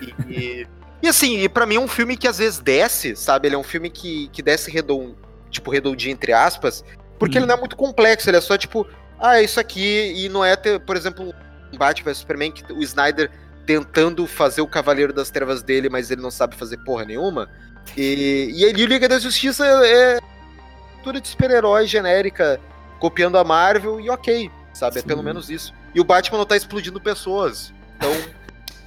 E, 0.00 0.32
e, 0.32 0.66
e 1.02 1.08
assim, 1.08 1.38
e 1.38 1.48
pra 1.48 1.66
mim 1.66 1.76
é 1.76 1.80
um 1.80 1.88
filme 1.88 2.16
que 2.16 2.26
às 2.26 2.38
vezes 2.38 2.58
desce, 2.58 3.14
sabe? 3.14 3.48
Ele 3.48 3.54
é 3.54 3.58
um 3.58 3.62
filme 3.62 3.90
que, 3.90 4.28
que 4.32 4.42
desce 4.42 4.70
redondo, 4.70 5.16
tipo, 5.50 5.70
redondinho, 5.70 6.12
entre 6.12 6.32
aspas, 6.32 6.84
porque 7.18 7.38
uhum. 7.38 7.44
ele 7.44 7.48
não 7.48 7.56
é 7.56 7.60
muito 7.60 7.76
complexo, 7.76 8.28
ele 8.28 8.36
é 8.36 8.40
só 8.40 8.56
tipo, 8.56 8.86
ah, 9.20 9.38
é 9.38 9.44
isso 9.44 9.58
aqui, 9.58 10.12
e 10.16 10.28
não 10.28 10.44
é, 10.44 10.54
ter, 10.56 10.80
por 10.80 10.96
exemplo, 10.96 11.34
um 11.72 11.76
Batman 11.76 12.14
Superman 12.14 12.52
que 12.52 12.72
o 12.72 12.82
Snyder 12.82 13.30
tentando 13.66 14.26
fazer 14.26 14.60
o 14.60 14.66
Cavaleiro 14.66 15.12
das 15.12 15.30
Trevas 15.30 15.62
dele, 15.62 15.88
mas 15.88 16.10
ele 16.10 16.22
não 16.22 16.30
sabe 16.30 16.56
fazer 16.56 16.78
porra 16.78 17.04
nenhuma. 17.04 17.50
E, 17.96 18.50
e 18.54 18.64
ali 18.64 18.82
o 18.82 18.86
Liga 18.86 19.08
da 19.08 19.18
Justiça 19.18 19.66
é 19.66 20.18
tudo 21.02 21.20
de 21.20 21.28
super-herói 21.28 21.86
genérica, 21.86 22.60
copiando 22.98 23.36
a 23.36 23.44
Marvel, 23.44 24.00
e 24.00 24.08
ok, 24.08 24.50
sabe? 24.72 24.94
Sim. 24.94 25.00
É 25.00 25.02
pelo 25.02 25.22
menos 25.22 25.50
isso. 25.50 25.74
E 25.94 26.00
o 26.00 26.04
Batman 26.04 26.38
não 26.38 26.46
tá 26.46 26.56
explodindo 26.56 27.00
pessoas. 27.00 27.72
Então, 27.96 28.10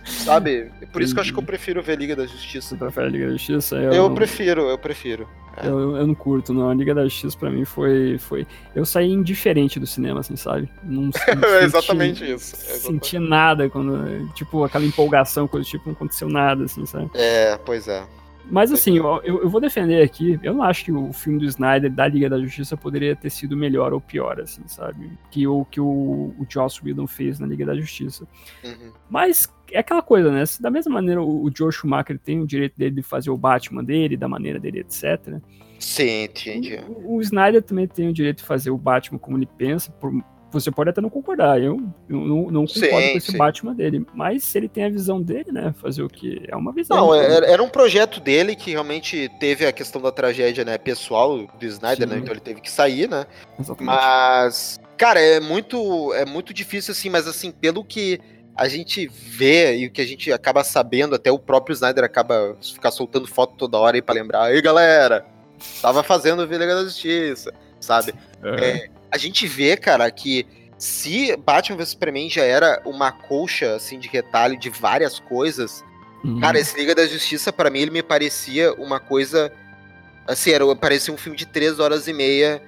sabe? 0.06 0.72
É 0.82 0.86
por 0.86 1.02
isso 1.02 1.14
que 1.14 1.20
eu 1.20 1.22
acho 1.22 1.34
que 1.34 1.40
eu 1.40 1.44
prefiro 1.44 1.82
ver 1.82 1.98
Liga 1.98 2.16
da 2.16 2.26
Justiça. 2.26 2.70
Você 2.70 2.76
prefere 2.76 3.10
Liga 3.10 3.26
da 3.28 3.32
Justiça? 3.34 3.76
Eu, 3.76 3.94
eu 3.94 4.10
não... 4.10 4.16
prefiro, 4.16 4.62
eu 4.70 4.78
prefiro. 4.78 5.28
É. 5.58 5.68
Eu, 5.68 5.98
eu 5.98 6.08
não 6.08 6.16
curto, 6.16 6.54
não. 6.54 6.70
A 6.70 6.74
Liga 6.74 6.94
da 6.96 7.04
Justiça 7.04 7.38
pra 7.38 7.50
mim 7.50 7.66
foi. 7.66 8.18
foi... 8.18 8.48
Eu 8.76 8.86
saí 8.86 9.12
indiferente 9.12 9.80
do 9.80 9.88
cinema, 9.88 10.22
assim, 10.22 10.36
sabe? 10.36 10.70
Não, 10.84 11.04
não 11.04 11.12
senti, 11.14 11.46
é 11.46 11.64
exatamente 11.64 12.24
isso. 12.24 12.56
É 12.56 12.74
exatamente. 12.74 13.08
Senti 13.08 13.20
nada 13.20 13.70
quando. 13.70 14.32
Tipo, 14.34 14.64
aquela 14.64 14.86
empolgação, 14.86 15.48
coisa 15.48 15.68
tipo, 15.68 15.84
não 15.88 15.94
aconteceu 15.94 16.30
nada, 16.30 16.66
assim, 16.66 16.86
sabe? 16.86 17.10
É, 17.14 17.58
pois 17.66 17.88
é. 17.88 18.04
Mas 18.52 18.70
assim, 18.70 18.98
eu, 18.98 19.22
eu 19.24 19.50
vou 19.50 19.62
defender 19.62 20.04
aqui, 20.04 20.38
eu 20.44 20.54
não 20.54 20.62
acho 20.62 20.84
que 20.84 20.92
o 20.92 21.14
filme 21.14 21.40
do 21.40 21.46
Snyder 21.46 21.90
da 21.90 22.06
Liga 22.06 22.30
da 22.30 22.38
Justiça 22.38 22.76
poderia 22.76 23.16
ter 23.16 23.30
sido 23.30 23.56
melhor 23.56 23.94
ou 23.94 24.02
pior, 24.02 24.42
assim, 24.42 24.62
sabe? 24.68 25.10
Que 25.32 25.48
o 25.48 25.64
que 25.64 25.80
o, 25.80 26.36
o 26.38 26.46
Joss 26.50 26.82
Whedon 26.84 27.08
fez 27.08 27.40
na 27.40 27.48
Liga 27.48 27.66
da 27.66 27.74
Justiça. 27.74 28.28
Uhum. 28.62 28.92
Mas 29.10 29.52
é 29.72 29.80
aquela 29.80 30.02
coisa, 30.02 30.30
né? 30.30 30.46
Se 30.46 30.62
da 30.62 30.70
mesma 30.70 30.94
maneira 30.94 31.22
o, 31.22 31.46
o 31.46 31.52
Joe 31.56 31.72
Schumacher 31.72 32.20
tem 32.20 32.42
o 32.42 32.46
direito 32.46 32.78
dele 32.78 32.96
de 32.96 33.02
fazer 33.02 33.30
o 33.30 33.38
Batman 33.38 33.86
dele, 33.86 34.18
da 34.18 34.28
maneira 34.28 34.60
dele, 34.60 34.82
etc. 34.82 35.40
Sim, 35.80 36.26
entendi. 36.26 36.78
O, 37.06 37.16
o 37.16 37.22
Snyder 37.22 37.64
também 37.64 37.88
tem 37.88 38.10
o 38.10 38.14
direito 38.14 38.40
de 38.40 38.44
fazer 38.44 38.70
o 38.70 38.78
Batman 38.78 39.18
como 39.18 39.38
ele 39.38 39.48
pensa, 39.58 39.92
por, 39.94 40.12
você 40.52 40.70
pode 40.70 40.90
até 40.90 41.00
não 41.00 41.10
concordar, 41.10 41.62
eu, 41.62 41.82
eu 42.10 42.18
não, 42.18 42.52
não, 42.52 42.66
concordo 42.66 42.80
sim, 42.80 42.90
com 42.90 43.18
esse 43.18 43.32
sim. 43.32 43.38
Batman 43.38 43.74
dele, 43.74 44.06
mas 44.14 44.44
se 44.44 44.58
ele 44.58 44.68
tem 44.68 44.84
a 44.84 44.90
visão 44.90 45.22
dele, 45.22 45.52
né, 45.52 45.74
fazer 45.82 46.04
o 46.04 46.10
que 46.10 46.44
é 46.48 46.56
uma 46.56 46.74
visão. 46.74 46.98
Não, 46.98 47.16
era, 47.16 47.46
era, 47.46 47.64
um 47.64 47.70
projeto 47.70 48.20
dele 48.20 48.56
que 48.56 48.72
realmente 48.72 49.30
teve 49.40 49.66
a 49.66 49.72
questão 49.72 50.02
da 50.02 50.12
tragédia, 50.12 50.66
né, 50.66 50.78
pessoal 50.78 51.48
do 51.48 51.66
Snyder, 51.66 52.08
né, 52.08 52.16
sim. 52.16 52.20
né, 52.20 52.22
então 52.22 52.34
ele 52.34 52.42
teve 52.42 52.60
que 52.60 52.70
sair, 52.70 53.10
né, 53.10 53.26
Exatamente. 53.60 53.86
mas, 53.86 54.80
cara, 54.98 55.20
é 55.20 55.40
muito, 55.40 56.14
é 56.14 56.26
muito 56.26 56.54
difícil 56.54 56.92
assim, 56.92 57.10
mas 57.10 57.28
assim, 57.28 57.52
pelo 57.52 57.84
que 57.84 58.20
a 58.56 58.68
gente 58.68 59.08
vê 59.08 59.78
e 59.78 59.88
o 59.88 59.92
que 59.92 60.02
a 60.02 60.06
gente 60.06 60.32
acaba 60.32 60.64
sabendo, 60.64 61.16
até 61.16 61.32
o 61.32 61.40
próprio 61.40 61.74
Snyder 61.74 62.04
acaba 62.04 62.58
ficar 62.62 62.92
soltando 62.92 63.26
foto 63.26 63.56
toda 63.58 63.78
hora 63.78 63.96
aí 63.96 64.02
pra 64.02 64.14
lembrar, 64.14 64.44
aí 64.44 64.62
galera, 64.62 65.26
tava 65.82 66.04
fazendo 66.04 66.42
o 66.42 66.46
Liga 66.46 66.76
da 66.76 66.84
Justiça, 66.84 67.54
sabe? 67.80 68.14
É. 68.44 68.66
É, 68.66 68.90
a 69.12 69.18
gente 69.18 69.48
vê, 69.48 69.76
cara, 69.76 70.10
que 70.10 70.46
se 70.78 71.36
Batman 71.38 71.78
vs 71.78 71.90
Superman 71.90 72.30
já 72.30 72.44
era 72.44 72.82
uma 72.86 73.12
colcha, 73.12 73.76
assim, 73.76 74.00
de 74.00 74.08
retalho 74.08 74.58
de 74.58 74.70
várias 74.70 75.20
coisas, 75.20 75.84
uhum. 76.24 76.40
cara, 76.40 76.60
esse 76.60 76.78
Liga 76.78 76.96
da 76.96 77.06
Justiça, 77.06 77.54
para 77.54 77.70
mim, 77.70 77.80
ele 77.80 77.92
me 77.92 78.02
parecia 78.02 78.74
uma 78.74 79.00
coisa. 79.00 79.52
Assim, 80.28 80.52
era, 80.52 80.76
parecia 80.76 81.14
um 81.14 81.18
filme 81.18 81.38
de 81.38 81.46
três 81.46 81.80
horas 81.80 82.08
e 82.08 82.14
meia, 82.14 82.62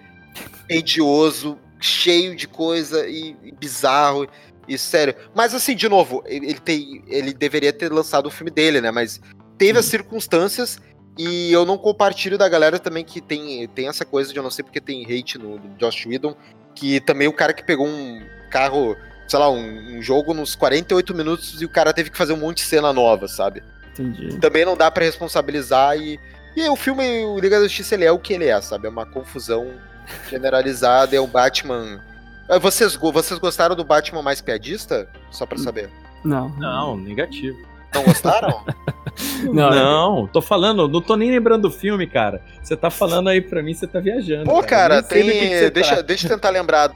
tedioso, 0.67 1.57
cheio 1.79 2.35
de 2.35 2.47
coisa 2.47 3.07
e, 3.07 3.35
e 3.43 3.51
bizarro. 3.51 4.27
E 4.67 4.77
sério. 4.77 5.15
Mas 5.35 5.53
assim, 5.53 5.75
de 5.75 5.89
novo, 5.89 6.23
ele, 6.25 6.53
tem, 6.53 7.03
ele 7.07 7.33
deveria 7.33 7.73
ter 7.73 7.91
lançado 7.91 8.27
o 8.27 8.31
filme 8.31 8.49
dele, 8.49 8.79
né? 8.79 8.91
Mas 8.91 9.19
teve 9.57 9.77
as 9.79 9.85
circunstâncias 9.85 10.79
e 11.17 11.51
eu 11.51 11.65
não 11.65 11.77
compartilho 11.77 12.37
da 12.37 12.49
galera 12.49 12.79
também 12.79 13.03
que 13.03 13.21
tem, 13.21 13.67
tem 13.67 13.87
essa 13.87 14.03
coisa 14.03 14.31
de 14.31 14.37
eu 14.37 14.43
não 14.43 14.49
sei 14.49 14.63
porque 14.63 14.81
tem 14.81 15.03
hate 15.03 15.37
no, 15.37 15.59
Josh 15.77 16.05
Whedon, 16.05 16.35
que 16.73 16.99
também 16.99 17.27
o 17.27 17.33
cara 17.33 17.53
que 17.53 17.63
pegou 17.63 17.87
um 17.87 18.25
carro, 18.49 18.95
sei 19.27 19.39
lá, 19.39 19.49
um, 19.49 19.97
um, 19.97 20.01
jogo 20.01 20.33
nos 20.33 20.55
48 20.55 21.13
minutos 21.13 21.61
e 21.61 21.65
o 21.65 21.69
cara 21.69 21.93
teve 21.93 22.09
que 22.09 22.17
fazer 22.17 22.33
um 22.33 22.37
monte 22.37 22.57
de 22.57 22.63
cena 22.63 22.91
nova, 22.91 23.27
sabe? 23.27 23.61
Entendi. 23.91 24.39
Também 24.39 24.65
não 24.65 24.75
dá 24.75 24.89
para 24.89 25.05
responsabilizar 25.05 25.97
e. 25.97 26.19
E 26.55 26.69
o 26.69 26.75
filme, 26.75 27.25
o 27.25 27.39
Liga 27.39 27.57
da 27.57 27.63
Justiça, 27.63 27.95
ele 27.95 28.05
é 28.05 28.11
o 28.11 28.19
que 28.19 28.31
ele 28.33 28.45
é, 28.45 28.61
sabe? 28.61 28.85
É 28.85 28.89
uma 28.89 29.07
confusão 29.07 29.71
generalizada, 30.29 31.15
é 31.15 31.21
um 31.21 31.27
Batman. 31.27 31.99
Ah, 32.47 32.59
vocês, 32.59 32.95
vocês 32.95 33.39
gostaram 33.39 33.75
do 33.75 33.83
Batman 33.83 34.21
mais 34.21 34.39
piadista? 34.39 35.09
Só 35.31 35.47
pra 35.47 35.57
saber. 35.57 35.89
Não. 36.23 36.49
Não, 36.49 36.95
negativo. 36.95 37.57
Não 37.93 38.03
gostaram? 38.03 38.63
não, 39.53 39.69
não, 39.69 40.27
tô 40.27 40.41
falando, 40.41 40.87
não 40.87 41.01
tô 41.01 41.15
nem 41.15 41.31
lembrando 41.31 41.63
do 41.63 41.71
filme, 41.71 42.07
cara. 42.07 42.41
Você 42.61 42.75
tá 42.75 42.89
falando 42.89 43.29
aí 43.29 43.41
pra 43.41 43.61
mim, 43.61 43.73
você 43.73 43.87
tá 43.87 43.99
viajando. 43.99 44.45
Pô, 44.45 44.61
cara, 44.63 45.01
cara 45.01 45.03
tem. 45.03 45.29
Que 45.29 45.69
deixa, 45.69 45.95
tá. 45.97 46.01
deixa 46.01 46.27
eu 46.27 46.31
tentar 46.31 46.49
lembrar 46.49 46.87
do 46.87 46.95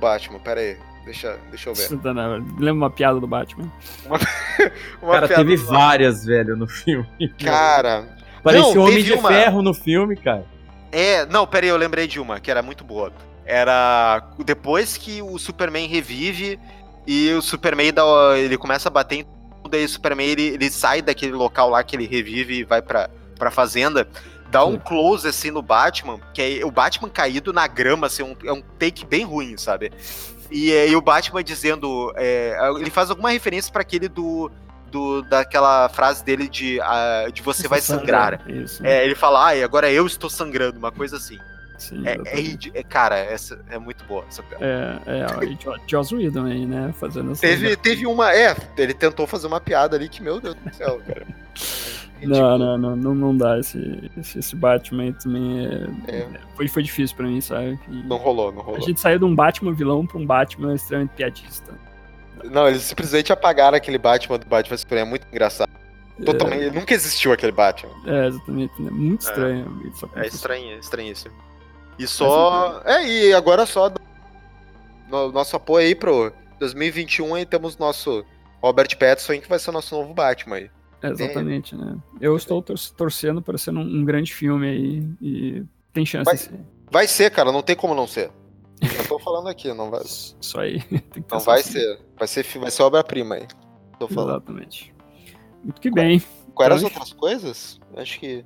Batman, 0.00 0.38
pera 0.38 0.60
aí. 0.60 0.76
Deixa, 1.04 1.36
deixa 1.50 1.68
eu 1.68 1.74
ver. 1.74 1.88
Lembra 2.58 2.72
uma 2.72 2.90
piada 2.90 3.20
do 3.20 3.26
Batman? 3.26 3.70
Uma, 4.06 4.18
uma 5.02 5.12
cara, 5.14 5.28
teve 5.28 5.56
várias, 5.56 6.24
velho, 6.24 6.56
no 6.56 6.66
filme. 6.66 7.06
Cara. 7.38 8.06
Parecia 8.42 8.80
um 8.80 8.84
Homem 8.84 9.02
de 9.02 9.12
uma... 9.12 9.28
Ferro 9.28 9.62
no 9.62 9.74
filme, 9.74 10.16
cara. 10.16 10.44
É, 10.90 11.26
não, 11.26 11.46
pera 11.46 11.66
aí, 11.66 11.70
eu 11.70 11.76
lembrei 11.76 12.06
de 12.06 12.20
uma, 12.20 12.40
que 12.40 12.50
era 12.50 12.62
muito 12.62 12.84
boa. 12.84 13.12
Era 13.44 14.22
depois 14.44 14.96
que 14.96 15.20
o 15.20 15.38
Superman 15.38 15.88
revive 15.88 16.58
e 17.06 17.30
o 17.32 17.42
Superman 17.42 17.92
dá, 17.92 18.02
ele 18.36 18.56
começa 18.56 18.88
a 18.88 18.92
bater 18.92 19.16
em 19.16 19.26
daí 19.68 19.84
o 19.84 19.88
Superman 19.88 20.28
ele, 20.28 20.46
ele 20.48 20.70
sai 20.70 21.02
daquele 21.02 21.32
local 21.32 21.70
lá 21.70 21.82
que 21.82 21.96
ele 21.96 22.06
revive 22.06 22.58
e 22.58 22.64
vai 22.64 22.82
pra, 22.82 23.10
pra 23.38 23.50
fazenda. 23.50 24.06
Dá 24.50 24.64
um 24.64 24.78
close 24.78 25.26
assim 25.26 25.50
no 25.50 25.62
Batman, 25.62 26.20
que 26.32 26.60
é 26.60 26.64
o 26.64 26.70
Batman 26.70 27.08
caído 27.08 27.52
na 27.52 27.66
grama, 27.66 28.06
assim, 28.06 28.22
um, 28.22 28.36
é 28.44 28.52
um 28.52 28.62
take 28.78 29.04
bem 29.04 29.24
ruim, 29.24 29.56
sabe? 29.56 29.90
E, 30.50 30.70
e 30.70 30.94
o 30.94 31.00
Batman 31.00 31.42
dizendo. 31.42 32.12
É, 32.16 32.56
ele 32.78 32.90
faz 32.90 33.10
alguma 33.10 33.30
referência 33.30 33.72
para 33.72 33.82
aquele 33.82 34.08
do, 34.08 34.50
do, 34.92 35.22
daquela 35.22 35.88
frase 35.88 36.24
dele 36.24 36.48
de, 36.48 36.78
uh, 36.78 37.32
de 37.32 37.42
você 37.42 37.66
vai 37.66 37.80
sangrar. 37.80 38.48
Isso. 38.48 38.86
É, 38.86 39.04
ele 39.04 39.16
fala, 39.16 39.50
ah, 39.50 39.64
agora 39.64 39.90
eu 39.90 40.06
estou 40.06 40.30
sangrando, 40.30 40.78
uma 40.78 40.92
coisa 40.92 41.16
assim. 41.16 41.38
Sim, 41.78 42.02
é, 42.06 42.12
é, 42.12 42.80
é, 42.80 42.82
cara, 42.82 43.16
essa 43.16 43.62
é 43.68 43.78
muito 43.78 44.04
boa 44.04 44.24
essa 44.28 44.42
piada. 44.42 44.64
É, 44.64 45.20
é, 45.20 45.78
Joss 45.86 46.14
Whedon 46.14 46.46
aí, 46.46 46.66
né, 46.66 46.94
fazendo 46.98 47.32
essa... 47.32 47.40
Teve, 47.40 47.76
teve 47.76 48.06
uma, 48.06 48.32
é, 48.32 48.56
ele 48.78 48.94
tentou 48.94 49.26
fazer 49.26 49.46
uma 49.46 49.60
piada 49.60 49.96
ali 49.96 50.08
que, 50.08 50.22
meu 50.22 50.40
Deus 50.40 50.54
do 50.54 50.74
céu, 50.74 51.00
cara. 51.06 51.26
não, 52.22 52.58
não, 52.58 52.78
não, 52.78 52.96
não, 52.96 53.14
não 53.14 53.36
dá, 53.36 53.58
esse, 53.58 54.10
esse, 54.16 54.38
esse 54.38 54.56
Batman 54.56 55.12
também 55.12 55.66
é, 55.66 56.12
é. 56.12 56.28
Foi, 56.54 56.68
foi 56.68 56.82
difícil 56.82 57.16
pra 57.16 57.26
mim, 57.26 57.40
sabe? 57.40 57.78
E 57.88 58.02
não 58.04 58.16
rolou, 58.16 58.52
não 58.52 58.62
rolou. 58.62 58.80
A 58.80 58.84
gente 58.84 59.00
saiu 59.00 59.18
de 59.18 59.24
um 59.24 59.34
Batman 59.34 59.72
vilão 59.72 60.06
pra 60.06 60.18
um 60.18 60.26
Batman 60.26 60.74
extremamente 60.74 61.12
piadista. 61.14 61.72
Não, 62.44 62.68
eles 62.68 62.82
simplesmente 62.82 63.32
apagaram 63.32 63.76
aquele 63.76 63.98
Batman 63.98 64.38
do 64.38 64.46
Batman 64.46 64.76
Superman, 64.76 65.06
é 65.06 65.10
muito 65.10 65.26
engraçado. 65.30 65.70
Totalmente, 66.24 66.64
é. 66.64 66.70
nunca 66.70 66.94
existiu 66.94 67.32
aquele 67.32 67.52
Batman. 67.52 67.90
É, 68.06 68.28
exatamente, 68.28 68.80
né? 68.80 68.90
muito 68.90 69.22
estranho. 69.22 69.92
É, 70.14 70.20
é 70.20 70.26
estranho, 70.26 70.70
é 70.72 70.78
estranhíssimo. 70.78 71.34
E 71.98 72.06
só. 72.06 72.82
É, 72.84 73.06
e 73.06 73.32
agora 73.32 73.66
só 73.66 73.92
no, 75.08 75.30
nosso 75.30 75.56
apoio 75.56 75.86
aí 75.86 75.94
pro 75.94 76.32
2021 76.58 77.34
aí 77.34 77.46
temos 77.46 77.78
nosso 77.78 78.24
Robert 78.62 78.96
Pattinson 78.98 79.40
que 79.40 79.48
vai 79.48 79.58
ser 79.58 79.70
o 79.70 79.72
nosso 79.72 79.94
novo 79.94 80.12
Batman 80.12 80.56
aí. 80.56 80.70
É, 81.02 81.08
exatamente, 81.08 81.76
né? 81.76 81.96
Eu 82.20 82.34
estou 82.34 82.62
torcendo 82.62 83.42
para 83.42 83.58
ser 83.58 83.70
um, 83.72 83.80
um, 83.80 84.04
grande 84.04 84.32
filme 84.32 84.66
aí 84.66 85.08
e 85.20 85.64
tem 85.92 86.06
chance 86.06 86.24
vai, 86.24 86.34
de 86.34 86.40
ser. 86.40 86.60
Vai 86.90 87.06
ser, 87.06 87.30
cara, 87.30 87.52
não 87.52 87.62
tem 87.62 87.76
como 87.76 87.94
não 87.94 88.06
ser. 88.06 88.30
Eu 88.80 89.08
tô 89.08 89.18
falando 89.18 89.48
aqui, 89.48 89.72
não 89.72 89.90
vai. 89.90 90.02
Isso 90.40 90.58
aí. 90.58 90.82
não 91.30 91.40
vai 91.40 91.60
assim. 91.60 91.72
ser. 91.72 92.00
Vai 92.16 92.26
ser, 92.26 92.58
vai 92.58 92.70
ser 92.70 92.82
obra-prima 92.82 93.34
aí. 93.34 93.46
Tô 93.98 94.08
falando. 94.08 94.36
Exatamente. 94.36 94.94
Muito 95.62 95.80
que 95.80 95.90
bem. 95.90 96.22
Quais 96.54 96.66
eram 96.66 96.76
as 96.76 96.82
outras 96.82 97.12
coisas? 97.12 97.80
Acho 97.96 98.18
que. 98.18 98.44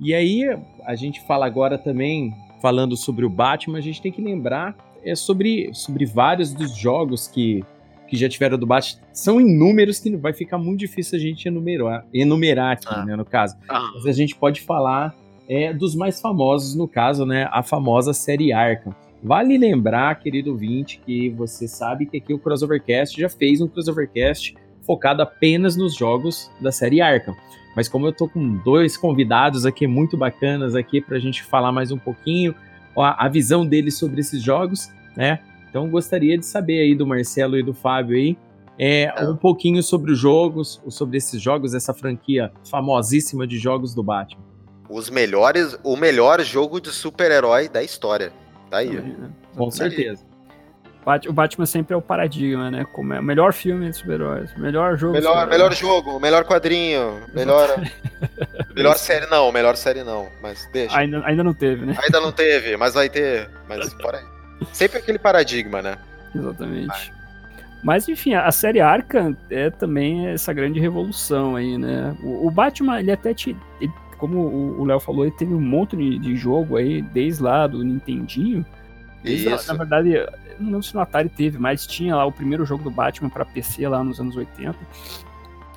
E 0.00 0.14
aí, 0.14 0.44
a 0.84 0.94
gente 0.94 1.20
fala 1.20 1.44
agora 1.44 1.76
também, 1.76 2.34
falando 2.62 2.96
sobre 2.96 3.24
o 3.26 3.28
Batman, 3.28 3.78
a 3.78 3.82
gente 3.82 4.00
tem 4.00 4.10
que 4.10 4.22
lembrar 4.22 4.74
é 5.04 5.14
sobre, 5.14 5.70
sobre 5.72 6.04
vários 6.04 6.52
dos 6.52 6.76
jogos 6.76 7.26
que, 7.26 7.64
que 8.08 8.16
já 8.16 8.28
tiveram 8.28 8.58
do 8.58 8.66
Batman. 8.66 9.02
São 9.12 9.40
inúmeros 9.40 9.98
que 9.98 10.14
vai 10.16 10.32
ficar 10.32 10.58
muito 10.58 10.80
difícil 10.80 11.18
a 11.18 11.20
gente 11.20 11.46
enumerar, 11.46 12.06
enumerar 12.12 12.72
aqui, 12.72 12.86
ah. 12.88 13.04
né, 13.04 13.16
no 13.16 13.24
caso. 13.24 13.56
Ah. 13.68 13.90
Mas 13.94 14.06
a 14.06 14.12
gente 14.12 14.34
pode 14.34 14.60
falar 14.60 15.14
é, 15.48 15.72
dos 15.72 15.94
mais 15.94 16.20
famosos, 16.20 16.74
no 16.74 16.88
caso, 16.88 17.26
né, 17.26 17.48
a 17.50 17.62
famosa 17.62 18.12
série 18.12 18.52
Arkham. 18.52 18.94
Vale 19.22 19.58
lembrar, 19.58 20.18
querido 20.18 20.50
ouvinte, 20.50 21.00
que 21.04 21.28
você 21.30 21.68
sabe 21.68 22.06
que 22.06 22.16
aqui 22.16 22.32
o 22.32 22.38
Crossovercast 22.38 23.20
já 23.20 23.28
fez 23.28 23.60
um 23.60 23.68
Crossovercast 23.68 24.54
focado 24.82 25.22
apenas 25.22 25.76
nos 25.76 25.94
jogos 25.94 26.50
da 26.60 26.72
série 26.72 27.00
Arkham. 27.00 27.36
Mas 27.76 27.88
como 27.88 28.06
eu 28.06 28.12
tô 28.12 28.28
com 28.28 28.56
dois 28.58 28.96
convidados 28.96 29.64
aqui 29.64 29.86
muito 29.86 30.16
bacanas 30.16 30.74
aqui 30.74 31.00
para 31.00 31.16
a 31.16 31.20
gente 31.20 31.42
falar 31.42 31.70
mais 31.70 31.90
um 31.90 31.98
pouquinho 31.98 32.54
a, 32.96 33.26
a 33.26 33.28
visão 33.28 33.64
deles 33.64 33.96
sobre 33.96 34.20
esses 34.20 34.42
jogos, 34.42 34.90
né? 35.16 35.40
Então 35.68 35.88
gostaria 35.88 36.36
de 36.36 36.44
saber 36.44 36.80
aí 36.80 36.94
do 36.94 37.06
Marcelo 37.06 37.56
e 37.56 37.62
do 37.62 37.72
Fábio 37.72 38.16
aí 38.16 38.36
é, 38.82 39.12
é. 39.14 39.28
um 39.28 39.36
pouquinho 39.36 39.82
sobre 39.82 40.10
os 40.10 40.18
jogos, 40.18 40.80
sobre 40.88 41.18
esses 41.18 41.40
jogos, 41.40 41.74
essa 41.74 41.92
franquia 41.92 42.50
famosíssima 42.68 43.46
de 43.46 43.58
jogos 43.58 43.94
do 43.94 44.02
Batman. 44.02 44.42
Os 44.88 45.10
melhores, 45.10 45.78
o 45.84 45.96
melhor 45.96 46.40
jogo 46.40 46.80
de 46.80 46.88
super-herói 46.88 47.68
da 47.68 47.82
história. 47.82 48.32
Tá 48.70 48.78
aí. 48.78 48.90
Né? 48.90 49.30
Com 49.54 49.70
certeza. 49.70 50.24
O 51.28 51.32
Batman 51.32 51.66
sempre 51.66 51.94
é 51.94 51.96
o 51.96 52.02
paradigma, 52.02 52.70
né? 52.70 52.86
Como 52.92 53.14
é 53.14 53.20
o 53.20 53.22
melhor 53.22 53.52
filme 53.52 53.90
de 53.90 53.96
super-heróis, 53.96 54.54
melhor 54.56 54.98
jogo. 54.98 55.14
Melhor, 55.14 55.46
melhor 55.46 55.72
jogo, 55.72 56.20
melhor 56.20 56.44
quadrinho, 56.44 57.22
melhor. 57.32 57.68
melhor 58.76 58.96
série 58.96 59.26
não, 59.26 59.50
melhor 59.50 59.76
série 59.76 60.04
não, 60.04 60.28
mas 60.42 60.68
deixa. 60.72 60.96
Ainda, 60.96 61.22
ainda 61.24 61.42
não 61.42 61.54
teve, 61.54 61.86
né? 61.86 61.96
Ainda 62.02 62.20
não 62.20 62.30
teve, 62.30 62.76
mas 62.76 62.94
vai 62.94 63.08
ter. 63.08 63.48
Mas 63.66 63.92
fora 63.94 64.18
aí. 64.18 64.66
Sempre 64.72 64.98
aquele 64.98 65.18
paradigma, 65.18 65.80
né? 65.80 65.96
Exatamente. 66.34 67.12
Mas 67.82 68.08
enfim, 68.08 68.34
a 68.34 68.52
série 68.52 68.80
Arkham 68.80 69.36
é 69.48 69.70
também 69.70 70.28
essa 70.28 70.52
grande 70.52 70.78
revolução 70.78 71.56
aí, 71.56 71.78
né? 71.78 72.14
O, 72.22 72.46
o 72.48 72.50
Batman, 72.50 73.00
ele 73.00 73.10
até 73.10 73.32
te. 73.32 73.56
Ele, 73.80 73.92
como 74.18 74.38
o 74.38 74.84
Léo 74.84 75.00
falou, 75.00 75.24
ele 75.24 75.34
teve 75.34 75.54
um 75.54 75.60
monte 75.60 75.96
de, 75.96 76.18
de, 76.18 76.36
jogo 76.36 76.76
aí, 76.76 77.00
desde 77.00 77.42
lá 77.42 77.66
do 77.66 77.82
Nintendinho. 77.82 78.66
Isso. 79.24 79.68
na 79.68 79.74
verdade, 79.74 80.14
não 80.58 80.66
lembro 80.66 80.82
se 80.82 80.94
no 80.94 81.00
Atari 81.00 81.28
teve, 81.28 81.58
mas 81.58 81.86
tinha 81.86 82.16
lá 82.16 82.24
o 82.24 82.32
primeiro 82.32 82.64
jogo 82.64 82.82
do 82.82 82.90
Batman 82.90 83.28
para 83.28 83.44
PC 83.44 83.86
lá 83.88 84.02
nos 84.02 84.20
anos 84.20 84.36
80. 84.36 84.78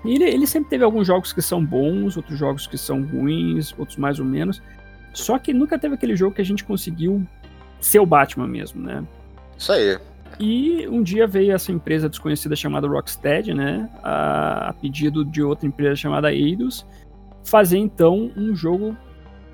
E 0.06 0.16
ele, 0.16 0.24
ele 0.26 0.48
sempre 0.48 0.70
teve 0.70 0.84
alguns 0.84 1.08
jogos 1.08 1.32
que 1.32 1.42
são 1.42 1.64
bons, 1.64 2.18
outros 2.18 2.38
jogos 2.38 2.68
que 2.68 2.78
são 2.78 3.04
ruins, 3.04 3.74
outros 3.78 3.98
mais 3.98 4.20
ou 4.20 4.26
menos. 4.26 4.62
Só 5.14 5.38
que 5.38 5.54
nunca 5.54 5.78
teve 5.78 5.96
aquele 5.96 6.16
jogo 6.16 6.36
que 6.36 6.42
a 6.42 6.46
gente 6.46 6.64
conseguiu 6.64 7.26
ser 7.80 8.00
o 8.00 8.06
Batman 8.06 8.48
mesmo, 8.48 8.82
né? 8.82 9.04
Isso 9.58 9.72
aí. 9.72 9.98
E 10.40 10.88
um 10.88 11.04
dia 11.04 11.28
veio 11.28 11.54
essa 11.54 11.72
empresa 11.72 12.10
desconhecida 12.10 12.56
chamada 12.56 12.88
Rocksteady, 12.88 13.54
né, 13.54 13.88
a, 14.02 14.70
a 14.70 14.74
pedido 14.74 15.24
de 15.24 15.44
outra 15.44 15.68
empresa 15.68 15.96
chamada 15.96 16.34
Eidos, 16.34 16.86
fazer 17.44 17.78
então 17.78 18.32
um 18.36 18.56
jogo 18.56 18.98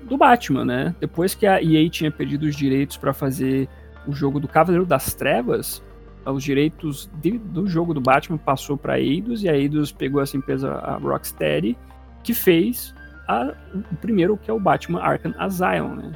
do 0.04 0.16
Batman, 0.16 0.64
né? 0.64 0.94
Depois 0.98 1.34
que 1.34 1.46
a 1.46 1.62
EA 1.62 1.88
tinha 1.90 2.10
perdido 2.10 2.44
os 2.44 2.56
direitos 2.56 2.96
para 2.96 3.12
fazer 3.12 3.68
o 4.06 4.12
jogo 4.12 4.40
do 4.40 4.48
Cavaleiro 4.48 4.86
das 4.86 5.14
Trevas, 5.14 5.82
os 6.26 6.44
direitos 6.44 7.10
de, 7.20 7.38
do 7.38 7.66
jogo 7.66 7.94
do 7.94 8.00
Batman 8.00 8.38
passou 8.38 8.76
para 8.76 9.00
Eidos 9.00 9.42
e 9.42 9.48
a 9.48 9.56
Eidos 9.56 9.90
pegou 9.90 10.20
essa 10.22 10.36
empresa 10.36 10.72
a 10.72 10.96
Rocksteady 10.96 11.76
que 12.22 12.34
fez 12.34 12.94
a, 13.26 13.54
o 13.90 13.96
primeiro 13.96 14.36
que 14.36 14.50
é 14.50 14.54
o 14.54 14.60
Batman 14.60 15.00
Arkham 15.00 15.34
Asylum, 15.38 15.94
né? 15.96 16.12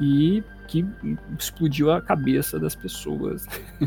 E 0.00 0.42
que 0.66 0.84
explodiu 1.38 1.92
a 1.92 2.00
cabeça 2.00 2.58
das 2.58 2.74
pessoas. 2.74 3.46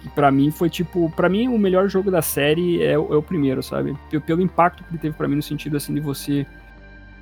que 0.00 0.08
para 0.14 0.30
mim 0.30 0.50
foi 0.50 0.70
tipo, 0.70 1.10
para 1.14 1.28
mim 1.28 1.48
o 1.48 1.58
melhor 1.58 1.88
jogo 1.88 2.10
da 2.10 2.22
série 2.22 2.82
é, 2.82 2.92
é 2.92 2.98
o 2.98 3.22
primeiro, 3.22 3.62
sabe? 3.62 3.96
Pelo, 4.10 4.22
pelo 4.22 4.40
impacto 4.40 4.82
que 4.84 4.90
ele 4.90 4.98
teve 4.98 5.16
para 5.16 5.28
mim 5.28 5.36
no 5.36 5.42
sentido 5.42 5.76
assim 5.76 5.92
de 5.94 6.00
você 6.00 6.46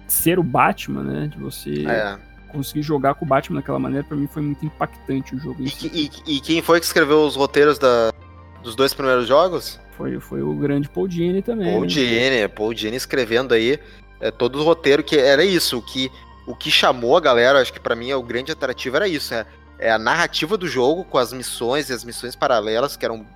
ser 0.06 0.38
o 0.38 0.42
Batman, 0.42 1.02
né? 1.02 1.26
De 1.26 1.38
você 1.38 1.84
é. 1.86 2.18
Conseguir 2.49 2.82
jogar 2.82 3.14
com 3.14 3.24
o 3.24 3.28
Batman 3.28 3.61
daquela 3.61 3.78
maneira, 3.78 4.05
para 4.07 4.16
mim 4.16 4.26
foi 4.26 4.42
muito 4.42 4.64
impactante 4.64 5.34
o 5.34 5.38
jogo. 5.38 5.57
E, 5.61 6.11
e, 6.26 6.36
e, 6.36 6.40
quem 6.40 6.62
foi 6.62 6.80
que 6.80 6.86
escreveu 6.86 7.24
os 7.24 7.36
roteiros 7.36 7.78
da, 7.78 8.12
dos 8.62 8.74
dois 8.74 8.92
primeiros 8.92 9.26
jogos? 9.26 9.80
Foi, 9.96 10.18
foi 10.20 10.42
o 10.42 10.55
grande 10.55 10.88
Paul 10.88 11.09
Dini 11.09 11.42
também. 11.42 11.72
Paul 11.72 11.82
né? 11.82 11.86
Dini, 11.86 12.49
Paul 12.49 12.74
Dini 12.74 12.96
escrevendo 12.96 13.53
aí 13.53 13.78
é, 14.20 14.30
todo 14.30 14.59
o 14.59 14.62
roteiro 14.62 15.03
que 15.03 15.16
era 15.16 15.44
isso, 15.44 15.80
que 15.82 16.11
o 16.46 16.55
que 16.55 16.70
chamou 16.70 17.16
a 17.16 17.20
galera, 17.20 17.61
acho 17.61 17.72
que 17.72 17.80
para 17.80 17.94
mim 17.94 18.11
é 18.11 18.16
o 18.16 18.22
grande 18.22 18.51
atrativo 18.51 18.96
era 18.96 19.07
isso, 19.07 19.34
é, 19.34 19.46
é, 19.78 19.90
a 19.90 19.99
narrativa 19.99 20.57
do 20.57 20.66
jogo 20.66 21.05
com 21.05 21.18
as 21.18 21.32
missões 21.32 21.90
e 21.90 21.92
as 21.92 22.05
missões 22.05 22.34
paralelas 22.34 22.96
que 22.96 23.05
eram 23.05 23.26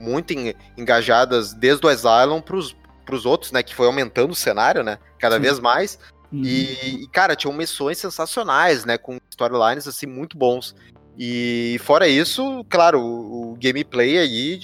muito 0.00 0.34
engajadas 0.76 1.52
desde 1.52 1.86
o 1.86 1.88
Asylum 1.88 2.40
pros, 2.40 2.74
pros 3.04 3.26
outros, 3.26 3.52
né, 3.52 3.62
que 3.62 3.74
foi 3.74 3.86
aumentando 3.86 4.32
o 4.32 4.34
cenário, 4.34 4.82
né, 4.82 4.98
cada 5.18 5.36
Sim. 5.36 5.42
vez 5.42 5.60
mais. 5.60 5.98
Uhum. 6.34 6.42
E, 6.44 7.08
cara, 7.12 7.36
tinham 7.36 7.54
missões 7.54 7.98
sensacionais, 7.98 8.84
né, 8.84 8.98
com 8.98 9.18
storylines 9.30 9.86
assim 9.86 10.06
muito 10.06 10.36
bons. 10.36 10.74
E 11.16 11.78
fora 11.84 12.08
isso, 12.08 12.64
claro, 12.68 13.00
o, 13.00 13.52
o 13.52 13.56
gameplay 13.56 14.18
aí 14.18 14.60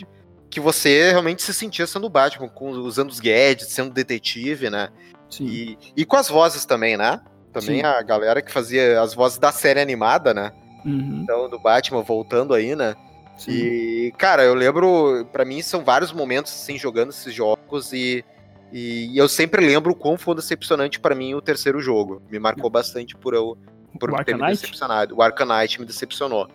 que 0.50 0.58
você 0.58 1.10
realmente 1.10 1.42
se 1.42 1.54
sentia 1.54 1.86
sendo 1.86 2.10
Batman, 2.10 2.48
com, 2.48 2.70
usando 2.70 3.10
os 3.10 3.20
gadgets, 3.20 3.68
sendo 3.68 3.94
detetive, 3.94 4.68
né? 4.68 4.88
Sim. 5.30 5.46
E, 5.46 5.78
e 5.98 6.04
com 6.04 6.16
as 6.16 6.28
vozes 6.28 6.64
também, 6.64 6.96
né? 6.96 7.20
Também 7.52 7.80
Sim. 7.80 7.82
a 7.84 8.02
galera 8.02 8.42
que 8.42 8.50
fazia 8.50 9.00
as 9.00 9.14
vozes 9.14 9.38
da 9.38 9.52
série 9.52 9.80
animada, 9.80 10.34
né? 10.34 10.52
Uhum. 10.84 11.20
Então, 11.22 11.48
do 11.48 11.58
Batman 11.58 12.02
voltando 12.02 12.52
aí, 12.52 12.74
né? 12.74 12.96
Sim. 13.38 13.52
E, 13.52 14.12
cara, 14.18 14.42
eu 14.42 14.54
lembro, 14.54 15.24
para 15.32 15.44
mim 15.44 15.62
são 15.62 15.84
vários 15.84 16.12
momentos 16.12 16.52
assim 16.52 16.76
jogando 16.76 17.10
esses 17.10 17.32
jogos 17.32 17.92
e, 17.92 18.24
e 18.72 19.16
eu 19.16 19.28
sempre 19.28 19.64
lembro 19.64 19.92
o 19.92 19.94
quão 19.94 20.16
foi 20.16 20.34
decepcionante 20.34 21.00
para 21.00 21.14
mim 21.14 21.34
o 21.34 21.40
terceiro 21.40 21.80
jogo. 21.80 22.22
Me 22.30 22.38
marcou 22.38 22.70
bastante 22.70 23.16
por 23.16 23.34
eu 23.34 23.58
por 23.98 24.24
ter 24.24 24.36
me 24.36 24.46
decepcionado. 24.46 25.16
O 25.16 25.22
Arcanite 25.22 25.80
me 25.80 25.86
decepcionou. 25.86 26.48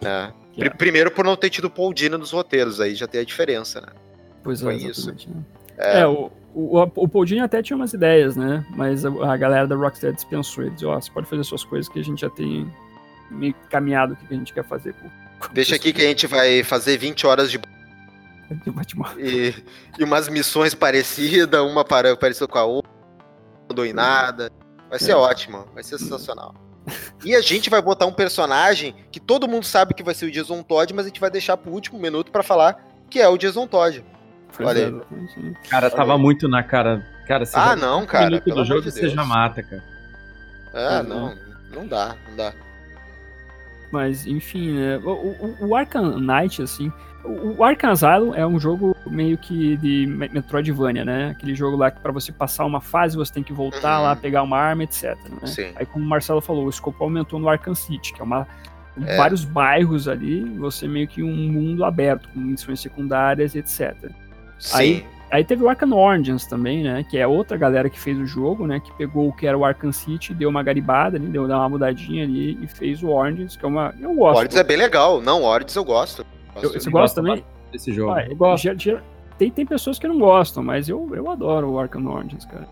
Né? 0.00 0.32
Yeah. 0.56 0.76
Primeiro 0.76 1.10
por 1.10 1.24
não 1.24 1.36
ter 1.36 1.50
tido 1.50 1.68
Paul 1.68 1.92
Dino 1.92 2.18
nos 2.18 2.30
roteiros, 2.32 2.80
aí 2.80 2.94
já 2.94 3.06
tem 3.06 3.20
a 3.20 3.24
diferença, 3.24 3.80
né? 3.80 3.88
Pois 4.42 4.62
é, 4.62 4.74
isso. 4.74 5.12
Né? 5.12 5.44
É, 5.76 6.00
é 6.00 6.06
o, 6.06 6.30
o, 6.54 6.80
o 6.82 7.08
Paul 7.08 7.24
Dini 7.24 7.40
até 7.40 7.62
tinha 7.62 7.76
umas 7.76 7.92
ideias, 7.92 8.36
né? 8.36 8.64
Mas 8.70 9.04
a, 9.04 9.32
a 9.32 9.36
galera 9.36 9.66
da 9.66 9.76
Rocksteady 9.76 10.16
dispensou. 10.16 10.64
Ele 10.64 10.72
disse, 10.72 10.86
ó, 10.86 10.96
oh, 10.96 11.00
você 11.00 11.10
pode 11.10 11.28
fazer 11.28 11.44
suas 11.44 11.64
coisas 11.64 11.88
que 11.88 12.00
a 12.00 12.04
gente 12.04 12.20
já 12.20 12.30
tem 12.30 12.70
meio 13.30 13.54
caminhado 13.70 14.14
o 14.14 14.16
que 14.16 14.34
a 14.34 14.36
gente 14.36 14.52
quer 14.52 14.64
fazer. 14.64 14.94
Com, 14.94 15.08
com 15.38 15.52
Deixa 15.52 15.76
aqui 15.76 15.92
que 15.92 16.02
a 16.02 16.06
gente 16.06 16.26
vai 16.26 16.62
fazer 16.64 16.96
20 16.96 17.26
horas 17.26 17.50
de... 17.50 17.60
E, 19.18 19.54
e 19.98 20.04
umas 20.04 20.28
missões 20.28 20.74
parecidas, 20.74 21.60
uma 21.60 21.84
parecida 21.84 22.46
com 22.46 22.58
a 22.58 22.64
outra, 22.64 22.90
não 22.90 23.68
mudou 23.68 23.84
em 23.84 23.92
nada. 23.92 24.50
Vai 24.88 24.98
ser 24.98 25.12
é. 25.12 25.16
ótimo, 25.16 25.66
vai 25.74 25.82
ser 25.82 25.98
sensacional. 25.98 26.54
E 27.24 27.34
a 27.34 27.40
gente 27.40 27.68
vai 27.68 27.82
botar 27.82 28.06
um 28.06 28.12
personagem 28.12 28.94
que 29.10 29.20
todo 29.20 29.48
mundo 29.48 29.64
sabe 29.64 29.92
que 29.92 30.02
vai 30.02 30.14
ser 30.14 30.26
o 30.26 30.30
Jason 30.30 30.62
Todd, 30.62 30.94
mas 30.94 31.04
a 31.04 31.08
gente 31.08 31.20
vai 31.20 31.30
deixar 31.30 31.56
pro 31.56 31.70
último 31.70 31.98
minuto 31.98 32.32
para 32.32 32.42
falar 32.42 32.82
que 33.10 33.20
é 33.20 33.28
o 33.28 33.36
Jason 33.36 33.66
Todd. 33.66 34.04
Olha 34.60 34.86
aí. 34.86 35.54
Cara, 35.68 35.90
tava 35.90 36.12
Olha. 36.12 36.22
muito 36.22 36.48
na 36.48 36.62
cara. 36.62 37.06
Cara, 37.26 37.44
você 37.44 37.56
ah, 37.56 37.76
não, 37.76 38.06
cara. 38.06 38.26
minuto 38.26 38.54
do 38.54 38.64
jogo 38.64 38.82
de 38.82 38.90
você 38.90 39.10
já 39.10 39.24
mata, 39.24 39.62
cara. 39.62 39.84
É, 40.72 41.02
não, 41.02 41.34
não 41.70 41.86
dá, 41.86 42.16
não 42.28 42.36
dá. 42.36 42.52
Mas, 43.92 44.26
enfim, 44.26 44.72
né? 44.72 44.98
O, 44.98 45.10
o, 45.10 45.68
o 45.68 45.76
Arkham 45.76 46.18
Knight, 46.18 46.62
assim. 46.62 46.92
O, 47.24 47.62
Arkham 47.62 47.90
Asylum 47.90 48.34
é 48.34 48.46
um 48.46 48.58
jogo 48.58 48.96
meio 49.06 49.36
que 49.36 49.76
de 49.76 50.06
Metroidvania, 50.06 51.04
né? 51.04 51.30
Aquele 51.30 51.54
jogo 51.54 51.76
lá 51.76 51.90
que 51.90 52.00
pra 52.00 52.12
você 52.12 52.32
passar 52.32 52.64
uma 52.64 52.80
fase 52.80 53.16
você 53.16 53.32
tem 53.32 53.42
que 53.42 53.52
voltar 53.52 53.98
uhum. 53.98 54.04
lá, 54.04 54.16
pegar 54.16 54.42
uma 54.42 54.56
arma, 54.56 54.84
etc. 54.84 55.16
Né? 55.28 55.72
Aí, 55.76 55.84
como 55.84 56.04
o 56.04 56.08
Marcelo 56.08 56.40
falou, 56.40 56.66
o 56.66 56.70
escopo 56.70 57.02
aumentou 57.02 57.38
no 57.38 57.48
Arkham 57.48 57.74
City, 57.74 58.14
que 58.14 58.20
é 58.20 58.24
uma 58.24 58.46
é. 59.06 59.16
vários 59.16 59.44
bairros 59.44 60.08
ali, 60.08 60.44
você 60.58 60.88
meio 60.88 61.06
que 61.06 61.22
um 61.22 61.34
mundo 61.34 61.84
aberto, 61.84 62.28
com 62.30 62.40
missões 62.40 62.80
secundárias, 62.80 63.54
etc. 63.54 63.94
Sim. 64.58 64.76
Aí, 64.76 65.06
aí 65.30 65.44
teve 65.44 65.62
o 65.62 65.68
Arkham 65.68 65.92
Origins 65.92 66.46
também, 66.46 66.82
né? 66.82 67.04
Que 67.08 67.18
é 67.18 67.26
outra 67.26 67.56
galera 67.56 67.90
que 67.90 67.98
fez 67.98 68.18
o 68.18 68.26
jogo, 68.26 68.66
né? 68.66 68.80
Que 68.80 68.92
pegou 68.94 69.28
o 69.28 69.32
que 69.32 69.46
era 69.46 69.56
o 69.56 69.64
Arkham 69.64 69.92
City, 69.92 70.34
deu 70.34 70.48
uma 70.48 70.62
garibada 70.62 71.16
ali, 71.16 71.26
deu 71.26 71.44
uma 71.44 71.68
mudadinha 71.68 72.24
ali 72.24 72.58
e 72.62 72.66
fez 72.66 73.02
o 73.02 73.10
Origins, 73.10 73.56
que 73.56 73.64
é 73.64 73.68
uma. 73.68 73.94
Eu 74.00 74.14
gosto. 74.14 74.36
O 74.36 74.38
Origins 74.38 74.60
é 74.60 74.64
bem 74.64 74.76
legal. 74.76 75.20
Não, 75.20 75.42
o 75.42 75.44
Origins 75.44 75.76
eu 75.76 75.84
gosto. 75.84 76.24
Eu, 76.62 76.72
você 76.72 76.90
gosta 76.90 77.22
também? 77.22 77.44
Desse 77.72 77.92
jogo. 77.92 78.12
Ah, 78.12 78.26
eu 78.26 78.36
gosto. 78.36 78.64
Já, 78.64 78.74
já, 78.74 79.00
tem, 79.38 79.50
tem 79.50 79.66
pessoas 79.66 79.98
que 79.98 80.08
não 80.08 80.18
gostam, 80.18 80.62
mas 80.62 80.88
eu, 80.88 81.08
eu 81.14 81.30
adoro 81.30 81.70
o 81.70 81.78
Arkham 81.78 82.06
Origins, 82.06 82.44
cara. 82.44 82.66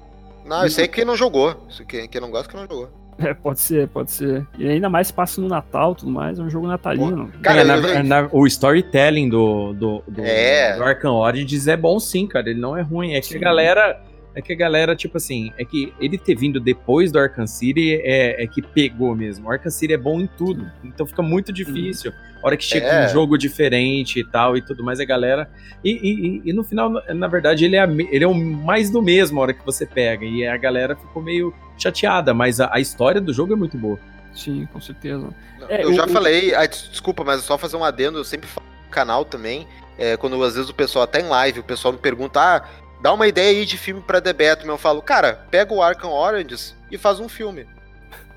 Não, 0.44 0.62
eu 0.62 0.70
sei 0.70 0.86
que 0.88 1.04
não 1.04 1.16
jogou. 1.16 1.56
Quem, 1.88 2.08
quem 2.08 2.20
não 2.20 2.30
gosta, 2.30 2.48
que 2.48 2.56
não 2.56 2.62
jogou. 2.62 2.88
É, 3.18 3.32
pode 3.32 3.60
ser, 3.60 3.88
pode 3.88 4.10
ser. 4.10 4.46
E 4.58 4.68
ainda 4.68 4.90
mais 4.90 5.10
passa 5.10 5.40
no 5.40 5.48
Natal 5.48 5.94
tudo 5.94 6.10
mais, 6.10 6.38
é 6.38 6.42
um 6.42 6.50
jogo 6.50 6.66
natalino. 6.66 7.32
Cara, 7.42 7.62
é, 7.62 7.64
na, 7.64 8.02
na, 8.02 8.28
o 8.30 8.46
storytelling 8.46 9.28
do, 9.28 9.72
do, 9.72 10.02
do, 10.06 10.22
é. 10.22 10.76
do 10.76 10.84
Arkham 10.84 11.14
Origins 11.14 11.66
é 11.66 11.76
bom 11.76 11.98
sim, 11.98 12.26
cara. 12.26 12.50
Ele 12.50 12.60
não 12.60 12.76
é 12.76 12.82
ruim. 12.82 13.14
É 13.14 13.20
que 13.20 13.28
sim. 13.28 13.36
a 13.36 13.40
galera. 13.40 14.02
É 14.36 14.42
que 14.42 14.52
a 14.52 14.56
galera, 14.56 14.94
tipo 14.94 15.16
assim, 15.16 15.50
é 15.56 15.64
que 15.64 15.94
ele 15.98 16.18
ter 16.18 16.36
vindo 16.36 16.60
depois 16.60 17.10
do 17.10 17.18
Arkham 17.18 17.46
City 17.46 17.98
é, 18.04 18.44
é 18.44 18.46
que 18.46 18.60
pegou 18.60 19.16
mesmo. 19.16 19.48
O 19.48 19.50
Arkham 19.50 19.70
City 19.70 19.94
é 19.94 19.96
bom 19.96 20.20
em 20.20 20.26
tudo. 20.26 20.70
Então 20.84 21.06
fica 21.06 21.22
muito 21.22 21.50
difícil. 21.50 22.12
A 22.42 22.46
hora 22.46 22.54
que 22.54 22.62
chega 22.62 22.86
é. 22.86 23.06
um 23.06 23.08
jogo 23.08 23.38
diferente 23.38 24.20
e 24.20 24.24
tal 24.24 24.54
e 24.54 24.60
tudo 24.60 24.84
mais, 24.84 25.00
a 25.00 25.06
galera. 25.06 25.50
E, 25.82 25.90
e, 25.90 26.50
e, 26.50 26.52
no 26.52 26.62
final, 26.62 27.02
na 27.14 27.26
verdade, 27.26 27.64
ele 27.64 27.76
é, 27.76 27.84
ele 27.84 28.24
é 28.24 28.28
o 28.28 28.34
mais 28.34 28.90
do 28.90 29.00
mesmo 29.00 29.40
a 29.40 29.44
hora 29.44 29.54
que 29.54 29.64
você 29.64 29.86
pega. 29.86 30.26
E 30.26 30.46
a 30.46 30.56
galera 30.58 30.94
ficou 30.94 31.22
meio 31.22 31.54
chateada, 31.78 32.34
mas 32.34 32.60
a, 32.60 32.68
a 32.74 32.78
história 32.78 33.22
do 33.22 33.32
jogo 33.32 33.54
é 33.54 33.56
muito 33.56 33.78
boa. 33.78 33.98
Sim, 34.34 34.68
com 34.70 34.82
certeza. 34.82 35.30
É, 35.66 35.82
eu 35.82 35.90
o, 35.90 35.94
já 35.94 36.06
falei, 36.06 36.54
ah, 36.54 36.66
desculpa, 36.66 37.24
mas 37.24 37.40
é 37.40 37.42
só 37.42 37.56
fazer 37.56 37.78
um 37.78 37.84
adendo, 37.84 38.18
eu 38.18 38.24
sempre 38.24 38.46
falo 38.46 38.66
no 38.84 38.90
canal 38.90 39.24
também, 39.24 39.66
é, 39.98 40.14
quando 40.16 40.40
às 40.42 40.54
vezes 40.54 40.68
o 40.68 40.74
pessoal, 40.74 41.04
até 41.04 41.20
em 41.20 41.28
live, 41.28 41.60
o 41.60 41.64
pessoal 41.64 41.92
me 41.92 41.98
pergunta, 41.98 42.38
ah, 42.38 42.68
dá 43.00 43.12
uma 43.12 43.26
ideia 43.26 43.58
aí 43.58 43.66
de 43.66 43.76
filme 43.76 44.00
pra 44.00 44.20
The 44.20 44.32
Batman, 44.32 44.72
eu 44.72 44.78
falo, 44.78 45.02
cara, 45.02 45.46
pega 45.50 45.72
o 45.72 45.82
Arkham 45.82 46.10
Oranges 46.10 46.76
e 46.90 46.98
faz 46.98 47.20
um 47.20 47.28
filme. 47.28 47.66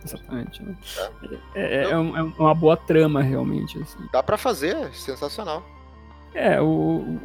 Exatamente. 0.03 0.63
Né? 0.63 0.75
É, 1.55 1.61
é, 1.61 1.83
é, 1.83 1.91
é, 1.91 1.97
uma 1.97 2.55
boa 2.55 2.77
trama, 2.77 3.21
realmente. 3.21 3.77
Assim. 3.81 3.99
Dá 4.11 4.23
para 4.23 4.37
fazer, 4.37 4.93
sensacional. 4.93 5.63
É, 6.39 6.61
o, 6.61 6.65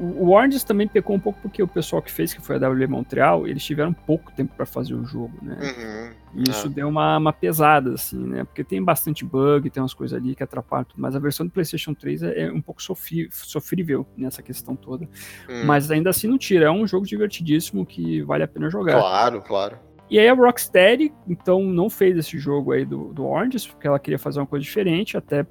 o, 0.01 0.33
Orange 0.33 0.67
também 0.67 0.89
pecou 0.89 1.15
um 1.15 1.21
pouco 1.21 1.39
porque 1.41 1.63
o 1.63 1.69
pessoal 1.69 2.03
que 2.03 2.11
fez, 2.11 2.35
que 2.35 2.41
foi 2.41 2.57
a 2.57 2.69
WB 2.69 2.89
Montreal, 2.89 3.47
eles 3.47 3.63
tiveram 3.63 3.93
pouco 3.93 4.33
tempo 4.33 4.53
para 4.57 4.67
fazer 4.67 4.95
o 4.95 5.05
jogo, 5.05 5.33
né? 5.41 5.57
Uhum, 5.61 6.43
e 6.43 6.51
isso 6.51 6.67
é. 6.67 6.71
deu 6.71 6.89
uma, 6.89 7.17
uma 7.17 7.33
pesada, 7.33 7.95
assim, 7.95 8.19
né? 8.19 8.43
Porque 8.43 8.65
tem 8.65 8.83
bastante 8.83 9.25
bug, 9.25 9.71
tem 9.71 9.81
umas 9.81 9.95
coisas 9.95 10.19
ali 10.19 10.35
que 10.35 10.43
atrapalham 10.43 10.85
tudo, 10.85 11.01
mas 11.01 11.15
a 11.15 11.21
versão 11.21 11.47
do 11.47 11.53
PlayStation 11.53 11.95
3 11.95 12.25
é, 12.25 12.41
é 12.41 12.53
um 12.53 12.61
pouco 12.61 12.83
sofri, 12.83 13.29
sofrível 13.31 14.05
nessa 14.17 14.43
questão 14.43 14.75
toda. 14.75 15.09
Uhum. 15.49 15.65
Mas 15.65 15.93
ainda 15.93 16.11
assim 16.11 16.27
não 16.27 16.37
tira, 16.37 16.67
é 16.67 16.71
um 16.71 16.85
jogo 16.85 17.07
divertidíssimo 17.07 17.87
que 17.87 18.21
vale 18.23 18.43
a 18.43 18.49
pena 18.49 18.69
jogar. 18.69 18.99
Claro, 18.99 19.43
claro. 19.43 19.79
E 20.11 20.19
aí 20.19 20.29
a 20.29 20.35
Rocksteady, 20.35 21.13
então, 21.29 21.63
não 21.63 21.89
fez 21.89 22.19
esse 22.19 22.37
jogo 22.37 22.73
aí 22.73 22.85
do, 22.85 23.13
do 23.13 23.25
Orange, 23.25 23.69
porque 23.69 23.87
ela 23.87 23.99
queria 23.99 24.19
fazer 24.19 24.41
uma 24.41 24.47
coisa 24.47 24.65
diferente, 24.65 25.17
até 25.17 25.47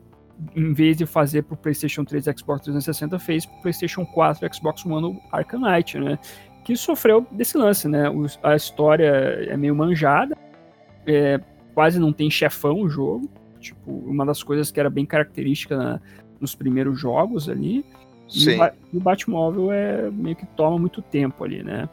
em 0.56 0.74
vez 0.74 0.98
de 0.98 1.06
fazer 1.06 1.44
pro 1.44 1.56
PlayStation 1.56 2.04
3 2.04 2.28
e 2.28 2.34
Xbox 2.38 2.64
360, 2.64 3.20
fez 3.20 3.46
pro 3.46 3.62
PlayStation 3.62 4.06
4 4.06 4.46
e 4.46 4.54
Xbox 4.54 4.86
One 4.86 5.08
o 5.08 5.22
Arkham 5.32 5.62
Knight, 5.62 5.98
né? 6.00 6.18
Que 6.64 6.76
sofreu 6.76 7.26
desse 7.32 7.58
lance, 7.58 7.88
né? 7.88 8.06
a 8.42 8.56
história 8.56 9.06
é 9.50 9.58
meio 9.58 9.76
manjada, 9.76 10.38
é, 11.06 11.40
quase 11.74 12.00
não 12.00 12.14
tem 12.14 12.30
chefão 12.30 12.82
o 12.82 12.90
jogo. 12.90 13.30
Tipo, 13.60 13.92
uma 13.92 14.26
das 14.26 14.44
coisas 14.44 14.72
que 14.72 14.80
era 14.80 14.90
bem 14.90 15.06
característica 15.06 15.78
na, 15.78 16.02
nos 16.40 16.54
primeiros 16.56 17.00
jogos 17.00 17.48
ali. 17.48 17.86
Sim. 18.28 18.58
E 18.58 18.96
o, 18.96 18.98
o 18.98 19.00
Batmóvel 19.00 19.72
é 19.72 20.10
meio 20.12 20.36
que 20.36 20.46
toma 20.48 20.78
muito 20.78 21.02
tempo 21.02 21.44
ali, 21.44 21.64
né? 21.64 21.88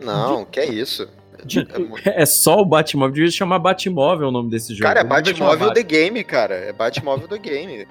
Não, 0.00 0.40
De... 0.40 0.50
que 0.50 0.60
é 0.60 0.66
isso. 0.66 1.08
É, 2.04 2.22
é 2.22 2.26
só 2.26 2.60
o 2.60 2.64
Batmóvel, 2.64 3.14
devia 3.14 3.30
chamar 3.30 3.58
Batmóvel 3.58 4.28
o 4.28 4.30
nome 4.30 4.50
desse 4.50 4.74
jogo. 4.74 4.84
Cara, 4.84 5.00
é 5.00 5.04
Batmóvel 5.04 5.72
The 5.72 5.82
Game, 5.82 6.22
cara. 6.24 6.54
É 6.54 6.72
Batmóvel 6.72 7.28
The 7.28 7.38
Game. 7.38 7.86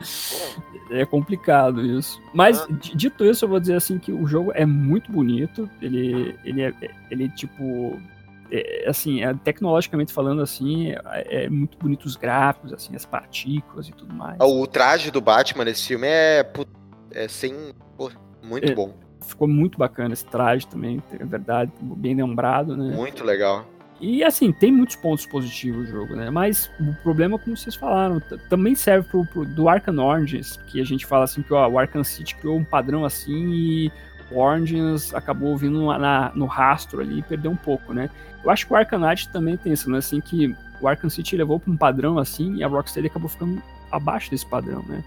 É 0.90 1.06
complicado 1.06 1.86
isso. 1.86 2.22
Mas, 2.34 2.62
ah. 2.62 2.68
dito 2.70 3.26
isso, 3.26 3.46
eu 3.46 3.50
vou 3.50 3.60
dizer 3.60 3.76
assim 3.76 3.98
que 3.98 4.12
o 4.12 4.26
jogo 4.28 4.52
é 4.54 4.66
muito 4.66 5.12
bonito. 5.12 5.70
Ele, 5.82 6.36
ele 6.44 6.62
é, 6.62 6.74
ele 7.10 7.30
tipo. 7.30 8.00
É, 8.54 8.90
assim, 8.90 9.24
é, 9.24 9.34
tecnologicamente 9.34 10.12
falando 10.12 10.42
assim, 10.42 10.92
é, 10.92 11.46
é, 11.46 11.50
muito 11.50 11.78
bonito 11.78 12.04
os 12.04 12.18
gráficos, 12.18 12.74
assim, 12.74 12.94
as 12.94 13.06
partículas 13.06 13.88
e 13.88 13.94
tudo 13.94 14.14
mais. 14.14 14.36
O 14.42 14.68
traje 14.68 15.10
do 15.10 15.22
Batman 15.22 15.64
nesse 15.64 15.88
filme 15.88 16.08
é, 16.08 16.46
é 17.12 17.28
sem. 17.30 17.56
Pô, 17.98 18.12
muito 18.44 18.70
é, 18.70 18.76
bom 18.76 18.94
ficou 19.22 19.48
muito 19.48 19.78
bacana 19.78 20.14
esse 20.14 20.26
traje 20.26 20.68
também, 20.68 21.02
é 21.20 21.26
verdade, 21.26 21.72
bem 21.82 22.16
lembrado, 22.16 22.76
né? 22.76 22.96
Muito 22.96 23.24
legal. 23.24 23.66
E 24.02 24.24
assim, 24.24 24.52
tem 24.52 24.72
muitos 24.72 24.96
pontos 24.96 25.28
positivos 25.28 25.88
o 25.88 25.92
jogo, 25.92 26.16
né? 26.16 26.32
Mas 26.32 26.72
o 26.80 26.94
problema, 27.04 27.38
como 27.38 27.56
vocês 27.56 27.76
falaram, 27.76 28.20
também 28.50 28.74
serve 28.74 29.08
pro, 29.08 29.26
pro, 29.28 29.46
do 29.46 29.70
Arkham 29.70 30.00
Origins, 30.00 30.58
que 30.68 30.82
a 30.82 30.84
gente 30.84 31.06
fala 31.06 31.26
assim 31.26 31.44
que 31.44 31.54
ó, 31.54 31.68
o 31.70 31.78
Arkham 31.78 32.04
City 32.04 32.36
criou 32.36 32.58
um 32.58 32.64
padrão 32.64 33.06
assim 33.06 33.52
e 33.54 33.92
o 34.32 34.40
Origins 34.40 35.14
acabou 35.14 35.56
vindo 35.56 35.86
na, 35.86 36.32
no 36.34 36.48
rastro 36.48 37.00
ali 37.00 37.20
e 37.20 37.22
perdeu 37.22 37.52
um 37.52 37.56
pouco, 37.56 37.94
né? 37.94 38.10
Eu 38.44 38.50
acho 38.50 38.66
que 38.66 38.74
o 38.74 38.76
Arkham 38.76 39.00
Knight 39.00 39.30
também 39.30 39.56
tem 39.56 39.72
isso, 39.72 39.88
né? 39.92 40.00
Assim, 40.00 40.20
que 40.20 40.56
o 40.82 40.88
Arkham 40.88 41.10
City 41.10 41.38
levou 41.38 41.60
para 41.60 41.72
um 41.72 41.78
padrão 41.78 42.18
assim 42.18 42.56
e 42.56 42.64
a 42.64 42.68
Rocksteady 42.68 43.06
acabou 43.06 43.30
ficando 43.30 43.62
abaixo 43.92 44.32
desse 44.32 44.48
padrão, 44.48 44.84
né? 44.88 45.04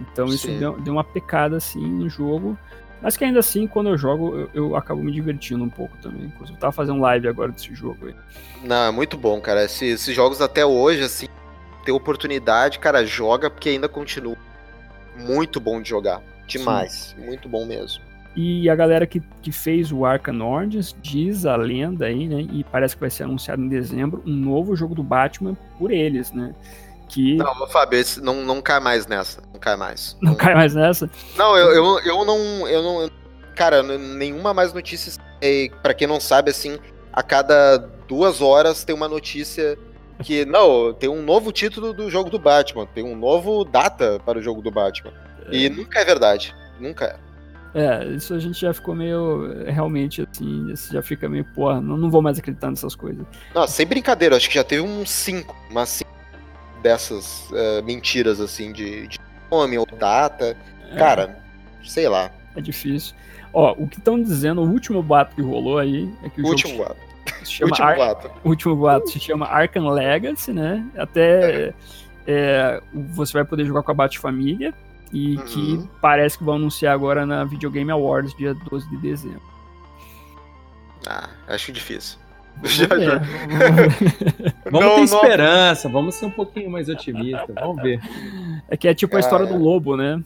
Então 0.00 0.26
isso 0.26 0.46
deu, 0.46 0.80
deu, 0.80 0.94
uma 0.94 1.04
pecada 1.04 1.58
assim 1.58 1.84
no 1.86 2.08
jogo. 2.08 2.58
Mas 3.02 3.16
que 3.16 3.24
ainda 3.24 3.38
assim, 3.40 3.66
quando 3.66 3.88
eu 3.88 3.96
jogo, 3.96 4.36
eu, 4.36 4.50
eu 4.52 4.76
acabo 4.76 5.02
me 5.02 5.10
divertindo 5.10 5.64
um 5.64 5.68
pouco 5.68 5.96
também. 5.98 6.24
Inclusive, 6.24 6.56
eu 6.56 6.60
tava 6.60 6.72
fazendo 6.72 7.00
live 7.00 7.28
agora 7.28 7.50
desse 7.50 7.74
jogo 7.74 8.08
aí. 8.08 8.14
Não, 8.62 8.88
é 8.88 8.90
muito 8.90 9.16
bom, 9.16 9.40
cara. 9.40 9.64
Esses, 9.64 10.00
esses 10.00 10.14
jogos 10.14 10.40
até 10.40 10.64
hoje, 10.64 11.02
assim, 11.02 11.26
ter 11.84 11.92
oportunidade, 11.92 12.78
cara, 12.78 13.04
joga 13.04 13.48
porque 13.48 13.70
ainda 13.70 13.88
continua 13.88 14.36
muito 15.16 15.58
bom 15.60 15.80
de 15.80 15.88
jogar. 15.88 16.22
Demais. 16.46 17.14
Sim. 17.16 17.24
Muito 17.24 17.48
bom 17.48 17.64
mesmo. 17.64 18.02
E 18.36 18.70
a 18.70 18.76
galera 18.76 19.06
que, 19.06 19.20
que 19.42 19.50
fez 19.50 19.90
o 19.90 20.04
Arkham 20.04 20.40
Origins 20.40 20.94
diz 21.02 21.46
a 21.46 21.56
lenda 21.56 22.06
aí, 22.06 22.28
né? 22.28 22.42
E 22.52 22.62
parece 22.64 22.94
que 22.94 23.00
vai 23.00 23.10
ser 23.10 23.24
anunciado 23.24 23.62
em 23.62 23.68
dezembro 23.68 24.22
um 24.24 24.32
novo 24.32 24.76
jogo 24.76 24.94
do 24.94 25.02
Batman 25.02 25.56
por 25.78 25.90
eles, 25.90 26.32
né? 26.32 26.54
Que. 27.10 27.36
Não, 27.36 27.66
Fábio, 27.68 27.98
esse 27.98 28.20
não, 28.20 28.42
não 28.44 28.62
cai 28.62 28.80
mais 28.80 29.06
nessa. 29.06 29.42
Não 29.52 29.60
cai 29.60 29.76
mais. 29.76 30.16
Não, 30.20 30.30
não 30.30 30.36
cai 30.36 30.54
mais 30.54 30.74
nessa? 30.74 31.10
Não, 31.36 31.56
eu, 31.56 31.70
eu, 31.72 31.98
eu 32.00 32.24
não. 32.24 32.68
Eu 32.68 32.82
não 32.82 33.10
cara, 33.54 33.82
nenhuma 33.82 34.54
mais 34.54 34.72
notícia. 34.72 35.12
para 35.82 35.92
quem 35.92 36.06
não 36.06 36.18
sabe, 36.18 36.50
assim, 36.50 36.78
a 37.12 37.22
cada 37.22 37.76
duas 38.08 38.40
horas 38.40 38.84
tem 38.84 38.94
uma 38.94 39.08
notícia 39.08 39.78
que, 40.22 40.44
não, 40.44 40.94
tem 40.94 41.10
um 41.10 41.22
novo 41.22 41.52
título 41.52 41.92
do 41.92 42.10
jogo 42.10 42.30
do 42.30 42.38
Batman, 42.38 42.86
tem 42.86 43.04
um 43.04 43.16
novo 43.16 43.64
data 43.64 44.18
para 44.24 44.38
o 44.38 44.42
jogo 44.42 44.62
do 44.62 44.70
Batman. 44.70 45.12
É. 45.46 45.56
E 45.56 45.68
nunca 45.68 46.00
é 46.00 46.04
verdade. 46.04 46.54
Nunca 46.78 47.04
é. 47.04 47.30
É, 47.72 48.04
isso 48.06 48.34
a 48.34 48.38
gente 48.38 48.60
já 48.60 48.74
ficou 48.74 48.94
meio. 48.94 49.64
Realmente, 49.66 50.26
assim, 50.28 50.74
já 50.90 51.02
fica 51.02 51.28
meio, 51.28 51.44
porra, 51.54 51.80
não, 51.80 51.96
não 51.96 52.10
vou 52.10 52.20
mais 52.20 52.38
acreditar 52.38 52.68
nessas 52.68 52.96
coisas. 52.96 53.24
Não, 53.54 53.66
sem 53.68 53.86
brincadeira, 53.86 54.36
acho 54.36 54.48
que 54.48 54.56
já 54.56 54.64
teve 54.64 54.82
uns 54.82 55.10
cinco, 55.10 55.54
mas 55.70 55.88
cinco 55.90 56.10
dessas 56.82 57.48
uh, 57.50 57.82
mentiras, 57.84 58.40
assim, 58.40 58.72
de, 58.72 59.08
de, 59.08 59.18
nome 59.50 59.78
ou 59.78 59.86
data. 59.86 60.56
É. 60.90 60.96
Cara, 60.96 61.38
sei 61.84 62.08
lá. 62.08 62.30
É 62.56 62.60
difícil. 62.60 63.14
Ó, 63.52 63.74
o 63.76 63.86
que 63.86 63.98
estão 63.98 64.20
dizendo, 64.20 64.62
o 64.62 64.68
último 64.68 65.02
boato 65.02 65.34
que 65.34 65.42
rolou 65.42 65.78
aí 65.78 66.12
é 66.22 66.28
que 66.28 66.40
o, 66.40 66.44
o 66.44 66.48
último 66.48 66.76
boato. 66.76 67.10
Se 67.44 67.52
chama 67.52 67.70
último 67.70 67.88
Ar... 67.88 67.96
boato. 67.96 68.30
O 68.44 68.48
último 68.48 68.76
boato 68.76 69.10
se 69.10 69.20
chama 69.20 69.46
Arkham 69.46 69.88
Legacy, 69.88 70.52
né? 70.52 70.86
Até 70.96 71.68
é. 71.68 71.74
É, 72.26 72.82
você 72.92 73.32
vai 73.32 73.44
poder 73.44 73.64
jogar 73.64 73.82
com 73.82 73.90
a 73.90 73.94
Bat-Família 73.94 74.74
e 75.12 75.36
uhum. 75.36 75.44
que 75.44 75.88
parece 76.00 76.38
que 76.38 76.44
vão 76.44 76.54
anunciar 76.54 76.94
agora 76.94 77.26
na 77.26 77.44
Videogame 77.44 77.90
Awards, 77.90 78.34
dia 78.36 78.54
12 78.54 78.88
de 78.88 78.96
dezembro. 78.98 79.42
Ah, 81.06 81.30
acho 81.48 81.72
difícil. 81.72 82.18
Já, 82.62 82.86
já. 82.98 83.18
vamos 84.70 84.80
não, 84.80 84.94
ter 84.96 85.02
esperança, 85.02 85.88
vamos 85.88 86.14
ser 86.14 86.26
um 86.26 86.30
pouquinho 86.30 86.70
mais 86.70 86.88
otimistas, 86.88 87.54
vamos 87.54 87.82
ver. 87.82 88.00
É 88.68 88.76
que 88.76 88.86
é 88.86 88.94
tipo 88.94 89.12
Cara, 89.12 89.24
a 89.24 89.26
história 89.26 89.46
do 89.46 89.56
lobo, 89.56 89.96
né? 89.96 90.22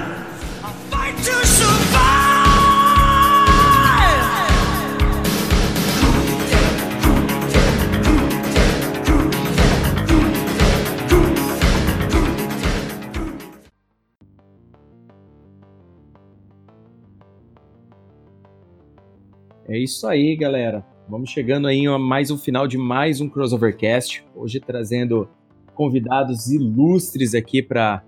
É 19.73 19.79
isso 19.79 20.05
aí, 20.05 20.35
galera. 20.35 20.85
Vamos 21.09 21.31
chegando 21.31 21.67
aí 21.67 21.87
a 21.87 21.97
mais 21.97 22.29
um 22.29 22.37
final 22.37 22.67
de 22.67 22.77
mais 22.77 23.19
um 23.19 23.27
Crossovercast. 23.27 24.23
Hoje 24.35 24.59
trazendo 24.59 25.27
convidados 25.73 26.51
ilustres 26.51 27.33
aqui 27.33 27.59
para 27.59 28.03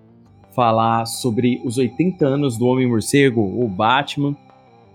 falar 0.54 1.04
sobre 1.06 1.60
os 1.64 1.76
80 1.76 2.24
anos 2.24 2.56
do 2.56 2.66
Homem-Morcego, 2.66 3.40
o 3.40 3.66
Batman. 3.66 4.36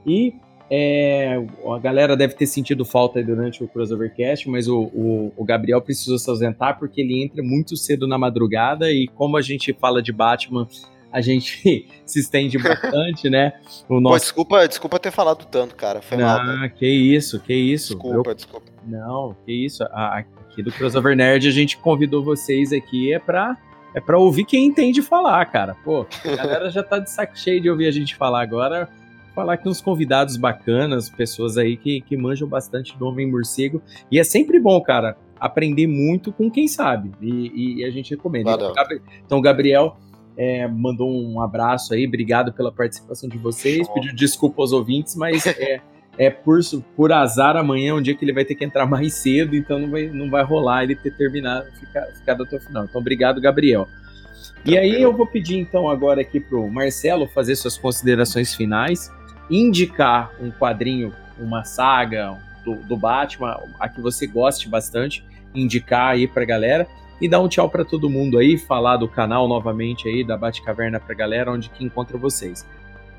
E 0.07 0.33
É, 0.69 1.45
a 1.69 1.79
galera 1.79 2.15
deve 2.15 2.35
ter 2.35 2.47
sentido 2.47 2.85
falta 2.85 3.21
durante 3.21 3.61
o 3.61 3.67
crossovercast, 3.67 4.49
mas 4.49 4.69
o, 4.69 4.83
o, 4.83 5.33
o, 5.35 5.43
Gabriel 5.43 5.81
precisou 5.81 6.17
se 6.17 6.29
ausentar 6.29 6.79
porque 6.79 7.01
ele 7.01 7.21
entra 7.21 7.43
muito 7.43 7.75
cedo 7.75 8.07
na 8.07 8.17
madrugada 8.17 8.89
e 8.89 9.09
como 9.09 9.35
a 9.35 9.41
gente 9.41 9.73
fala 9.73 10.01
de 10.01 10.13
Batman, 10.13 10.65
a 11.11 11.21
gente 11.21 11.87
se 12.05 12.19
estende 12.19 12.57
bastante, 12.57 13.29
né? 13.29 13.53
O 13.89 13.99
nosso... 13.99 14.13
Pô, 14.13 14.19
desculpa, 14.19 14.67
desculpa 14.67 14.99
ter 14.99 15.11
falado 15.11 15.45
tanto, 15.45 15.75
cara. 15.75 16.01
Foi 16.01 16.17
mal. 16.17 16.39
Ah, 16.39 16.69
que 16.69 16.87
isso, 16.87 17.39
que 17.39 17.53
isso. 17.53 17.93
Desculpa, 17.93 18.31
Eu... 18.31 18.35
desculpa. 18.35 18.71
Não, 18.85 19.35
que 19.45 19.51
isso. 19.51 19.83
aqui 19.83 20.63
do 20.63 20.71
Crossover 20.71 21.15
Nerd 21.15 21.47
a 21.47 21.51
gente 21.51 21.77
convidou 21.77 22.23
vocês 22.23 22.73
aqui 22.73 23.13
é 23.13 23.19
pra 23.19 23.57
é 23.93 23.99
pra 23.99 24.17
ouvir 24.17 24.45
quem 24.45 24.67
entende 24.67 25.01
falar, 25.01 25.45
cara. 25.47 25.75
Pô, 25.83 26.05
a 26.25 26.35
galera 26.35 26.69
já 26.69 26.81
tá 26.81 26.97
de 26.97 27.11
saco 27.11 27.37
cheio 27.37 27.59
de 27.59 27.69
ouvir 27.69 27.87
a 27.87 27.91
gente 27.91 28.15
falar 28.15 28.41
agora 28.41 28.89
falar 29.33 29.57
que 29.57 29.67
uns 29.67 29.81
convidados 29.81 30.37
bacanas, 30.37 31.09
pessoas 31.09 31.57
aí 31.57 31.77
que, 31.77 32.01
que 32.01 32.17
manjam 32.17 32.47
bastante 32.47 32.97
do 32.97 33.05
Homem 33.05 33.29
Morcego. 33.29 33.81
E 34.11 34.19
é 34.19 34.23
sempre 34.23 34.59
bom, 34.59 34.79
cara, 34.81 35.17
aprender 35.39 35.87
muito 35.87 36.31
com 36.31 36.49
quem 36.49 36.67
sabe. 36.67 37.11
E, 37.21 37.79
e 37.79 37.85
a 37.85 37.89
gente 37.89 38.11
recomenda. 38.11 38.51
Então, 39.25 39.39
o 39.39 39.41
Gabriel 39.41 39.97
é, 40.41 40.67
mandou 40.67 41.07
um 41.07 41.39
abraço 41.39 41.93
aí, 41.93 42.07
obrigado 42.07 42.51
pela 42.51 42.71
participação 42.71 43.29
de 43.29 43.37
vocês. 43.37 43.85
Show. 43.85 43.93
Pediu 43.93 44.15
desculpa 44.15 44.59
aos 44.63 44.71
ouvintes, 44.71 45.15
mas 45.15 45.45
é, 45.45 45.79
é 46.17 46.31
por, 46.31 46.59
por 46.95 47.11
azar 47.11 47.55
amanhã, 47.55 47.93
um 47.93 48.01
dia 48.01 48.15
que 48.15 48.25
ele 48.25 48.33
vai 48.33 48.43
ter 48.43 48.55
que 48.55 48.65
entrar 48.65 48.87
mais 48.87 49.13
cedo, 49.13 49.55
então 49.55 49.77
não 49.77 49.91
vai, 49.91 50.07
não 50.07 50.31
vai 50.31 50.43
rolar 50.43 50.83
ele 50.83 50.95
ter 50.95 51.15
terminado, 51.15 51.67
ficar, 51.73 52.07
ficado 52.07 52.41
até 52.41 52.57
o 52.57 52.59
final. 52.59 52.85
Então, 52.85 52.99
obrigado, 52.99 53.39
Gabriel. 53.39 53.87
E 54.65 54.75
aí 54.75 54.99
eu 54.99 55.15
vou 55.15 55.27
pedir 55.27 55.59
então 55.59 55.87
agora 55.87 56.21
aqui 56.21 56.39
pro 56.39 56.67
Marcelo 56.67 57.27
fazer 57.27 57.55
suas 57.55 57.77
considerações 57.77 58.55
finais 58.55 59.11
indicar 59.47 60.31
um 60.39 60.49
quadrinho, 60.49 61.13
uma 61.37 61.63
saga 61.63 62.35
do, 62.65 62.75
do 62.75 62.97
Batman, 62.97 63.59
a 63.79 63.87
que 63.89 64.01
você 64.01 64.25
goste 64.25 64.67
bastante, 64.69 65.23
indicar 65.53 66.11
aí 66.11 66.27
pra 66.27 66.45
galera 66.45 66.87
e 67.21 67.29
dar 67.29 67.39
um 67.39 67.47
tchau 67.47 67.69
para 67.69 67.85
todo 67.85 68.09
mundo 68.09 68.39
aí, 68.39 68.57
falar 68.57 68.97
do 68.97 69.07
canal 69.07 69.47
novamente 69.47 70.09
aí, 70.09 70.23
da 70.23 70.35
Batcaverna 70.35 70.99
pra 70.99 71.13
galera, 71.13 71.51
onde 71.51 71.69
que 71.69 71.85
encontra 71.85 72.17
vocês. 72.17 72.65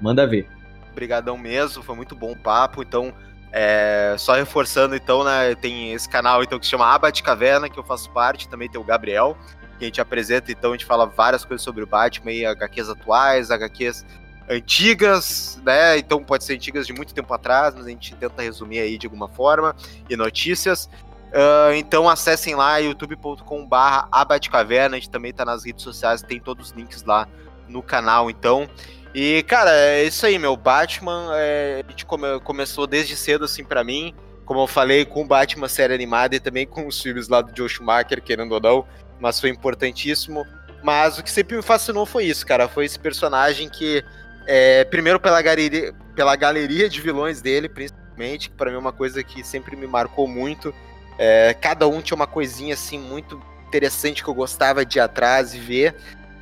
Manda 0.01 0.27
ver. 0.27 0.49
Obrigadão 0.91 1.39
mesmo, 1.39 1.83
foi 1.83 1.95
muito 1.95 2.16
bom 2.16 2.33
o 2.33 2.37
papo, 2.37 2.83
então 2.83 3.15
é, 3.53 4.16
só 4.19 4.35
reforçando 4.35 4.97
então, 4.97 5.23
né, 5.23 5.55
tem 5.55 5.93
esse 5.93 6.09
canal 6.09 6.43
então 6.43 6.59
que 6.59 6.66
se 6.66 6.70
chama 6.70 6.87
A 6.87 6.99
Batcaverna, 6.99 7.69
que 7.69 7.79
eu 7.79 7.85
faço 7.85 8.11
parte, 8.11 8.49
também 8.49 8.69
tem 8.69 8.81
o 8.81 8.85
Gabriel, 8.85 9.39
que 9.79 9.85
a 9.85 9.87
gente 9.87 10.01
apresenta, 10.01 10.51
então 10.51 10.70
a 10.70 10.74
gente 10.74 10.85
fala 10.85 11.07
várias 11.07 11.45
coisas 11.45 11.62
sobre 11.62 11.85
o 11.85 11.87
Batman 11.87 12.33
aí, 12.33 12.45
HQs 12.45 12.89
atuais, 12.89 13.51
HQs 13.51 14.05
antigas, 14.49 15.61
né? 15.65 15.97
Então 15.97 16.23
pode 16.23 16.45
ser 16.45 16.55
antigas 16.55 16.87
de 16.87 16.93
muito 16.93 17.15
tempo 17.15 17.33
atrás, 17.33 17.74
mas 17.74 17.87
a 17.87 17.89
gente 17.89 18.15
tenta 18.16 18.43
resumir 18.43 18.81
aí 18.81 18.99
de 18.99 19.07
alguma 19.07 19.29
forma, 19.29 19.74
e 20.11 20.16
notícias. 20.16 20.91
Uh, 21.33 21.73
então 21.75 22.09
acessem 22.11 22.55
lá 22.55 22.77
youtube.com.br 22.77 23.77
Abatcaverna, 24.13 24.97
a 24.97 24.99
gente 24.99 25.09
também 25.09 25.33
tá 25.33 25.47
nas 25.47 25.65
redes 25.65 25.83
sociais, 25.83 26.21
tem 26.23 26.39
todos 26.39 26.69
os 26.69 26.73
links 26.77 27.03
lá 27.05 27.27
no 27.69 27.83
canal, 27.83 28.31
então. 28.31 28.69
E, 29.15 29.43
cara, 29.45 29.71
é 29.71 30.05
isso 30.05 30.25
aí, 30.25 30.39
meu. 30.39 30.57
Batman, 30.57 31.31
é, 31.35 31.83
a 31.87 31.91
gente 31.91 32.07
come, 32.07 32.41
começou 32.41 32.87
desde 32.87 33.17
cedo, 33.17 33.45
assim, 33.45 33.65
para 33.65 33.83
mim. 33.85 34.15
Como 34.45 34.61
eu 34.61 34.67
falei, 34.67 35.05
com 35.05 35.23
o 35.23 35.27
Batman 35.27 35.69
série 35.69 35.95
animada 35.95 36.35
e 36.35 36.41
também 36.41 36.67
com 36.67 36.87
os 36.87 37.01
filmes 37.01 37.29
lá 37.29 37.41
do 37.41 37.57
Joe 37.57 37.69
Schumacher, 37.69 38.23
querendo 38.23 38.53
ou 38.53 38.61
não, 38.61 38.87
mas 39.21 39.41
foi 39.41 39.51
importantíssimo. 39.51 40.45
Mas 40.83 41.19
o 41.19 41.23
que 41.23 41.31
sempre 41.31 41.57
me 41.57 41.63
fascinou 41.63 42.05
foi 42.05 42.25
isso, 42.25 42.47
cara. 42.47 42.69
Foi 42.69 42.85
esse 42.85 42.99
personagem 42.99 43.69
que 43.69 44.05
é, 44.47 44.85
primeiro 44.85 45.21
pela 45.21 45.41
galeria, 45.41 45.95
pela 46.15 46.35
galeria 46.35 46.89
de 46.89 47.01
vilões 47.01 47.41
dele, 47.41 47.69
principalmente, 47.69 48.51
que 48.51 48.57
para 48.57 48.71
mim 48.71 48.77
é 48.77 48.81
uma 48.81 48.93
coisa 48.93 49.23
que 49.23 49.45
sempre 49.45 49.77
me 49.77 49.87
marcou 49.87 50.27
muito. 50.27 50.75
É, 51.18 51.55
cada 51.55 51.86
um 51.86 52.01
tinha 52.01 52.16
uma 52.16 52.26
coisinha 52.26 52.74
assim 52.74 52.98
muito 52.98 53.40
interessante 53.68 54.22
que 54.22 54.28
eu 54.28 54.34
gostava 54.34 54.84
de 54.84 54.98
ir 54.98 55.01
atrás 55.01 55.55
e 55.55 55.59
ver. 55.59 55.94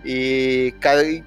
E 0.04 0.74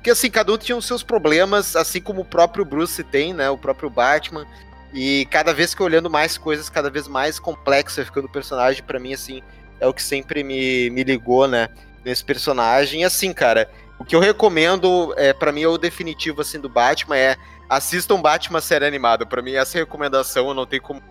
que 0.02 0.10
assim, 0.10 0.30
cada 0.30 0.52
um 0.52 0.58
tinha 0.58 0.76
os 0.76 0.86
seus 0.86 1.04
problemas, 1.04 1.76
assim 1.76 2.02
como 2.02 2.22
o 2.22 2.26
próprio 2.26 2.66
Bruce 2.66 3.04
tem, 3.04 3.34
né? 3.34 3.50
O 3.50 3.58
próprio 3.58 3.90
Batman. 3.90 4.46
E 4.94 5.28
cada 5.32 5.54
vez 5.54 5.74
que 5.74 5.82
olhando 5.82 6.10
mais 6.10 6.38
coisas, 6.38 6.70
cada 6.70 6.90
vez 6.90 7.08
mais 7.08 7.40
complexo 7.40 8.04
ficando 8.04 8.26
o 8.26 8.32
personagem, 8.32 8.84
para 8.84 9.00
mim, 9.00 9.14
assim, 9.14 9.42
é 9.80 9.88
o 9.88 9.94
que 9.94 10.04
sempre 10.04 10.44
me, 10.44 10.90
me 10.90 11.04
ligou, 11.04 11.48
né? 11.48 11.70
Nesse 12.04 12.24
personagem. 12.24 13.02
E 13.02 13.06
assim, 13.06 13.32
cara, 13.34 13.70
o 14.00 14.04
que 14.04 14.16
eu 14.16 14.20
recomendo, 14.20 15.14
é, 15.18 15.34
para 15.34 15.52
mim, 15.52 15.64
é 15.64 15.68
o 15.68 15.78
definitivo 15.78 16.42
assim 16.42 16.60
do 16.60 16.70
Batman 16.70 17.18
é 17.18 17.38
assistam 17.70 18.22
Batman 18.22 18.62
série 18.62 18.86
animada. 18.86 19.26
Para 19.26 19.42
mim, 19.42 19.54
essa 19.54 19.78
recomendação 19.78 20.48
eu 20.48 20.54
não 20.54 20.66
tenho 20.66 20.82
como 20.82 21.02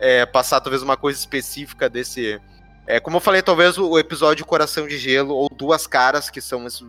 é, 0.00 0.24
passar 0.24 0.60
talvez 0.60 0.82
uma 0.82 0.96
coisa 0.96 1.18
específica 1.18 1.88
desse. 1.88 2.40
É, 2.86 2.98
como 2.98 3.18
eu 3.18 3.20
falei, 3.20 3.42
talvez 3.42 3.78
o, 3.78 3.98
episódio 3.98 4.44
Coração 4.46 4.88
de 4.88 4.98
Gelo 4.98 5.34
ou 5.34 5.48
Duas 5.48 5.86
Caras, 5.86 6.30
que 6.30 6.40
são 6.40 6.66
esses 6.66 6.84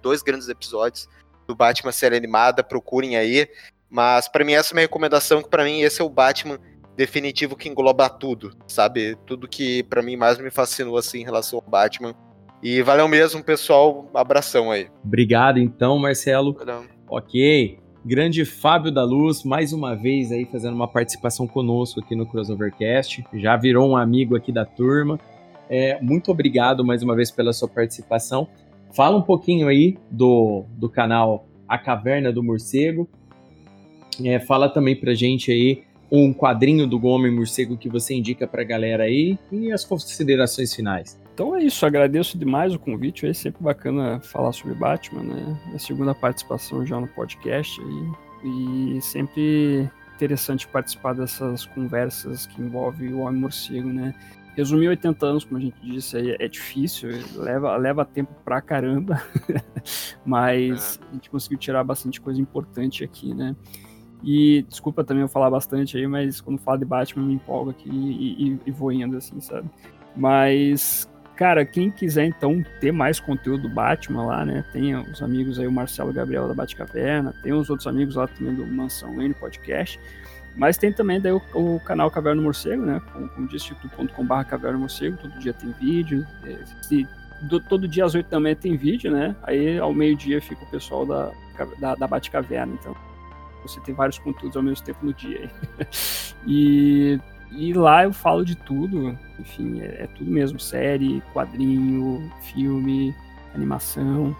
dois 0.00 0.22
grandes 0.22 0.48
episódios 0.48 1.08
do 1.46 1.54
Batman 1.54 1.92
série 1.92 2.16
animada, 2.16 2.62
procurem 2.62 3.16
aí. 3.16 3.48
Mas 3.90 4.28
para 4.28 4.44
mim 4.44 4.52
essa 4.52 4.72
é 4.72 4.74
uma 4.74 4.80
recomendação 4.80 5.42
que 5.42 5.48
para 5.48 5.64
mim 5.64 5.82
esse 5.82 6.00
é 6.00 6.04
o 6.04 6.08
Batman 6.08 6.58
definitivo 6.96 7.56
que 7.56 7.68
engloba 7.68 8.08
tudo, 8.08 8.56
sabe? 8.68 9.16
Tudo 9.26 9.48
que 9.48 9.82
para 9.84 10.00
mim 10.00 10.16
mais 10.16 10.38
me 10.38 10.50
fascinou 10.50 10.96
assim 10.96 11.20
em 11.20 11.24
relação 11.24 11.58
ao 11.58 11.68
Batman 11.68 12.14
e 12.62 12.82
valeu 12.82 13.08
mesmo, 13.08 13.42
pessoal. 13.42 14.08
Abração 14.14 14.70
aí. 14.70 14.88
Obrigado, 15.04 15.58
então, 15.58 15.98
Marcelo. 15.98 16.56
Ok. 17.08 17.78
Grande 18.02 18.46
Fábio 18.46 18.90
da 18.90 19.04
Luz, 19.04 19.44
mais 19.44 19.74
uma 19.74 19.94
vez 19.94 20.32
aí 20.32 20.46
fazendo 20.46 20.74
uma 20.74 20.88
participação 20.88 21.46
conosco 21.46 22.00
aqui 22.00 22.16
no 22.16 22.24
Crossovercast. 22.24 23.22
Já 23.34 23.58
virou 23.58 23.90
um 23.90 23.96
amigo 23.96 24.34
aqui 24.34 24.50
da 24.50 24.64
turma. 24.64 25.20
É, 25.68 26.00
muito 26.00 26.30
obrigado 26.30 26.82
mais 26.82 27.02
uma 27.02 27.14
vez 27.14 27.30
pela 27.30 27.52
sua 27.52 27.68
participação. 27.68 28.48
Fala 28.90 29.18
um 29.18 29.22
pouquinho 29.22 29.68
aí 29.68 29.98
do, 30.10 30.64
do 30.78 30.88
canal 30.88 31.46
A 31.68 31.76
Caverna 31.76 32.32
do 32.32 32.42
Morcego. 32.42 33.06
É, 34.24 34.40
fala 34.40 34.70
também 34.70 34.96
pra 34.96 35.12
gente 35.12 35.52
aí 35.52 35.82
um 36.10 36.32
quadrinho 36.32 36.86
do 36.86 37.04
Homem 37.06 37.30
Morcego 37.30 37.76
que 37.76 37.90
você 37.90 38.14
indica 38.14 38.46
pra 38.46 38.64
galera 38.64 39.04
aí 39.04 39.38
e 39.52 39.70
as 39.70 39.84
considerações 39.84 40.74
finais. 40.74 41.19
Então 41.34 41.56
é 41.56 41.62
isso, 41.62 41.86
agradeço 41.86 42.36
demais 42.36 42.74
o 42.74 42.78
convite, 42.78 43.26
é 43.26 43.32
sempre 43.32 43.62
bacana 43.62 44.20
falar 44.20 44.52
sobre 44.52 44.74
Batman, 44.74 45.22
né? 45.22 45.60
É 45.72 45.76
a 45.76 45.78
segunda 45.78 46.14
participação 46.14 46.84
já 46.84 47.00
no 47.00 47.08
podcast 47.08 47.80
e, 48.44 48.96
e 48.96 49.00
sempre 49.00 49.90
interessante 50.14 50.68
participar 50.68 51.14
dessas 51.14 51.64
conversas 51.66 52.46
que 52.46 52.60
envolvem 52.60 53.14
o 53.14 53.20
Homem 53.20 53.40
Morcego, 53.40 53.88
né? 53.88 54.14
Resumir 54.54 54.88
80 54.88 55.26
anos, 55.26 55.44
como 55.44 55.56
a 55.56 55.60
gente 55.60 55.80
disse, 55.80 56.36
é, 56.38 56.48
difícil, 56.48 57.08
leva, 57.36 57.76
leva 57.76 58.04
tempo 58.04 58.34
pra 58.44 58.60
caramba, 58.60 59.22
mas 60.26 60.98
é. 61.00 61.08
a 61.08 61.12
gente 61.14 61.30
conseguiu 61.30 61.58
tirar 61.58 61.82
bastante 61.84 62.20
coisa 62.20 62.40
importante 62.40 63.02
aqui, 63.02 63.32
né? 63.32 63.56
E 64.22 64.62
desculpa 64.68 65.02
também 65.02 65.22
eu 65.22 65.28
falar 65.28 65.48
bastante 65.48 65.96
aí, 65.96 66.06
mas 66.06 66.40
quando 66.40 66.58
falo 66.58 66.78
de 66.78 66.84
Batman 66.84 67.24
me 67.24 67.34
empolgo 67.34 67.70
aqui 67.70 67.88
e, 67.88 68.48
e, 68.48 68.60
e 68.66 68.70
vou 68.70 68.92
indo 68.92 69.16
assim, 69.16 69.40
sabe? 69.40 69.70
Mas 70.14 71.09
Cara, 71.40 71.64
quem 71.64 71.90
quiser 71.90 72.26
então 72.26 72.62
ter 72.80 72.92
mais 72.92 73.18
conteúdo 73.18 73.62
do 73.62 73.68
Batman 73.70 74.26
lá, 74.26 74.44
né? 74.44 74.62
Tem 74.74 74.94
os 74.94 75.22
amigos 75.22 75.58
aí, 75.58 75.66
o 75.66 75.72
Marcelo 75.72 76.12
Gabriel 76.12 76.46
da 76.46 76.52
Batcaverna, 76.52 77.32
tem 77.42 77.54
os 77.54 77.70
outros 77.70 77.86
amigos 77.86 78.16
lá 78.16 78.28
também 78.28 78.54
do 78.54 78.66
Mansão 78.66 79.22
N 79.22 79.32
Podcast. 79.32 79.98
Mas 80.54 80.76
tem 80.76 80.92
também 80.92 81.18
daí 81.18 81.32
o, 81.32 81.40
o 81.54 81.80
canal 81.80 82.10
Caverna 82.10 82.42
Morcego, 82.42 82.84
né? 82.84 83.00
Como, 83.10 83.26
como 83.30 83.48
disse, 83.48 83.70
youtube.com.br 83.70 84.44
Caverna 84.50 84.80
Morcego, 84.80 85.16
todo 85.16 85.38
dia 85.38 85.54
tem 85.54 85.72
vídeo. 85.80 86.26
E, 86.90 87.08
do, 87.40 87.58
todo 87.58 87.88
dia 87.88 88.04
às 88.04 88.14
oito 88.14 88.38
manhã 88.38 88.54
tem 88.54 88.76
vídeo, 88.76 89.10
né? 89.10 89.34
Aí 89.42 89.78
ao 89.78 89.94
meio-dia 89.94 90.42
fica 90.42 90.62
o 90.62 90.70
pessoal 90.70 91.06
da, 91.06 91.32
da, 91.78 91.94
da 91.94 92.06
Batcaverna. 92.06 92.74
Então 92.78 92.94
você 93.62 93.80
tem 93.80 93.94
vários 93.94 94.18
conteúdos 94.18 94.58
ao 94.58 94.62
mesmo 94.62 94.84
tempo 94.84 95.06
no 95.06 95.14
dia. 95.14 95.50
e 96.46 97.18
e 97.52 97.72
lá 97.72 98.04
eu 98.04 98.12
falo 98.12 98.44
de 98.44 98.54
tudo, 98.54 99.16
enfim, 99.38 99.80
é, 99.80 100.04
é 100.04 100.06
tudo 100.14 100.30
mesmo, 100.30 100.60
série, 100.60 101.22
quadrinho, 101.32 102.30
filme, 102.42 103.14
animação. 103.54 104.34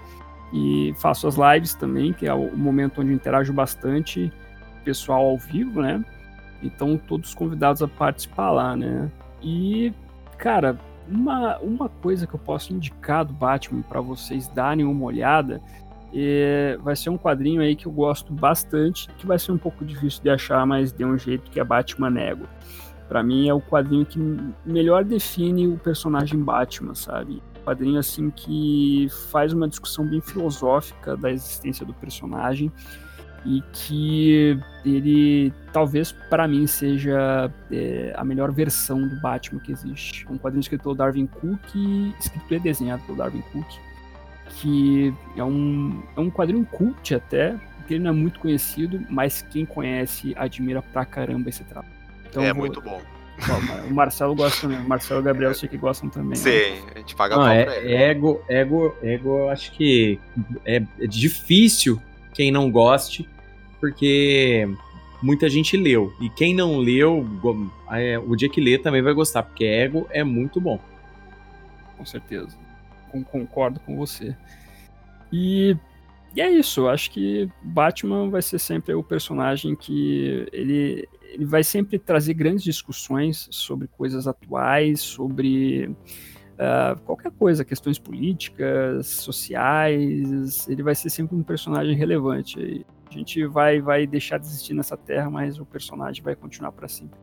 E 0.52 0.92
faço 0.96 1.26
as 1.28 1.36
lives 1.36 1.74
também, 1.74 2.12
que 2.12 2.26
é 2.26 2.34
o 2.34 2.56
momento 2.56 3.00
onde 3.00 3.12
interajo 3.12 3.52
bastante 3.52 4.32
pessoal 4.84 5.26
ao 5.26 5.38
vivo, 5.38 5.80
né? 5.80 6.04
Então 6.62 6.96
todos 6.96 7.34
convidados 7.34 7.82
a 7.82 7.88
participar 7.88 8.50
lá, 8.50 8.76
né? 8.76 9.10
E, 9.42 9.92
cara, 10.38 10.78
uma, 11.08 11.58
uma 11.58 11.88
coisa 11.88 12.26
que 12.26 12.34
eu 12.34 12.40
posso 12.40 12.72
indicar 12.72 13.24
do 13.24 13.32
Batman 13.32 13.82
para 13.82 14.00
vocês 14.00 14.48
darem 14.48 14.84
uma 14.84 15.04
olhada 15.04 15.60
é, 16.12 16.76
vai 16.82 16.96
ser 16.96 17.10
um 17.10 17.16
quadrinho 17.16 17.60
aí 17.60 17.76
que 17.76 17.86
eu 17.86 17.92
gosto 17.92 18.32
bastante, 18.32 19.08
que 19.16 19.26
vai 19.26 19.38
ser 19.38 19.52
um 19.52 19.58
pouco 19.58 19.84
difícil 19.84 20.22
de 20.22 20.30
achar, 20.30 20.66
mas 20.66 20.92
de 20.92 21.04
um 21.04 21.16
jeito 21.16 21.50
que 21.50 21.60
é 21.60 21.64
Batman 21.64 22.10
Nego 22.10 22.46
para 23.10 23.24
mim 23.24 23.48
é 23.48 23.52
o 23.52 23.60
quadrinho 23.60 24.06
que 24.06 24.20
melhor 24.64 25.02
define 25.04 25.66
o 25.66 25.76
personagem 25.76 26.40
Batman, 26.40 26.94
sabe? 26.94 27.42
Quadrinho 27.64 27.98
assim 27.98 28.30
que 28.30 29.08
faz 29.32 29.52
uma 29.52 29.66
discussão 29.66 30.06
bem 30.06 30.20
filosófica 30.20 31.16
da 31.16 31.28
existência 31.28 31.84
do 31.84 31.92
personagem. 31.92 32.72
e 33.44 33.62
que 33.72 34.58
ele 34.84 35.52
talvez 35.72 36.12
para 36.12 36.46
mim 36.46 36.66
seja 36.66 37.50
é, 37.72 38.12
a 38.16 38.24
melhor 38.24 38.52
versão 38.52 39.08
do 39.08 39.16
Batman 39.20 39.60
que 39.60 39.72
existe. 39.72 40.26
Um 40.30 40.38
quadrinho 40.38 40.60
escrito 40.60 40.82
pelo 40.82 40.94
Darwin 40.94 41.26
Cook, 41.26 41.74
escrito 42.20 42.54
e 42.54 42.60
desenhado 42.60 43.02
pelo 43.04 43.18
Darwin 43.18 43.42
Cook, 43.52 43.66
que 44.50 45.12
é 45.36 45.42
um, 45.42 46.02
é 46.16 46.20
um 46.20 46.30
quadrinho 46.30 46.66
cult 46.66 47.14
até, 47.14 47.56
porque 47.78 47.94
ele 47.94 48.04
não 48.04 48.10
é 48.10 48.14
muito 48.14 48.38
conhecido, 48.40 49.00
mas 49.08 49.42
quem 49.42 49.64
conhece 49.64 50.34
admira 50.36 50.82
pra 50.82 51.04
caramba 51.04 51.48
esse 51.48 51.64
trabalho. 51.64 51.99
Então, 52.30 52.42
é 52.42 52.52
vou... 52.52 52.60
muito 52.60 52.80
bom. 52.80 53.00
O 53.88 53.94
Marcelo 53.94 54.34
gosta 54.34 54.62
também. 54.62 54.78
O 54.78 54.88
Marcelo 54.88 55.20
e 55.20 55.22
o 55.22 55.24
Gabriel 55.24 55.54
sei 55.54 55.68
que 55.68 55.76
gostam 55.76 56.08
também. 56.08 56.30
Né? 56.30 56.36
Sim, 56.36 56.84
né? 56.84 56.92
a 56.94 56.98
gente 56.98 57.14
paga 57.14 57.36
não, 57.36 57.44
pau 57.44 57.52
é, 57.52 57.64
pra 57.64 57.76
ele. 57.78 57.94
Ego, 57.94 58.42
ego, 58.48 58.96
ego, 59.02 59.38
eu 59.38 59.48
acho 59.48 59.72
que 59.72 60.20
é, 60.64 60.82
é 60.98 61.06
difícil 61.06 62.00
quem 62.34 62.50
não 62.50 62.70
goste, 62.70 63.28
porque 63.80 64.68
muita 65.22 65.48
gente 65.48 65.76
leu. 65.76 66.12
E 66.20 66.28
quem 66.28 66.54
não 66.54 66.78
leu, 66.78 67.26
é, 67.90 68.18
o 68.18 68.34
dia 68.36 68.48
que 68.48 68.60
lê 68.60 68.78
também 68.78 69.02
vai 69.02 69.12
gostar, 69.12 69.42
porque 69.42 69.64
Ego 69.64 70.06
é 70.10 70.24
muito 70.24 70.60
bom. 70.60 70.78
Com 71.96 72.04
certeza. 72.04 72.56
Concordo 73.30 73.80
com 73.80 73.96
você. 73.96 74.36
E, 75.32 75.76
e 76.34 76.40
é 76.40 76.50
isso, 76.50 76.80
eu 76.80 76.88
acho 76.88 77.10
que 77.10 77.48
Batman 77.62 78.30
vai 78.30 78.42
ser 78.42 78.58
sempre 78.58 78.94
o 78.94 79.02
personagem 79.02 79.74
que 79.74 80.46
ele, 80.52 81.08
ele 81.32 81.44
vai 81.44 81.62
sempre 81.62 81.98
trazer 81.98 82.34
grandes 82.34 82.64
discussões 82.64 83.48
sobre 83.50 83.88
coisas 83.88 84.26
atuais, 84.26 85.00
sobre 85.00 85.86
uh, 85.86 87.00
qualquer 87.04 87.30
coisa, 87.32 87.64
questões 87.64 87.98
políticas, 87.98 89.06
sociais. 89.06 90.68
Ele 90.68 90.82
vai 90.82 90.94
ser 90.94 91.10
sempre 91.10 91.36
um 91.36 91.42
personagem 91.42 91.94
relevante. 91.94 92.84
A 93.08 93.12
gente 93.12 93.44
vai, 93.46 93.80
vai 93.80 94.06
deixar 94.06 94.38
de 94.38 94.46
existir 94.46 94.74
nessa 94.74 94.96
terra, 94.96 95.30
mas 95.30 95.58
o 95.58 95.64
personagem 95.64 96.22
vai 96.22 96.36
continuar 96.36 96.72
para 96.72 96.88
sempre. 96.88 97.18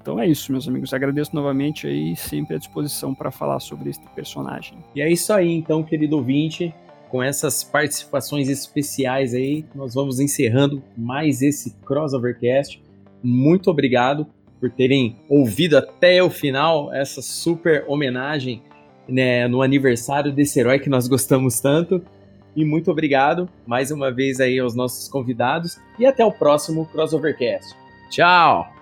Então 0.00 0.18
é 0.18 0.26
isso, 0.26 0.50
meus 0.50 0.66
amigos. 0.66 0.92
Agradeço 0.92 1.34
novamente 1.34 1.86
aí, 1.86 2.16
sempre 2.16 2.56
à 2.56 2.58
disposição 2.58 3.14
para 3.14 3.30
falar 3.30 3.60
sobre 3.60 3.88
este 3.88 4.04
personagem. 4.10 4.76
E 4.96 5.00
é 5.00 5.10
isso 5.10 5.32
aí, 5.32 5.52
então, 5.52 5.82
querido 5.82 6.16
ouvinte. 6.16 6.74
Com 7.08 7.22
essas 7.22 7.62
participações 7.62 8.48
especiais 8.48 9.34
aí, 9.34 9.66
nós 9.74 9.94
vamos 9.94 10.18
encerrando 10.18 10.82
mais 10.96 11.42
esse 11.42 11.74
Crossovercast. 11.84 12.82
Muito 13.22 13.70
obrigado 13.70 14.26
por 14.60 14.70
terem 14.70 15.16
ouvido 15.28 15.76
até 15.76 16.22
o 16.22 16.30
final 16.30 16.92
essa 16.94 17.20
super 17.20 17.84
homenagem 17.88 18.62
né, 19.08 19.48
no 19.48 19.62
aniversário 19.62 20.32
desse 20.32 20.60
herói 20.60 20.78
que 20.78 20.88
nós 20.88 21.08
gostamos 21.08 21.60
tanto. 21.60 22.02
E 22.54 22.64
muito 22.64 22.90
obrigado 22.90 23.48
mais 23.66 23.90
uma 23.90 24.10
vez 24.12 24.40
aí 24.40 24.58
aos 24.58 24.74
nossos 24.74 25.08
convidados 25.08 25.78
e 25.98 26.04
até 26.04 26.24
o 26.24 26.30
próximo 26.30 26.86
Crossovercast. 26.86 27.74
Tchau! 28.10 28.81